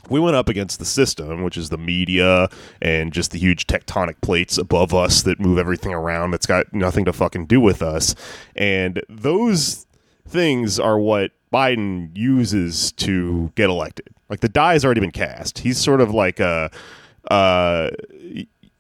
we 0.09 0.21
went 0.21 0.37
up 0.37 0.49
against 0.49 0.79
the 0.79 0.85
system, 0.85 1.43
which 1.43 1.57
is 1.57 1.69
the 1.69 1.77
media 1.77 2.49
and 2.81 3.13
just 3.13 3.33
the 3.33 3.39
huge 3.39 3.67
tectonic 3.67 4.21
plates 4.23 4.57
above 4.57 4.95
us 4.95 5.23
that 5.23 5.41
move 5.41 5.59
everything 5.59 5.93
around 5.93 6.31
that's 6.31 6.47
got 6.47 6.73
nothing 6.73 7.05
to 7.05 7.13
fucking 7.13 7.47
do 7.47 7.61
with 7.61 7.83
us. 7.83 8.15
And 8.55 9.03
those 9.09 9.87
things 10.29 10.79
are 10.79 10.99
what 10.99 11.33
Biden 11.53 12.17
uses 12.17 12.93
to 12.93 13.53
get 13.55 13.71
elected. 13.71 14.09
Like 14.29 14.41
the 14.41 14.49
die 14.49 14.75
has 14.75 14.85
already 14.85 15.01
been 15.01 15.11
cast. 15.11 15.61
He's 15.61 15.79
sort 15.79 16.01
of 16.01 16.13
like 16.13 16.41
a. 16.41 16.71
Uh, 17.31 17.91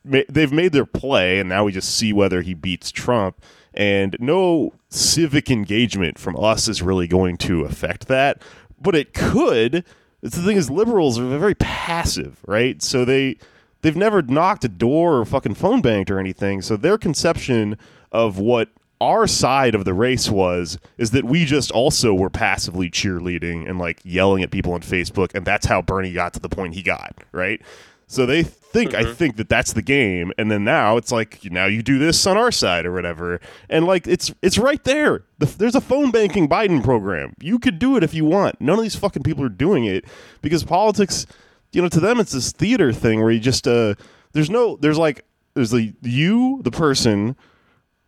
they've 0.04 0.52
made 0.52 0.72
their 0.72 0.86
play, 0.86 1.38
and 1.38 1.48
now 1.48 1.64
we 1.64 1.72
just 1.72 1.94
see 1.94 2.12
whether 2.12 2.42
he 2.42 2.54
beats 2.54 2.90
Trump. 2.90 3.42
And 3.74 4.16
no 4.18 4.72
civic 4.88 5.50
engagement 5.50 6.18
from 6.18 6.36
us 6.38 6.68
is 6.68 6.82
really 6.82 7.06
going 7.06 7.36
to 7.38 7.64
affect 7.64 8.08
that, 8.08 8.42
but 8.80 8.94
it 8.94 9.14
could. 9.14 9.84
It's 10.22 10.36
the 10.36 10.42
thing 10.42 10.56
is, 10.56 10.70
liberals 10.70 11.18
are 11.18 11.38
very 11.38 11.54
passive, 11.54 12.40
right? 12.46 12.82
So 12.82 13.04
they 13.04 13.36
they've 13.82 13.96
never 13.96 14.22
knocked 14.22 14.64
a 14.64 14.68
door 14.68 15.18
or 15.18 15.24
fucking 15.24 15.54
phone 15.54 15.80
banked 15.80 16.10
or 16.10 16.18
anything. 16.18 16.62
So 16.62 16.76
their 16.76 16.98
conception 16.98 17.78
of 18.10 18.38
what 18.38 18.70
our 19.00 19.26
side 19.26 19.74
of 19.74 19.84
the 19.84 19.94
race 19.94 20.28
was 20.28 20.78
is 20.96 21.12
that 21.12 21.24
we 21.24 21.44
just 21.44 21.70
also 21.70 22.14
were 22.14 22.30
passively 22.30 22.90
cheerleading 22.90 23.68
and 23.68 23.78
like 23.78 24.00
yelling 24.04 24.42
at 24.42 24.50
people 24.50 24.72
on 24.72 24.80
Facebook, 24.80 25.34
and 25.34 25.44
that's 25.44 25.66
how 25.66 25.82
Bernie 25.82 26.12
got 26.12 26.32
to 26.34 26.40
the 26.40 26.48
point 26.48 26.74
he 26.74 26.82
got, 26.82 27.14
right? 27.32 27.60
So 28.06 28.24
they 28.24 28.42
think 28.42 28.94
I 28.94 29.12
think 29.12 29.36
that 29.36 29.50
that's 29.50 29.74
the 29.74 29.82
game, 29.82 30.32
and 30.38 30.50
then 30.50 30.64
now 30.64 30.96
it's 30.96 31.12
like 31.12 31.44
now 31.44 31.66
you 31.66 31.82
do 31.82 31.98
this 31.98 32.26
on 32.26 32.38
our 32.38 32.50
side 32.50 32.86
or 32.86 32.92
whatever, 32.92 33.38
and 33.68 33.86
like 33.86 34.06
it's 34.06 34.32
it's 34.40 34.58
right 34.58 34.82
there. 34.84 35.24
The, 35.38 35.46
there's 35.46 35.74
a 35.74 35.80
phone 35.80 36.10
banking 36.10 36.48
Biden 36.48 36.82
program. 36.82 37.34
You 37.40 37.58
could 37.58 37.78
do 37.78 37.96
it 37.96 38.02
if 38.02 38.14
you 38.14 38.24
want. 38.24 38.60
None 38.60 38.78
of 38.78 38.82
these 38.82 38.96
fucking 38.96 39.22
people 39.24 39.44
are 39.44 39.50
doing 39.50 39.84
it 39.84 40.06
because 40.40 40.64
politics, 40.64 41.26
you 41.72 41.82
know, 41.82 41.88
to 41.88 42.00
them 42.00 42.18
it's 42.18 42.32
this 42.32 42.50
theater 42.50 42.94
thing 42.94 43.20
where 43.20 43.30
you 43.30 43.40
just 43.40 43.68
uh, 43.68 43.94
there's 44.32 44.48
no 44.48 44.76
there's 44.76 44.98
like 44.98 45.26
there's 45.52 45.70
the 45.70 45.92
you 46.00 46.62
the 46.62 46.70
person, 46.70 47.36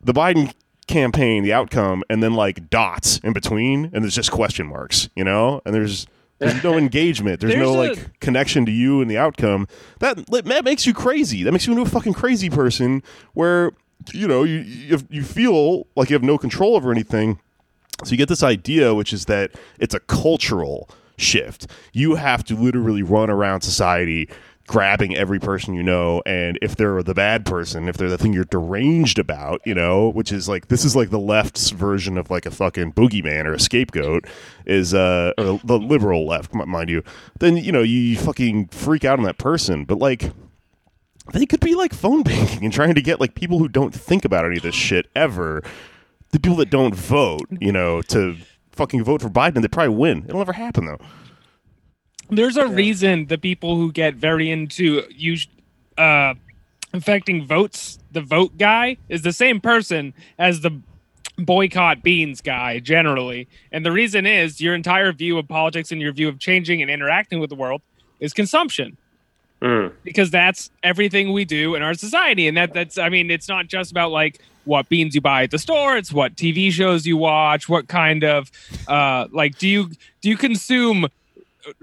the 0.00 0.14
Biden 0.14 0.52
campaign, 0.90 1.42
the 1.42 1.52
outcome, 1.52 2.02
and 2.10 2.22
then 2.22 2.34
like 2.34 2.68
dots 2.68 3.18
in 3.18 3.32
between, 3.32 3.86
and 3.92 4.02
there's 4.04 4.14
just 4.14 4.30
question 4.30 4.66
marks, 4.66 5.08
you 5.16 5.24
know, 5.24 5.62
and 5.64 5.74
there's 5.74 6.06
there's 6.38 6.62
no 6.62 6.76
engagement. 6.78 7.40
There's, 7.40 7.56
no 7.56 7.74
a- 7.74 7.88
like 7.88 8.20
connection 8.20 8.66
to 8.66 8.72
you 8.72 9.00
and 9.00 9.10
the 9.10 9.16
outcome. 9.18 9.68
That 10.00 10.26
that 10.26 10.64
makes 10.64 10.86
you 10.86 10.92
crazy. 10.92 11.42
That 11.42 11.52
makes 11.52 11.66
you 11.66 11.72
into 11.72 11.82
a 11.84 11.88
fucking 11.90 12.14
crazy 12.14 12.50
person. 12.50 13.02
Where 13.34 13.72
you 14.12 14.26
know 14.28 14.42
you 14.44 14.58
you, 14.58 14.98
you 15.08 15.22
feel 15.22 15.86
like 15.96 16.10
you 16.10 16.14
have 16.14 16.22
no 16.22 16.36
control 16.38 16.76
over 16.76 16.90
anything. 16.90 17.38
So 18.04 18.12
you 18.12 18.16
get 18.16 18.28
this 18.28 18.42
idea, 18.42 18.94
which 18.94 19.12
is 19.12 19.26
that 19.26 19.52
it's 19.78 19.94
a 19.94 20.00
cultural 20.00 20.88
shift. 21.18 21.66
You 21.92 22.14
have 22.14 22.42
to 22.44 22.56
literally 22.56 23.02
run 23.02 23.28
around 23.28 23.60
society 23.60 24.28
grabbing 24.70 25.16
every 25.16 25.40
person 25.40 25.74
you 25.74 25.82
know 25.82 26.22
and 26.24 26.56
if 26.62 26.76
they're 26.76 27.02
the 27.02 27.12
bad 27.12 27.44
person 27.44 27.88
if 27.88 27.96
they're 27.96 28.08
the 28.08 28.16
thing 28.16 28.32
you're 28.32 28.44
deranged 28.44 29.18
about 29.18 29.60
you 29.64 29.74
know 29.74 30.10
which 30.10 30.30
is 30.30 30.48
like 30.48 30.68
this 30.68 30.84
is 30.84 30.94
like 30.94 31.10
the 31.10 31.18
left's 31.18 31.70
version 31.70 32.16
of 32.16 32.30
like 32.30 32.46
a 32.46 32.52
fucking 32.52 32.92
boogeyman 32.92 33.46
or 33.46 33.52
a 33.52 33.58
scapegoat 33.58 34.26
is 34.66 34.94
uh 34.94 35.32
or 35.36 35.58
the 35.64 35.76
liberal 35.76 36.24
left 36.24 36.54
mind 36.54 36.88
you 36.88 37.02
then 37.40 37.56
you 37.56 37.72
know 37.72 37.82
you, 37.82 38.16
fucking 38.16 38.68
freak 38.68 39.04
out 39.04 39.18
on 39.18 39.24
that 39.24 39.38
person. 39.38 39.84
But 39.84 39.98
like 39.98 40.30
they 41.32 41.46
could 41.46 41.60
be 41.60 41.74
like 41.74 41.92
phone 41.92 42.22
banking 42.22 42.64
and 42.64 42.72
trying 42.72 42.94
to 42.94 43.02
get 43.02 43.20
like 43.20 43.34
people 43.34 43.58
who 43.58 43.68
don't 43.68 43.94
think 43.94 44.24
about 44.24 44.44
any 44.44 44.58
of 44.58 44.62
this 44.62 44.74
shit 44.74 45.06
ever 45.16 45.62
the 46.30 46.38
people 46.38 46.56
that 46.58 46.70
don't 46.70 46.94
vote 46.94 47.46
you 47.60 47.72
know 47.72 48.02
to 48.02 48.36
fucking 48.70 49.02
vote 49.02 49.20
for 49.20 49.28
biden 49.28 49.62
they 49.62 49.68
probably 49.68 49.96
win. 49.96 50.24
It'll 50.28 50.38
never 50.38 50.52
happen 50.52 50.86
though 50.86 51.00
There's 52.30 52.56
a 52.56 52.66
reason 52.66 53.26
the 53.26 53.38
people 53.38 53.76
who 53.76 53.92
get 53.92 54.14
very 54.14 54.50
into 54.50 55.02
us- 55.08 55.46
uh, 55.98 56.34
affecting 56.92 57.46
votes, 57.46 57.98
the 58.12 58.20
vote 58.20 58.56
guy, 58.58 58.96
is 59.08 59.22
the 59.22 59.32
same 59.32 59.60
person 59.60 60.14
as 60.38 60.60
the 60.60 60.80
boycott 61.38 62.02
beans 62.02 62.40
guy 62.40 62.78
generally. 62.78 63.48
And 63.72 63.84
the 63.84 63.92
reason 63.92 64.26
is 64.26 64.60
your 64.60 64.74
entire 64.74 65.12
view 65.12 65.38
of 65.38 65.48
politics 65.48 65.90
and 65.92 66.00
your 66.00 66.12
view 66.12 66.28
of 66.28 66.38
changing 66.38 66.82
and 66.82 66.90
interacting 66.90 67.40
with 67.40 67.50
the 67.50 67.56
world 67.56 67.82
is 68.20 68.32
consumption. 68.32 68.96
Mm. 69.62 69.92
Because 70.04 70.30
that's 70.30 70.70
everything 70.82 71.32
we 71.32 71.44
do 71.44 71.74
in 71.74 71.82
our 71.82 71.94
society. 71.94 72.48
And 72.48 72.56
that 72.56 72.72
that's 72.72 72.96
I 72.96 73.10
mean, 73.10 73.30
it's 73.30 73.48
not 73.48 73.66
just 73.66 73.90
about 73.90 74.10
like 74.10 74.40
what 74.64 74.88
beans 74.88 75.14
you 75.14 75.20
buy 75.20 75.42
at 75.42 75.50
the 75.50 75.58
store, 75.58 75.96
it's 75.96 76.12
what 76.12 76.34
TV 76.34 76.70
shows 76.70 77.06
you 77.06 77.16
watch, 77.16 77.68
what 77.68 77.88
kind 77.88 78.24
of 78.24 78.50
uh 78.88 79.26
like 79.32 79.58
do 79.58 79.68
you 79.68 79.90
do 80.22 80.30
you 80.30 80.36
consume 80.36 81.08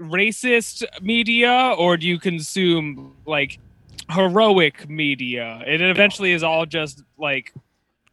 racist 0.00 0.84
media 1.02 1.74
or 1.78 1.96
do 1.96 2.06
you 2.06 2.18
consume 2.18 3.14
like 3.26 3.58
heroic 4.10 4.88
media? 4.88 5.62
It 5.66 5.80
eventually 5.80 6.32
is 6.32 6.42
all 6.42 6.66
just 6.66 7.02
like 7.18 7.52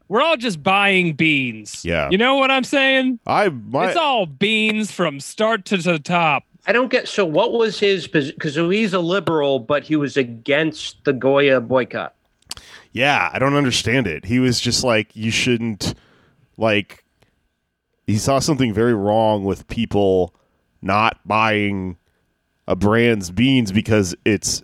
we're 0.08 0.22
all 0.22 0.38
just 0.38 0.62
buying 0.62 1.14
beans. 1.14 1.84
Yeah. 1.84 2.10
You 2.10 2.18
know 2.18 2.36
what 2.36 2.52
I'm 2.52 2.64
saying? 2.64 3.20
i 3.26 3.50
my 3.50 3.88
it's 3.88 3.98
all 3.98 4.26
beans 4.26 4.92
from 4.92 5.20
start 5.20 5.66
to 5.66 5.78
the 5.78 6.00
top. 6.00 6.44
I 6.68 6.72
don't 6.72 6.90
get. 6.90 7.08
So, 7.08 7.26
what 7.26 7.54
was 7.54 7.80
his? 7.80 8.08
Because 8.08 8.56
he's 8.56 8.94
a 8.94 9.00
liberal, 9.00 9.60
but 9.60 9.84
he 9.84 9.96
was 9.96 10.18
against 10.18 11.04
the 11.04 11.14
Goya 11.14 11.62
boycott. 11.62 12.16
Yeah, 12.92 13.30
I 13.32 13.40
don't 13.40 13.56
understand 13.56 14.08
it. 14.08 14.26
He 14.26 14.40
was 14.40 14.60
just 14.60 14.84
like, 14.84 15.16
you 15.16 15.30
shouldn't, 15.30 15.94
like, 16.58 17.04
he 18.08 18.18
saw 18.18 18.40
something 18.40 18.74
very 18.74 18.94
wrong 18.94 19.44
with 19.44 19.68
people 19.68 20.34
not 20.86 21.20
buying 21.26 21.98
a 22.68 22.76
brand's 22.76 23.32
beans 23.32 23.72
because 23.72 24.16
it's 24.24 24.62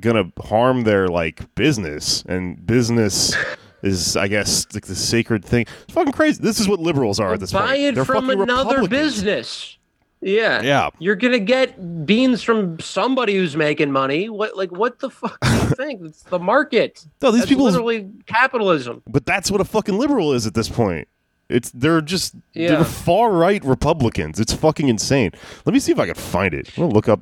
gonna 0.00 0.32
harm 0.40 0.84
their 0.84 1.08
like 1.08 1.54
business 1.54 2.22
and 2.28 2.64
business 2.66 3.34
is 3.82 4.16
I 4.16 4.28
guess 4.28 4.66
like 4.74 4.86
the 4.86 4.94
sacred 4.94 5.44
thing. 5.44 5.66
It's 5.84 5.94
fucking 5.94 6.12
crazy. 6.12 6.42
This 6.42 6.58
is 6.60 6.68
what 6.68 6.80
liberals 6.80 7.20
are 7.20 7.34
at 7.34 7.40
this 7.40 7.52
Buy 7.52 7.66
point. 7.68 7.80
it 7.80 7.94
They're 7.96 8.04
from 8.04 8.30
another 8.30 8.88
business. 8.88 9.76
Yeah. 10.20 10.62
Yeah. 10.62 10.90
You're 10.98 11.14
gonna 11.14 11.38
get 11.38 12.04
beans 12.04 12.42
from 12.42 12.80
somebody 12.80 13.36
who's 13.36 13.56
making 13.56 13.92
money. 13.92 14.28
What 14.28 14.56
like 14.56 14.72
what 14.72 14.98
the 14.98 15.10
fuck 15.10 15.38
do 15.40 15.52
you 15.52 15.58
think? 15.76 16.00
It's 16.02 16.22
the 16.24 16.40
market. 16.40 17.06
No, 17.22 17.30
these 17.30 17.42
That's 17.42 17.50
people 17.50 17.64
literally 17.66 18.10
capitalism. 18.26 19.02
But 19.06 19.26
that's 19.26 19.48
what 19.50 19.60
a 19.60 19.64
fucking 19.64 19.96
liberal 19.96 20.32
is 20.32 20.46
at 20.46 20.54
this 20.54 20.68
point. 20.68 21.06
It's 21.48 21.70
they're 21.70 22.00
just 22.00 22.34
Yeah. 22.54 22.68
they're 22.68 22.84
far 22.84 23.30
right 23.32 23.64
Republicans. 23.64 24.38
It's 24.38 24.52
fucking 24.52 24.88
insane. 24.88 25.30
Let 25.64 25.72
me 25.72 25.80
see 25.80 25.92
if 25.92 25.98
I 25.98 26.06
can 26.06 26.14
find 26.14 26.52
it. 26.54 26.68
I'm 26.76 26.84
gonna 26.84 26.94
look 26.94 27.08
up. 27.08 27.20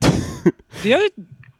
The 0.82 0.92
other 0.94 1.08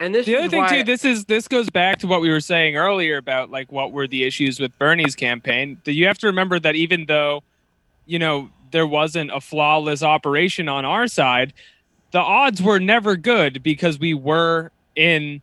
And 0.00 0.14
this 0.14 0.26
the 0.26 0.36
other 0.36 0.48
thing 0.48 0.60
why, 0.60 0.68
too, 0.78 0.84
this 0.84 1.04
is 1.04 1.24
this 1.24 1.48
goes 1.48 1.70
back 1.70 1.98
to 2.00 2.06
what 2.06 2.20
we 2.20 2.28
were 2.30 2.40
saying 2.40 2.76
earlier 2.76 3.16
about 3.16 3.50
like 3.50 3.72
what 3.72 3.92
were 3.92 4.06
the 4.06 4.24
issues 4.24 4.60
with 4.60 4.76
Bernie's 4.78 5.14
campaign. 5.16 5.78
That 5.84 5.94
you 5.94 6.06
have 6.06 6.18
to 6.18 6.26
remember 6.26 6.58
that 6.60 6.74
even 6.74 7.06
though, 7.06 7.42
you 8.04 8.18
know, 8.18 8.50
there 8.72 8.86
wasn't 8.86 9.30
a 9.32 9.40
flawless 9.40 10.02
operation 10.02 10.68
on 10.68 10.84
our 10.84 11.06
side, 11.06 11.54
the 12.10 12.18
odds 12.20 12.60
were 12.60 12.78
never 12.78 13.16
good 13.16 13.62
because 13.62 13.98
we 13.98 14.12
were 14.14 14.70
in 14.94 15.40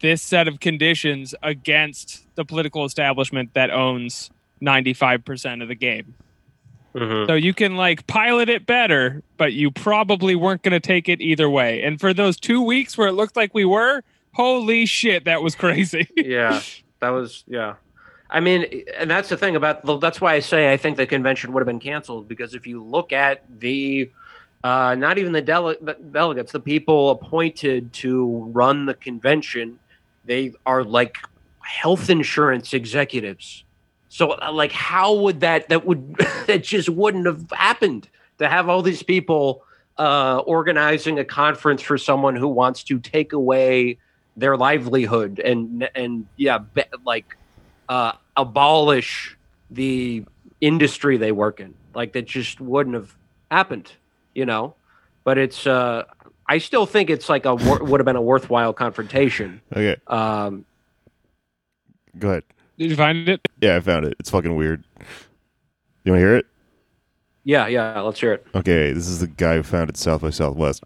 this 0.00 0.20
set 0.22 0.48
of 0.48 0.58
conditions 0.60 1.34
against 1.42 2.26
the 2.34 2.44
political 2.44 2.84
establishment 2.84 3.54
that 3.54 3.70
owns 3.70 4.30
95% 4.62 5.62
of 5.62 5.68
the 5.68 5.74
game. 5.74 6.14
Mhm. 6.94 7.26
So 7.26 7.34
you 7.34 7.52
can 7.52 7.76
like 7.76 8.06
pilot 8.06 8.48
it 8.48 8.66
better, 8.66 9.22
but 9.36 9.52
you 9.52 9.70
probably 9.70 10.36
weren't 10.36 10.62
going 10.62 10.72
to 10.72 10.80
take 10.80 11.08
it 11.08 11.20
either 11.20 11.50
way. 11.50 11.82
And 11.82 12.00
for 12.00 12.14
those 12.14 12.38
two 12.38 12.62
weeks 12.62 12.96
where 12.96 13.08
it 13.08 13.12
looked 13.12 13.36
like 13.36 13.52
we 13.52 13.64
were, 13.64 14.02
holy 14.32 14.86
shit, 14.86 15.24
that 15.24 15.42
was 15.42 15.54
crazy. 15.56 16.08
yeah, 16.16 16.60
that 17.00 17.10
was 17.10 17.42
yeah. 17.48 17.74
I 18.30 18.40
mean, 18.40 18.84
and 18.96 19.10
that's 19.10 19.28
the 19.28 19.36
thing 19.36 19.56
about 19.56 20.00
that's 20.00 20.20
why 20.20 20.34
I 20.34 20.40
say 20.40 20.72
I 20.72 20.76
think 20.76 20.96
the 20.96 21.06
convention 21.06 21.52
would 21.52 21.60
have 21.60 21.66
been 21.66 21.80
canceled 21.80 22.28
because 22.28 22.54
if 22.54 22.66
you 22.66 22.82
look 22.82 23.12
at 23.12 23.42
the 23.60 24.10
uh, 24.62 24.94
not 24.94 25.18
even 25.18 25.32
the, 25.32 25.42
dele- 25.42 25.76
the 25.82 25.92
delegates, 25.94 26.52
the 26.52 26.60
people 26.60 27.10
appointed 27.10 27.92
to 27.92 28.50
run 28.52 28.86
the 28.86 28.94
convention, 28.94 29.78
they 30.24 30.52
are 30.64 30.82
like 30.82 31.18
health 31.60 32.08
insurance 32.08 32.72
executives. 32.72 33.63
So, 34.14 34.30
uh, 34.30 34.52
like, 34.52 34.70
how 34.70 35.12
would 35.12 35.40
that 35.40 35.68
that 35.70 35.84
would 35.84 36.14
that 36.46 36.62
just 36.62 36.88
wouldn't 36.88 37.26
have 37.26 37.50
happened 37.50 38.08
to 38.38 38.48
have 38.48 38.68
all 38.68 38.80
these 38.80 39.02
people 39.02 39.64
uh, 39.98 40.38
organizing 40.46 41.18
a 41.18 41.24
conference 41.24 41.82
for 41.82 41.98
someone 41.98 42.36
who 42.36 42.46
wants 42.46 42.84
to 42.84 43.00
take 43.00 43.32
away 43.32 43.98
their 44.36 44.56
livelihood 44.56 45.40
and 45.40 45.90
and 45.96 46.28
yeah, 46.36 46.58
be, 46.58 46.84
like 47.04 47.36
uh, 47.88 48.12
abolish 48.36 49.36
the 49.68 50.24
industry 50.60 51.16
they 51.16 51.32
work 51.32 51.58
in. 51.58 51.74
Like 51.92 52.12
that 52.12 52.26
just 52.26 52.60
wouldn't 52.60 52.94
have 52.94 53.12
happened, 53.50 53.90
you 54.32 54.46
know. 54.46 54.76
But 55.24 55.38
it's 55.38 55.66
uh, 55.66 56.04
I 56.48 56.58
still 56.58 56.86
think 56.86 57.10
it's 57.10 57.28
like 57.28 57.46
a 57.46 57.56
would 57.56 57.98
have 57.98 58.06
been 58.06 58.14
a 58.14 58.22
worthwhile 58.22 58.74
confrontation. 58.74 59.60
Okay, 59.72 60.00
Um, 60.06 60.64
go 62.16 62.28
ahead. 62.28 62.44
Did 62.78 62.90
you 62.90 62.96
find 62.96 63.28
it? 63.28 63.40
Yeah, 63.60 63.76
I 63.76 63.80
found 63.80 64.04
it. 64.06 64.14
It's 64.18 64.30
fucking 64.30 64.54
weird. 64.56 64.84
You 66.04 66.12
want 66.12 66.20
to 66.20 66.26
hear 66.26 66.36
it? 66.36 66.46
yeah, 67.44 67.66
yeah. 67.66 68.00
Let's 68.00 68.20
hear 68.20 68.32
it. 68.32 68.46
Okay, 68.54 68.92
this 68.92 69.06
is 69.08 69.20
the 69.20 69.26
guy 69.26 69.56
who 69.56 69.62
founded 69.62 69.96
South 69.96 70.22
by 70.22 70.30
Southwest. 70.30 70.82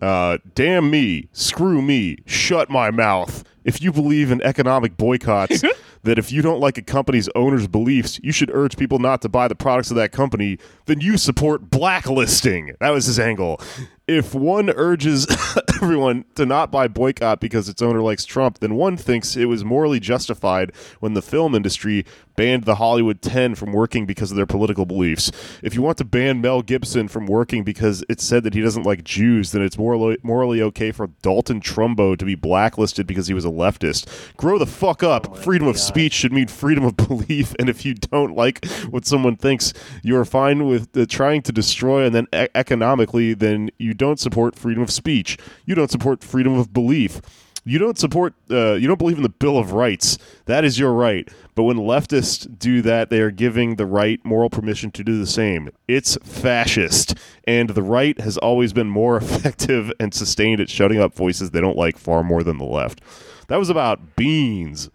Uh, 0.00 0.38
damn 0.54 0.90
me, 0.90 1.28
screw 1.32 1.80
me, 1.80 2.18
shut 2.26 2.68
my 2.68 2.90
mouth. 2.90 3.44
If 3.64 3.80
you 3.80 3.92
believe 3.92 4.32
in 4.32 4.42
economic 4.42 4.96
boycotts, 4.96 5.62
that 6.02 6.18
if 6.18 6.32
you 6.32 6.42
don't 6.42 6.58
like 6.58 6.76
a 6.76 6.82
company's 6.82 7.28
owner's 7.36 7.68
beliefs, 7.68 8.18
you 8.22 8.32
should 8.32 8.50
urge 8.52 8.76
people 8.76 8.98
not 8.98 9.22
to 9.22 9.28
buy 9.28 9.46
the 9.46 9.54
products 9.54 9.90
of 9.90 9.96
that 9.96 10.10
company, 10.10 10.58
then 10.86 11.00
you 11.00 11.16
support 11.16 11.70
blacklisting. 11.70 12.74
That 12.80 12.90
was 12.90 13.06
his 13.06 13.20
angle. 13.20 13.60
If 14.08 14.34
one 14.34 14.70
urges 14.70 15.26
everyone 15.76 16.24
to 16.34 16.44
not 16.44 16.72
buy 16.72 16.88
boycott 16.88 17.40
because 17.40 17.68
its 17.68 17.80
owner 17.80 18.00
likes 18.00 18.24
Trump, 18.24 18.58
then 18.58 18.74
one 18.74 18.96
thinks 18.96 19.36
it 19.36 19.44
was 19.46 19.64
morally 19.64 20.00
justified 20.00 20.72
when 21.00 21.14
the 21.14 21.22
film 21.22 21.54
industry 21.54 22.04
banned 22.36 22.64
the 22.64 22.76
Hollywood 22.76 23.20
10 23.22 23.54
from 23.54 23.72
working 23.72 24.06
because 24.06 24.30
of 24.30 24.36
their 24.36 24.46
political 24.46 24.86
beliefs. 24.86 25.30
If 25.62 25.74
you 25.74 25.82
want 25.82 25.98
to 25.98 26.04
ban 26.04 26.40
Mel 26.40 26.62
Gibson 26.62 27.08
from 27.08 27.26
working 27.26 27.62
because 27.62 28.04
it 28.08 28.20
said 28.20 28.42
that 28.44 28.54
he 28.54 28.60
doesn't 28.60 28.84
like 28.84 29.04
Jews, 29.04 29.52
then 29.52 29.62
it's 29.62 29.78
morally, 29.78 30.18
morally 30.22 30.62
okay 30.62 30.92
for 30.92 31.08
Dalton 31.22 31.60
Trumbo 31.60 32.16
to 32.16 32.24
be 32.24 32.34
blacklisted 32.34 33.06
because 33.06 33.26
he 33.26 33.34
was 33.34 33.44
a 33.44 33.48
leftist. 33.50 34.36
Grow 34.36 34.58
the 34.58 34.66
fuck 34.66 35.02
up. 35.02 35.36
freedom 35.36 35.68
of 35.68 35.78
speech 35.78 36.12
should 36.12 36.32
mean 36.32 36.48
freedom 36.48 36.84
of 36.84 36.96
belief, 37.08 37.54
and 37.58 37.68
if 37.68 37.84
you 37.84 37.94
don't 37.94 38.34
like 38.34 38.64
what 38.90 39.04
someone 39.04 39.36
thinks, 39.36 39.72
you 40.02 40.16
are 40.16 40.24
fine 40.24 40.66
with 40.66 40.96
uh, 40.96 41.06
trying 41.08 41.42
to 41.42 41.52
destroy 41.52 42.04
and 42.04 42.14
then 42.14 42.26
e- 42.34 42.48
economically, 42.54 43.34
then 43.34 43.70
you 43.78 43.94
don't 44.02 44.20
support 44.20 44.54
freedom 44.56 44.82
of 44.82 44.90
speech. 44.90 45.38
You 45.64 45.74
don't 45.74 45.90
support 45.90 46.22
freedom 46.22 46.58
of 46.58 46.72
belief. 46.72 47.20
You 47.64 47.78
don't 47.78 47.96
support, 47.96 48.34
uh, 48.50 48.72
you 48.74 48.88
don't 48.88 48.98
believe 48.98 49.18
in 49.18 49.22
the 49.22 49.28
Bill 49.28 49.56
of 49.56 49.70
Rights. 49.72 50.18
That 50.46 50.64
is 50.64 50.80
your 50.80 50.92
right. 50.92 51.28
But 51.54 51.62
when 51.62 51.76
leftists 51.76 52.58
do 52.58 52.82
that, 52.82 53.08
they 53.08 53.20
are 53.20 53.30
giving 53.30 53.76
the 53.76 53.86
right 53.86 54.18
moral 54.24 54.50
permission 54.50 54.90
to 54.90 55.04
do 55.04 55.16
the 55.16 55.26
same. 55.28 55.70
It's 55.86 56.16
fascist. 56.24 57.14
And 57.44 57.70
the 57.70 57.82
right 57.82 58.20
has 58.20 58.36
always 58.38 58.72
been 58.72 58.88
more 58.90 59.16
effective 59.22 59.92
and 60.00 60.12
sustained 60.12 60.60
at 60.60 60.68
shutting 60.70 60.98
up 61.00 61.14
voices 61.14 61.52
they 61.52 61.60
don't 61.60 61.76
like 61.76 61.96
far 61.98 62.24
more 62.24 62.42
than 62.42 62.58
the 62.58 62.64
left. 62.64 63.00
That 63.46 63.58
was 63.60 63.70
about 63.70 64.16
beans. 64.16 64.90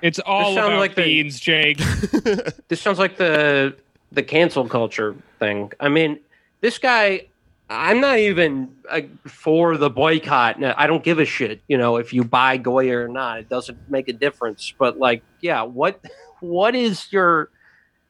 It's 0.00 0.20
all 0.20 0.54
sounds 0.54 0.68
about 0.68 0.78
like 0.78 0.94
the- 0.94 1.02
beans, 1.02 1.40
Jake. 1.40 1.80
This 2.68 2.80
sounds 2.80 2.98
like 3.00 3.16
the 3.16 3.74
the 4.12 4.22
cancel 4.22 4.68
culture 4.68 5.16
thing. 5.38 5.72
I 5.80 5.88
mean, 5.88 6.18
this 6.60 6.78
guy. 6.78 7.26
I'm 7.70 8.00
not 8.00 8.18
even 8.18 8.74
uh, 8.88 9.02
for 9.26 9.76
the 9.76 9.90
boycott. 9.90 10.58
No, 10.58 10.72
I 10.74 10.86
don't 10.86 11.04
give 11.04 11.18
a 11.18 11.26
shit. 11.26 11.60
You 11.68 11.76
know, 11.76 11.96
if 11.96 12.14
you 12.14 12.24
buy 12.24 12.56
Goya 12.56 12.96
or 12.96 13.08
not, 13.08 13.40
it 13.40 13.50
doesn't 13.50 13.90
make 13.90 14.08
a 14.08 14.14
difference. 14.14 14.72
But 14.78 14.98
like, 14.98 15.22
yeah, 15.42 15.62
what 15.62 16.02
what 16.40 16.74
is 16.74 17.12
your? 17.12 17.50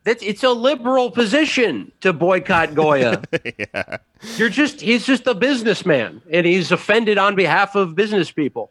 That's 0.05 0.23
it's 0.23 0.45
a 0.45 0.51
liberal 0.51 1.11
position 1.11 1.91
to 2.03 2.13
boycott 2.13 2.75
Goya. 2.75 3.23
yeah. 3.59 3.97
You're 4.37 4.49
just 4.49 4.81
he's 4.81 5.05
just 5.05 5.27
a 5.27 5.35
businessman, 5.35 6.23
and 6.31 6.47
he's 6.47 6.71
offended 6.71 7.19
on 7.19 7.35
behalf 7.35 7.75
of 7.75 7.97
business 7.97 8.31
people. 8.31 8.71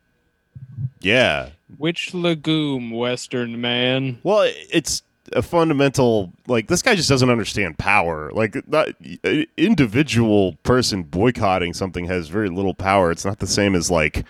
Yeah. 1.02 1.50
Which 1.78 2.14
legume, 2.14 2.92
Western 2.92 3.60
man? 3.62 4.20
Well, 4.24 4.50
it's 4.72 5.04
a 5.34 5.42
fundamental 5.42 6.34
like 6.48 6.68
this 6.68 6.82
guy 6.82 6.96
just 6.96 7.10
doesn't 7.10 7.30
understand 7.30 7.78
power. 7.78 8.32
Like 8.34 8.68
not 8.68 8.90
an 9.24 9.46
individual 9.58 10.54
person 10.64 11.04
boycotting 11.04 11.74
something 11.74 12.06
has 12.06 12.28
very 12.28 12.50
little 12.50 12.74
power. 12.74 13.12
It's 13.12 13.26
not 13.26 13.40
the 13.40 13.48
same 13.48 13.76
as 13.76 13.92
like 13.92 14.26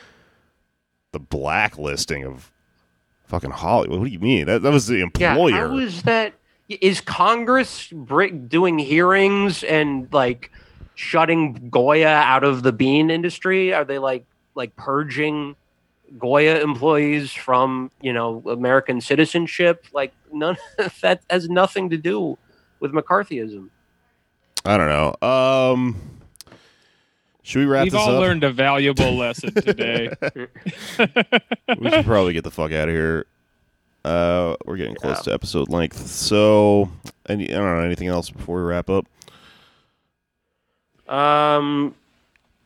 the 1.12 1.20
blacklisting 1.20 2.24
of 2.24 2.52
fucking 3.26 3.52
Hollywood. 3.52 4.00
What 4.00 4.06
do 4.06 4.12
you 4.12 4.20
mean? 4.20 4.46
That 4.48 4.62
that 4.62 4.72
was 4.72 4.88
the 4.88 5.02
employer. 5.02 5.50
Yeah, 5.50 5.68
how 5.68 5.78
is 5.78 6.04
that? 6.04 6.34
Is 6.70 7.00
Congress 7.00 7.88
doing 8.48 8.78
hearings 8.78 9.64
and 9.64 10.12
like 10.12 10.52
shutting 10.96 11.70
Goya 11.70 12.08
out 12.08 12.44
of 12.44 12.64
the 12.64 12.74
bean 12.74 13.10
industry? 13.10 13.74
Are 13.74 13.86
they 13.86 14.00
like 14.00 14.26
like 14.56 14.76
purging 14.76 15.56
Goya 16.18 16.62
employees 16.62 17.32
from 17.34 17.92
you 18.02 18.14
know 18.14 18.42
American 18.48 19.02
citizenship? 19.02 19.86
Like 19.94 20.14
none 20.32 20.58
that 21.02 21.22
has 21.30 21.50
nothing 21.50 21.90
to 21.90 21.98
do 21.98 22.38
with 22.80 22.92
McCarthyism. 22.94 23.70
I 24.66 24.78
don't 24.78 24.90
know. 24.90 25.28
Um 25.28 25.96
should 27.44 27.60
we 27.60 27.66
wrap 27.66 27.84
We've 27.86 27.94
this 27.94 28.02
all 28.02 28.16
up? 28.16 28.20
learned 28.22 28.44
a 28.44 28.52
valuable 28.52 29.16
lesson 29.16 29.54
today. 29.62 30.14
we 31.80 31.90
should 31.90 32.06
probably 32.06 32.34
get 32.34 32.44
the 32.44 32.52
fuck 32.52 32.72
out 32.74 32.90
of 32.90 32.94
here. 32.96 33.26
Uh, 34.04 34.56
we're 34.66 34.76
getting 34.78 34.96
close 34.96 35.18
Yeah. 35.20 35.24
to 35.24 35.34
episode 35.34 35.70
length. 35.70 36.08
So, 36.08 36.90
any, 37.28 37.50
I 37.50 37.58
don't 37.58 37.78
know 37.78 37.84
anything 37.84 38.08
else 38.10 38.30
before 38.30 38.58
we 38.58 38.64
wrap 38.64 38.90
up. 38.90 39.06
Um, 41.08 41.96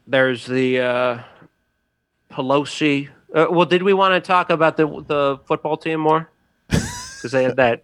there's 0.07 0.45
the 0.45 0.80
uh, 0.80 1.19
Pelosi. 2.31 3.09
Uh, 3.34 3.48
well, 3.49 3.66
did 3.66 3.84
we 3.84 3.94
want 3.94 4.14
to 4.14 4.26
talk 4.26 4.49
about 4.49 4.78
the 4.78 4.88
the 5.08 5.40
football 5.45 5.78
team 5.78 5.99
more? 5.99 6.30
Because 6.70 7.34
they 7.34 7.44
had 7.44 7.58
that. 7.58 7.84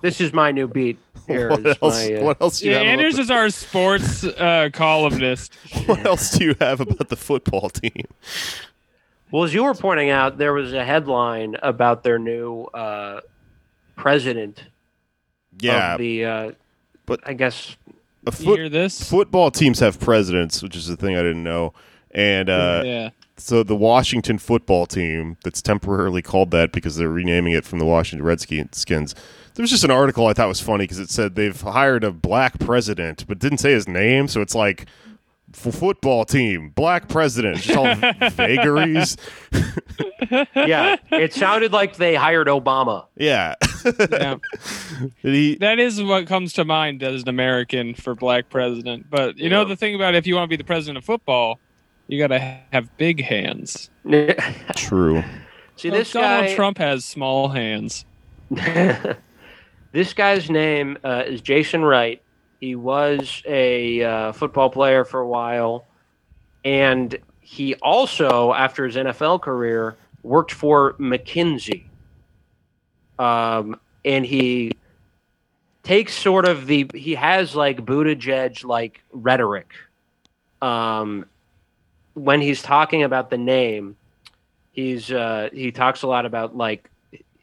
This 0.00 0.20
is 0.20 0.32
my 0.32 0.52
new 0.52 0.68
beat. 0.68 0.96
Here 1.26 1.50
what 1.50 1.66
is 1.66 1.76
else? 1.82 2.08
my, 2.08 2.14
uh, 2.14 2.24
what 2.24 2.40
else 2.40 2.60
do 2.60 2.66
you 2.66 2.72
yeah, 2.72 2.78
have? 2.78 2.86
Anders 2.86 3.18
is 3.18 3.32
our 3.32 3.50
sports 3.50 4.22
uh, 4.22 4.70
columnist. 4.72 5.52
what 5.86 6.06
else 6.06 6.30
do 6.30 6.44
you 6.44 6.54
have 6.60 6.80
about 6.80 7.08
the 7.08 7.16
football 7.16 7.68
team? 7.68 8.04
Well, 9.32 9.42
as 9.42 9.52
you 9.52 9.64
were 9.64 9.74
pointing 9.74 10.10
out, 10.10 10.38
there 10.38 10.52
was 10.52 10.72
a 10.72 10.84
headline 10.84 11.56
about 11.62 12.04
their 12.04 12.18
new 12.18 12.62
uh, 12.74 13.22
president 13.96 14.62
Yeah, 15.58 15.94
of 15.94 15.98
the. 15.98 16.24
Uh, 16.24 16.52
but- 17.06 17.20
I 17.24 17.32
guess 17.32 17.76
a 18.26 18.30
foot, 18.30 18.58
hear 18.58 18.68
this? 18.68 19.08
football 19.08 19.50
teams 19.50 19.80
have 19.80 19.98
presidents, 19.98 20.62
which 20.62 20.76
is 20.76 20.86
the 20.86 20.96
thing 20.96 21.16
I 21.16 21.22
didn't 21.22 21.42
know. 21.42 21.72
And 22.12 22.48
uh, 22.50 22.82
yeah. 22.84 23.10
So 23.36 23.62
the 23.62 23.76
Washington 23.76 24.38
football 24.38 24.86
team, 24.86 25.36
that's 25.44 25.62
temporarily 25.62 26.22
called 26.22 26.50
that 26.52 26.72
because 26.72 26.96
they're 26.96 27.08
renaming 27.08 27.52
it 27.54 27.64
from 27.64 27.78
the 27.78 27.86
Washington 27.86 28.24
Redskins. 28.26 29.14
There 29.54 29.62
was 29.62 29.70
just 29.70 29.84
an 29.84 29.90
article 29.90 30.26
I 30.26 30.32
thought 30.32 30.48
was 30.48 30.60
funny 30.60 30.84
because 30.84 30.98
it 30.98 31.10
said 31.10 31.34
they've 31.34 31.60
hired 31.60 32.04
a 32.04 32.10
black 32.12 32.58
president, 32.58 33.26
but 33.26 33.38
didn't 33.38 33.58
say 33.58 33.72
his 33.72 33.86
name. 33.88 34.28
So 34.28 34.40
it's 34.40 34.54
like 34.54 34.86
f- 35.54 35.74
football 35.74 36.24
team, 36.24 36.70
black 36.70 37.08
president, 37.08 37.58
just 37.58 37.76
all 37.76 37.94
vagaries. 38.30 39.16
yeah, 40.54 40.96
it 41.10 41.34
sounded 41.34 41.72
like 41.72 41.96
they 41.96 42.14
hired 42.14 42.46
Obama. 42.46 43.06
Yeah. 43.16 43.54
yeah. 44.10 44.36
He, 45.20 45.56
That 45.56 45.78
is 45.78 46.02
what 46.02 46.26
comes 46.26 46.52
to 46.54 46.64
mind 46.64 47.02
as 47.02 47.22
an 47.22 47.28
American 47.28 47.94
for 47.94 48.14
black 48.14 48.48
president. 48.50 49.10
But 49.10 49.36
you 49.38 49.50
know 49.50 49.64
the 49.64 49.76
thing 49.76 49.94
about 49.94 50.14
if 50.14 50.26
you 50.26 50.34
want 50.36 50.44
to 50.44 50.48
be 50.48 50.56
the 50.56 50.64
president 50.64 50.98
of 50.98 51.04
football, 51.04 51.58
you 52.12 52.18
got 52.18 52.26
to 52.26 52.38
have 52.74 52.94
big 52.98 53.24
hands. 53.24 53.88
true. 54.76 55.24
See, 55.76 55.88
Well, 55.88 55.98
this 55.98 56.12
Donald 56.12 56.44
guy. 56.44 56.54
Trump 56.54 56.76
has 56.76 57.06
small 57.06 57.48
hands. 57.48 58.04
this 58.50 60.12
guy's 60.12 60.50
name 60.50 60.98
uh, 61.02 61.22
is 61.26 61.40
Jason 61.40 61.82
Wright. 61.82 62.20
He 62.60 62.74
was 62.74 63.42
a 63.46 64.02
uh, 64.02 64.32
football 64.32 64.68
player 64.68 65.06
for 65.06 65.20
a 65.20 65.26
while, 65.26 65.86
and 66.66 67.16
he 67.40 67.76
also, 67.76 68.52
after 68.52 68.84
his 68.84 68.96
NFL 68.96 69.40
career, 69.40 69.96
worked 70.22 70.52
for 70.52 70.92
McKinsey. 70.94 71.84
Um, 73.18 73.80
and 74.04 74.26
he 74.26 74.72
takes 75.82 76.12
sort 76.12 76.44
of 76.46 76.66
the 76.66 76.90
he 76.94 77.14
has 77.14 77.56
like 77.56 77.86
Buttigieg 77.86 78.64
like 78.66 79.02
rhetoric. 79.12 79.72
Um, 80.60 81.24
when 82.14 82.40
he's 82.40 82.62
talking 82.62 83.02
about 83.02 83.30
the 83.30 83.38
name, 83.38 83.96
he's 84.72 85.10
uh, 85.12 85.48
he 85.52 85.72
talks 85.72 86.02
a 86.02 86.06
lot 86.06 86.26
about 86.26 86.56
like 86.56 86.88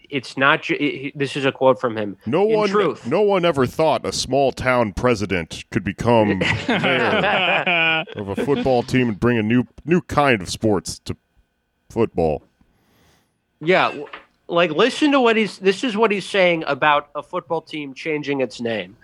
it's 0.09 0.37
not. 0.37 0.63
ju- 0.63 0.75
he- 0.79 1.11
This 1.15 1.35
is 1.35 1.45
a 1.45 1.51
quote 1.51 1.79
from 1.79 1.95
him. 1.95 2.17
No 2.25 2.49
In 2.49 2.55
one, 2.57 2.69
truth. 2.69 3.05
no 3.05 3.21
one 3.21 3.45
ever 3.45 3.65
thought 3.67 4.05
a 4.05 4.11
small 4.11 4.51
town 4.51 4.93
president 4.93 5.63
could 5.71 5.83
become 5.83 6.39
mayor 6.67 8.03
of 8.15 8.29
a 8.29 8.35
football 8.35 8.81
team 8.83 9.09
and 9.09 9.19
bring 9.19 9.37
a 9.37 9.43
new, 9.43 9.65
new 9.85 10.01
kind 10.01 10.41
of 10.41 10.49
sports 10.49 10.97
to 11.05 11.15
football. 11.89 12.41
Yeah, 13.61 14.03
like 14.47 14.71
listen 14.71 15.11
to 15.11 15.21
what 15.21 15.35
he's. 15.35 15.59
This 15.59 15.83
is 15.83 15.95
what 15.97 16.11
he's 16.11 16.25
saying 16.27 16.63
about 16.65 17.09
a 17.13 17.21
football 17.21 17.61
team 17.61 17.93
changing 17.93 18.41
its 18.41 18.59
name. 18.61 18.95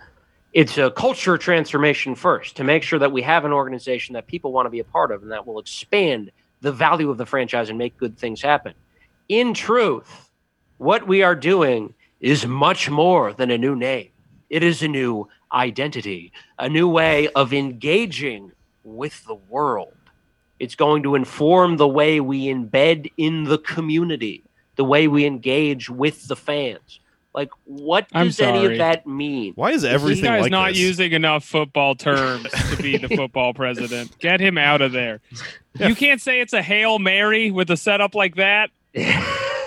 It's 0.56 0.78
a 0.78 0.90
culture 0.90 1.36
transformation 1.36 2.14
first 2.14 2.56
to 2.56 2.64
make 2.64 2.82
sure 2.82 2.98
that 2.98 3.12
we 3.12 3.20
have 3.20 3.44
an 3.44 3.52
organization 3.52 4.14
that 4.14 4.26
people 4.26 4.52
want 4.52 4.64
to 4.64 4.70
be 4.70 4.78
a 4.78 4.84
part 4.84 5.12
of 5.12 5.22
and 5.22 5.30
that 5.30 5.46
will 5.46 5.58
expand 5.58 6.30
the 6.62 6.72
value 6.72 7.10
of 7.10 7.18
the 7.18 7.26
franchise 7.26 7.68
and 7.68 7.76
make 7.76 7.98
good 7.98 8.16
things 8.16 8.40
happen. 8.40 8.72
In 9.28 9.52
truth, 9.52 10.30
what 10.78 11.06
we 11.06 11.22
are 11.22 11.34
doing 11.34 11.92
is 12.20 12.46
much 12.46 12.88
more 12.88 13.34
than 13.34 13.50
a 13.50 13.58
new 13.58 13.76
name. 13.76 14.08
It 14.48 14.62
is 14.62 14.82
a 14.82 14.88
new 14.88 15.28
identity, 15.52 16.32
a 16.58 16.70
new 16.70 16.88
way 16.88 17.28
of 17.34 17.52
engaging 17.52 18.50
with 18.82 19.26
the 19.26 19.34
world. 19.34 19.92
It's 20.58 20.74
going 20.74 21.02
to 21.02 21.16
inform 21.16 21.76
the 21.76 21.86
way 21.86 22.18
we 22.18 22.46
embed 22.46 23.12
in 23.18 23.44
the 23.44 23.58
community, 23.58 24.42
the 24.76 24.84
way 24.84 25.06
we 25.06 25.26
engage 25.26 25.90
with 25.90 26.28
the 26.28 26.36
fans. 26.36 27.00
Like, 27.36 27.50
what 27.64 28.08
does 28.08 28.40
any 28.40 28.64
of 28.64 28.78
that 28.78 29.06
mean? 29.06 29.52
Why 29.56 29.72
is 29.72 29.84
everything? 29.84 30.22
This 30.22 30.24
everything 30.24 30.24
guy's 30.24 30.42
like 30.44 30.50
not 30.52 30.68
this? 30.70 30.78
using 30.78 31.12
enough 31.12 31.44
football 31.44 31.94
terms 31.94 32.46
to 32.70 32.76
be 32.82 32.96
the 32.96 33.08
football 33.16 33.52
president. 33.52 34.18
Get 34.18 34.40
him 34.40 34.56
out 34.56 34.80
of 34.80 34.92
there. 34.92 35.20
You 35.78 35.94
can't 35.94 36.20
say 36.20 36.40
it's 36.40 36.54
a 36.54 36.62
Hail 36.62 36.98
Mary 36.98 37.50
with 37.50 37.70
a 37.70 37.76
setup 37.76 38.14
like 38.14 38.36
that. 38.36 38.70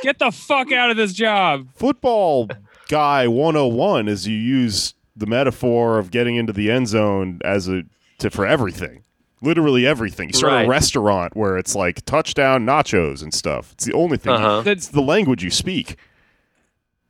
Get 0.01 0.17
the 0.17 0.31
fuck 0.31 0.71
out 0.71 0.89
of 0.89 0.97
this 0.97 1.13
job. 1.13 1.67
football 1.75 2.49
guy 2.87 3.27
101 3.27 4.07
is 4.07 4.27
you 4.27 4.35
use 4.35 4.95
the 5.15 5.27
metaphor 5.27 5.99
of 5.99 6.09
getting 6.09 6.37
into 6.37 6.51
the 6.51 6.71
end 6.71 6.87
zone 6.87 7.39
as 7.45 7.67
a 7.67 7.83
to 8.17 8.31
for 8.31 8.47
everything 8.47 9.03
literally 9.41 9.85
everything 9.85 10.29
you 10.29 10.33
start 10.33 10.51
Right. 10.53 10.65
a 10.65 10.69
restaurant 10.69 11.35
where 11.35 11.55
it's 11.57 11.75
like 11.75 12.03
touchdown 12.05 12.65
nachos 12.65 13.21
and 13.21 13.31
stuff 13.33 13.73
it's 13.73 13.85
the 13.85 13.93
only 13.93 14.17
thing 14.17 14.31
you- 14.33 14.39
Uh-huh. 14.39 14.63
it's 14.69 14.87
the 14.87 15.01
language 15.01 15.43
you 15.43 15.51
speak 15.51 15.97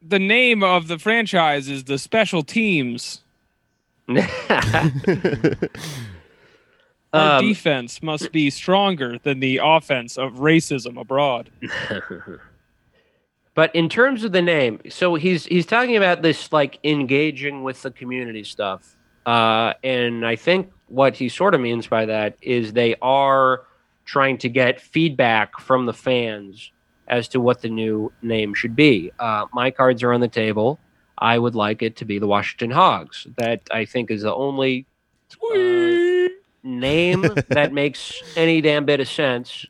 The 0.10 0.20
name 0.20 0.64
of 0.64 0.88
the 0.88 0.98
franchise 0.98 1.70
is 1.70 1.84
the 1.84 2.00
Special 2.00 2.42
Teams. 2.44 3.22
Our 4.10 4.20
Um, 7.12 7.46
defense 7.48 8.02
must 8.04 8.32
be 8.32 8.50
stronger 8.50 9.20
than 9.20 9.40
the 9.40 9.60
offense 9.64 10.18
of 10.18 10.34
racism 10.36 11.00
abroad. 11.00 11.50
But 13.56 13.76
in 13.76 13.90
terms 13.90 14.24
of 14.24 14.32
the 14.32 14.42
name, 14.42 14.80
so 14.90 15.16
he's 15.16 15.46
he's 15.46 15.66
talking 15.66 15.98
about 15.98 16.22
this 16.22 16.54
like 16.54 16.80
engaging 16.86 17.62
with 17.64 17.82
the 17.82 17.92
community 17.92 18.44
stuff, 18.46 18.96
uh, 19.26 19.74
and 19.84 20.26
I 20.26 20.38
think 20.38 20.72
what 20.88 21.18
he 21.18 21.28
sort 21.28 21.54
of 21.54 21.60
means 21.60 21.86
by 21.86 22.06
that 22.06 22.38
is 22.42 22.72
they 22.72 22.96
are 23.02 23.64
trying 24.06 24.38
to 24.38 24.50
get 24.50 24.80
feedback 24.80 25.60
from 25.60 25.88
the 25.88 25.94
fans 25.94 26.72
as 27.10 27.28
to 27.30 27.40
what 27.42 27.62
the 27.62 27.70
new 27.70 28.12
name 28.22 28.54
should 28.54 28.76
be. 28.76 29.12
Uh, 29.20 29.46
my 29.54 29.72
cards 29.72 30.04
are 30.04 30.14
on 30.14 30.22
the 30.22 30.28
table. 30.28 30.80
I 31.18 31.38
would 31.38 31.56
like 31.56 31.82
it 31.82 31.96
to 31.98 32.06
be 32.06 32.20
the 32.20 32.28
Washington 32.28 32.72
Hogs. 32.72 33.28
That 33.38 33.62
I 33.72 33.86
think 33.86 34.10
is 34.12 34.22
the 34.22 34.34
only 34.34 34.86
uh, 35.44 36.30
name 36.64 37.22
that 37.50 37.72
makes 37.74 38.22
any 38.36 38.62
damn 38.62 38.86
bit 38.86 39.00
of 39.00 39.08
sense 39.08 39.66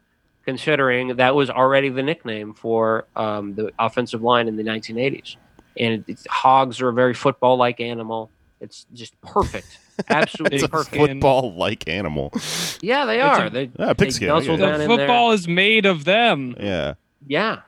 considering 0.45 1.15
that 1.17 1.35
was 1.35 1.49
already 1.49 1.89
the 1.89 2.01
nickname 2.03 2.53
for 2.53 3.05
um, 3.15 3.53
the 3.55 3.71
offensive 3.77 4.21
line 4.23 4.47
in 4.47 4.55
the 4.55 4.63
1980s. 4.63 5.35
And 5.77 6.03
it's, 6.07 6.25
hogs 6.27 6.81
are 6.81 6.89
a 6.89 6.93
very 6.93 7.13
football-like 7.13 7.79
animal. 7.79 8.31
It's 8.59 8.85
just 8.93 9.19
perfect, 9.21 9.77
absolutely 10.09 10.55
It's 10.57 10.65
a 10.65 10.69
perfect. 10.69 10.95
football-like 10.97 11.87
animal. 11.87 12.33
Yeah, 12.81 13.05
they 13.05 13.17
It's 13.21 13.39
are. 13.39 13.45
a- 13.45 13.49
they, 13.49 13.71
Ah, 13.79 13.87
they 13.93 14.05
pigskin, 14.05 14.27
guzzle 14.27 14.55
yeah. 14.59 14.65
The 14.65 14.71
down 14.71 14.81
in 14.81 14.87
football 14.87 15.31
is 15.31 15.47
made 15.47 15.85
of 15.85 16.03
them. 16.05 16.55
Yeah, 16.59 16.95
Yeah. 17.27 17.61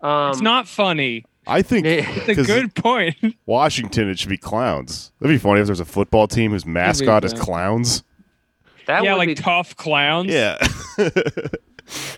Um, 0.00 0.30
it's 0.30 0.40
not 0.40 0.66
funny. 0.68 1.24
I 1.46 1.62
think 1.62 1.84
It's 1.86 2.28
a 2.38 2.44
good 2.44 2.74
point. 2.74 3.16
Washington 3.46 4.08
it 4.08 4.18
should 4.18 4.28
be 4.30 4.36
clowns. 4.38 5.12
That'd 5.20 5.34
be 5.34 5.38
funny 5.38 5.60
if 5.60 5.66
there's 5.66 5.80
a 5.80 5.84
football 5.84 6.26
team 6.28 6.52
whose 6.52 6.64
mascot 6.66 7.24
is 7.24 7.32
clowns. 7.32 8.02
that 8.86 9.02
yeah, 9.04 9.12
would 9.12 9.18
like 9.18 9.28
be 9.28 9.34
tough 9.34 9.76
clowns. 9.76 10.32
Yeah, 10.32 10.56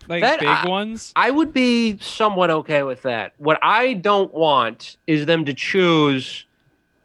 like 0.08 0.22
That- 0.22 0.40
big 0.40 0.48
I- 0.48 0.68
ones. 0.68 1.12
I 1.16 1.30
would 1.30 1.52
be 1.52 1.98
somewhat 1.98 2.50
okay 2.50 2.82
with 2.82 3.02
that. 3.02 3.32
What 3.38 3.58
I 3.62 3.94
don't 3.94 4.32
want 4.34 4.96
is 5.06 5.26
them 5.26 5.44
to 5.46 5.54
choose 5.54 6.44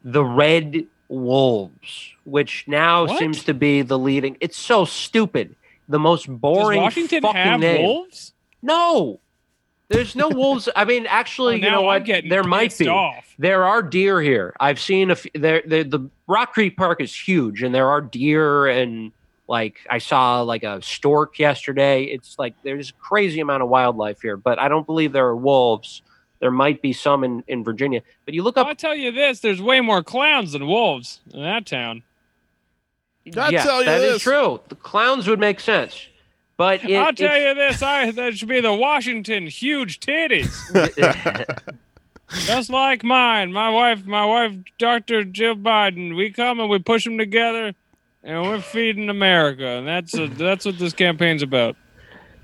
the 0.03 0.23
Red 0.23 0.85
Wolves, 1.09 2.11
which 2.25 2.65
now 2.67 3.05
What? 3.05 3.19
seems 3.19 3.43
to 3.45 3.53
be 3.53 3.81
the 3.81 3.97
leading. 3.97 4.37
It's 4.41 4.57
so 4.57 4.85
stupid. 4.85 5.55
The 5.87 5.99
most 5.99 6.25
Does 6.27 6.35
boring 6.35 6.81
Washington 6.81 7.21
fucking 7.21 7.41
have 7.41 7.59
name. 7.61 7.85
wolves? 7.85 8.33
No, 8.61 9.19
there's 9.89 10.15
no 10.15 10.30
wolves. 10.30 10.68
I 10.76 10.85
mean, 10.85 11.05
actually, 11.07 11.55
Oh, 11.55 11.57
you 11.65 11.72
know 11.72 11.89
I'm 11.89 12.03
what? 12.05 12.23
There 12.30 12.43
might 12.43 12.77
be. 12.77 12.88
Off. 12.88 13.34
There 13.39 13.64
are 13.65 13.81
deer 13.81 14.22
here. 14.22 14.55
I've 14.59 14.80
seen 14.80 15.09
a 15.09 15.14
f- 15.14 15.26
there, 15.34 15.61
there. 15.65 15.84
The 15.84 16.09
Rock 16.27 16.53
Creek 16.53 16.76
Park 16.77 16.99
is 17.01 17.15
huge, 17.15 17.64
and 17.64 17.73
there 17.73 17.89
are 17.89 18.01
deer 18.01 18.68
and 18.68 19.11
like 19.47 19.77
I 19.89 19.99
saw 19.99 20.41
like 20.41 20.64
a 20.64 20.81
stork 20.81 21.39
yesterday. 21.39 22.03
It's 22.03 22.38
like 22.38 22.53
there's 22.64 22.89
a 22.89 22.93
crazy 22.93 23.39
amount 23.39 23.64
of 23.64 23.69
wildlife 23.69 24.22
here, 24.22 24.35
but 24.35 24.59
I 24.59 24.68
don't 24.68 24.85
believe 24.85 25.14
there 25.14 25.27
are 25.27 25.35
wolves. 25.38 26.01
There 26.39 26.51
might 26.51 26.81
be 26.81 26.93
some 26.93 27.23
in, 27.23 27.43
in 27.47 27.64
Virginia, 27.64 28.01
but 28.26 28.34
you 28.34 28.43
look 28.43 28.57
up. 28.57 28.68
I'll 28.68 28.76
tell 28.76 28.95
you 28.95 29.11
this: 29.11 29.39
there's 29.39 29.61
way 29.61 29.80
more 29.81 30.03
clowns 30.03 30.51
than 30.51 30.68
wolves 30.68 31.22
in 31.34 31.41
that 31.41 31.65
town. 31.65 32.03
I'll 33.35 33.51
yes, 33.51 33.65
tell 33.65 33.80
you 33.80 33.85
that 33.85 34.01
is 34.01 34.14
this. 34.15 34.22
true. 34.22 34.59
The 34.69 34.76
clowns 34.76 35.27
would 35.27 35.39
make 35.39 35.59
sense, 35.59 36.07
but 36.57 36.84
it, 36.84 36.95
I'll 36.95 37.13
tell 37.13 37.39
you 37.39 37.53
this: 37.53 37.81
I 37.81 38.11
that 38.11 38.38
should 38.38 38.49
be 38.49 38.59
the 38.59 38.73
Washington 38.73 39.45
huge 39.45 39.99
titties, 39.99 40.51
just 42.45 42.69
like 42.71 43.03
mine. 43.03 43.53
My 43.53 43.69
wife, 43.69 44.05
my 44.05 44.25
wife, 44.25 44.53
Dr. 44.79 45.23
Jill 45.23 45.55
Biden. 45.55 46.17
We 46.17 46.31
come 46.31 46.59
and 46.59 46.69
we 46.69 46.79
push 46.79 47.03
them 47.03 47.17
together, 47.17 47.73
and 48.23 48.41
we're 48.41 48.61
feeding 48.61 49.09
America, 49.09 49.67
and 49.67 49.88
that's 49.88 50.17
a, 50.17 50.27
that's 50.27 50.65
what 50.65 50.79
this 50.79 50.93
campaign's 50.93 51.43
about. 51.43 51.75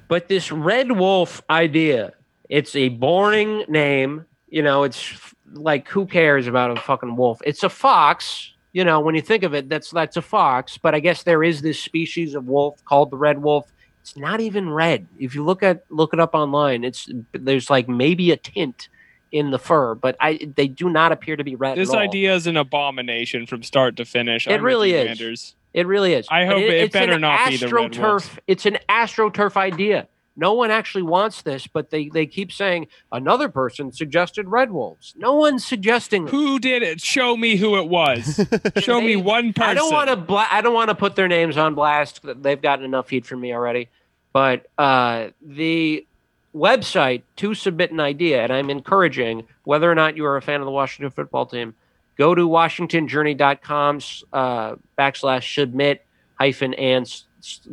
But 0.07 0.27
this 0.27 0.51
Red 0.51 0.91
Wolf 0.91 1.41
idea, 1.49 2.13
it's 2.49 2.75
a 2.75 2.89
boring 2.89 3.65
name. 3.67 4.25
You 4.47 4.61
know, 4.61 4.83
it's 4.83 5.33
like 5.53 5.87
who 5.87 6.05
cares 6.05 6.45
about 6.45 6.77
a 6.77 6.79
fucking 6.79 7.15
wolf? 7.15 7.41
It's 7.45 7.63
a 7.63 7.69
fox. 7.69 8.51
You 8.73 8.83
know, 8.83 8.99
when 8.99 9.15
you 9.15 9.21
think 9.21 9.43
of 9.43 9.55
it, 9.55 9.69
that's 9.69 9.89
that's 9.89 10.17
a 10.17 10.21
fox. 10.21 10.77
But 10.77 10.93
I 10.93 10.99
guess 10.99 11.23
there 11.23 11.43
is 11.43 11.63
this 11.63 11.79
species 11.79 12.35
of 12.35 12.47
wolf 12.47 12.83
called 12.85 13.09
the 13.09 13.17
red 13.17 13.41
wolf. 13.41 13.71
It's 14.03 14.17
not 14.17 14.41
even 14.41 14.69
red. 14.69 15.07
If 15.17 15.33
you 15.33 15.45
look 15.45 15.63
at 15.63 15.85
look 15.89 16.13
it 16.13 16.19
up 16.19 16.33
online, 16.33 16.83
it's 16.83 17.09
there's 17.31 17.69
like 17.69 17.87
maybe 17.87 18.31
a 18.31 18.37
tint 18.37 18.89
in 19.31 19.49
the 19.51 19.57
fur, 19.57 19.95
but 19.95 20.17
I 20.19 20.39
they 20.57 20.67
do 20.67 20.89
not 20.89 21.13
appear 21.13 21.37
to 21.37 21.43
be 21.45 21.55
red. 21.55 21.77
This 21.77 21.87
at 21.89 21.95
all. 21.95 22.01
idea 22.01 22.35
is 22.35 22.45
an 22.45 22.57
abomination 22.57 23.45
from 23.45 23.63
start 23.63 23.95
to 23.95 24.03
finish. 24.05 24.45
It 24.45 24.55
I'm 24.55 24.61
really 24.61 24.91
is. 24.93 25.55
It 25.73 25.87
really 25.87 26.13
is. 26.15 26.27
I 26.29 26.45
hope 26.45 26.61
it- 26.63 26.69
it 26.69 26.91
better 26.91 27.17
not 27.17 27.49
be 27.49 27.55
the 27.55 27.69
Red 27.69 27.91
AstroTurf. 27.93 28.01
Wolves. 28.01 28.29
It's 28.45 28.65
an 28.65 28.77
AstroTurf 28.89 29.55
idea. 29.55 30.09
No 30.35 30.53
one 30.53 30.71
actually 30.71 31.03
wants 31.03 31.43
this, 31.43 31.67
but 31.67 31.91
they, 31.91 32.09
they 32.09 32.25
keep 32.25 32.51
saying 32.51 32.87
another 33.11 33.49
person 33.49 33.91
suggested 33.91 34.47
Red 34.47 34.71
Wolves. 34.71 35.13
No 35.15 35.35
one's 35.35 35.63
suggesting. 35.65 36.27
Who 36.27 36.57
did 36.57 36.81
it? 36.81 37.01
Show 37.01 37.37
me 37.37 37.55
who 37.55 37.77
it 37.77 37.87
was. 37.87 38.43
Show 38.77 38.99
me 38.99 39.15
one 39.15 39.53
person. 39.53 39.69
I 39.69 39.73
don't 39.75 39.93
want 39.93 40.09
to. 40.09 40.15
Bla- 40.15 40.47
I 40.49 40.61
don't 40.61 40.73
want 40.73 40.89
to 40.89 40.95
put 40.95 41.15
their 41.15 41.27
names 41.27 41.55
on 41.57 41.75
blast. 41.75 42.21
They've 42.23 42.61
gotten 42.61 42.83
enough 42.83 43.09
heat 43.09 43.25
from 43.25 43.41
me 43.41 43.53
already. 43.53 43.89
But 44.31 44.65
uh, 44.79 45.27
the 45.41 46.07
website 46.55 47.21
to 47.37 47.53
submit 47.53 47.91
an 47.91 47.99
idea, 47.99 48.43
and 48.43 48.51
I'm 48.51 48.69
encouraging 48.69 49.43
whether 49.63 49.89
or 49.91 49.95
not 49.95 50.17
you 50.17 50.25
are 50.25 50.37
a 50.37 50.41
fan 50.41 50.61
of 50.61 50.65
the 50.65 50.71
Washington 50.71 51.11
football 51.11 51.45
team, 51.45 51.75
go 52.17 52.33
to 52.33 52.47
washingtonjourney.com 52.47 53.99
uh, 54.33 54.75
backslash 54.97 55.53
submit 55.53 56.05
hyphen 56.39 56.73
and 56.73 57.23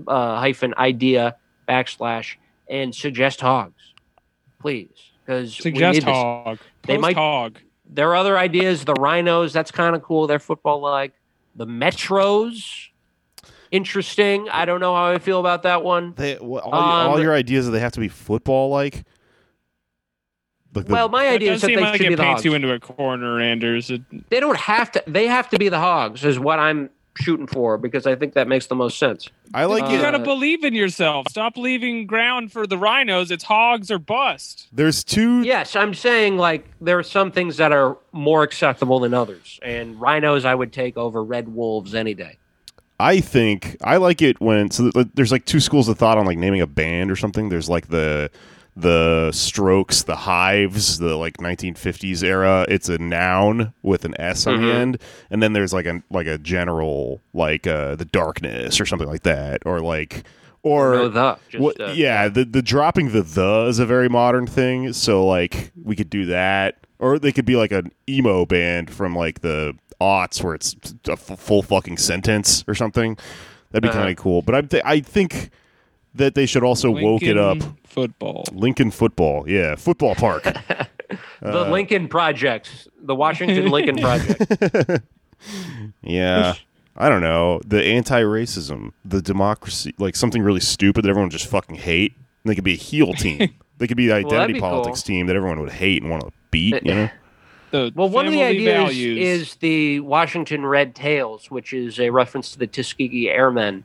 uh, 0.06 0.38
hyphen 0.38 0.74
idea 0.76 1.36
backslash 1.68 2.36
and 2.70 2.94
suggest 2.94 3.40
hogs, 3.42 3.92
please, 4.60 4.88
because 5.26 5.54
Suggest 5.54 6.02
hog. 6.04 6.58
They 6.84 6.96
might- 6.96 7.16
hog. 7.16 7.58
there 7.84 8.08
are 8.10 8.16
other 8.16 8.38
ideas. 8.38 8.84
The 8.86 8.94
Rhinos, 8.94 9.52
that's 9.52 9.70
kind 9.72 9.94
of 9.96 10.02
cool. 10.02 10.26
They're 10.26 10.38
football 10.38 10.80
like. 10.80 11.12
The 11.56 11.66
Metros, 11.66 12.88
interesting. 13.72 14.48
I 14.50 14.64
don't 14.64 14.78
know 14.80 14.94
how 14.94 15.06
I 15.10 15.18
feel 15.18 15.40
about 15.40 15.64
that 15.64 15.82
one. 15.82 16.14
they, 16.16 16.38
well, 16.40 16.62
all, 16.62 16.70
your- 16.70 17.08
all 17.10 17.16
Um, 17.16 17.22
your 17.22 17.34
ideas 17.34 17.66
are 17.68 17.72
they 17.72 17.80
have 17.80 17.92
to 17.92 18.00
be 18.00 18.08
football 18.08 18.70
like. 18.70 19.04
Like 20.72 20.88
well, 20.88 21.08
my 21.08 21.26
idea 21.28 21.50
does 21.50 21.56
is 21.56 21.62
that 21.62 21.66
they 21.68 21.76
like 21.78 21.96
should 21.96 22.08
be 22.10 22.14
the 22.14 22.22
paints 22.22 22.42
Hogs. 22.42 22.44
you 22.44 22.54
into 22.54 22.72
a 22.72 22.78
corner, 22.78 23.40
Anders. 23.40 23.90
It, 23.90 24.02
they 24.30 24.38
don't 24.38 24.56
have 24.56 24.92
to. 24.92 25.02
They 25.08 25.26
have 25.26 25.48
to 25.50 25.58
be 25.58 25.68
the 25.68 25.80
Hogs, 25.80 26.24
is 26.24 26.38
what 26.38 26.60
I'm 26.60 26.90
shooting 27.16 27.46
for 27.46 27.76
because 27.78 28.06
I 28.06 28.14
think 28.16 28.34
that 28.34 28.46
makes 28.48 28.66
the 28.68 28.74
most 28.74 28.98
sense. 28.98 29.28
I 29.52 29.64
like 29.64 29.84
Uh, 29.84 29.88
you 29.88 29.98
it. 29.98 30.02
gotta 30.02 30.18
believe 30.20 30.64
in 30.64 30.74
yourself. 30.74 31.26
Stop 31.28 31.56
leaving 31.56 32.06
ground 32.06 32.52
for 32.52 32.66
the 32.66 32.78
rhinos. 32.78 33.30
It's 33.30 33.44
hogs 33.44 33.90
or 33.90 33.98
bust. 33.98 34.68
There's 34.72 35.02
two. 35.04 35.42
Yes, 35.42 35.74
I'm 35.76 35.92
saying 35.94 36.36
like 36.38 36.66
there 36.80 36.98
are 36.98 37.02
some 37.02 37.32
things 37.32 37.56
that 37.56 37.72
are 37.72 37.98
more 38.12 38.42
acceptable 38.42 39.00
than 39.00 39.12
others, 39.14 39.58
and 39.62 40.00
Rhinos 40.00 40.44
I 40.44 40.54
would 40.54 40.72
take 40.72 40.96
over 40.96 41.22
Red 41.24 41.48
Wolves 41.54 41.94
any 41.94 42.14
day. 42.14 42.36
I 43.00 43.20
think 43.20 43.76
I 43.82 43.96
like 43.96 44.20
it 44.22 44.40
when 44.40 44.70
so 44.70 44.90
there's 45.14 45.32
like 45.32 45.46
two 45.46 45.60
schools 45.60 45.88
of 45.88 45.98
thought 45.98 46.18
on 46.18 46.26
like 46.26 46.38
naming 46.38 46.60
a 46.60 46.66
band 46.66 47.10
or 47.10 47.16
something. 47.16 47.48
There's 47.48 47.68
like 47.68 47.88
the 47.88 48.30
the 48.76 49.30
Strokes, 49.32 50.02
the 50.04 50.16
Hives, 50.16 50.98
the 50.98 51.16
like 51.16 51.36
1950s 51.38 52.22
era. 52.22 52.64
It's 52.68 52.88
a 52.88 52.98
noun 52.98 53.72
with 53.82 54.04
an 54.04 54.14
S 54.20 54.46
on 54.46 54.60
the 54.62 54.68
Mhm. 54.68 54.74
end, 54.74 54.98
and 55.30 55.42
then 55.42 55.52
there's 55.52 55.72
like 55.72 55.86
a 55.86 56.02
like 56.10 56.26
a 56.26 56.38
general 56.38 57.20
like 57.34 57.66
uh, 57.66 57.94
the 57.96 58.04
Darkness 58.04 58.80
or 58.80 58.86
something 58.86 59.08
like 59.08 59.22
that, 59.24 59.62
or 59.66 59.80
like 59.80 60.24
or 60.62 60.94
no, 60.94 61.08
the 61.08 61.38
what, 61.58 61.80
uh, 61.80 61.92
yeah, 61.94 62.28
the 62.28 62.44
the 62.44 62.62
dropping 62.62 63.12
the 63.12 63.22
the 63.22 63.66
is 63.68 63.78
a 63.78 63.86
very 63.86 64.08
modern 64.08 64.46
thing. 64.46 64.92
So 64.92 65.26
like 65.26 65.72
we 65.82 65.96
could 65.96 66.10
do 66.10 66.26
that, 66.26 66.76
or 66.98 67.18
they 67.18 67.32
could 67.32 67.46
be 67.46 67.56
like 67.56 67.72
an 67.72 67.90
emo 68.08 68.44
band 68.46 68.90
from 68.90 69.14
like 69.16 69.40
the 69.40 69.74
aughts 70.00 70.42
where 70.42 70.54
it's 70.54 70.74
a 71.08 71.12
f- 71.12 71.38
full 71.38 71.62
fucking 71.62 71.96
sentence 71.98 72.64
or 72.68 72.74
something. 72.74 73.16
That'd 73.70 73.82
be 73.82 73.88
Uh-huh. 73.88 73.98
kind 73.98 74.10
of 74.10 74.16
cool. 74.16 74.42
But 74.42 74.54
I 74.54 74.60
th- 74.62 74.82
I 74.86 75.00
think 75.00 75.50
that 76.14 76.34
they 76.34 76.46
should 76.46 76.62
also 76.64 76.90
woke 76.90 77.22
it 77.22 77.38
up. 77.38 77.58
Football. 77.84 78.44
Lincoln 78.52 78.90
football, 78.90 79.48
yeah, 79.48 79.74
football 79.74 80.14
park. 80.14 80.44
the 81.42 81.64
Lincoln 81.70 82.08
Project, 82.08 82.88
the 83.00 83.14
Washington 83.14 83.68
Lincoln 83.70 83.96
Project. 84.00 85.02
yeah. 86.02 86.54
I 86.96 87.08
don't 87.08 87.22
know 87.22 87.60
the 87.66 87.82
anti-racism, 87.82 88.92
the 89.04 89.22
democracy, 89.22 89.94
like 89.98 90.14
something 90.16 90.42
really 90.42 90.60
stupid 90.60 91.04
that 91.04 91.08
everyone 91.08 91.30
just 91.30 91.46
fucking 91.46 91.76
hate. 91.76 92.14
And 92.16 92.50
they 92.50 92.54
could 92.54 92.64
be 92.64 92.74
a 92.74 92.76
heel 92.76 93.14
team. 93.14 93.54
they 93.78 93.86
could 93.86 93.96
be 93.96 94.06
the 94.06 94.12
that'd 94.14 94.26
identity 94.26 94.54
be 94.54 94.60
politics 94.60 95.02
cool. 95.02 95.06
team 95.06 95.26
that 95.26 95.36
everyone 95.36 95.60
would 95.60 95.70
hate 95.72 96.02
and 96.02 96.10
want 96.10 96.24
to 96.24 96.32
beat. 96.50 96.84
You 96.84 96.94
know. 96.94 97.10
The 97.70 97.92
Well, 97.94 98.08
one 98.08 98.26
of 98.26 98.32
the 98.32 98.42
ideas 98.42 98.88
values. 98.88 99.18
is 99.18 99.54
the 99.56 100.00
Washington 100.00 100.66
Red 100.66 100.94
Tails, 100.94 101.50
which 101.50 101.72
is 101.72 101.98
a 102.00 102.10
reference 102.10 102.52
to 102.52 102.58
the 102.58 102.66
Tuskegee 102.66 103.30
Airmen. 103.30 103.84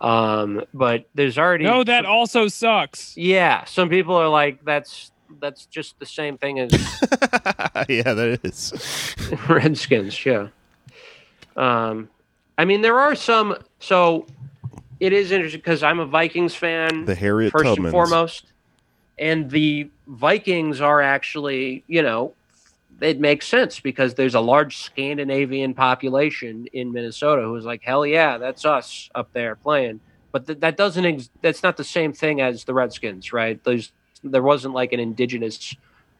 Um, 0.00 0.62
but 0.74 1.08
there's 1.14 1.38
already 1.38 1.64
no, 1.64 1.82
that 1.84 2.04
also 2.04 2.48
sucks. 2.48 3.16
yeah. 3.16 3.64
Some 3.64 3.88
people 3.88 4.14
are 4.14 4.28
like, 4.28 4.64
that's 4.64 5.10
that's 5.40 5.66
just 5.66 5.98
the 5.98 6.06
same 6.06 6.38
thing 6.38 6.60
as 6.60 6.72
yeah, 7.88 8.14
that 8.14 8.40
is. 8.42 9.14
Redskins. 9.48 10.24
Yeah. 10.24 10.48
Um, 11.56 12.08
I 12.58 12.64
mean, 12.64 12.82
there 12.82 12.98
are 12.98 13.14
some. 13.14 13.56
So 13.80 14.26
it 15.00 15.12
is 15.12 15.30
interesting 15.32 15.60
because 15.60 15.82
I'm 15.82 15.98
a 16.00 16.06
Vikings 16.06 16.54
fan. 16.54 17.04
The 17.04 17.14
Harriet 17.14 17.52
first 17.52 17.64
Tubmans. 17.64 17.78
and 17.78 17.90
foremost. 17.90 18.46
And 19.18 19.50
the 19.50 19.90
Vikings 20.06 20.80
are 20.80 21.00
actually, 21.00 21.84
you 21.86 22.02
know, 22.02 22.34
it 23.00 23.20
makes 23.20 23.46
sense 23.46 23.80
because 23.80 24.14
there's 24.14 24.34
a 24.34 24.40
large 24.40 24.78
Scandinavian 24.78 25.74
population 25.74 26.66
in 26.72 26.92
Minnesota 26.92 27.42
who's 27.42 27.64
like, 27.64 27.82
hell 27.82 28.06
yeah, 28.06 28.38
that's 28.38 28.64
us 28.64 29.10
up 29.14 29.32
there 29.32 29.56
playing. 29.56 30.00
But 30.32 30.46
th- 30.46 30.60
that 30.60 30.76
doesn't, 30.76 31.04
ex- 31.04 31.30
that's 31.42 31.62
not 31.62 31.76
the 31.76 31.84
same 31.84 32.12
thing 32.12 32.40
as 32.40 32.64
the 32.64 32.74
Redskins, 32.74 33.32
right? 33.32 33.62
There's, 33.64 33.92
there 34.24 34.42
wasn't 34.42 34.74
like 34.74 34.92
an 34.92 35.00
indigenous 35.00 35.74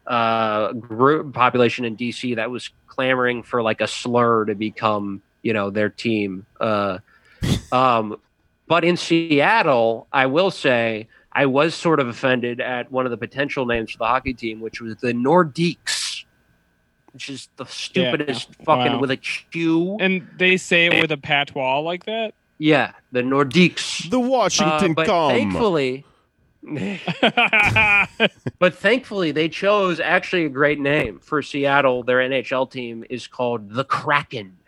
uh, 0.06 0.72
group 0.72 1.32
population 1.32 1.84
in 1.84 1.96
DC 1.96 2.36
that 2.36 2.50
was 2.50 2.70
clamoring 2.86 3.42
for 3.42 3.62
like 3.62 3.80
a 3.80 3.86
slur 3.86 4.44
to 4.44 4.54
become, 4.54 5.22
you 5.42 5.52
know, 5.52 5.70
their 5.70 5.88
team. 5.88 6.46
Uh, 6.60 6.98
um, 7.72 8.16
but 8.68 8.84
in 8.84 8.96
Seattle, 8.96 10.06
I 10.12 10.26
will 10.26 10.50
say, 10.50 11.08
I 11.32 11.46
was 11.46 11.74
sort 11.74 12.00
of 12.00 12.08
offended 12.08 12.60
at 12.60 12.90
one 12.90 13.04
of 13.04 13.10
the 13.10 13.16
potential 13.16 13.66
names 13.66 13.92
for 13.92 13.98
the 13.98 14.06
hockey 14.06 14.32
team, 14.32 14.60
which 14.60 14.80
was 14.80 14.96
the 14.96 15.12
Nordiques, 15.12 16.05
which 17.16 17.30
is 17.30 17.48
the 17.56 17.64
stupidest 17.64 18.54
fucking 18.56 18.92
Wow. 18.92 18.98
with 18.98 19.10
a 19.10 19.16
Q. 19.16 19.96
And 20.00 20.28
they 20.36 20.58
say 20.58 20.84
it 20.84 21.00
with 21.00 21.10
a 21.10 21.16
patois 21.16 21.78
like 21.80 22.04
that. 22.04 22.34
yeah, 22.58 22.92
the 23.10 23.22
Nordiques. 23.22 24.10
The 24.10 24.20
Washington 24.20 24.90
Uh, 24.90 24.94
but 24.94 25.06
Cum. 25.06 25.30
thankfully, 25.30 26.04
but 28.58 28.74
thankfully 28.74 29.30
they 29.32 29.48
chose 29.48 29.98
actually 29.98 30.44
a 30.44 30.48
great 30.50 30.78
name 30.78 31.18
for 31.20 31.40
Seattle. 31.40 32.02
Their 32.02 32.18
NHL 32.18 32.70
team 32.70 33.02
is 33.08 33.26
called 33.26 33.70
the 33.70 33.84
Kraken. 33.84 34.58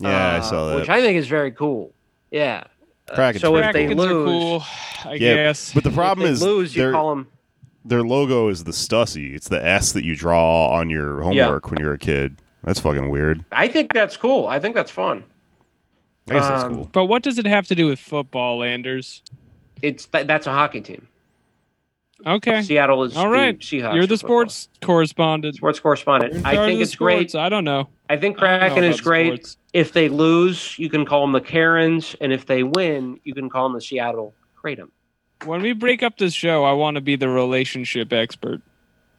yeah, 0.00 0.34
I 0.34 0.38
uh, 0.38 0.42
saw 0.42 0.68
that. 0.70 0.76
which 0.80 0.88
I 0.88 1.00
think 1.00 1.16
is 1.18 1.28
very 1.28 1.52
cool. 1.52 1.92
Yeah. 2.32 2.64
Uh, 3.08 3.14
Kraken's 3.14 3.42
so 3.42 3.54
if 3.58 3.72
they 3.72 3.86
Krakens 3.86 3.92
are 3.92 3.94
lose, 3.94 4.24
cool, 4.24 4.64
I 5.04 5.12
Yeah, 5.14 5.34
guess. 5.36 5.72
but 5.72 5.84
the 5.84 5.92
problem 5.92 6.26
if 6.26 6.32
is 6.32 6.40
they 6.40 6.46
lose, 6.46 6.74
you 6.74 6.82
their, 6.82 6.90
call 6.92 7.10
them. 7.10 7.28
Their 7.88 8.02
logo 8.02 8.48
is 8.48 8.64
the 8.64 8.72
Stussy. 8.72 9.34
It's 9.34 9.48
the 9.48 9.64
S 9.64 9.92
that 9.92 10.04
you 10.04 10.16
draw 10.16 10.70
on 10.70 10.90
your 10.90 11.22
homework 11.22 11.70
when 11.70 11.80
you're 11.80 11.94
a 11.94 11.98
kid. 11.98 12.40
That's 12.64 12.80
fucking 12.80 13.10
weird. 13.10 13.44
I 13.52 13.68
think 13.68 13.92
that's 13.92 14.16
cool. 14.16 14.46
I 14.48 14.58
think 14.58 14.74
that's 14.74 14.90
fun. 14.90 15.22
I 16.28 16.32
guess 16.34 16.48
that's 16.48 16.64
Um, 16.64 16.74
cool. 16.74 16.90
But 16.92 17.04
what 17.04 17.22
does 17.22 17.38
it 17.38 17.46
have 17.46 17.68
to 17.68 17.74
do 17.76 17.86
with 17.86 18.00
football, 18.00 18.62
Anders? 18.64 19.22
It's 19.82 20.06
th- 20.06 20.26
that's 20.26 20.46
a 20.48 20.52
hockey 20.52 20.80
team. 20.80 21.06
Okay. 22.26 22.62
Seattle 22.62 23.04
is 23.04 23.16
all 23.16 23.28
right. 23.28 23.58
the. 23.58 23.64
Seahawks. 23.64 23.94
You're 23.94 24.06
the 24.06 24.16
for 24.16 24.20
football. 24.26 24.48
sports 24.48 24.68
correspondent. 24.82 25.54
sports 25.56 25.78
correspondent. 25.78 26.44
I 26.46 26.52
think 26.56 26.72
of 26.72 26.76
the 26.78 26.82
it's 26.82 26.96
great. 26.96 27.34
I 27.34 27.48
don't 27.48 27.64
know. 27.64 27.88
I 28.08 28.16
think 28.16 28.36
I 28.42 28.58
Kraken 28.68 28.84
is 28.84 29.00
great. 29.00 29.26
sports. 29.44 29.58
If 29.74 29.92
they 29.92 30.08
lose, 30.08 30.78
you 30.78 30.88
can 30.88 31.04
call 31.04 31.20
them 31.20 31.32
the 31.32 31.40
Karens, 31.40 32.16
and 32.20 32.32
if 32.32 32.46
they 32.46 32.62
win, 32.62 33.20
you 33.24 33.34
can 33.34 33.50
call 33.50 33.64
them 33.68 33.74
the 33.74 33.80
Seattle 33.82 34.34
Kratom. 34.60 34.88
When 35.44 35.62
we 35.62 35.72
break 35.72 36.02
up 36.02 36.18
this 36.18 36.32
show, 36.34 36.64
I 36.64 36.72
want 36.72 36.96
to 36.96 37.00
be 37.00 37.16
the 37.16 37.28
relationship 37.28 38.12
expert. 38.12 38.60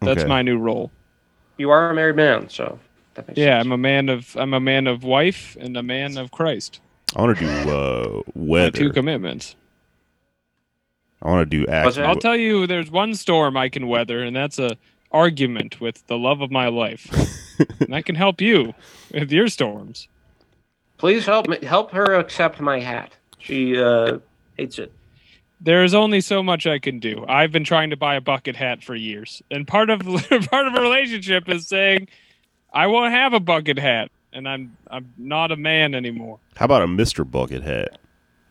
That's 0.01 0.21
Okay. 0.21 0.29
my 0.29 0.41
new 0.41 0.57
role. 0.57 0.91
You 1.57 1.69
are 1.69 1.89
a 1.89 1.93
married 1.93 2.15
man, 2.15 2.49
so 2.49 2.79
that 3.15 3.27
makes 3.27 3.37
Yeah, 3.39 3.57
sense. 3.57 3.65
I'm 3.65 3.71
a 3.71 3.77
man 3.77 4.09
of 4.09 4.35
I'm 4.35 4.53
a 4.53 4.59
man 4.59 4.87
of 4.87 5.03
wife 5.03 5.57
and 5.59 5.75
a 5.77 5.83
man 5.83 6.17
of 6.17 6.31
Christ. 6.31 6.79
I 7.15 7.21
want 7.21 7.37
to 7.37 7.45
do 7.45 7.69
uh, 7.69 8.21
My 8.35 8.69
two 8.69 8.91
commitments. 8.91 9.55
I 11.21 11.29
want 11.29 11.49
to 11.49 11.57
do 11.57 11.61
What's 11.71 11.97
action. 11.97 12.03
I'll 12.03 12.15
tell 12.15 12.35
you, 12.35 12.67
there's 12.67 12.91
one 12.91 13.15
storm 13.15 13.57
I 13.57 13.69
can 13.69 13.87
weather, 13.87 14.21
and 14.23 14.35
that's 14.35 14.59
a 14.59 14.77
argument 15.11 15.81
with 15.81 16.05
the 16.07 16.17
love 16.17 16.41
of 16.41 16.51
my 16.51 16.67
life. 16.67 17.07
and 17.79 17.95
I 17.95 18.01
can 18.01 18.15
help 18.15 18.41
you 18.41 18.73
with 19.11 19.31
your 19.31 19.47
storms. 19.47 20.07
Please 20.97 21.25
help 21.25 21.47
me, 21.47 21.57
help 21.63 21.91
her 21.91 22.15
accept 22.15 22.59
my 22.59 22.79
hat. 22.79 23.13
She 23.39 23.79
uh, 23.81 24.19
hates 24.57 24.79
it. 24.79 24.91
There 25.59 25.83
is 25.83 25.93
only 25.95 26.21
so 26.21 26.43
much 26.43 26.67
I 26.67 26.77
can 26.79 26.99
do. 26.99 27.25
I've 27.27 27.51
been 27.51 27.63
trying 27.63 27.89
to 27.89 27.97
buy 27.97 28.15
a 28.15 28.21
bucket 28.21 28.55
hat 28.55 28.83
for 28.83 28.95
years, 28.95 29.41
and 29.49 29.67
part 29.67 29.89
of 29.89 29.99
part 30.01 30.67
of 30.67 30.75
a 30.75 30.81
relationship 30.81 31.49
is 31.49 31.67
saying, 31.67 32.07
"I 32.73 32.87
won't 32.87 33.11
have 33.13 33.33
a 33.33 33.39
bucket 33.39 33.79
hat," 33.79 34.11
and 34.31 34.47
I'm 34.47 34.77
I'm 34.91 35.11
not 35.17 35.51
a 35.51 35.55
man 35.55 35.95
anymore. 35.95 36.39
How 36.55 36.65
about 36.65 36.83
a 36.83 36.87
Mr. 36.87 37.29
Bucket 37.29 37.63
hat? 37.63 37.97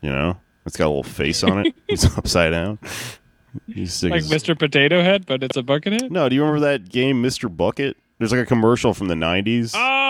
You 0.03 0.11
know, 0.11 0.37
it's 0.67 0.77
got 0.77 0.87
a 0.87 0.89
little 0.89 1.03
face 1.05 1.43
on 1.45 1.65
it. 1.67 1.75
It's 1.89 2.05
upside 2.17 2.51
down. 2.53 2.79
Stick 3.87 4.11
Like 4.11 4.23
his- 4.25 4.31
Mr. 4.31 4.59
Potato 4.59 5.01
Head, 5.03 5.25
but 5.27 5.43
it's 5.43 5.57
a 5.57 5.63
bucket 5.63 5.95
hat. 5.95 6.11
No, 6.11 6.29
do 6.29 6.35
you 6.35 6.43
remember 6.43 6.61
that 6.61 6.89
game, 6.91 7.23
Mr. 7.23 7.55
Bucket? 7.55 7.97
There's 8.19 8.33
like 8.33 8.41
a 8.41 8.47
commercial 8.47 8.93
from 8.95 9.09
the 9.09 9.15
'90s. 9.15 9.73
Oh 9.77 10.06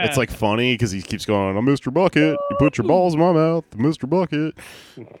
yeah! 0.00 0.08
It's 0.08 0.16
like 0.16 0.30
funny 0.30 0.74
because 0.74 0.90
he 0.90 1.02
keeps 1.02 1.24
going, 1.24 1.56
"I'm 1.56 1.66
Mr. 1.66 1.92
Bucket. 1.92 2.38
You 2.50 2.56
put 2.58 2.78
your 2.78 2.86
balls 2.86 3.14
in 3.14 3.20
my 3.20 3.32
mouth, 3.32 3.64
Mr. 3.72 4.08
Bucket." 4.08 4.54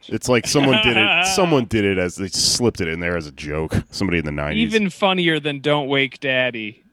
It's 0.08 0.28
like 0.28 0.46
someone 0.46 0.82
did 0.82 0.96
it. 0.96 1.26
Someone 1.34 1.64
did 1.66 1.84
it 1.84 1.98
as 1.98 2.16
they 2.16 2.28
slipped 2.28 2.80
it 2.80 2.88
in 2.88 3.00
there 3.00 3.16
as 3.16 3.26
a 3.26 3.32
joke. 3.32 3.74
Somebody 3.90 4.18
in 4.18 4.24
the 4.24 4.30
'90s. 4.30 4.54
even 4.54 4.90
funnier 4.90 5.40
than 5.40 5.60
"Don't 5.60 5.88
Wake 5.88 6.20
Daddy," 6.20 6.84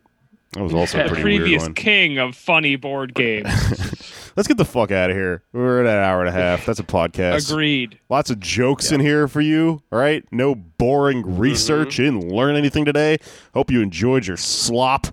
that 0.53 0.63
was 0.63 0.73
also 0.73 1.03
a 1.03 1.07
pretty 1.07 1.21
previous 1.21 1.67
king 1.75 2.17
of 2.17 2.35
funny 2.35 2.75
board 2.75 3.13
games. 3.13 3.47
Let's 4.35 4.47
get 4.47 4.57
the 4.57 4.65
fuck 4.65 4.91
out 4.91 5.09
of 5.09 5.15
here. 5.15 5.43
We're 5.51 5.81
at 5.81 5.87
an 5.87 6.03
hour 6.03 6.19
and 6.19 6.29
a 6.29 6.31
half. 6.31 6.65
That's 6.65 6.79
a 6.79 6.83
podcast. 6.83 7.51
Agreed. 7.51 7.99
Lots 8.07 8.29
of 8.29 8.39
jokes 8.39 8.91
in 8.91 8.99
here 8.99 9.27
for 9.27 9.41
you. 9.41 9.81
All 9.91 9.99
right. 9.99 10.23
No 10.31 10.55
boring 10.55 11.23
mm-hmm. 11.23 11.37
research. 11.37 11.97
You 11.97 12.05
didn't 12.05 12.29
learn 12.29 12.55
anything 12.55 12.85
today. 12.85 13.17
Hope 13.53 13.71
you 13.71 13.81
enjoyed 13.81 14.25
your 14.27 14.37
slop. 14.37 15.07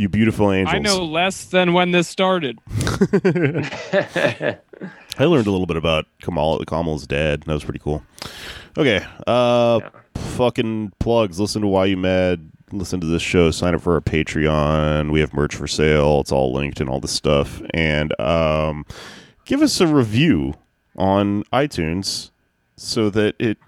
You 0.00 0.08
beautiful 0.08 0.50
angels. 0.50 0.74
I 0.74 0.78
know 0.78 1.04
less 1.04 1.44
than 1.44 1.74
when 1.74 1.90
this 1.90 2.08
started. 2.08 2.58
I 2.70 4.56
learned 5.18 5.46
a 5.46 5.50
little 5.50 5.66
bit 5.66 5.76
about 5.76 6.06
Kamal 6.22 6.64
Kamal's 6.64 7.06
dad. 7.06 7.42
That 7.42 7.52
was 7.52 7.64
pretty 7.64 7.80
cool. 7.80 8.02
Okay. 8.78 9.04
Uh 9.26 9.80
fucking 10.14 10.94
plugs. 11.00 11.38
Listen 11.38 11.60
to 11.60 11.68
Why 11.68 11.84
You 11.84 11.98
Mad. 11.98 12.50
Listen 12.72 12.98
to 13.02 13.06
this 13.06 13.20
show. 13.20 13.50
Sign 13.50 13.74
up 13.74 13.82
for 13.82 13.92
our 13.92 14.00
Patreon. 14.00 15.12
We 15.12 15.20
have 15.20 15.34
merch 15.34 15.54
for 15.54 15.66
sale. 15.68 16.20
It's 16.20 16.32
all 16.32 16.50
linked 16.50 16.80
and 16.80 16.88
all 16.88 17.00
this 17.00 17.12
stuff. 17.12 17.60
And 17.74 18.18
um 18.18 18.86
give 19.44 19.60
us 19.60 19.82
a 19.82 19.86
review 19.86 20.54
on 20.96 21.44
iTunes 21.52 22.30
so 22.76 23.10
that 23.10 23.34
it 23.38 23.58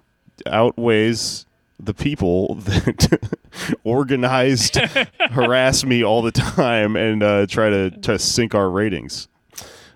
outweighs 0.46 1.44
the 1.82 1.94
people 1.94 2.54
that 2.54 3.30
organized 3.84 4.76
harass 5.30 5.84
me 5.84 6.04
all 6.04 6.22
the 6.22 6.32
time 6.32 6.96
and 6.96 7.22
uh, 7.22 7.46
try 7.46 7.68
to 7.70 7.90
to 7.90 8.18
sink 8.18 8.54
our 8.54 8.70
ratings. 8.70 9.28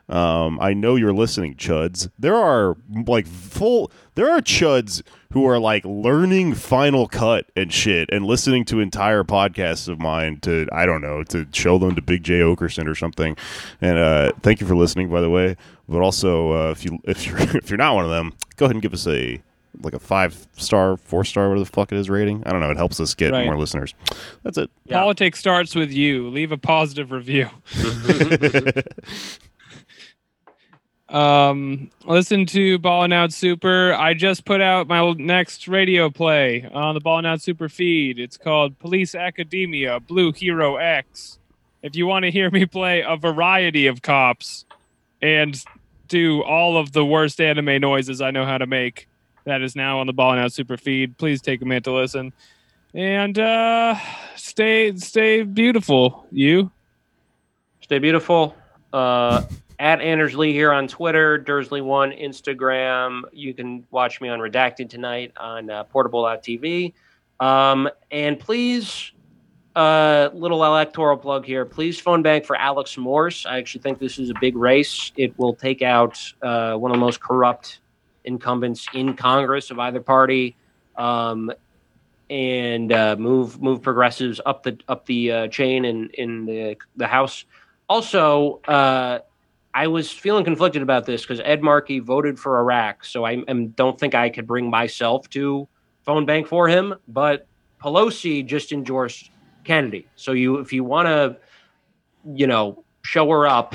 Um, 0.08 0.60
I 0.60 0.72
know 0.72 0.94
you're 0.94 1.12
listening, 1.12 1.56
chuds. 1.56 2.08
There 2.18 2.36
are 2.36 2.76
like 3.06 3.26
full. 3.26 3.90
There 4.14 4.30
are 4.30 4.40
chuds 4.40 5.02
who 5.32 5.46
are 5.46 5.58
like 5.58 5.84
learning 5.84 6.54
Final 6.54 7.08
Cut 7.08 7.46
and 7.56 7.72
shit, 7.72 8.08
and 8.12 8.24
listening 8.24 8.64
to 8.66 8.78
entire 8.78 9.24
podcasts 9.24 9.88
of 9.88 9.98
mine 9.98 10.38
to 10.40 10.68
I 10.72 10.86
don't 10.86 11.02
know 11.02 11.24
to 11.24 11.46
show 11.52 11.78
them 11.78 11.96
to 11.96 12.02
Big 12.02 12.22
Jay 12.22 12.38
Oakerson 12.38 12.88
or 12.88 12.94
something. 12.94 13.36
And 13.80 13.98
uh, 13.98 14.32
thank 14.42 14.60
you 14.60 14.66
for 14.66 14.76
listening, 14.76 15.10
by 15.10 15.20
the 15.20 15.30
way. 15.30 15.56
But 15.88 16.02
also, 16.02 16.52
uh, 16.52 16.70
if 16.70 16.84
you 16.84 16.98
if 17.04 17.26
you're 17.26 17.38
if 17.56 17.68
you're 17.68 17.76
not 17.76 17.96
one 17.96 18.04
of 18.04 18.10
them, 18.10 18.32
go 18.56 18.66
ahead 18.66 18.76
and 18.76 18.82
give 18.82 18.94
us 18.94 19.08
a 19.08 19.42
like 19.82 19.94
a 19.94 19.98
five 19.98 20.46
star, 20.56 20.96
four 20.96 21.24
star, 21.24 21.48
whatever 21.48 21.60
the 21.60 21.70
fuck 21.70 21.92
it 21.92 21.98
is 21.98 22.08
rating. 22.10 22.42
I 22.46 22.50
don't 22.52 22.60
know. 22.60 22.70
It 22.70 22.76
helps 22.76 22.98
us 23.00 23.14
get 23.14 23.32
Right. 23.32 23.44
more 23.46 23.56
listeners. 23.58 23.94
That's 24.42 24.58
it. 24.58 24.70
Yeah. 24.84 24.98
Politics 25.00 25.38
starts 25.38 25.74
with 25.74 25.92
you. 25.92 26.28
Leave 26.30 26.52
a 26.52 26.58
positive 26.58 27.10
review. 27.12 27.48
Um, 31.08 31.90
listen 32.04 32.46
to 32.46 32.78
Ballin' 32.78 33.12
Out 33.12 33.32
Super. 33.32 33.94
I 33.94 34.12
just 34.12 34.44
put 34.44 34.60
out 34.60 34.88
my 34.88 35.12
next 35.12 35.68
radio 35.68 36.10
play 36.10 36.68
on 36.74 36.94
the 36.94 37.00
Ballin' 37.00 37.24
Out 37.26 37.40
Super 37.40 37.68
feed. 37.68 38.18
It's 38.18 38.36
called 38.36 38.76
Police 38.80 39.14
Academia 39.14 40.00
Blue 40.00 40.32
Hero 40.32 40.76
X. 40.76 41.38
If 41.82 41.94
you 41.94 42.06
want 42.08 42.24
to 42.24 42.32
hear 42.32 42.50
me 42.50 42.66
play 42.66 43.04
a 43.06 43.16
variety 43.16 43.86
of 43.86 44.02
cops 44.02 44.64
and 45.22 45.62
do 46.08 46.42
all 46.42 46.76
of 46.76 46.90
the 46.90 47.04
worst 47.04 47.40
anime 47.40 47.80
noises 47.80 48.20
I 48.20 48.32
know 48.32 48.44
how 48.44 48.58
to 48.58 48.66
make, 48.66 49.06
that 49.46 49.62
is 49.62 49.74
now 49.74 50.00
on 50.00 50.06
the 50.06 50.12
Ballin' 50.12 50.38
Out 50.38 50.52
Super 50.52 50.76
feed. 50.76 51.16
Please 51.16 51.40
take 51.40 51.62
a 51.62 51.64
minute 51.64 51.84
to 51.84 51.92
listen. 51.92 52.32
And 52.94 53.38
uh 53.38 53.96
stay 54.36 54.94
stay 54.96 55.42
beautiful, 55.42 56.26
you. 56.30 56.70
Stay 57.80 57.98
beautiful. 57.98 58.54
Uh, 58.92 59.42
at 59.78 60.00
Anders 60.00 60.34
Lee 60.34 60.52
here 60.52 60.72
on 60.72 60.88
Twitter, 60.88 61.38
Dursley1 61.38 62.20
Instagram. 62.22 63.22
You 63.32 63.54
can 63.54 63.86
watch 63.90 64.20
me 64.20 64.28
on 64.28 64.40
Redacted 64.40 64.88
tonight 64.88 65.32
on 65.36 65.70
uh, 65.70 65.84
portable.tv. 65.84 66.94
Um, 67.38 67.88
and 68.10 68.40
please, 68.40 69.12
uh, 69.74 70.30
little 70.32 70.64
electoral 70.64 71.18
plug 71.18 71.44
here. 71.44 71.66
Please 71.66 72.00
phone 72.00 72.22
bank 72.22 72.46
for 72.46 72.56
Alex 72.56 72.96
Morse. 72.96 73.44
I 73.44 73.58
actually 73.58 73.82
think 73.82 73.98
this 73.98 74.18
is 74.18 74.30
a 74.30 74.34
big 74.40 74.56
race. 74.56 75.12
It 75.16 75.38
will 75.38 75.54
take 75.54 75.82
out 75.82 76.18
uh, 76.40 76.74
one 76.76 76.90
of 76.90 76.96
the 76.96 77.00
most 77.00 77.20
corrupt 77.20 77.80
incumbents 78.26 78.86
in 78.92 79.14
Congress 79.14 79.70
of 79.70 79.78
either 79.78 80.00
party. 80.00 80.56
Um, 80.96 81.52
and 82.28 82.92
uh, 82.92 83.16
move 83.18 83.62
move 83.62 83.82
progressives 83.82 84.40
up 84.44 84.62
the 84.62 84.78
up 84.88 85.06
the 85.06 85.32
uh, 85.32 85.48
chain 85.48 85.84
in 85.84 86.10
in 86.14 86.46
the 86.46 86.76
the 86.96 87.06
House. 87.06 87.44
Also, 87.88 88.60
uh, 88.66 89.20
I 89.72 89.86
was 89.86 90.10
feeling 90.10 90.44
conflicted 90.44 90.82
about 90.82 91.06
this 91.06 91.22
because 91.22 91.40
Ed 91.44 91.62
Markey 91.62 92.00
voted 92.00 92.38
for 92.38 92.58
Iraq, 92.58 93.04
so 93.04 93.24
I 93.24 93.44
am, 93.46 93.68
don't 93.68 93.98
think 93.98 94.14
I 94.14 94.28
could 94.28 94.46
bring 94.46 94.68
myself 94.68 95.28
to 95.30 95.68
phone 96.02 96.26
bank 96.26 96.48
for 96.48 96.66
him. 96.66 96.94
But 97.06 97.46
Pelosi 97.80 98.44
just 98.44 98.72
endorsed 98.72 99.30
Kennedy, 99.64 100.08
so 100.16 100.32
you 100.32 100.56
if 100.58 100.72
you 100.72 100.82
want 100.82 101.06
to, 101.06 101.36
you 102.34 102.46
know, 102.46 102.82
show 103.02 103.28
her 103.30 103.46
up. 103.46 103.74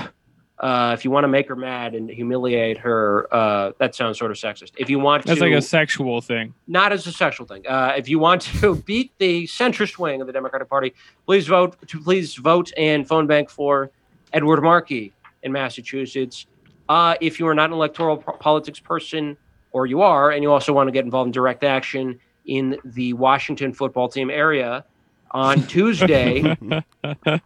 Uh, 0.61 0.91
if 0.93 1.03
you 1.03 1.09
want 1.09 1.23
to 1.23 1.27
make 1.27 1.47
her 1.47 1.55
mad 1.55 1.95
and 1.95 2.07
humiliate 2.07 2.77
her, 2.77 3.27
uh, 3.33 3.71
that 3.79 3.95
sounds 3.95 4.19
sort 4.19 4.29
of 4.29 4.37
sexist. 4.37 4.71
If 4.77 4.91
you 4.91 4.99
want 4.99 5.25
That's 5.25 5.39
to, 5.39 5.45
like 5.45 5.55
a 5.55 5.61
sexual 5.61 6.21
thing. 6.21 6.53
not 6.67 6.93
as 6.93 7.07
a 7.07 7.11
sexual 7.11 7.47
thing. 7.47 7.65
Uh, 7.67 7.93
if 7.97 8.07
you 8.07 8.19
want 8.19 8.43
to 8.43 8.75
beat 8.85 9.11
the 9.17 9.47
centrist 9.47 9.97
wing 9.97 10.21
of 10.21 10.27
the 10.27 10.33
Democratic 10.33 10.69
Party, 10.69 10.93
please 11.25 11.47
vote. 11.47 11.75
To 11.87 11.99
please 11.99 12.35
vote 12.35 12.71
and 12.77 13.07
phone 13.07 13.25
bank 13.25 13.49
for 13.49 13.89
Edward 14.33 14.61
Markey 14.61 15.13
in 15.41 15.51
Massachusetts. 15.51 16.45
Uh, 16.87 17.15
if 17.21 17.39
you 17.39 17.47
are 17.47 17.55
not 17.55 17.65
an 17.71 17.73
electoral 17.73 18.17
po- 18.17 18.33
politics 18.33 18.79
person, 18.79 19.35
or 19.71 19.87
you 19.87 20.01
are, 20.01 20.29
and 20.29 20.43
you 20.43 20.51
also 20.51 20.73
want 20.73 20.87
to 20.87 20.91
get 20.91 21.05
involved 21.05 21.27
in 21.27 21.31
direct 21.31 21.63
action 21.63 22.19
in 22.45 22.77
the 22.85 23.13
Washington 23.13 23.73
football 23.73 24.07
team 24.09 24.29
area, 24.29 24.85
on 25.31 25.63
Tuesday, 25.67 26.41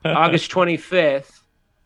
August 0.04 0.52
25th, 0.52 1.42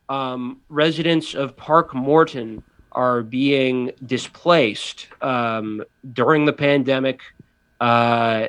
um, 0.10 0.60
residents 0.70 1.36
of 1.36 1.56
Park 1.56 1.94
Morton 1.94 2.64
are 2.92 3.22
being 3.22 3.92
displaced 4.06 5.08
um, 5.22 5.84
during 6.14 6.46
the 6.46 6.54
pandemic. 6.54 7.22
Uh, 7.80 8.48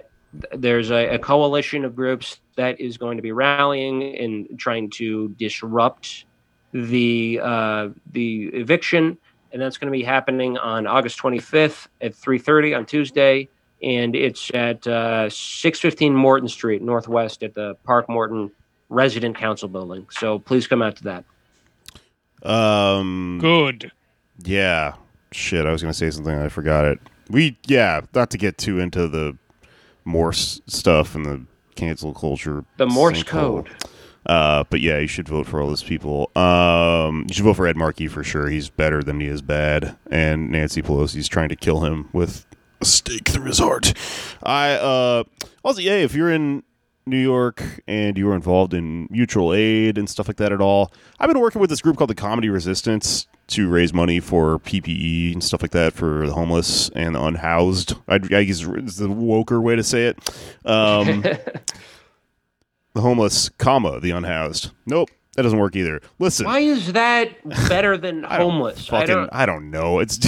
there's 0.52 0.90
a, 0.90 1.14
a, 1.14 1.18
coalition 1.18 1.84
of 1.84 1.94
groups 1.94 2.38
that 2.56 2.80
is 2.80 2.96
going 2.96 3.16
to 3.16 3.22
be 3.22 3.32
rallying 3.32 4.16
and 4.16 4.58
trying 4.58 4.88
to 4.88 5.28
disrupt 5.38 6.24
the 6.72 7.40
uh, 7.42 7.88
the 8.12 8.46
eviction, 8.54 9.18
and 9.52 9.60
that's 9.60 9.76
going 9.76 9.92
to 9.92 9.96
be 9.96 10.04
happening 10.04 10.56
on 10.58 10.86
August 10.86 11.18
25th 11.18 11.88
at 12.00 12.14
3:30 12.14 12.76
on 12.76 12.86
Tuesday, 12.86 13.48
and 13.82 14.14
it's 14.14 14.50
at 14.54 14.86
uh, 14.86 15.28
615 15.28 16.14
Morton 16.14 16.48
Street, 16.48 16.80
Northwest, 16.80 17.42
at 17.42 17.54
the 17.54 17.74
Park 17.84 18.08
Morton 18.08 18.50
Resident 18.88 19.36
Council 19.36 19.68
Building. 19.68 20.06
So 20.10 20.38
please 20.38 20.66
come 20.66 20.80
out 20.80 20.96
to 20.96 21.04
that. 21.04 21.24
Um, 22.42 23.38
Good. 23.40 23.92
Yeah. 24.42 24.94
Shit, 25.32 25.66
I 25.66 25.72
was 25.72 25.82
going 25.82 25.92
to 25.92 25.98
say 25.98 26.10
something. 26.10 26.34
I 26.34 26.48
forgot 26.48 26.84
it. 26.84 26.98
We, 27.28 27.56
yeah, 27.66 28.00
not 28.14 28.30
to 28.30 28.38
get 28.38 28.58
too 28.58 28.80
into 28.80 29.06
the 29.06 29.36
Morse 30.04 30.60
stuff 30.66 31.14
and 31.14 31.24
the 31.24 31.42
cancel 31.76 32.12
culture. 32.12 32.64
The 32.78 32.86
Morse 32.86 33.22
code. 33.22 33.68
Uh, 34.26 34.64
but 34.68 34.80
yeah, 34.80 34.98
you 34.98 35.06
should 35.06 35.28
vote 35.28 35.46
for 35.46 35.60
all 35.60 35.68
those 35.68 35.82
people. 35.82 36.30
Um, 36.36 37.24
you 37.28 37.34
should 37.34 37.44
vote 37.44 37.54
for 37.54 37.66
Ed 37.66 37.76
Markey 37.76 38.06
for 38.06 38.22
sure. 38.22 38.48
He's 38.48 38.68
better 38.68 39.02
than 39.02 39.20
he 39.20 39.26
is 39.26 39.42
bad. 39.42 39.96
And 40.10 40.50
Nancy 40.50 40.82
Pelosi's 40.82 41.28
trying 41.28 41.48
to 41.48 41.56
kill 41.56 41.80
him 41.84 42.08
with 42.12 42.44
a 42.80 42.84
stake 42.84 43.28
through 43.28 43.46
his 43.46 43.58
heart. 43.58 43.94
I 44.42 44.72
uh, 44.72 45.24
also 45.64 45.80
yeah, 45.80 45.94
if 45.94 46.14
you're 46.14 46.30
in 46.30 46.62
New 47.06 47.18
York 47.18 47.62
and 47.86 48.16
you 48.16 48.26
were 48.26 48.34
involved 48.34 48.74
in 48.74 49.08
mutual 49.10 49.52
aid 49.52 49.98
and 49.98 50.08
stuff 50.08 50.28
like 50.28 50.36
that 50.36 50.52
at 50.52 50.60
all, 50.60 50.92
I've 51.18 51.28
been 51.28 51.40
working 51.40 51.60
with 51.60 51.70
this 51.70 51.80
group 51.80 51.96
called 51.96 52.10
the 52.10 52.14
Comedy 52.14 52.48
Resistance 52.48 53.26
to 53.48 53.68
raise 53.68 53.92
money 53.92 54.20
for 54.20 54.58
PPE 54.60 55.32
and 55.32 55.42
stuff 55.42 55.62
like 55.62 55.72
that 55.72 55.92
for 55.92 56.26
the 56.26 56.32
homeless 56.32 56.88
and 56.90 57.14
the 57.16 57.22
unhoused. 57.22 57.94
I, 58.08 58.14
I 58.14 58.18
guess 58.44 58.62
is 58.62 58.96
the 58.96 59.08
woker 59.08 59.60
way 59.60 59.74
to 59.76 59.82
say 59.82 60.06
it. 60.06 60.18
Um, 60.64 61.22
the 62.94 63.00
homeless, 63.00 63.48
comma 63.48 63.98
the 64.00 64.12
unhoused. 64.12 64.70
Nope, 64.86 65.10
that 65.34 65.42
doesn't 65.42 65.58
work 65.58 65.74
either. 65.74 66.00
Listen, 66.20 66.46
why 66.46 66.60
is 66.60 66.92
that 66.92 67.30
better 67.68 67.96
than 67.96 68.24
I 68.26 68.38
don't 68.38 68.52
homeless? 68.52 68.86
fucking, 68.86 69.10
I 69.10 69.14
don't. 69.14 69.30
I 69.32 69.46
don't 69.46 69.70
know. 69.70 69.98
It's 69.98 70.18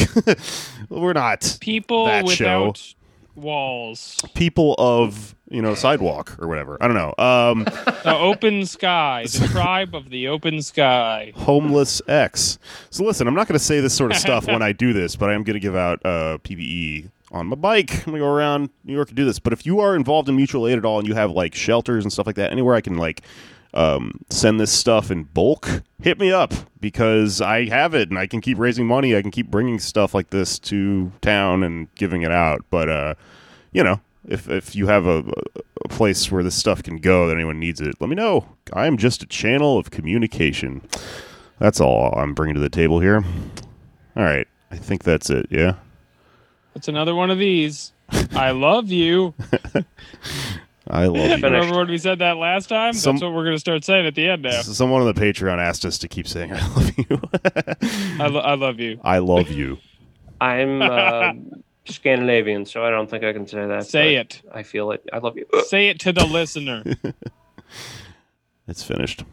we're 0.88 1.12
not 1.12 1.58
People 1.60 2.06
That 2.06 2.24
without 2.24 2.76
show. 2.76 2.94
Walls. 3.34 4.20
people 4.34 4.74
of 4.78 5.34
you 5.50 5.60
know 5.62 5.74
sidewalk 5.74 6.36
or 6.40 6.48
whatever. 6.48 6.78
I 6.80 6.88
don't 6.88 6.96
know. 6.96 7.14
Um, 7.22 7.64
The 8.02 8.16
open 8.16 8.66
sky. 8.66 9.24
The 9.26 9.46
tribe 9.52 9.94
of 9.94 10.10
the 10.10 10.26
open 10.28 10.60
sky. 10.62 11.32
homeless 11.36 12.02
X. 12.08 12.58
So 12.90 13.04
listen, 13.04 13.28
I'm 13.28 13.34
not 13.34 13.46
going 13.46 13.58
to 13.58 13.64
say 13.64 13.80
this 13.80 13.94
sort 13.94 14.10
of 14.10 14.16
stuff 14.18 14.46
when 14.46 14.60
I 14.70 14.72
do 14.72 14.92
this, 14.92 15.14
but 15.14 15.30
I 15.30 15.34
am 15.34 15.44
going 15.44 15.54
to 15.54 15.60
give 15.60 15.76
out 15.76 16.04
uh, 16.04 16.38
PPE 16.38 17.10
on 17.30 17.46
my 17.46 17.54
bike. 17.56 17.92
I'm 17.92 18.12
going 18.12 18.14
to 18.14 18.18
go 18.20 18.26
around 18.26 18.70
New 18.84 18.92
York 18.92 19.08
and 19.08 19.16
do 19.16 19.24
this. 19.24 19.38
But 19.38 19.52
if 19.52 19.64
you 19.64 19.78
are 19.80 19.94
involved 19.94 20.28
in 20.28 20.34
mutual 20.36 20.66
aid 20.66 20.78
at 20.78 20.84
all 20.84 20.98
and 20.98 21.06
you 21.06 21.14
have 21.14 21.30
like 21.30 21.54
shelters 21.54 22.04
and 22.04 22.12
stuff 22.12 22.26
like 22.26 22.36
that, 22.36 22.50
anywhere 22.50 22.74
I 22.74 22.80
can 22.80 22.96
like 22.96 23.22
um, 23.74 24.20
send 24.30 24.60
this 24.60 24.72
stuff 24.72 25.10
in 25.10 25.24
bulk, 25.24 25.82
hit 26.00 26.18
me 26.18 26.30
up 26.30 26.52
because 26.80 27.40
I 27.40 27.66
have 27.68 27.94
it 27.94 28.10
and 28.10 28.18
I 28.18 28.26
can 28.26 28.40
keep 28.40 28.58
raising 28.58 28.86
money. 28.86 29.16
I 29.16 29.22
can 29.22 29.30
keep 29.30 29.50
bringing 29.50 29.78
stuff 29.78 30.14
like 30.14 30.30
this 30.30 30.58
to 30.60 31.12
town 31.20 31.62
and 31.62 31.92
giving 31.94 32.22
it 32.22 32.30
out. 32.32 32.64
But 32.70 32.88
uh, 32.88 33.14
you 33.72 33.82
know, 33.82 34.00
if 34.26 34.48
if 34.48 34.76
you 34.76 34.86
have 34.88 35.06
a, 35.06 35.24
a 35.84 35.88
place 35.88 36.30
where 36.30 36.42
this 36.42 36.54
stuff 36.54 36.82
can 36.82 36.98
go 36.98 37.26
that 37.28 37.34
anyone 37.34 37.58
needs 37.58 37.80
it, 37.80 37.94
let 38.00 38.10
me 38.10 38.16
know. 38.16 38.46
I 38.72 38.86
am 38.86 38.96
just 38.96 39.22
a 39.22 39.26
channel 39.26 39.78
of 39.78 39.90
communication. 39.90 40.82
That's 41.58 41.80
all 41.80 42.12
I'm 42.16 42.34
bringing 42.34 42.54
to 42.54 42.60
the 42.60 42.68
table 42.68 43.00
here. 43.00 43.24
All 44.16 44.22
right, 44.22 44.46
I 44.70 44.76
think 44.76 45.04
that's 45.04 45.30
it. 45.30 45.46
Yeah. 45.50 45.76
It's 46.74 46.88
another 46.88 47.14
one 47.14 47.30
of 47.30 47.38
these. 47.38 47.92
I 48.34 48.50
love 48.50 48.90
you. 48.90 49.34
I 50.92 51.06
love 51.06 51.16
you. 51.38 51.44
Remember 51.44 51.78
when 51.78 51.88
we 51.88 51.96
said 51.98 52.18
that 52.20 52.36
last 52.36 52.68
time? 52.68 52.92
Some- 52.92 53.16
That's 53.16 53.22
what 53.24 53.32
we're 53.32 53.44
going 53.44 53.56
to 53.56 53.60
start 53.60 53.82
saying 53.82 54.06
at 54.06 54.14
the 54.14 54.28
end 54.28 54.42
now. 54.42 54.60
Someone 54.62 55.00
on 55.00 55.12
the 55.12 55.18
Patreon 55.20 55.58
asked 55.58 55.84
us 55.86 55.96
to 55.98 56.08
keep 56.08 56.28
saying 56.28 56.52
"I 56.52 56.66
love 56.68 56.90
you." 56.98 57.20
I, 58.22 58.26
lo- 58.28 58.40
I 58.40 58.54
love 58.54 58.78
you. 58.78 59.00
I 59.02 59.18
love 59.18 59.48
you. 59.50 59.78
I'm 60.40 60.82
uh, 60.82 61.32
Scandinavian, 61.86 62.66
so 62.66 62.84
I 62.84 62.90
don't 62.90 63.08
think 63.08 63.24
I 63.24 63.32
can 63.32 63.46
say 63.46 63.66
that. 63.66 63.86
Say 63.86 64.16
it. 64.16 64.42
I 64.52 64.62
feel 64.62 64.90
it. 64.92 65.08
I 65.12 65.18
love 65.18 65.36
you. 65.36 65.46
Say 65.66 65.88
it 65.88 65.98
to 66.00 66.12
the 66.12 66.26
listener. 66.26 66.82
It's 68.68 68.82
finished. 68.84 69.24